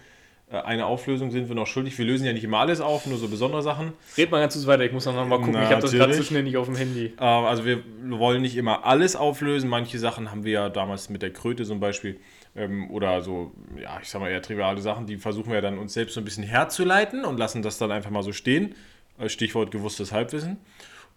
eine 0.52 0.86
Auflösung 0.86 1.32
sind 1.32 1.50
wir 1.50 1.56
noch 1.56 1.66
schuldig. 1.66 1.98
Wir 1.98 2.06
lösen 2.06 2.26
ja 2.26 2.32
nicht 2.34 2.44
immer 2.44 2.60
alles 2.60 2.80
auf, 2.80 3.08
nur 3.08 3.18
so 3.18 3.28
besondere 3.28 3.64
Sachen. 3.64 3.94
Red 4.18 4.30
mal 4.32 4.40
ganz 4.40 4.54
kurz 4.54 4.68
weiter, 4.68 4.84
ich 4.84 4.92
muss 4.92 5.06
dann 5.06 5.16
noch 5.16 5.26
mal 5.28 5.38
gucken. 5.38 5.54
Na, 5.54 5.64
ich 5.64 5.70
habe 5.70 5.82
das 5.82 5.92
gerade 5.92 6.14
so 6.14 6.24
schnell 6.24 6.44
nicht 6.44 6.58
auf 6.58 6.68
dem 6.68 6.76
Handy. 6.76 7.14
Äh, 7.20 7.24
Also 7.24 7.66
wir 7.66 7.84
wollen 8.10 8.42
nicht 8.44 8.56
immer 8.56 8.86
alles 8.86 9.16
auflösen. 9.16 9.70
Manche 9.70 9.98
Sachen 9.98 10.30
haben 10.32 10.44
wir 10.44 10.52
ja 10.52 10.70
damals 10.70 11.10
mit 11.10 11.22
der 11.24 11.34
Kröte 11.34 11.66
zum 11.66 11.80
Beispiel 11.80 12.20
ähm, 12.56 12.90
oder 12.92 13.22
so, 13.22 13.52
ja, 13.82 14.00
ich 14.02 14.10
sag 14.10 14.22
mal 14.22 14.30
eher 14.30 14.42
triviale 14.42 14.82
Sachen, 14.82 15.08
die 15.08 15.18
versuchen 15.18 15.52
wir 15.52 15.62
dann 15.62 15.78
uns 15.80 15.94
selbst 15.94 16.14
so 16.14 16.22
ein 16.22 16.26
bisschen 16.26 16.44
herzuleiten 16.44 17.26
und 17.26 17.38
lassen 17.38 17.62
das 17.62 17.78
dann 17.78 17.92
einfach 17.92 18.12
mal 18.12 18.24
so 18.24 18.32
stehen. 18.32 18.76
Äh, 19.18 19.30
Stichwort 19.30 19.72
gewusstes 19.72 20.12
Halbwissen. 20.12 20.58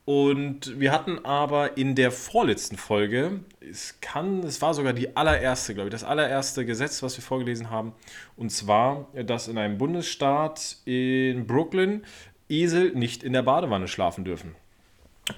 Und 0.08 0.80
wir 0.80 0.90
hatten 0.90 1.22
aber 1.26 1.76
in 1.76 1.94
der 1.94 2.10
vorletzten 2.10 2.78
Folge, 2.78 3.40
es 3.60 4.00
kann, 4.00 4.42
es 4.42 4.62
war 4.62 4.72
sogar 4.72 4.94
die 4.94 5.14
allererste, 5.14 5.74
glaube 5.74 5.88
ich, 5.88 5.92
das 5.92 6.02
allererste 6.02 6.64
Gesetz, 6.64 7.02
was 7.02 7.18
wir 7.18 7.22
vorgelesen 7.22 7.68
haben. 7.68 7.92
Und 8.34 8.50
zwar, 8.50 9.08
dass 9.12 9.48
in 9.48 9.58
einem 9.58 9.76
Bundesstaat 9.76 10.78
in 10.86 11.46
Brooklyn 11.46 12.06
Esel 12.48 12.92
nicht 12.94 13.22
in 13.22 13.34
der 13.34 13.42
Badewanne 13.42 13.86
schlafen 13.86 14.24
dürfen. 14.24 14.54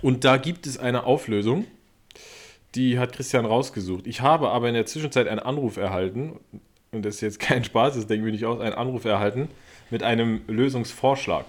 Und 0.03 0.25
da 0.25 0.37
gibt 0.37 0.69
es 0.69 0.79
eine 0.79 1.03
Auflösung, 1.03 1.65
die 2.77 2.97
hat 2.97 3.13
Christian 3.13 3.47
rausgesucht. 3.47 4.07
Ich 4.07 4.21
habe 4.21 4.51
aber 4.51 4.69
in 4.69 4.75
der 4.75 4.87
Zwischenzeit 4.87 5.27
einen 5.27 5.41
Anruf 5.41 5.79
erhalten, 5.79 6.39
und 6.93 7.05
das 7.05 7.17
ist 7.17 7.23
jetzt 7.23 7.41
kein 7.41 7.65
Spaß, 7.65 7.97
das 7.97 8.07
denke 8.07 8.21
ich 8.21 8.25
mir 8.25 8.31
nicht 8.31 8.47
aus, 8.47 8.61
einen 8.61 8.77
Anruf 8.77 9.05
erhalten 9.05 9.49
mit 9.91 10.05
einem 10.05 10.43
Lösungsvorschlag. 10.47 11.45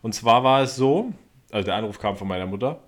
Und 0.00 0.14
zwar 0.14 0.44
war 0.44 0.62
es 0.62 0.76
so, 0.76 1.12
also 1.52 1.66
der 1.66 1.74
Anruf 1.74 1.98
kam 1.98 2.16
von 2.16 2.28
meiner 2.28 2.46
Mutter, 2.46 2.80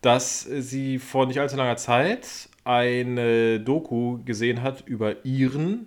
dass 0.00 0.42
sie 0.42 0.98
vor 0.98 1.26
nicht 1.26 1.38
allzu 1.38 1.56
langer 1.56 1.76
Zeit 1.76 2.48
eine 2.64 3.60
Doku 3.60 4.18
gesehen 4.24 4.62
hat 4.62 4.86
über 4.86 5.24
Iren, 5.24 5.86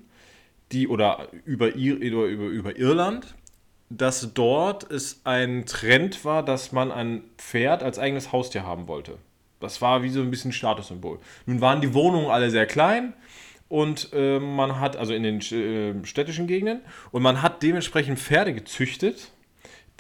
die 0.72 0.88
oder 0.88 1.28
über, 1.46 1.76
Ir, 1.76 1.96
über, 1.98 2.26
über, 2.26 2.46
über 2.46 2.78
Irland, 2.78 3.36
dass 3.90 4.34
dort 4.34 4.90
es 4.92 5.22
ein 5.24 5.66
Trend 5.66 6.26
war, 6.26 6.44
dass 6.44 6.72
man 6.72 6.92
ein 6.92 7.24
Pferd 7.38 7.84
als 7.84 8.00
eigenes 8.00 8.32
Haustier 8.32 8.66
haben 8.66 8.88
wollte. 8.88 9.18
Das 9.60 9.82
war 9.82 10.04
wie 10.04 10.10
so 10.10 10.22
ein 10.22 10.32
bisschen 10.32 10.52
Statussymbol. 10.52 11.20
Nun 11.46 11.62
waren 11.62 11.82
die 11.82 11.94
Wohnungen 11.94 12.30
alle 12.30 12.50
sehr 12.50 12.66
klein 12.66 13.14
und 13.70 14.10
äh, 14.14 14.40
man 14.40 14.80
hat, 14.80 14.98
also 14.98 15.14
in 15.14 15.24
den 15.24 15.40
äh, 15.40 16.06
städtischen 16.06 16.48
Gegenden, 16.48 16.82
und 17.12 17.24
man 17.24 17.42
hat 17.42 17.64
dementsprechend 17.64 18.20
Pferde 18.20 18.54
gezüchtet, 18.54 19.32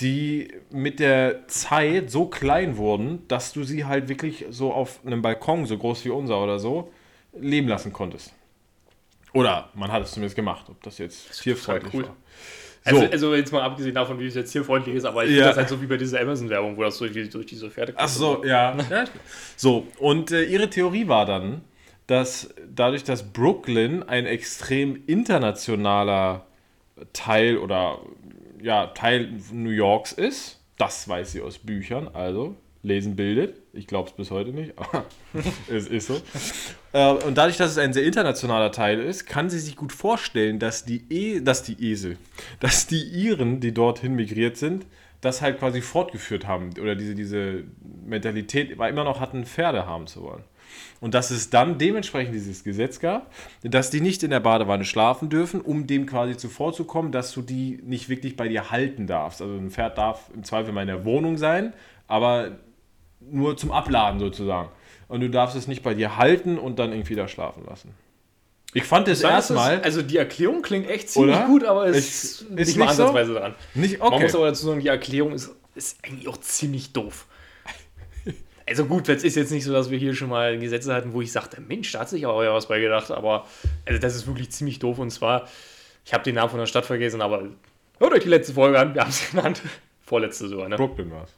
die 0.04 0.49
mit 0.70 0.99
der 0.99 1.47
Zeit 1.47 2.12
so 2.12 2.26
klein 2.28 2.78
wurden, 2.78 3.24
dass 3.28 3.54
du 3.54 3.64
sie 3.64 3.86
halt 3.86 4.10
wirklich 4.10 4.45
so 4.49 4.72
auf 4.74 4.99
einem 5.06 5.22
Balkon, 5.22 5.66
so 5.66 5.78
groß 5.78 6.06
wie 6.06 6.10
unser 6.10 6.43
oder 6.43 6.60
so, 6.60 6.91
leben 7.39 7.68
lassen 7.68 7.91
konntest. 7.93 8.34
Oder 9.34 9.70
man 9.74 9.91
hat 9.91 10.04
es 10.04 10.12
zumindest 10.12 10.36
gemacht, 10.36 10.66
ob 10.70 10.82
das 10.84 10.99
jetzt 10.99 11.41
tierfreundlich 11.41 11.93
cool. 11.93 12.04
war. 12.04 12.16
Also, 12.86 12.99
So. 13.01 13.08
also 13.12 13.36
jetzt 13.36 13.51
mal 13.51 13.62
abgesehen 13.62 13.95
davon, 13.95 14.20
wie 14.20 14.28
es 14.28 14.36
jetzt 14.36 14.51
hier 14.51 14.64
freundlich 14.66 14.95
ist, 14.95 15.06
aber 15.06 15.24
ich 15.24 15.32
Ja. 15.32 15.36
finde 15.38 15.47
das 15.49 15.58
halt 15.58 15.70
so 15.70 15.82
wie 15.82 15.88
bei 15.88 15.97
dieser 15.97 16.20
Amazon-Werbung, 16.20 16.76
wo 16.78 16.84
das 16.84 16.97
durch, 16.97 17.14
die- 17.14 17.30
durch 17.30 17.45
diese 17.45 17.72
Pferde 17.72 17.93
Ach 17.95 18.08
so, 18.10 18.43
ja. 18.43 18.76
ja. 18.91 19.06
So, 19.56 19.88
und 19.99 20.32
äh, 20.32 20.43
ihre 20.43 20.70
Theorie 20.70 21.08
war 21.08 21.26
dann, 21.26 21.62
dass 22.08 22.54
dadurch, 22.76 23.06
dass 23.06 23.24
Brooklyn 23.24 24.04
ein 24.04 24.26
extrem 24.26 25.01
internationaler 25.08 26.45
Teil 27.14 27.58
oder 27.58 27.99
ja, 28.64 28.88
Teil 28.88 29.30
New 29.51 29.70
Yorks 29.70 30.14
ist, 30.14 30.59
das 30.78 31.07
weiß 31.07 31.34
sie 31.34 31.41
aus 31.41 31.59
Büchern, 31.59 32.07
also 32.07 32.55
lesen 32.82 33.16
bildet. 33.16 33.61
Ich 33.74 33.88
glaube 33.88 34.09
es 34.09 34.16
bis 34.16 34.32
heute 34.32 34.51
nicht, 34.51 34.74
aber 34.78 35.05
es 35.70 35.88
ist 35.88 36.07
so. 36.07 36.22
Äh, 36.93 37.11
und 37.11 37.38
dadurch, 37.38 37.57
dass 37.57 37.72
es 37.72 37.78
ein 37.78 37.93
sehr 37.93 38.03
internationaler 38.03 38.72
Teil 38.72 38.99
ist, 38.99 39.26
kann 39.26 39.49
sie 39.49 39.59
sich 39.59 39.76
gut 39.76 39.91
vorstellen, 39.91 40.59
dass 40.59 40.86
die, 40.86 41.03
e 41.09 41.41
dass 41.41 41.64
die 41.64 41.91
Esel, 41.91 42.18
dass 42.59 42.88
die 42.88 43.03
Iren, 43.03 43.59
die 43.59 43.74
dorthin 43.74 44.16
migriert 44.16 44.57
sind, 44.57 44.86
das 45.22 45.41
halt 45.41 45.59
quasi 45.59 45.82
fortgeführt 45.82 46.47
haben 46.47 46.72
oder 46.82 46.95
diese, 46.95 47.16
diese 47.16 47.64
Mentalität 48.05 48.72
immer 48.72 49.03
noch 49.03 49.20
hatten, 49.20 49.45
Pferde 49.45 49.86
haben 49.86 50.07
zu 50.07 50.22
wollen. 50.22 50.43
Und 51.02 51.14
dass 51.14 51.32
es 51.32 51.50
dann 51.50 51.78
dementsprechend 51.78 52.34
dieses 52.34 52.64
Gesetz 52.64 53.00
gab, 53.00 53.32
dass 53.64 53.90
die 53.90 54.02
nicht 54.02 54.24
in 54.24 54.30
der 54.30 54.40
Badewanne 54.40 54.86
schlafen 54.86 55.30
dürfen, 55.30 55.62
um 55.62 55.86
dem 55.88 56.06
quasi 56.06 56.38
zuvorzukommen, 56.38 57.12
dass 57.12 57.32
du 57.34 57.42
die 57.42 57.80
nicht 57.84 58.10
wirklich 58.10 58.36
bei 58.38 58.48
dir 58.48 58.72
halten 58.72 59.08
darfst. 59.08 59.42
Also 59.42 59.54
ein 59.56 59.70
Pferd 59.72 59.98
darf 59.98 60.30
im 60.34 60.44
Zweifel 60.44 60.72
mal 60.74 60.82
in 60.82 60.88
der 60.88 61.04
Wohnung 61.06 61.38
sein, 61.38 61.74
aber 62.08 62.52
nur 63.20 63.58
zum 63.58 63.72
Abladen 63.72 64.20
sozusagen. 64.20 64.70
Und 65.08 65.22
du 65.22 65.30
darfst 65.30 65.56
es 65.56 65.68
nicht 65.68 65.84
bei 65.84 65.94
dir 65.94 66.18
halten 66.18 66.58
und 66.58 66.80
dann 66.80 66.92
irgendwie 66.92 67.16
da 67.16 67.28
schlafen 67.28 67.64
lassen. 67.66 67.92
Ich 68.76 68.86
fand 68.86 69.08
es 69.08 69.20
das 69.20 69.30
ist- 69.30 69.34
erstmal 69.36 69.82
Also 69.82 70.02
die 70.02 70.18
Erklärung 70.18 70.62
klingt 70.64 70.90
echt 70.90 71.10
ziemlich 71.10 71.36
Oder? 71.36 71.46
gut, 71.46 71.64
aber 71.64 71.86
es 71.88 71.98
Ich- 71.98 72.06
ist 72.08 72.42
ist 72.42 72.50
nicht 72.50 72.78
mal 72.78 72.86
nicht 72.88 72.96
so? 72.96 73.04
ansatzweise 73.04 73.34
dran. 73.36 73.56
nicht 73.76 74.00
Man 74.00 74.14
okay. 74.14 74.24
muss 74.24 74.36
aber 74.36 74.46
dazu 74.48 74.66
sagen, 74.66 74.80
die 74.80 74.88
Erklärung 74.88 75.34
ist, 75.34 75.52
ist 75.76 75.98
eigentlich 76.04 76.28
auch 76.28 76.38
ziemlich 76.38 76.92
doof. 76.94 77.28
Also 78.66 78.86
gut, 78.86 79.09
es 79.09 79.24
ist 79.24 79.36
jetzt 79.36 79.51
nicht 79.51 79.64
so, 79.64 79.74
dass 79.74 79.89
wir 79.89 79.97
hier 79.97 80.16
schon 80.16 80.30
mal 80.30 80.57
Gesetze 80.57 80.93
hatten, 80.93 81.14
wo 81.14 81.22
ich 81.22 81.32
sagte, 81.32 81.59
Mensch, 81.61 81.91
da 81.91 81.99
hat 81.99 82.09
sich 82.09 82.26
aber 82.26 82.43
ja 82.43 82.53
was 82.53 82.68
bei 82.68 82.80
gedacht, 82.80 83.11
aber 83.11 83.45
also 83.86 83.99
das 83.99 84.16
ist 84.16 84.26
wirklich 84.28 84.51
ziemlich 84.51 84.80
doof 84.80 84.99
und 84.99 85.11
zwar, 85.11 85.47
ich 86.05 86.14
habe 86.14 86.24
den 86.24 86.36
Namen 86.36 86.49
von 86.49 86.59
der 86.59 86.66
Stadt 86.66 86.86
vergessen, 86.86 87.22
aber 87.22 87.49
hört 87.99 88.14
euch 88.14 88.24
die 88.24 88.30
letzte 88.30 88.53
Folge 88.53 88.80
an, 88.80 88.93
wir 88.93 89.01
haben 89.01 89.09
es 89.09 89.32
genannt. 89.32 89.61
Vorletzte 90.05 90.47
sogar, 90.47 90.70
ne? 90.70 90.76
Brooklyn 90.76 91.11
war 91.11 91.24
es. 91.24 91.34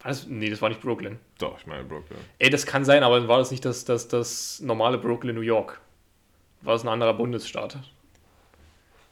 War 0.00 0.10
das? 0.10 0.26
Nee, 0.26 0.50
das 0.50 0.60
war 0.60 0.68
nicht 0.68 0.80
Brooklyn. 0.80 1.18
Doch, 1.38 1.58
ich 1.58 1.66
meine 1.66 1.84
Brooklyn. 1.84 2.18
Ey, 2.38 2.50
das 2.50 2.66
kann 2.66 2.84
sein, 2.84 3.02
aber 3.02 3.26
war 3.28 3.38
das 3.38 3.50
nicht 3.50 3.64
das, 3.64 3.84
das, 3.84 4.08
das 4.08 4.60
normale 4.60 4.98
Brooklyn, 4.98 5.34
New 5.34 5.42
York? 5.42 5.80
War 6.62 6.74
das 6.74 6.82
ein 6.82 6.88
anderer 6.88 7.14
Bundesstaat? 7.14 7.78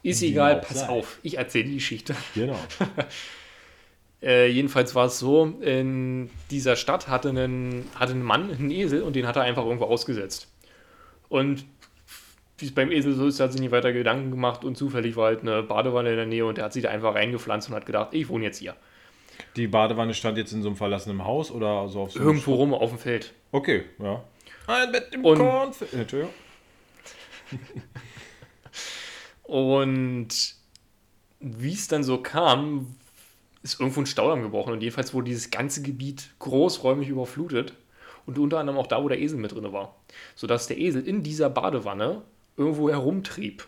Ist 0.03 0.21
egal, 0.23 0.61
pass 0.61 0.87
auf, 0.87 1.19
ich 1.21 1.37
erzähle 1.37 1.65
die 1.65 1.75
Geschichte. 1.75 2.15
Genau. 2.33 2.59
Äh, 4.21 4.47
jedenfalls 4.51 4.93
war 4.93 5.07
es 5.07 5.17
so, 5.17 5.45
in 5.61 6.29
dieser 6.51 6.75
Stadt 6.75 7.07
hatte, 7.07 7.29
einen, 7.29 7.89
hatte 7.95 8.13
ein 8.13 8.21
Mann 8.21 8.51
einen 8.51 8.69
Esel 8.69 9.01
und 9.01 9.15
den 9.15 9.25
hat 9.27 9.35
er 9.35 9.41
einfach 9.43 9.63
irgendwo 9.65 9.85
ausgesetzt. 9.85 10.47
Und 11.27 11.65
wie 12.59 12.65
es 12.65 12.75
beim 12.75 12.91
Esel 12.91 13.13
so 13.15 13.25
ist, 13.25 13.39
hat 13.39 13.51
sich 13.51 13.61
nicht 13.61 13.71
weiter 13.71 13.91
Gedanken 13.93 14.29
gemacht 14.29 14.63
und 14.63 14.77
zufällig 14.77 15.15
war 15.15 15.25
halt 15.25 15.41
eine 15.41 15.63
Badewanne 15.63 16.11
in 16.11 16.17
der 16.17 16.25
Nähe 16.27 16.45
und 16.45 16.57
der 16.59 16.65
hat 16.65 16.73
sich 16.73 16.83
da 16.83 16.89
einfach 16.89 17.15
reingepflanzt 17.15 17.69
und 17.69 17.75
hat 17.75 17.87
gedacht, 17.87 18.09
ich 18.13 18.29
wohne 18.29 18.43
jetzt 18.45 18.59
hier. 18.59 18.75
Die 19.55 19.67
Badewanne 19.67 20.13
stand 20.13 20.37
jetzt 20.37 20.51
in 20.53 20.61
so 20.61 20.69
einem 20.69 20.75
verlassenen 20.75 21.25
Haus 21.25 21.49
oder 21.49 21.87
so 21.87 22.01
auf 22.01 22.11
so 22.11 22.19
Irgendwo 22.19 22.53
rum 22.53 22.75
auf 22.75 22.91
dem 22.91 22.99
Feld. 22.99 23.33
Okay, 23.51 23.85
ja. 23.97 24.23
Ein 24.67 24.91
Bett 24.91 25.07
im 25.13 25.25
Und- 25.25 25.39
Kornfeld. 25.39 25.93
Entschuldigung. 25.93 26.33
Und 29.43 30.29
wie 31.39 31.73
es 31.73 31.87
dann 31.87 32.03
so 32.03 32.21
kam, 32.21 32.95
ist 33.63 33.79
irgendwo 33.79 34.01
ein 34.01 34.05
Staudamm 34.05 34.41
gebrochen 34.41 34.73
und 34.73 34.81
jedenfalls 34.81 35.13
wurde 35.13 35.25
dieses 35.29 35.51
ganze 35.51 35.81
Gebiet 35.81 36.29
großräumig 36.39 37.09
überflutet 37.09 37.73
und 38.25 38.37
unter 38.39 38.59
anderem 38.59 38.79
auch 38.79 38.87
da, 38.87 39.03
wo 39.03 39.07
der 39.09 39.19
Esel 39.19 39.37
mit 39.39 39.51
drin 39.53 39.71
war. 39.71 39.95
Sodass 40.35 40.67
der 40.67 40.77
Esel 40.79 41.07
in 41.07 41.23
dieser 41.23 41.49
Badewanne 41.49 42.21
irgendwo 42.57 42.89
herumtrieb. 42.89 43.67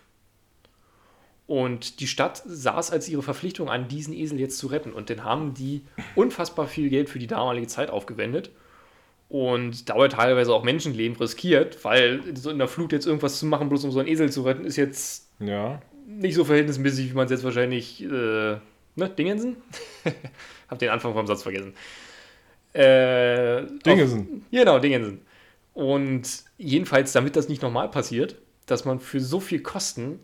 Und 1.45 1.99
die 1.99 2.07
Stadt 2.07 2.41
saß 2.45 2.91
als 2.91 3.09
ihre 3.09 3.21
Verpflichtung 3.21 3.69
an, 3.69 3.87
diesen 3.87 4.13
Esel 4.13 4.39
jetzt 4.39 4.57
zu 4.57 4.67
retten. 4.67 4.93
Und 4.93 5.09
dann 5.09 5.23
haben 5.23 5.53
die 5.53 5.81
unfassbar 6.15 6.67
viel 6.67 6.89
Geld 6.89 7.09
für 7.09 7.19
die 7.19 7.27
damalige 7.27 7.67
Zeit 7.67 7.89
aufgewendet 7.89 8.49
und 9.29 9.89
dauert 9.89 10.13
teilweise 10.13 10.53
auch 10.53 10.63
Menschenleben 10.63 11.17
riskiert, 11.17 11.83
weil 11.83 12.21
so 12.35 12.49
in 12.49 12.59
der 12.59 12.67
Flut 12.67 12.91
jetzt 12.91 13.05
irgendwas 13.05 13.39
zu 13.39 13.45
machen, 13.45 13.67
bloß 13.67 13.83
um 13.83 13.91
so 13.91 13.99
einen 13.99 14.07
Esel 14.07 14.31
zu 14.31 14.43
retten, 14.43 14.63
ist 14.65 14.77
jetzt 14.77 15.27
Ja. 15.39 15.81
nicht 16.07 16.35
so 16.35 16.45
verhältnismäßig, 16.45 17.09
wie 17.11 17.15
man 17.15 17.25
es 17.25 17.31
jetzt 17.31 17.43
wahrscheinlich. 17.43 18.03
Äh, 18.03 18.57
ne, 18.95 19.09
Dingensen? 19.09 19.57
Hab 20.67 20.79
den 20.79 20.89
Anfang 20.89 21.13
vom 21.13 21.27
Satz 21.27 21.43
vergessen. 21.43 21.73
Äh, 22.73 23.65
Dingensen. 23.85 24.19
Auf, 24.21 24.51
genau, 24.51 24.79
Dingensen. 24.79 25.21
Und 25.73 26.43
jedenfalls, 26.57 27.11
damit 27.11 27.35
das 27.35 27.49
nicht 27.49 27.61
nochmal 27.61 27.89
passiert, 27.89 28.35
dass 28.65 28.85
man 28.85 28.99
für 28.99 29.19
so 29.19 29.39
viel 29.39 29.61
Kosten 29.61 30.19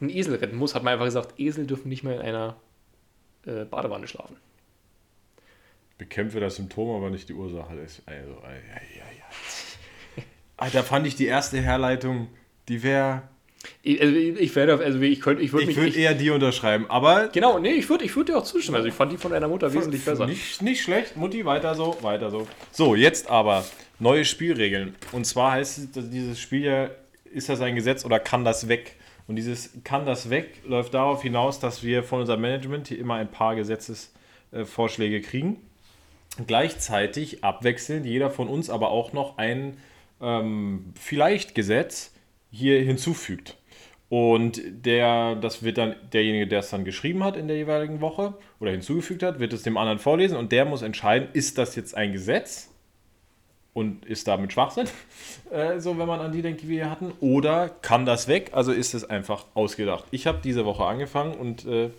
einen 0.00 0.10
Esel 0.10 0.36
retten 0.36 0.56
muss, 0.56 0.74
hat 0.74 0.82
man 0.82 0.92
einfach 0.94 1.06
gesagt, 1.06 1.38
Esel 1.38 1.66
dürfen 1.66 1.88
nicht 1.88 2.02
mehr 2.02 2.16
in 2.16 2.20
einer 2.20 2.56
äh, 3.46 3.64
Badewanne 3.64 4.06
schlafen. 4.06 4.36
Bekämpfe 5.98 6.40
das 6.40 6.56
Symptom, 6.56 6.96
aber 6.96 7.10
nicht 7.10 7.28
die 7.28 7.34
Ursache. 7.34 7.70
Also, 7.70 8.02
ei, 8.06 8.54
ei, 8.74 9.02
ei. 9.02 9.20
Alter, 10.56 10.82
fand 10.82 11.06
ich 11.06 11.14
die 11.14 11.26
erste 11.26 11.60
Herleitung, 11.60 12.28
die 12.68 12.82
wäre. 12.82 13.22
Ich, 13.82 14.00
also 14.00 14.14
ich, 14.14 14.56
werde, 14.56 14.82
also 14.82 15.00
ich 15.00 15.20
könnte, 15.20 15.42
ich 15.42 15.52
würde 15.52 15.70
Ich 15.70 15.76
würde 15.76 15.98
eher 15.98 16.14
die 16.14 16.30
unterschreiben, 16.30 16.86
aber. 16.88 17.28
genau, 17.28 17.58
nee, 17.58 17.72
ich 17.72 17.88
würde 17.88 18.04
ich 18.04 18.14
würd 18.16 18.28
dir 18.28 18.38
auch 18.38 18.44
zustimmen. 18.44 18.76
Also 18.76 18.88
ich 18.88 18.94
fand 18.94 19.12
die 19.12 19.16
von 19.16 19.32
deiner 19.32 19.48
Mutter 19.48 19.72
wesentlich 19.72 20.04
besser. 20.04 20.26
Nicht, 20.26 20.62
nicht 20.62 20.82
schlecht, 20.82 21.16
Mutti, 21.16 21.44
weiter 21.44 21.74
so, 21.74 21.96
weiter 22.02 22.30
so. 22.30 22.46
So, 22.72 22.94
jetzt 22.94 23.28
aber 23.28 23.64
neue 23.98 24.24
Spielregeln. 24.24 24.94
Und 25.12 25.26
zwar 25.26 25.52
heißt 25.52 25.90
dieses 25.94 26.40
Spiel 26.40 26.64
ja, 26.64 26.90
ist 27.32 27.48
das 27.48 27.60
ein 27.60 27.74
Gesetz 27.74 28.04
oder 28.04 28.18
kann 28.18 28.44
das 28.44 28.68
weg? 28.68 28.96
Und 29.26 29.36
dieses 29.36 29.70
kann 29.84 30.06
das 30.06 30.30
weg 30.30 30.56
läuft 30.66 30.94
darauf 30.94 31.22
hinaus, 31.22 31.60
dass 31.60 31.82
wir 31.82 32.02
von 32.02 32.20
unserem 32.20 32.40
Management 32.40 32.88
hier 32.88 32.98
immer 32.98 33.14
ein 33.14 33.30
paar 33.30 33.54
Gesetzesvorschläge 33.56 35.20
kriegen. 35.20 35.58
Gleichzeitig 36.46 37.44
abwechselnd 37.44 38.06
jeder 38.06 38.30
von 38.30 38.48
uns 38.48 38.70
aber 38.70 38.90
auch 38.90 39.12
noch 39.12 39.38
ein 39.38 39.76
ähm, 40.20 40.92
vielleicht 40.98 41.54
Gesetz 41.54 42.12
hier 42.50 42.80
hinzufügt. 42.82 43.56
Und 44.08 44.60
der, 44.66 45.36
das 45.36 45.62
wird 45.62 45.78
dann 45.78 45.94
derjenige, 46.12 46.48
der 46.48 46.60
es 46.60 46.70
dann 46.70 46.84
geschrieben 46.84 47.22
hat 47.22 47.36
in 47.36 47.46
der 47.46 47.56
jeweiligen 47.56 48.00
Woche 48.00 48.34
oder 48.58 48.72
hinzugefügt 48.72 49.22
hat, 49.22 49.38
wird 49.38 49.52
es 49.52 49.62
dem 49.62 49.76
anderen 49.76 50.00
vorlesen 50.00 50.36
und 50.36 50.50
der 50.50 50.64
muss 50.64 50.82
entscheiden, 50.82 51.28
ist 51.32 51.58
das 51.58 51.76
jetzt 51.76 51.96
ein 51.96 52.12
Gesetz 52.12 52.70
und 53.72 54.04
ist 54.04 54.26
damit 54.26 54.52
Schwachsinn, 54.52 54.88
äh, 55.52 55.78
so 55.78 55.96
wenn 55.96 56.08
man 56.08 56.18
an 56.18 56.32
die 56.32 56.42
denkt, 56.42 56.62
die 56.62 56.68
wir 56.68 56.82
hier 56.82 56.90
hatten, 56.90 57.12
oder 57.20 57.68
kann 57.68 58.04
das 58.04 58.26
weg, 58.26 58.50
also 58.52 58.72
ist 58.72 58.94
es 58.94 59.08
einfach 59.08 59.46
ausgedacht. 59.54 60.04
Ich 60.10 60.26
habe 60.26 60.40
diese 60.42 60.64
Woche 60.64 60.84
angefangen 60.84 61.34
und 61.34 61.64
äh, 61.66 61.90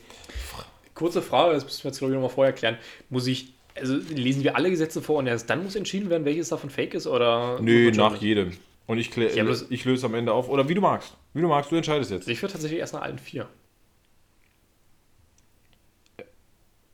Kurze 0.93 1.21
Frage, 1.21 1.53
das 1.53 1.63
müssen 1.63 1.83
wir 1.83 1.89
jetzt 1.89 1.97
glaube 1.99 2.13
ich 2.13 2.15
nochmal 2.15 2.29
vorher 2.29 2.53
klären. 2.53 2.77
Muss 3.09 3.25
ich, 3.25 3.53
also 3.75 3.95
lesen 3.95 4.43
wir 4.43 4.55
alle 4.55 4.69
Gesetze 4.69 5.01
vor 5.01 5.17
und 5.17 5.27
erst 5.27 5.49
dann 5.49 5.63
muss 5.63 5.75
entschieden 5.75 6.09
werden, 6.09 6.25
welches 6.25 6.49
davon 6.49 6.69
fake 6.69 6.93
ist 6.93 7.07
oder? 7.07 7.59
nö, 7.61 7.91
nach 7.91 8.17
jedem. 8.17 8.51
Und 8.87 8.97
ich, 8.97 9.09
klä- 9.09 9.33
Ja, 9.33 9.43
bloß- 9.43 9.67
ich 9.69 9.85
löse 9.85 10.05
am 10.05 10.15
Ende 10.15 10.33
auf, 10.33 10.49
oder 10.49 10.67
wie 10.67 10.73
du 10.73 10.81
magst. 10.81 11.15
Wie 11.33 11.41
du 11.41 11.47
magst, 11.47 11.71
du 11.71 11.75
entscheidest 11.75 12.11
jetzt. 12.11 12.27
Ich 12.27 12.41
würde 12.41 12.53
tatsächlich 12.53 12.79
erst 12.79 12.93
nach 12.93 13.01
allen 13.01 13.19
vier. 13.19 13.47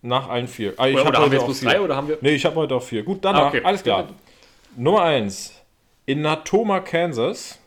Nach 0.02 0.30
allen 0.30 0.48
vier. 0.48 0.74
Ah, 0.78 0.88
ich 0.88 0.94
Oder, 0.96 1.04
hab 1.06 1.10
oder 1.10 1.18
haben 1.18 1.24
heute 1.24 1.32
wir 1.32 1.36
jetzt 1.38 1.42
auch 1.44 1.48
bloß 1.48 1.60
vier. 1.60 1.70
drei 1.70 1.82
oder 1.82 1.96
haben 1.96 2.08
wir. 2.08 2.18
Nee, 2.22 2.36
ich 2.36 2.46
habe 2.46 2.56
heute 2.56 2.76
auch 2.76 2.84
vier. 2.84 3.04
Gut, 3.04 3.26
danach. 3.26 3.42
Ah, 3.46 3.48
okay. 3.48 3.64
Alles 3.64 3.84
klar. 3.84 4.08
Nummer 4.76 5.02
eins. 5.04 5.54
In 6.06 6.22
Natoma, 6.22 6.80
Kansas 6.82 7.60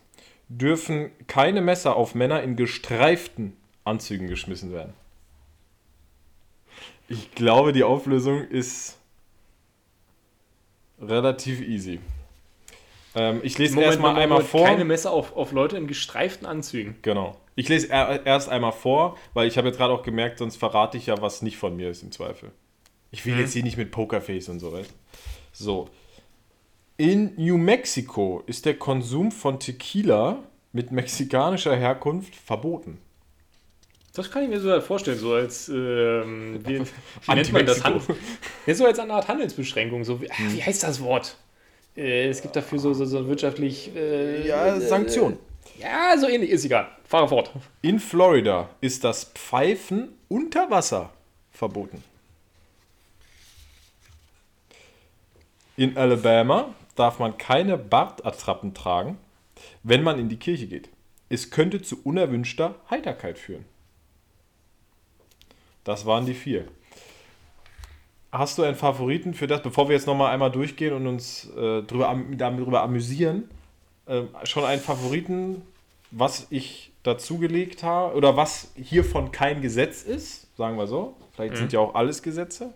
dürfen 0.49 1.11
keine 1.27 1.61
Messer 1.61 1.97
auf 1.97 2.15
Männer 2.15 2.43
in 2.43 2.57
gestreiften 2.57 3.57
Anzügen 3.85 4.29
geschmissen 4.29 4.73
werden. 4.73 4.95
Ich 7.09 7.33
glaube, 7.35 7.73
die 7.73 7.83
Auflösung 7.83 8.43
ist 8.47 8.97
relativ 11.01 11.61
easy. 11.61 11.99
Ähm, 13.15 13.41
ich 13.43 13.59
lese 13.59 13.81
erstmal 13.81 14.17
einmal 14.17 14.43
vor. 14.43 14.67
Keine 14.67 14.85
Messer 14.85 15.11
auf, 15.11 15.37
auf 15.37 15.53
Leute 15.53 15.77
in 15.77 15.87
gestreiften 15.87 16.47
Anzügen. 16.47 16.97
Genau. 17.03 17.37
Ich 17.57 17.69
lese 17.69 17.91
er, 17.91 18.25
erst 18.25 18.49
einmal 18.49 18.73
vor, 18.73 19.17
weil 19.35 19.49
ich 19.49 19.59
habe 19.59 19.69
jetzt 19.69 19.77
gerade 19.77 19.93
auch 19.93 20.03
gemerkt, 20.03 20.39
sonst 20.39 20.57
verrate 20.57 20.97
ich 20.97 21.07
ja, 21.07 21.21
was 21.21 21.43
nicht 21.43 21.57
von 21.57 21.77
mir 21.77 21.91
ist 21.91 22.03
im 22.03 22.13
Zweifel. 22.13 22.53
Ich 23.11 23.27
will 23.27 23.39
jetzt 23.39 23.53
hier 23.53 23.65
nicht 23.65 23.77
mit 23.77 23.91
Pokerface 23.91 24.49
und 24.49 24.61
so, 24.61 24.73
weißt 24.73 24.95
So. 25.53 25.89
In 26.97 27.33
New 27.37 27.57
Mexico 27.57 28.43
ist 28.47 28.67
der 28.67 28.75
Konsum 28.75 29.33
von 29.33 29.59
Tequila 29.59 30.45
mit 30.73 30.93
mexikanischer 30.93 31.75
Herkunft 31.75 32.37
verboten. 32.37 32.99
Das 34.13 34.31
kann 34.31 34.43
ich 34.43 34.49
mir 34.49 34.61
so 34.61 34.71
halt 34.71 34.83
vorstellen, 34.83 35.19
so 35.19 35.33
als, 35.35 35.69
ähm, 35.69 36.61
wie, 36.67 36.81
wie 36.81 37.35
nennt 37.35 37.53
man 37.53 37.67
das? 37.67 37.83
Handel, 37.85 38.17
ja, 38.67 38.75
so 38.75 38.85
als 38.85 38.99
eine 38.99 39.13
Art 39.15 39.29
Handelsbeschränkung. 39.29 40.05
So, 40.05 40.21
wie, 40.21 40.31
ah, 40.31 40.35
wie 40.51 40.63
heißt 40.63 40.83
das 40.83 41.01
Wort? 41.01 41.37
Äh, 41.97 42.29
es 42.29 42.43
gibt 42.43 42.57
dafür 42.57 42.79
so, 42.79 42.93
so, 42.95 43.05
so 43.05 43.27
wirtschaftlich. 43.27 43.95
Äh, 43.95 44.47
Ja, 44.47 44.81
Sanktion. 44.81 45.39
Ja, 45.79 46.17
so 46.19 46.29
ähnlich, 46.29 46.51
ist 46.51 46.65
egal. 46.65 46.89
Fahre 47.05 47.29
fort. 47.29 47.51
In 47.83 47.99
Florida 47.99 48.71
ist 48.81 49.05
das 49.05 49.25
Pfeifen 49.25 50.13
unter 50.29 50.71
Wasser 50.71 51.13
verboten. 51.51 52.03
In 55.77 55.97
Alabama 55.97 56.75
darf 56.95 57.19
man 57.19 57.39
keine 57.39 57.79
Bartattrappen 57.79 58.75
tragen, 58.75 59.19
wenn 59.83 60.03
man 60.03 60.19
in 60.19 60.29
die 60.29 60.37
Kirche 60.37 60.67
geht. 60.67 60.91
Es 61.31 61.51
könnte 61.51 61.81
zu 61.81 62.03
unerwünschter 62.03 62.75
Heiterkeit 62.91 63.39
führen. 63.39 63.65
Das 65.85 66.05
waren 66.05 66.27
die 66.27 66.35
vier. 66.35 66.69
Hast 68.33 68.59
du 68.59 68.63
einen 68.63 68.77
Favoriten 68.77 69.35
für 69.35 69.47
das, 69.47 69.63
bevor 69.63 69.89
wir 69.89 69.97
jetzt 69.97 70.07
nochmal 70.07 70.33
einmal 70.33 70.53
durchgehen 70.53 70.95
und 70.95 71.07
uns 71.07 71.51
äh, 71.57 71.83
drüber, 71.83 72.17
darüber 72.37 72.83
amüsieren? 72.83 73.51
Ähm, 74.07 74.29
schon 74.45 74.65
einen 74.65 74.81
Favoriten, 74.81 75.63
was 76.13 76.47
ich 76.51 76.93
dazugelegt 77.03 77.83
habe 77.83 78.15
oder 78.15 78.37
was 78.37 78.71
hiervon 78.77 79.33
kein 79.33 79.63
Gesetz 79.63 80.03
ist, 80.03 80.55
sagen 80.57 80.77
wir 80.77 80.87
so. 80.87 81.17
Vielleicht 81.33 81.57
sind 81.57 81.73
ja 81.73 81.81
auch 81.81 81.95
alles 81.95 82.23
Gesetze. 82.23 82.75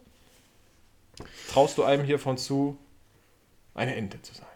Traust 1.52 1.78
du 1.78 1.84
einem 1.84 2.05
hiervon 2.05 2.36
zu, 2.36 2.76
eine 3.74 3.94
Ente 3.94 4.20
zu 4.22 4.34
sein? 4.34 4.46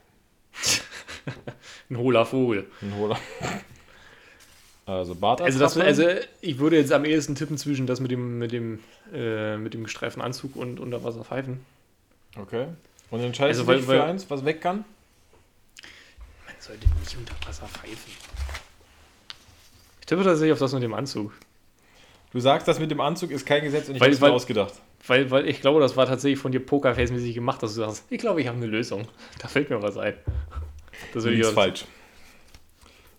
Ein 1.90 1.99
hohler 1.99 2.26
Vogel. 2.26 2.70
Ein 2.82 2.96
Hohler. 2.96 3.18
Also 4.89 5.14
Bart 5.14 5.43
Also, 5.43 5.59
das, 5.59 5.76
also 5.76 6.05
ich 6.41 6.59
würde 6.59 6.78
jetzt 6.78 6.93
am 6.93 7.05
ehesten 7.05 7.34
tippen 7.34 7.59
zwischen 7.59 7.86
das 7.86 8.01
mit 8.01 8.11
dem, 8.11 8.39
mit 8.39 8.53
dem, 8.53 8.80
äh, 9.12 9.59
mit 9.59 9.74
dem 9.74 9.84
gestreiften 9.84 10.22
Anzug 10.22 10.57
und 10.57 10.80
Unterwasserpfeifen. 10.80 11.61
Okay. 12.41 12.68
Und 13.11 13.20
entscheidest 13.20 13.61
Also, 13.61 13.64
du 13.64 13.68
weil- 13.68 13.76
dich 13.76 13.84
für 13.86 13.93
weil- 13.93 14.01
eins, 14.09 14.30
was 14.30 14.45
weg 14.47 14.62
kann? 14.62 14.84
Man 16.47 16.55
sollte 16.59 16.86
nicht 17.01 17.16
unter 17.18 17.34
Wasser 17.47 17.66
pfeifen. 17.66 18.12
Ich 20.01 20.07
tippe 20.07 20.24
tatsächlich 20.24 20.53
auf 20.54 20.58
das 20.58 20.72
mit 20.72 20.83
dem 20.83 20.95
Anzug. 20.95 21.33
Du 22.33 22.41
sagst, 22.41 22.67
das 22.67 22.79
mit 22.79 22.91
dem 22.91 23.00
Anzug 23.00 23.30
ist 23.30 23.45
kein 23.45 23.64
Gesetz 23.64 23.88
und 23.91 23.96
ich 23.96 24.00
Weil- 24.00 24.07
habe 24.08 24.14
es 24.14 24.21
mir 24.21 24.26
weil- 24.29 24.33
ausgedacht. 24.34 24.72
Weil, 25.07 25.30
weil 25.30 25.49
ich 25.49 25.61
glaube, 25.61 25.80
das 25.80 25.96
war 25.99 26.07
tatsächlich 26.07 26.38
von 26.38 26.50
dir 26.50 26.61
Pokerface-mäßig 26.61 27.34
gemacht, 27.34 27.62
dass 27.62 27.75
du 27.75 27.80
sagst, 27.83 28.04
ich 28.11 28.18
glaube, 28.18 28.41
ich 28.41 28.49
habe 28.49 28.57
eine 28.57 28.67
Lösung. 28.67 29.07
Da 29.38 29.49
fällt 29.49 29.68
mir 29.68 29.83
was 29.83 29.99
ein. 29.99 30.14
Das 31.12 31.25
Du 31.25 31.30
liegst 31.30 31.53
falsch. 31.53 31.84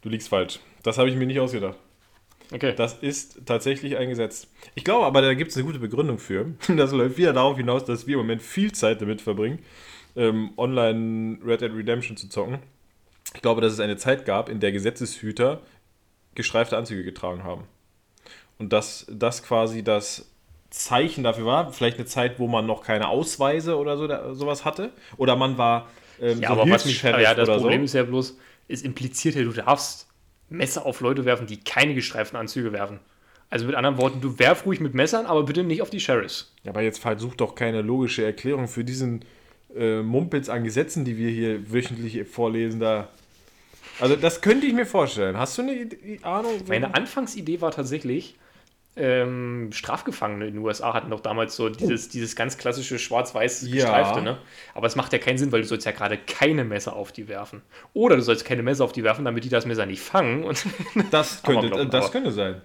Du 0.02 0.10
liegst 0.10 0.30
falsch. 0.30 0.60
Das 0.84 0.98
habe 0.98 1.10
ich 1.10 1.16
mir 1.16 1.26
nicht 1.26 1.40
ausgedacht. 1.40 1.78
Okay. 2.52 2.74
Das 2.76 2.96
ist 2.96 3.46
tatsächlich 3.46 3.98
ein 3.98 4.10
Gesetz. 4.10 4.48
Ich 4.74 4.84
glaube 4.84 5.06
aber, 5.06 5.22
da 5.22 5.34
gibt 5.34 5.52
es 5.52 5.58
eine 5.58 5.66
gute 5.66 5.80
Begründung 5.80 6.18
für. 6.18 6.54
Das 6.76 6.92
läuft 6.92 7.18
wieder 7.18 7.34
darauf 7.34 7.58
hinaus, 7.58 7.86
dass 7.86 8.08
wir 8.08 8.16
im 8.16 8.22
Moment 8.22 8.42
viel 8.42 8.72
Zeit 8.72 9.02
damit 9.02 9.22
verbringen, 9.22 9.60
ähm, 10.16 10.52
online 10.58 11.38
Red 11.46 11.62
Dead 11.62 11.72
Redemption 11.72 12.18
zu 12.18 12.28
zocken. 12.30 12.60
Ich 13.36 13.42
glaube, 13.42 13.62
dass 13.62 13.74
es 13.74 13.80
eine 13.80 13.98
Zeit 13.98 14.26
gab, 14.26 14.50
in 14.50 14.60
der 14.60 14.72
Gesetzeshüter 14.72 15.62
gestreifte 16.34 16.78
Anzüge 16.78 17.04
getragen 17.04 17.44
haben. 17.44 17.66
Und 18.58 18.74
dass 18.74 19.06
das 19.10 19.44
quasi 19.44 19.84
das 19.84 20.32
Zeichen 20.70 21.24
dafür 21.24 21.46
war, 21.46 21.72
vielleicht 21.72 21.98
eine 21.98 22.06
Zeit, 22.06 22.40
wo 22.40 22.48
man 22.48 22.66
noch 22.66 22.84
keine 22.84 23.08
Ausweise 23.08 23.78
oder 23.78 23.98
so, 23.98 24.08
da, 24.08 24.34
sowas 24.34 24.66
hatte. 24.66 24.92
Oder 25.18 25.36
man 25.36 25.58
war 25.58 25.88
ähm, 26.22 26.42
ja, 26.42 26.50
so 26.50 26.62
aber 26.62 26.72
was 26.72 27.02
ja, 27.02 27.34
das 27.34 27.50
Problem 27.50 27.82
so. 27.82 27.86
ist 27.86 27.94
ja 27.94 28.04
bloß, 28.04 28.38
es 28.68 28.82
impliziert 28.82 29.36
ja, 29.36 29.44
du 29.44 29.52
darfst 29.52 30.09
Messer 30.50 30.86
auf 30.86 31.02
Leute 31.02 31.26
werfen, 31.26 31.48
die 31.48 31.58
keine 31.58 31.94
gestreiften 31.94 32.38
Anzüge 32.38 32.72
werfen. 32.72 33.00
Also 33.50 33.66
mit 33.66 33.76
anderen 33.76 33.98
Worten, 33.98 34.22
du 34.22 34.38
werf 34.38 34.66
ruhig 34.66 34.80
mit 34.80 34.94
Messern, 34.94 35.26
aber 35.26 35.44
bitte 35.44 35.64
nicht 35.64 35.82
auf 35.82 35.90
die 35.90 36.00
Sheriffs. 36.00 36.54
Ja, 36.64 36.72
aber 36.72 36.82
jetzt 36.82 37.00
versuch 37.00 37.36
doch 37.36 37.56
keine 37.56 37.82
logische 37.82 38.24
Erklärung 38.24 38.68
für 38.68 38.84
diesen 38.84 39.26
äh, 39.76 40.02
Mumpitz 40.02 40.50
an 40.50 40.64
Gesetzen, 40.64 41.04
die 41.04 41.18
wir 41.18 41.30
hier 41.30 41.72
wöchentlich 41.72 42.28
vorlesen. 42.28 42.80
Da. 42.80 43.10
Also, 44.00 44.16
das 44.16 44.42
könnte 44.42 44.68
ich 44.68 44.74
mir 44.74 44.86
vorstellen. 44.86 45.38
Hast 45.38 45.58
du 45.58 45.64
eine 45.64 45.74
Idee, 45.74 46.20
Ahnung? 46.22 46.52
Meine 46.68 46.94
Anfangsidee 46.94 47.60
war 47.60 47.72
tatsächlich, 47.72 48.36
ähm, 48.96 49.70
Strafgefangene 49.72 50.48
in 50.48 50.56
den 50.56 50.64
USA 50.64 50.94
hatten 50.94 51.10
doch 51.12 51.22
damals 51.22 51.56
so 51.56 51.70
dieses, 51.70 52.10
dieses 52.10 52.36
ganz 52.36 52.58
klassische 52.58 53.00
schwarz-weiß 53.00 53.62
Ja. 53.68 53.72
gestreifte, 53.76 54.22
ne? 54.22 54.38
Aber 54.74 54.88
es 54.88 54.96
macht 54.96 55.14
ja 55.14 55.20
keinen 55.20 55.38
Sinn, 55.38 55.52
weil 55.52 55.62
du 55.62 55.68
sollst 55.68 55.86
ja 55.86 55.92
gerade 55.94 56.18
keine 56.18 56.64
Messer 56.66 56.96
auf 56.96 57.12
die 57.12 57.28
werfen. 57.28 57.62
Oder 57.94 58.16
du 58.18 58.22
sollst 58.22 58.44
keine 58.46 58.62
Messer 58.64 58.84
auf 58.84 58.92
die 58.92 59.04
werfen, 59.04 59.24
damit 59.26 59.44
die 59.46 59.50
das 59.50 59.66
Messer 59.66 59.86
nicht 59.86 60.02
fangen. 60.02 60.44
Und 60.44 60.66
Das 61.12 61.44
könnte, 61.44 61.68
Amoklauf, 61.68 61.90
das 61.90 62.04
aber- 62.06 62.12
könnte 62.12 62.32
sein. 62.32 62.62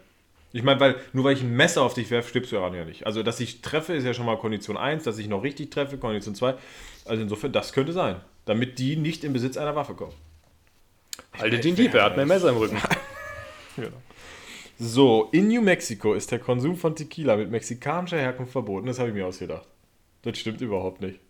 Ich 0.53 0.63
meine, 0.63 0.79
weil 0.79 0.95
nur 1.13 1.25
weil 1.25 1.35
ich 1.35 1.43
ein 1.43 1.51
Messer 1.55 1.83
auf 1.83 1.95
dich 1.95 2.11
werfe, 2.13 2.29
stirbst 2.29 2.53
du 2.53 2.57
ja 2.57 2.71
nicht. 2.85 3.07
Also, 3.07 3.23
dass 3.25 3.41
ich 3.41 3.61
treffe, 3.61 3.93
ist 3.93 4.05
ja 4.05 4.15
schon 4.15 4.25
mal 4.25 4.39
Kondition 4.39 4.77
1, 4.77 5.03
dass 5.03 5.19
ich 5.19 5.27
noch 5.29 5.43
richtig 5.43 5.71
treffe, 5.73 5.99
Kondition 5.99 6.35
2. 6.37 6.55
Also 7.07 7.23
insofern, 7.23 7.51
das 7.53 7.73
könnte 7.73 7.93
sein. 7.93 8.17
Damit 8.45 8.79
die 8.79 8.95
nicht 8.97 9.25
in 9.25 9.33
Besitz 9.33 9.57
einer 9.57 9.75
Waffe 9.75 9.95
kommen. 9.95 10.13
haltet 11.39 11.65
den 11.65 11.75
Dieb, 11.75 11.93
er 11.95 12.05
hat 12.05 12.17
mein 12.17 12.29
Messer 12.29 12.51
im 12.51 12.57
Rücken. 12.57 12.79
So, 14.79 15.29
in 15.33 15.49
New 15.49 15.63
Mexico 15.63 16.15
ist 16.15 16.31
der 16.33 16.39
Konsum 16.39 16.77
von 16.77 16.97
Tequila 16.97 17.37
mit 17.37 17.51
mexikanischer 17.51 18.19
Herkunft 18.19 18.53
verboten. 18.53 18.87
Das 18.87 18.99
habe 18.99 19.11
ich 19.11 19.15
mir 19.15 19.27
ausgedacht. 19.27 19.67
Das 20.23 20.39
stimmt 20.39 20.61
überhaupt 20.61 21.01
nicht. 21.01 21.21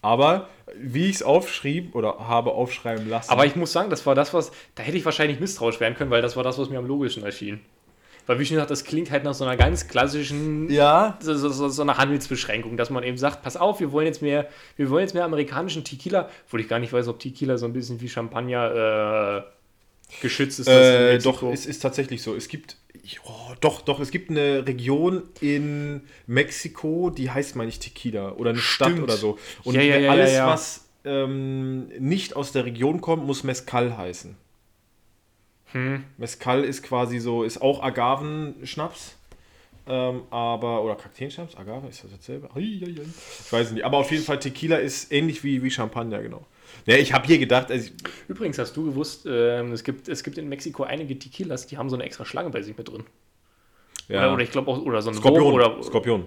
Aber 0.00 0.48
wie 0.76 1.06
ich 1.06 1.16
es 1.16 1.22
aufschrieb 1.22 1.94
oder 1.94 2.18
habe 2.20 2.52
aufschreiben 2.52 3.08
lassen. 3.08 3.30
Aber 3.30 3.46
ich 3.46 3.56
muss 3.56 3.72
sagen, 3.72 3.90
das 3.90 4.06
war 4.06 4.14
das, 4.14 4.32
was. 4.32 4.52
Da 4.74 4.82
hätte 4.84 4.96
ich 4.96 5.04
wahrscheinlich 5.04 5.40
misstrauisch 5.40 5.80
werden 5.80 5.94
können, 5.94 6.10
weil 6.10 6.22
das 6.22 6.36
war 6.36 6.44
das, 6.44 6.58
was 6.58 6.70
mir 6.70 6.78
am 6.78 6.86
logischen 6.86 7.24
erschien. 7.24 7.60
Weil, 8.26 8.38
wie 8.38 8.44
schon 8.46 8.54
gesagt, 8.54 8.70
das 8.70 8.84
klingt 8.84 9.10
halt 9.10 9.24
nach 9.24 9.34
so 9.34 9.44
einer 9.44 9.56
ganz 9.56 9.88
klassischen. 9.88 10.70
ja, 10.70 11.18
So, 11.20 11.34
so, 11.34 11.48
so, 11.48 11.68
so 11.68 11.82
einer 11.82 11.98
Handelsbeschränkung, 11.98 12.76
dass 12.76 12.90
man 12.90 13.02
eben 13.02 13.18
sagt, 13.18 13.42
pass 13.42 13.56
auf, 13.56 13.80
wir 13.80 13.90
wollen 13.90 14.06
jetzt 14.06 14.22
mehr, 14.22 14.48
wir 14.76 14.90
wollen 14.90 15.02
jetzt 15.02 15.14
mehr 15.14 15.24
amerikanischen 15.24 15.82
Tequila, 15.82 16.28
obwohl 16.46 16.60
ich 16.60 16.68
gar 16.68 16.78
nicht 16.78 16.92
weiß, 16.92 17.08
ob 17.08 17.18
Tequila 17.18 17.58
so 17.58 17.66
ein 17.66 17.72
bisschen 17.72 18.00
wie 18.00 18.08
Champagner 18.08 19.42
äh, 19.44 19.61
geschützt 20.20 20.60
ist. 20.60 20.66
Äh, 20.68 21.14
das 21.14 21.24
in 21.24 21.30
doch, 21.30 21.42
es 21.52 21.66
ist 21.66 21.80
tatsächlich 21.80 22.22
so. 22.22 22.34
Es 22.34 22.48
gibt, 22.48 22.76
oh, 23.24 23.54
doch, 23.60 23.82
doch, 23.82 24.00
es 24.00 24.10
gibt 24.10 24.30
eine 24.30 24.66
Region 24.66 25.22
in 25.40 26.02
Mexiko, 26.26 27.10
die 27.10 27.30
heißt, 27.30 27.56
meine 27.56 27.68
ich, 27.68 27.78
Tequila 27.78 28.32
oder 28.32 28.50
eine 28.50 28.58
Stadt 28.58 28.90
Stimmt. 28.90 29.04
oder 29.04 29.16
so. 29.16 29.38
Und 29.64 29.74
Ja, 29.74 29.82
ja, 29.82 30.10
alles, 30.10 30.32
ja, 30.32 30.46
was 30.46 30.86
ähm, 31.04 31.88
nicht 31.98 32.36
aus 32.36 32.52
der 32.52 32.64
Region 32.64 33.00
kommt, 33.00 33.26
muss 33.26 33.44
Mezcal 33.44 33.96
heißen. 33.96 34.36
Hm. 35.72 36.04
Mezcal 36.18 36.64
ist 36.64 36.82
quasi 36.82 37.18
so, 37.18 37.44
ist 37.44 37.60
auch 37.60 37.82
Agavenschnaps. 37.82 39.16
Ähm, 39.84 40.22
aber, 40.30 40.84
oder 40.84 40.94
Kakteenschnaps, 40.94 41.56
Agave, 41.56 41.88
ist 41.88 42.04
das 42.04 42.12
dasselbe? 42.12 42.48
Ich 42.54 43.52
weiß 43.52 43.72
nicht. 43.72 43.84
Aber 43.84 43.98
auf 43.98 44.12
jeden 44.12 44.22
Fall, 44.22 44.38
Tequila 44.38 44.76
ist 44.76 45.10
ähnlich 45.10 45.42
wie, 45.42 45.62
wie 45.62 45.70
Champagner, 45.72 46.22
genau. 46.22 46.46
Ja, 46.86 46.96
ich 46.96 47.12
habe 47.12 47.26
hier 47.26 47.38
gedacht, 47.38 47.70
also 47.70 47.90
Übrigens, 48.28 48.58
hast 48.58 48.76
du 48.76 48.84
gewusst, 48.86 49.26
ähm, 49.28 49.72
es, 49.72 49.84
gibt, 49.84 50.08
es 50.08 50.22
gibt 50.24 50.38
in 50.38 50.48
Mexiko 50.48 50.82
einige 50.82 51.18
Tequilas, 51.18 51.66
die 51.66 51.78
haben 51.78 51.88
so 51.88 51.96
eine 51.96 52.04
extra 52.04 52.24
Schlange 52.24 52.50
bei 52.50 52.62
sich 52.62 52.76
mit 52.76 52.88
drin. 52.88 53.04
ja, 54.08 54.20
Oder, 54.24 54.34
oder 54.34 54.42
ich 54.42 54.50
glaube 54.50 54.70
auch, 54.70 54.80
oder 54.82 55.00
so 55.02 55.10
ein 55.10 55.14
Skorpion. 55.14 55.44
Wurm 55.44 55.54
oder. 55.54 55.82
Skorpion. 55.82 56.24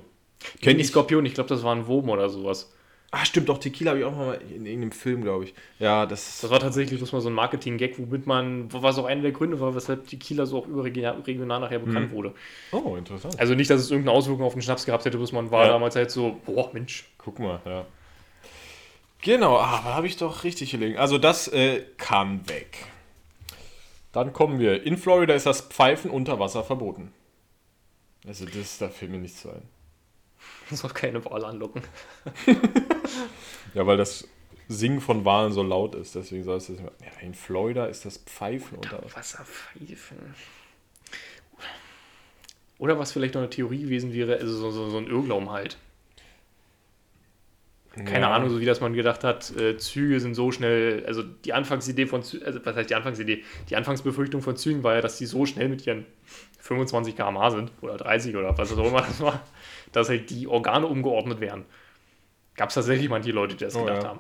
Kenn 0.62 0.80
ich 0.80 0.88
Skorpion, 0.88 1.26
ich 1.26 1.34
glaube, 1.34 1.50
das 1.50 1.64
war 1.64 1.76
ein 1.76 1.88
Wurm 1.88 2.10
oder 2.10 2.30
sowas. 2.30 2.72
Ah, 3.12 3.24
stimmt, 3.24 3.48
doch, 3.48 3.60
Tequila 3.60 3.92
habe 3.92 4.00
ich 4.00 4.06
auch 4.06 4.16
mal 4.16 4.34
in 4.54 4.66
irgendeinem 4.66 4.92
Film, 4.92 5.22
glaube 5.22 5.46
ich. 5.46 5.54
Ja, 5.80 6.06
das, 6.06 6.42
Das 6.42 6.52
war 6.52 6.60
tatsächlich 6.60 7.00
bloß 7.00 7.14
mal 7.14 7.22
so 7.22 7.30
ein 7.30 7.34
Marketing-Gag, 7.34 7.98
womit 7.98 8.28
man, 8.28 8.72
was 8.74 8.98
auch 8.98 9.06
einer 9.06 9.22
der 9.22 9.32
Gründe 9.32 9.60
war, 9.62 9.74
weshalb 9.74 10.08
Tequila 10.08 10.46
so 10.46 10.58
auch 10.58 10.68
überregional 10.68 11.22
regional 11.22 11.62
nachher 11.62 11.80
bekannt 11.80 12.12
wurde. 12.12 12.34
Oh, 12.72 12.96
interessant. 12.98 13.40
Also 13.40 13.56
nicht, 13.56 13.70
dass 13.70 13.80
es 13.80 13.90
irgendeine 13.92 14.18
Auswirkung 14.18 14.44
auf 14.46 14.54
den 14.54 14.62
Schnaps 14.62 14.86
gehabt 14.86 15.06
hätte, 15.06 15.18
bloß 15.18 15.32
man 15.32 15.50
war 15.50 15.66
Ja. 15.66 15.72
damals 15.74 15.96
halt 15.96 16.12
so, 16.12 16.42
boah, 16.46 16.70
Mensch. 16.74 17.06
Guck 17.18 17.40
mal, 17.40 17.62
ja. 17.66 17.86
Genau, 19.26 19.58
ah, 19.58 19.82
da 19.84 19.96
habe 19.96 20.06
ich 20.06 20.18
doch 20.18 20.44
richtig 20.44 20.70
gelegen. 20.70 21.00
Also 21.00 21.18
das 21.18 21.48
äh, 21.48 21.82
kann 21.98 22.48
weg. 22.48 22.86
Dann 24.12 24.34
kommen 24.34 24.60
wir. 24.60 24.84
In 24.84 25.00
Florida 25.00 25.34
ist 25.34 25.48
das 25.48 25.62
Pfeifen 25.62 26.12
unter 26.12 26.40
Wasser 26.40 26.64
verboten. 26.64 27.12
Also 28.28 28.46
das, 28.46 28.78
da 28.78 28.88
fällt 28.88 29.10
mir 29.10 29.18
nichts 29.18 29.44
ein. 29.46 29.64
Das 30.70 30.80
soll 30.80 30.92
keine 30.92 31.26
Wahl 31.26 31.44
anlocken. 31.44 31.82
Ja, 33.74 33.86
weil 33.86 33.98
das 33.98 34.28
Singen 34.70 35.02
von 35.02 35.26
Wahlen 35.26 35.52
so 35.52 35.62
laut 35.62 35.96
ist, 35.96 36.16
deswegen 36.16 36.44
soll 36.44 36.58
es 36.58 36.68
das 36.68 36.80
immer. 36.80 36.92
Ja, 37.02 37.20
in 37.22 37.34
Florida 37.34 37.88
ist 37.88 38.06
das 38.06 38.18
Pfeifen 38.20 38.78
unter 38.78 39.04
Wasser. 39.04 39.18
Wasserpfeifen. 39.18 40.36
Oder 42.78 42.98
was 42.98 43.12
vielleicht 43.12 43.34
noch 43.34 43.42
eine 43.42 43.50
Theorie 43.50 43.82
gewesen 43.82 44.14
wäre, 44.14 44.38
also 44.38 44.56
so, 44.56 44.72
so, 44.72 44.90
so 44.90 44.98
ein 44.98 45.08
Irrglauben 45.08 45.50
halt. 45.50 45.78
Keine 48.04 48.22
Ja. 48.26 48.32
Ahnung, 48.32 48.50
so 48.50 48.60
wie 48.60 48.66
das 48.66 48.82
man 48.82 48.94
gedacht 48.94 49.24
hat, 49.24 49.56
äh, 49.56 49.78
Züge 49.78 50.20
sind 50.20 50.36
so 50.36 50.52
schnell, 50.52 51.06
also 51.08 51.24
die 51.24 51.54
Anfangsidee 51.54 52.06
von 52.08 52.24
Zügen, 52.24 52.46
also 52.46 52.60
was 52.64 52.76
heißt 52.76 52.90
die 52.90 52.96
Anfangsidee? 52.96 53.44
Die 53.70 53.76
Anfangsbefürchtung 53.78 54.42
von 54.42 54.58
Zügen 54.58 54.84
war 54.84 54.96
ja, 54.96 55.02
dass 55.02 55.18
die 55.18 55.26
so 55.26 55.46
schnell 55.46 55.70
mit 55.70 55.86
ihren 55.88 56.06
25 56.60 57.16
km/h 57.16 57.52
sind 57.52 57.72
oder 57.82 57.96
30 57.96 58.36
oder 58.36 58.58
was 58.58 58.74
auch 58.78 58.86
immer 58.86 59.02
das 59.02 59.22
war, 59.22 59.42
dass 59.94 60.10
halt 60.10 60.30
die 60.30 60.48
Organe 60.48 60.88
umgeordnet 60.88 61.40
werden. 61.40 61.64
Gab 62.56 62.70
es 62.70 62.76
tatsächlich 62.76 63.08
manche 63.10 63.32
Leute, 63.32 63.56
die 63.56 63.64
das 63.64 63.76
Oh, 63.76 63.86
gedacht 63.86 64.04
ja. 64.04 64.10
haben. 64.10 64.20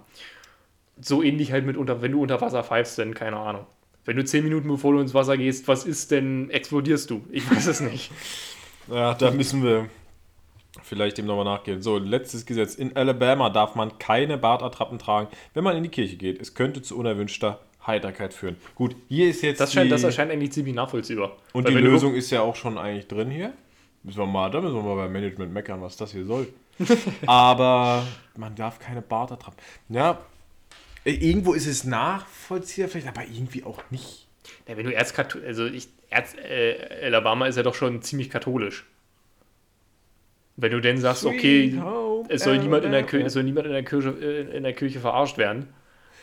So 1.02 1.22
ähnlich 1.22 1.52
halt 1.52 1.66
mit 1.66 1.76
unter, 1.76 2.02
wenn 2.02 2.14
du 2.14 2.22
unter 2.22 2.40
Wasser 2.40 2.64
pfeifst, 2.64 2.98
dann 3.00 3.14
keine 3.14 3.38
Ahnung. 3.38 3.66
Wenn 4.06 4.16
du 4.18 4.24
10 4.24 4.44
Minuten 4.44 4.68
bevor 4.70 4.94
du 4.94 5.00
ins 5.00 5.14
Wasser 5.14 5.36
gehst, 5.36 5.68
was 5.68 5.84
ist 5.84 6.12
denn, 6.12 6.50
explodierst 6.52 7.10
du? 7.10 7.26
Ich 7.32 7.50
weiß 7.50 7.66
es 7.68 7.80
nicht. 7.82 8.12
Ja, 8.88 9.16
da 9.16 9.32
müssen 9.32 9.64
wir 9.64 9.90
vielleicht 10.86 11.18
dem 11.18 11.26
nochmal 11.26 11.46
nachgehen. 11.46 11.82
So, 11.82 11.98
letztes 11.98 12.46
Gesetz. 12.46 12.76
In 12.76 12.96
Alabama 12.96 13.50
darf 13.50 13.76
man 13.76 13.98
keine 13.98 14.38
Bartattrappen 14.38 15.00
tragen, 15.00 15.28
wenn 15.54 15.64
man 15.64 15.76
in 15.76 15.84
die 15.84 15.90
Kirche 15.90 16.16
geht. 16.16 16.40
Es 16.40 16.54
könnte 16.54 16.82
zu 16.82 16.98
unerwünschter 16.98 17.60
Heiterkeit 17.86 18.34
führen. 18.34 18.56
Gut, 18.76 18.96
hier 19.10 19.30
ist 19.30 19.42
jetzt 19.42 19.60
Das, 19.60 19.74
scheint, 19.74 19.92
das 19.92 20.04
erscheint 20.04 20.32
eigentlich 20.32 20.52
ziemlich 20.52 20.76
nachvollziehbar. 20.76 21.36
und 21.54 21.66
Weil 21.66 21.76
die 21.76 21.82
Lösung 21.82 22.16
ist 22.16 22.32
ja 22.32 22.42
auch 22.42 22.56
schon 22.56 22.78
eigentlich 22.78 23.08
drin 23.08 23.30
hier. 23.30 23.54
Müssen 24.04 24.20
wir 24.20 24.26
mal, 24.26 24.50
da 24.52 24.62
müssen 24.62 24.76
wir 24.76 24.84
mal 24.84 24.96
beim 24.96 25.12
Management 25.12 25.52
meckern, 25.52 25.82
was 25.82 25.98
das 25.98 26.12
hier 26.12 26.26
soll. 26.26 26.48
Aber 27.26 28.06
man 28.38 28.56
darf 28.56 28.80
keine 28.80 29.02
Bartattrappen. 29.02 29.60
Ja, 29.90 30.20
äh, 31.06 31.12
irgendwo 31.12 31.54
ist 31.54 31.68
es 31.68 31.84
nachvollziehbar, 31.84 32.90
vielleicht, 32.90 33.08
aber 33.08 33.24
irgendwie 33.24 33.64
auch 33.64 33.80
nicht. 33.92 34.28
Ja, 34.68 34.76
wenn 34.76 34.86
du 34.86 34.94
Erzkatholisch, 34.94 35.48
also 35.48 35.66
ich, 35.66 35.88
Erz, 36.10 36.36
äh, 36.36 37.06
Alabama 37.06 37.48
ist 37.48 37.56
ja 37.56 37.64
doch 37.64 37.76
schon 37.76 38.02
ziemlich 38.02 38.30
katholisch. 38.30 38.86
Wenn 40.58 40.72
du 40.72 40.80
denn 40.80 40.98
sagst, 40.98 41.26
okay, 41.26 41.70
Sweet 41.72 41.82
home 41.82 42.06
es 42.30 42.44
soll 42.44 42.58
niemand 42.58 42.86
in 42.86 42.92
der. 42.92 43.04
Kirche, 43.04 43.26
es 43.26 43.34
soll 43.34 43.44
niemand 43.44 43.68
in 43.68 43.74
der 43.74 43.84
Kirche, 43.84 44.10
in 44.10 44.64
der 44.64 44.74
Kirche 44.74 45.00
verarscht 45.00 45.38
werden. 45.38 45.68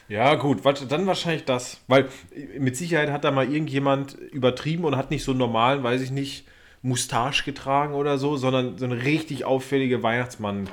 Ja, 0.09 0.35
gut, 0.35 0.61
dann 0.65 1.07
wahrscheinlich 1.07 1.45
das. 1.45 1.81
Weil 1.87 2.09
äh, 2.35 2.59
mit 2.59 2.77
Sicherheit 2.77 3.11
hat 3.11 3.25
da 3.25 3.31
mal 3.31 3.51
irgendjemand 3.51 4.15
übertrieben 4.15 4.85
und 4.85 4.97
hat 4.97 5.11
nicht 5.11 5.25
so 5.25 5.33
einen 5.33 5.39
normalen, 5.39 5.83
weiß 5.83 6.03
ich 6.03 6.11
nicht, 6.11 6.47
Moustache 6.83 7.45
getragen 7.45 7.95
oder 7.95 8.19
so, 8.19 8.37
sondern 8.37 8.77
so 8.79 8.85
eine 8.85 9.05
richtig 9.05 9.45
auffällige 9.45 10.03
Weihnachtsmann. 10.03 10.69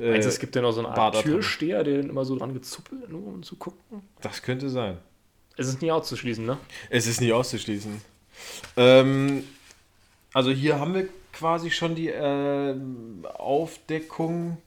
Äh, 0.00 0.10
Meinst 0.10 0.26
du, 0.26 0.30
es 0.30 0.38
gibt 0.40 0.56
ja 0.56 0.62
noch 0.62 0.72
so 0.72 0.84
eine 0.84 0.96
Art. 0.96 1.22
Türsteher, 1.22 1.84
der 1.84 1.98
dann 1.98 2.10
immer 2.10 2.24
so 2.24 2.36
dran 2.36 2.52
gezuppelt, 2.52 3.08
nur 3.08 3.26
um 3.26 3.42
zu 3.42 3.56
gucken? 3.56 4.02
Das 4.20 4.42
könnte 4.42 4.68
sein. 4.68 4.98
Es 5.56 5.68
ist 5.68 5.82
nie 5.82 5.90
auszuschließen, 5.90 6.44
ne? 6.44 6.58
Es 6.90 7.06
ist 7.06 7.20
nicht 7.20 7.32
auszuschließen. 7.32 8.00
Ähm, 8.76 9.44
also 10.32 10.50
hier 10.50 10.78
haben 10.78 10.94
wir 10.94 11.08
quasi 11.32 11.70
schon 11.70 11.94
die 11.94 12.08
ähm, 12.08 13.26
Aufdeckung. 13.34 14.58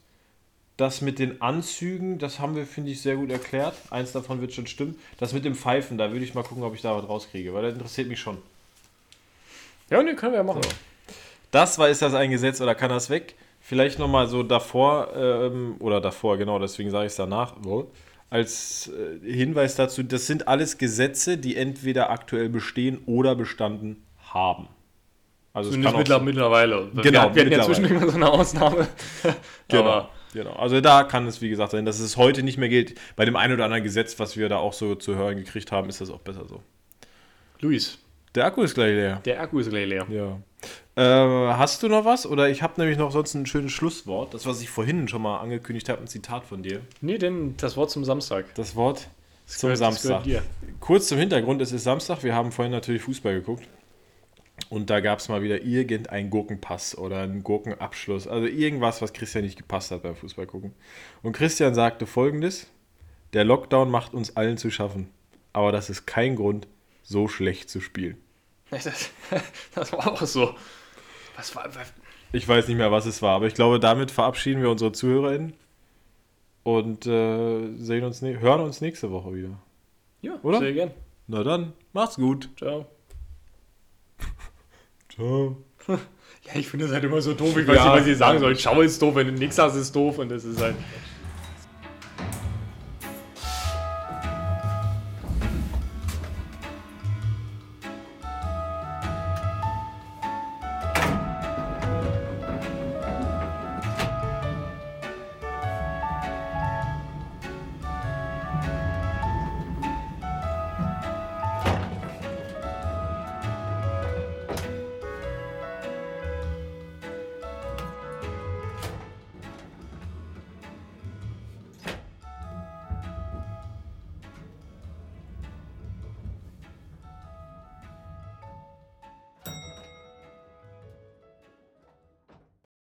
Das 0.76 1.02
mit 1.02 1.20
den 1.20 1.40
Anzügen, 1.40 2.18
das 2.18 2.40
haben 2.40 2.56
wir, 2.56 2.66
finde 2.66 2.90
ich, 2.90 3.02
sehr 3.02 3.16
gut 3.16 3.30
erklärt. 3.30 3.76
Eins 3.92 4.12
davon 4.12 4.42
wird 4.42 4.54
schon 4.54 4.66
stimmen. 4.66 4.96
Das 5.20 5.32
mit 5.32 5.46
dem 5.46 5.54
Pfeifen, 5.54 6.00
da 6.00 6.12
würde 6.12 6.26
ich 6.26 6.34
mal 6.34 6.44
gucken, 6.44 6.64
ob 6.64 6.74
ich 6.74 6.82
da 6.82 6.96
was 6.96 7.08
rauskriege, 7.08 7.54
weil 7.54 7.62
das 7.62 7.74
interessiert 7.74 8.08
mich 8.08 8.20
schon. 8.20 8.40
Ja, 9.92 10.02
ne, 10.02 10.16
können 10.16 10.32
wir 10.32 10.38
ja 10.38 10.44
machen. 10.44 10.62
Das 11.52 11.78
war, 11.78 11.90
ist 11.90 12.02
das 12.02 12.16
ein 12.16 12.32
Gesetz 12.32 12.60
oder 12.60 12.74
kann 12.74 12.90
das 12.90 13.12
weg? 13.12 13.36
Vielleicht 13.62 14.00
nochmal 14.00 14.28
so 14.28 14.42
davor, 14.42 15.10
ähm, 15.16 15.76
oder 15.80 16.02
davor, 16.02 16.38
genau, 16.38 16.58
deswegen 16.58 16.90
sage 16.90 17.06
ich 17.06 17.12
es 17.12 17.16
danach, 17.18 17.56
so, 17.64 17.92
als 18.32 18.90
äh, 18.90 19.32
Hinweis 19.32 19.76
dazu, 19.76 20.02
das 20.02 20.26
sind 20.26 20.48
alles 20.48 20.80
Gesetze, 20.80 21.38
die 21.38 21.56
entweder 21.56 22.10
aktuell 22.10 22.50
bestehen 22.50 23.04
oder 23.06 23.36
bestanden 23.36 24.04
haben. 24.34 24.68
Also 25.56 25.70
es 25.70 25.76
Zumindest 25.76 25.98
mittler, 25.98 26.18
so- 26.20 26.26
mittlerweile. 26.26 26.90
wir, 26.94 27.04
Genau, 27.04 27.34
wir 27.36 27.42
hatten 27.44 27.52
ja 27.52 27.62
zwischendurch 27.62 28.00
mal 28.02 28.10
so 28.10 28.16
eine 28.16 28.30
Ausnahme. 28.32 28.88
Genau, 29.68 30.10
genau. 30.34 30.54
Also 30.54 30.82
da 30.82 31.04
kann 31.04 31.26
es, 31.28 31.42
wie 31.42 31.50
gesagt, 31.50 31.72
sein, 31.72 31.86
dass 31.86 32.00
es 32.00 32.18
heute 32.18 32.44
nicht 32.44 32.58
mehr 32.58 32.70
gilt. 32.70 32.96
Bei 33.16 33.26
dem 33.26 33.36
einen 33.36 33.54
oder 33.54 33.66
anderen 33.66 33.84
Gesetz, 33.84 34.20
was 34.20 34.36
wir 34.36 34.50
da 34.50 34.58
auch 34.58 34.74
so 34.74 34.96
zu 34.96 35.16
hören 35.16 35.38
gekriegt 35.38 35.72
haben, 35.72 35.90
ist 35.90 36.02
das 36.02 36.10
auch 36.10 36.20
besser 36.20 36.46
so. 36.48 36.62
Luis, 37.62 37.98
Der 38.36 38.46
Akku 38.46 38.62
ist 38.64 38.74
gleich 38.76 38.94
leer. 38.94 39.22
der 39.26 39.40
Akku 39.42 39.60
ist 39.60 39.70
gleich 39.70 39.88
leer. 39.88 40.06
Ja. 40.10 40.40
Äh, 40.96 41.54
hast 41.56 41.82
du 41.84 41.88
noch 41.88 42.04
was? 42.06 42.26
Oder 42.28 42.50
ich 42.50 42.62
habe 42.62 42.74
nämlich 42.80 42.98
noch 42.98 43.12
sonst 43.12 43.34
ein 43.36 43.46
schönes 43.46 43.72
Schlusswort. 43.72 44.34
Das, 44.34 44.46
was 44.46 44.62
ich 44.62 44.70
vorhin 44.70 45.08
schon 45.08 45.22
mal 45.22 45.38
angekündigt 45.40 45.88
habe, 45.90 46.02
ein 46.02 46.08
Zitat 46.08 46.46
von 46.46 46.62
dir. 46.64 46.82
Nee, 47.02 47.18
denn 47.18 47.56
das 47.58 47.78
Wort 47.78 47.90
zum 47.92 48.04
Samstag. 48.06 48.46
Das 48.56 48.76
Wort 48.76 49.08
Das 49.48 49.58
zum 49.60 49.68
gehört- 49.68 49.78
Samstag. 49.80 50.24
Kurz 50.80 51.08
zum 51.08 51.18
Hintergrund, 51.20 51.62
es 51.62 51.72
ist 51.72 51.84
Samstag. 51.84 52.24
Wir 52.24 52.34
haben 52.36 52.52
vorhin 52.52 52.72
natürlich 52.72 53.02
Fußball 53.04 53.34
geguckt. 53.36 53.64
Und 54.74 54.90
da 54.90 55.02
gab 55.02 55.20
es 55.20 55.30
mal 55.30 55.44
wieder 55.44 55.62
irgendein 55.62 56.32
Gurkenpass 56.32 56.98
oder 56.98 57.22
einen 57.22 57.44
Gurkenabschluss. 57.44 58.28
Also 58.28 58.48
irgendwas, 58.48 59.04
was 59.04 59.14
Christian 59.14 59.44
nicht 59.44 59.56
gepasst 59.56 59.92
hat 59.92 60.02
beim 60.02 60.16
Fußball 60.16 60.48
gucken. 60.48 60.74
Und 61.22 61.34
Christian 61.34 61.76
sagte 61.76 62.08
folgendes: 62.08 62.66
Der 63.34 63.44
Lockdown 63.44 63.92
macht 63.92 64.16
uns 64.16 64.36
allen 64.36 64.58
zu 64.58 64.72
schaffen. 64.72 65.12
Aber 65.54 65.72
das 65.72 65.92
ist 65.92 66.08
kein 66.08 66.36
Grund, 66.36 66.68
so 67.04 67.28
schlecht 67.28 67.70
zu 67.70 67.82
spielen. 67.82 68.18
Das, 68.72 69.12
das 69.76 69.94
war 69.94 70.12
auch 70.12 70.26
so. 70.26 70.56
Was 71.36 71.56
war. 71.56 71.66
Was, 71.76 71.94
Ich 72.32 72.48
weiß 72.48 72.68
nicht 72.68 72.78
mehr, 72.78 72.92
was 72.92 73.06
es 73.06 73.22
war, 73.22 73.36
aber 73.36 73.46
ich 73.46 73.54
glaube, 73.54 73.80
damit 73.80 74.10
verabschieden 74.10 74.64
wir 74.64 74.72
unsere 74.72 74.92
ZuhörerInnen 74.92 75.54
und 76.64 77.06
äh, 77.06 77.78
sehen 77.78 78.04
uns, 78.06 78.24
hören 78.24 78.62
uns 78.62 78.82
nächste 78.82 79.12
Woche 79.12 79.36
wieder. 79.36 79.60
ja, 80.24 80.40
Oder? 80.42 80.58
sehr 80.58 80.74
gern. 80.74 80.92
Na 81.28 81.44
dann, 81.44 81.74
macht's 81.94 82.16
gut. 82.16 82.50
Ciao. 82.58 82.88
Ciao. 85.16 85.58
Ja, 86.46 86.60
ich 86.60 86.68
finde 86.68 86.86
das 86.86 86.94
halt 86.94 87.06
immer 87.06 87.22
so 87.22 87.34
doof. 87.34 87.56
Ich 87.56 87.66
weiß 87.66 87.78
Ja. 87.78 87.94
nicht, 87.94 88.02
was 88.02 88.08
ich 88.08 88.18
sagen 88.18 88.38
soll. 88.40 88.58
Schau 88.60 88.82
ist 88.82 89.02
doof, 89.02 89.16
wenn 89.16 89.28
du 89.28 89.34
nichts 89.34 89.58
hast, 89.58 89.76
ist 89.78 89.96
doof. 89.96 90.18
Und 90.18 90.28
das 90.30 90.44
ist 90.44 90.60
halt. 90.60 90.76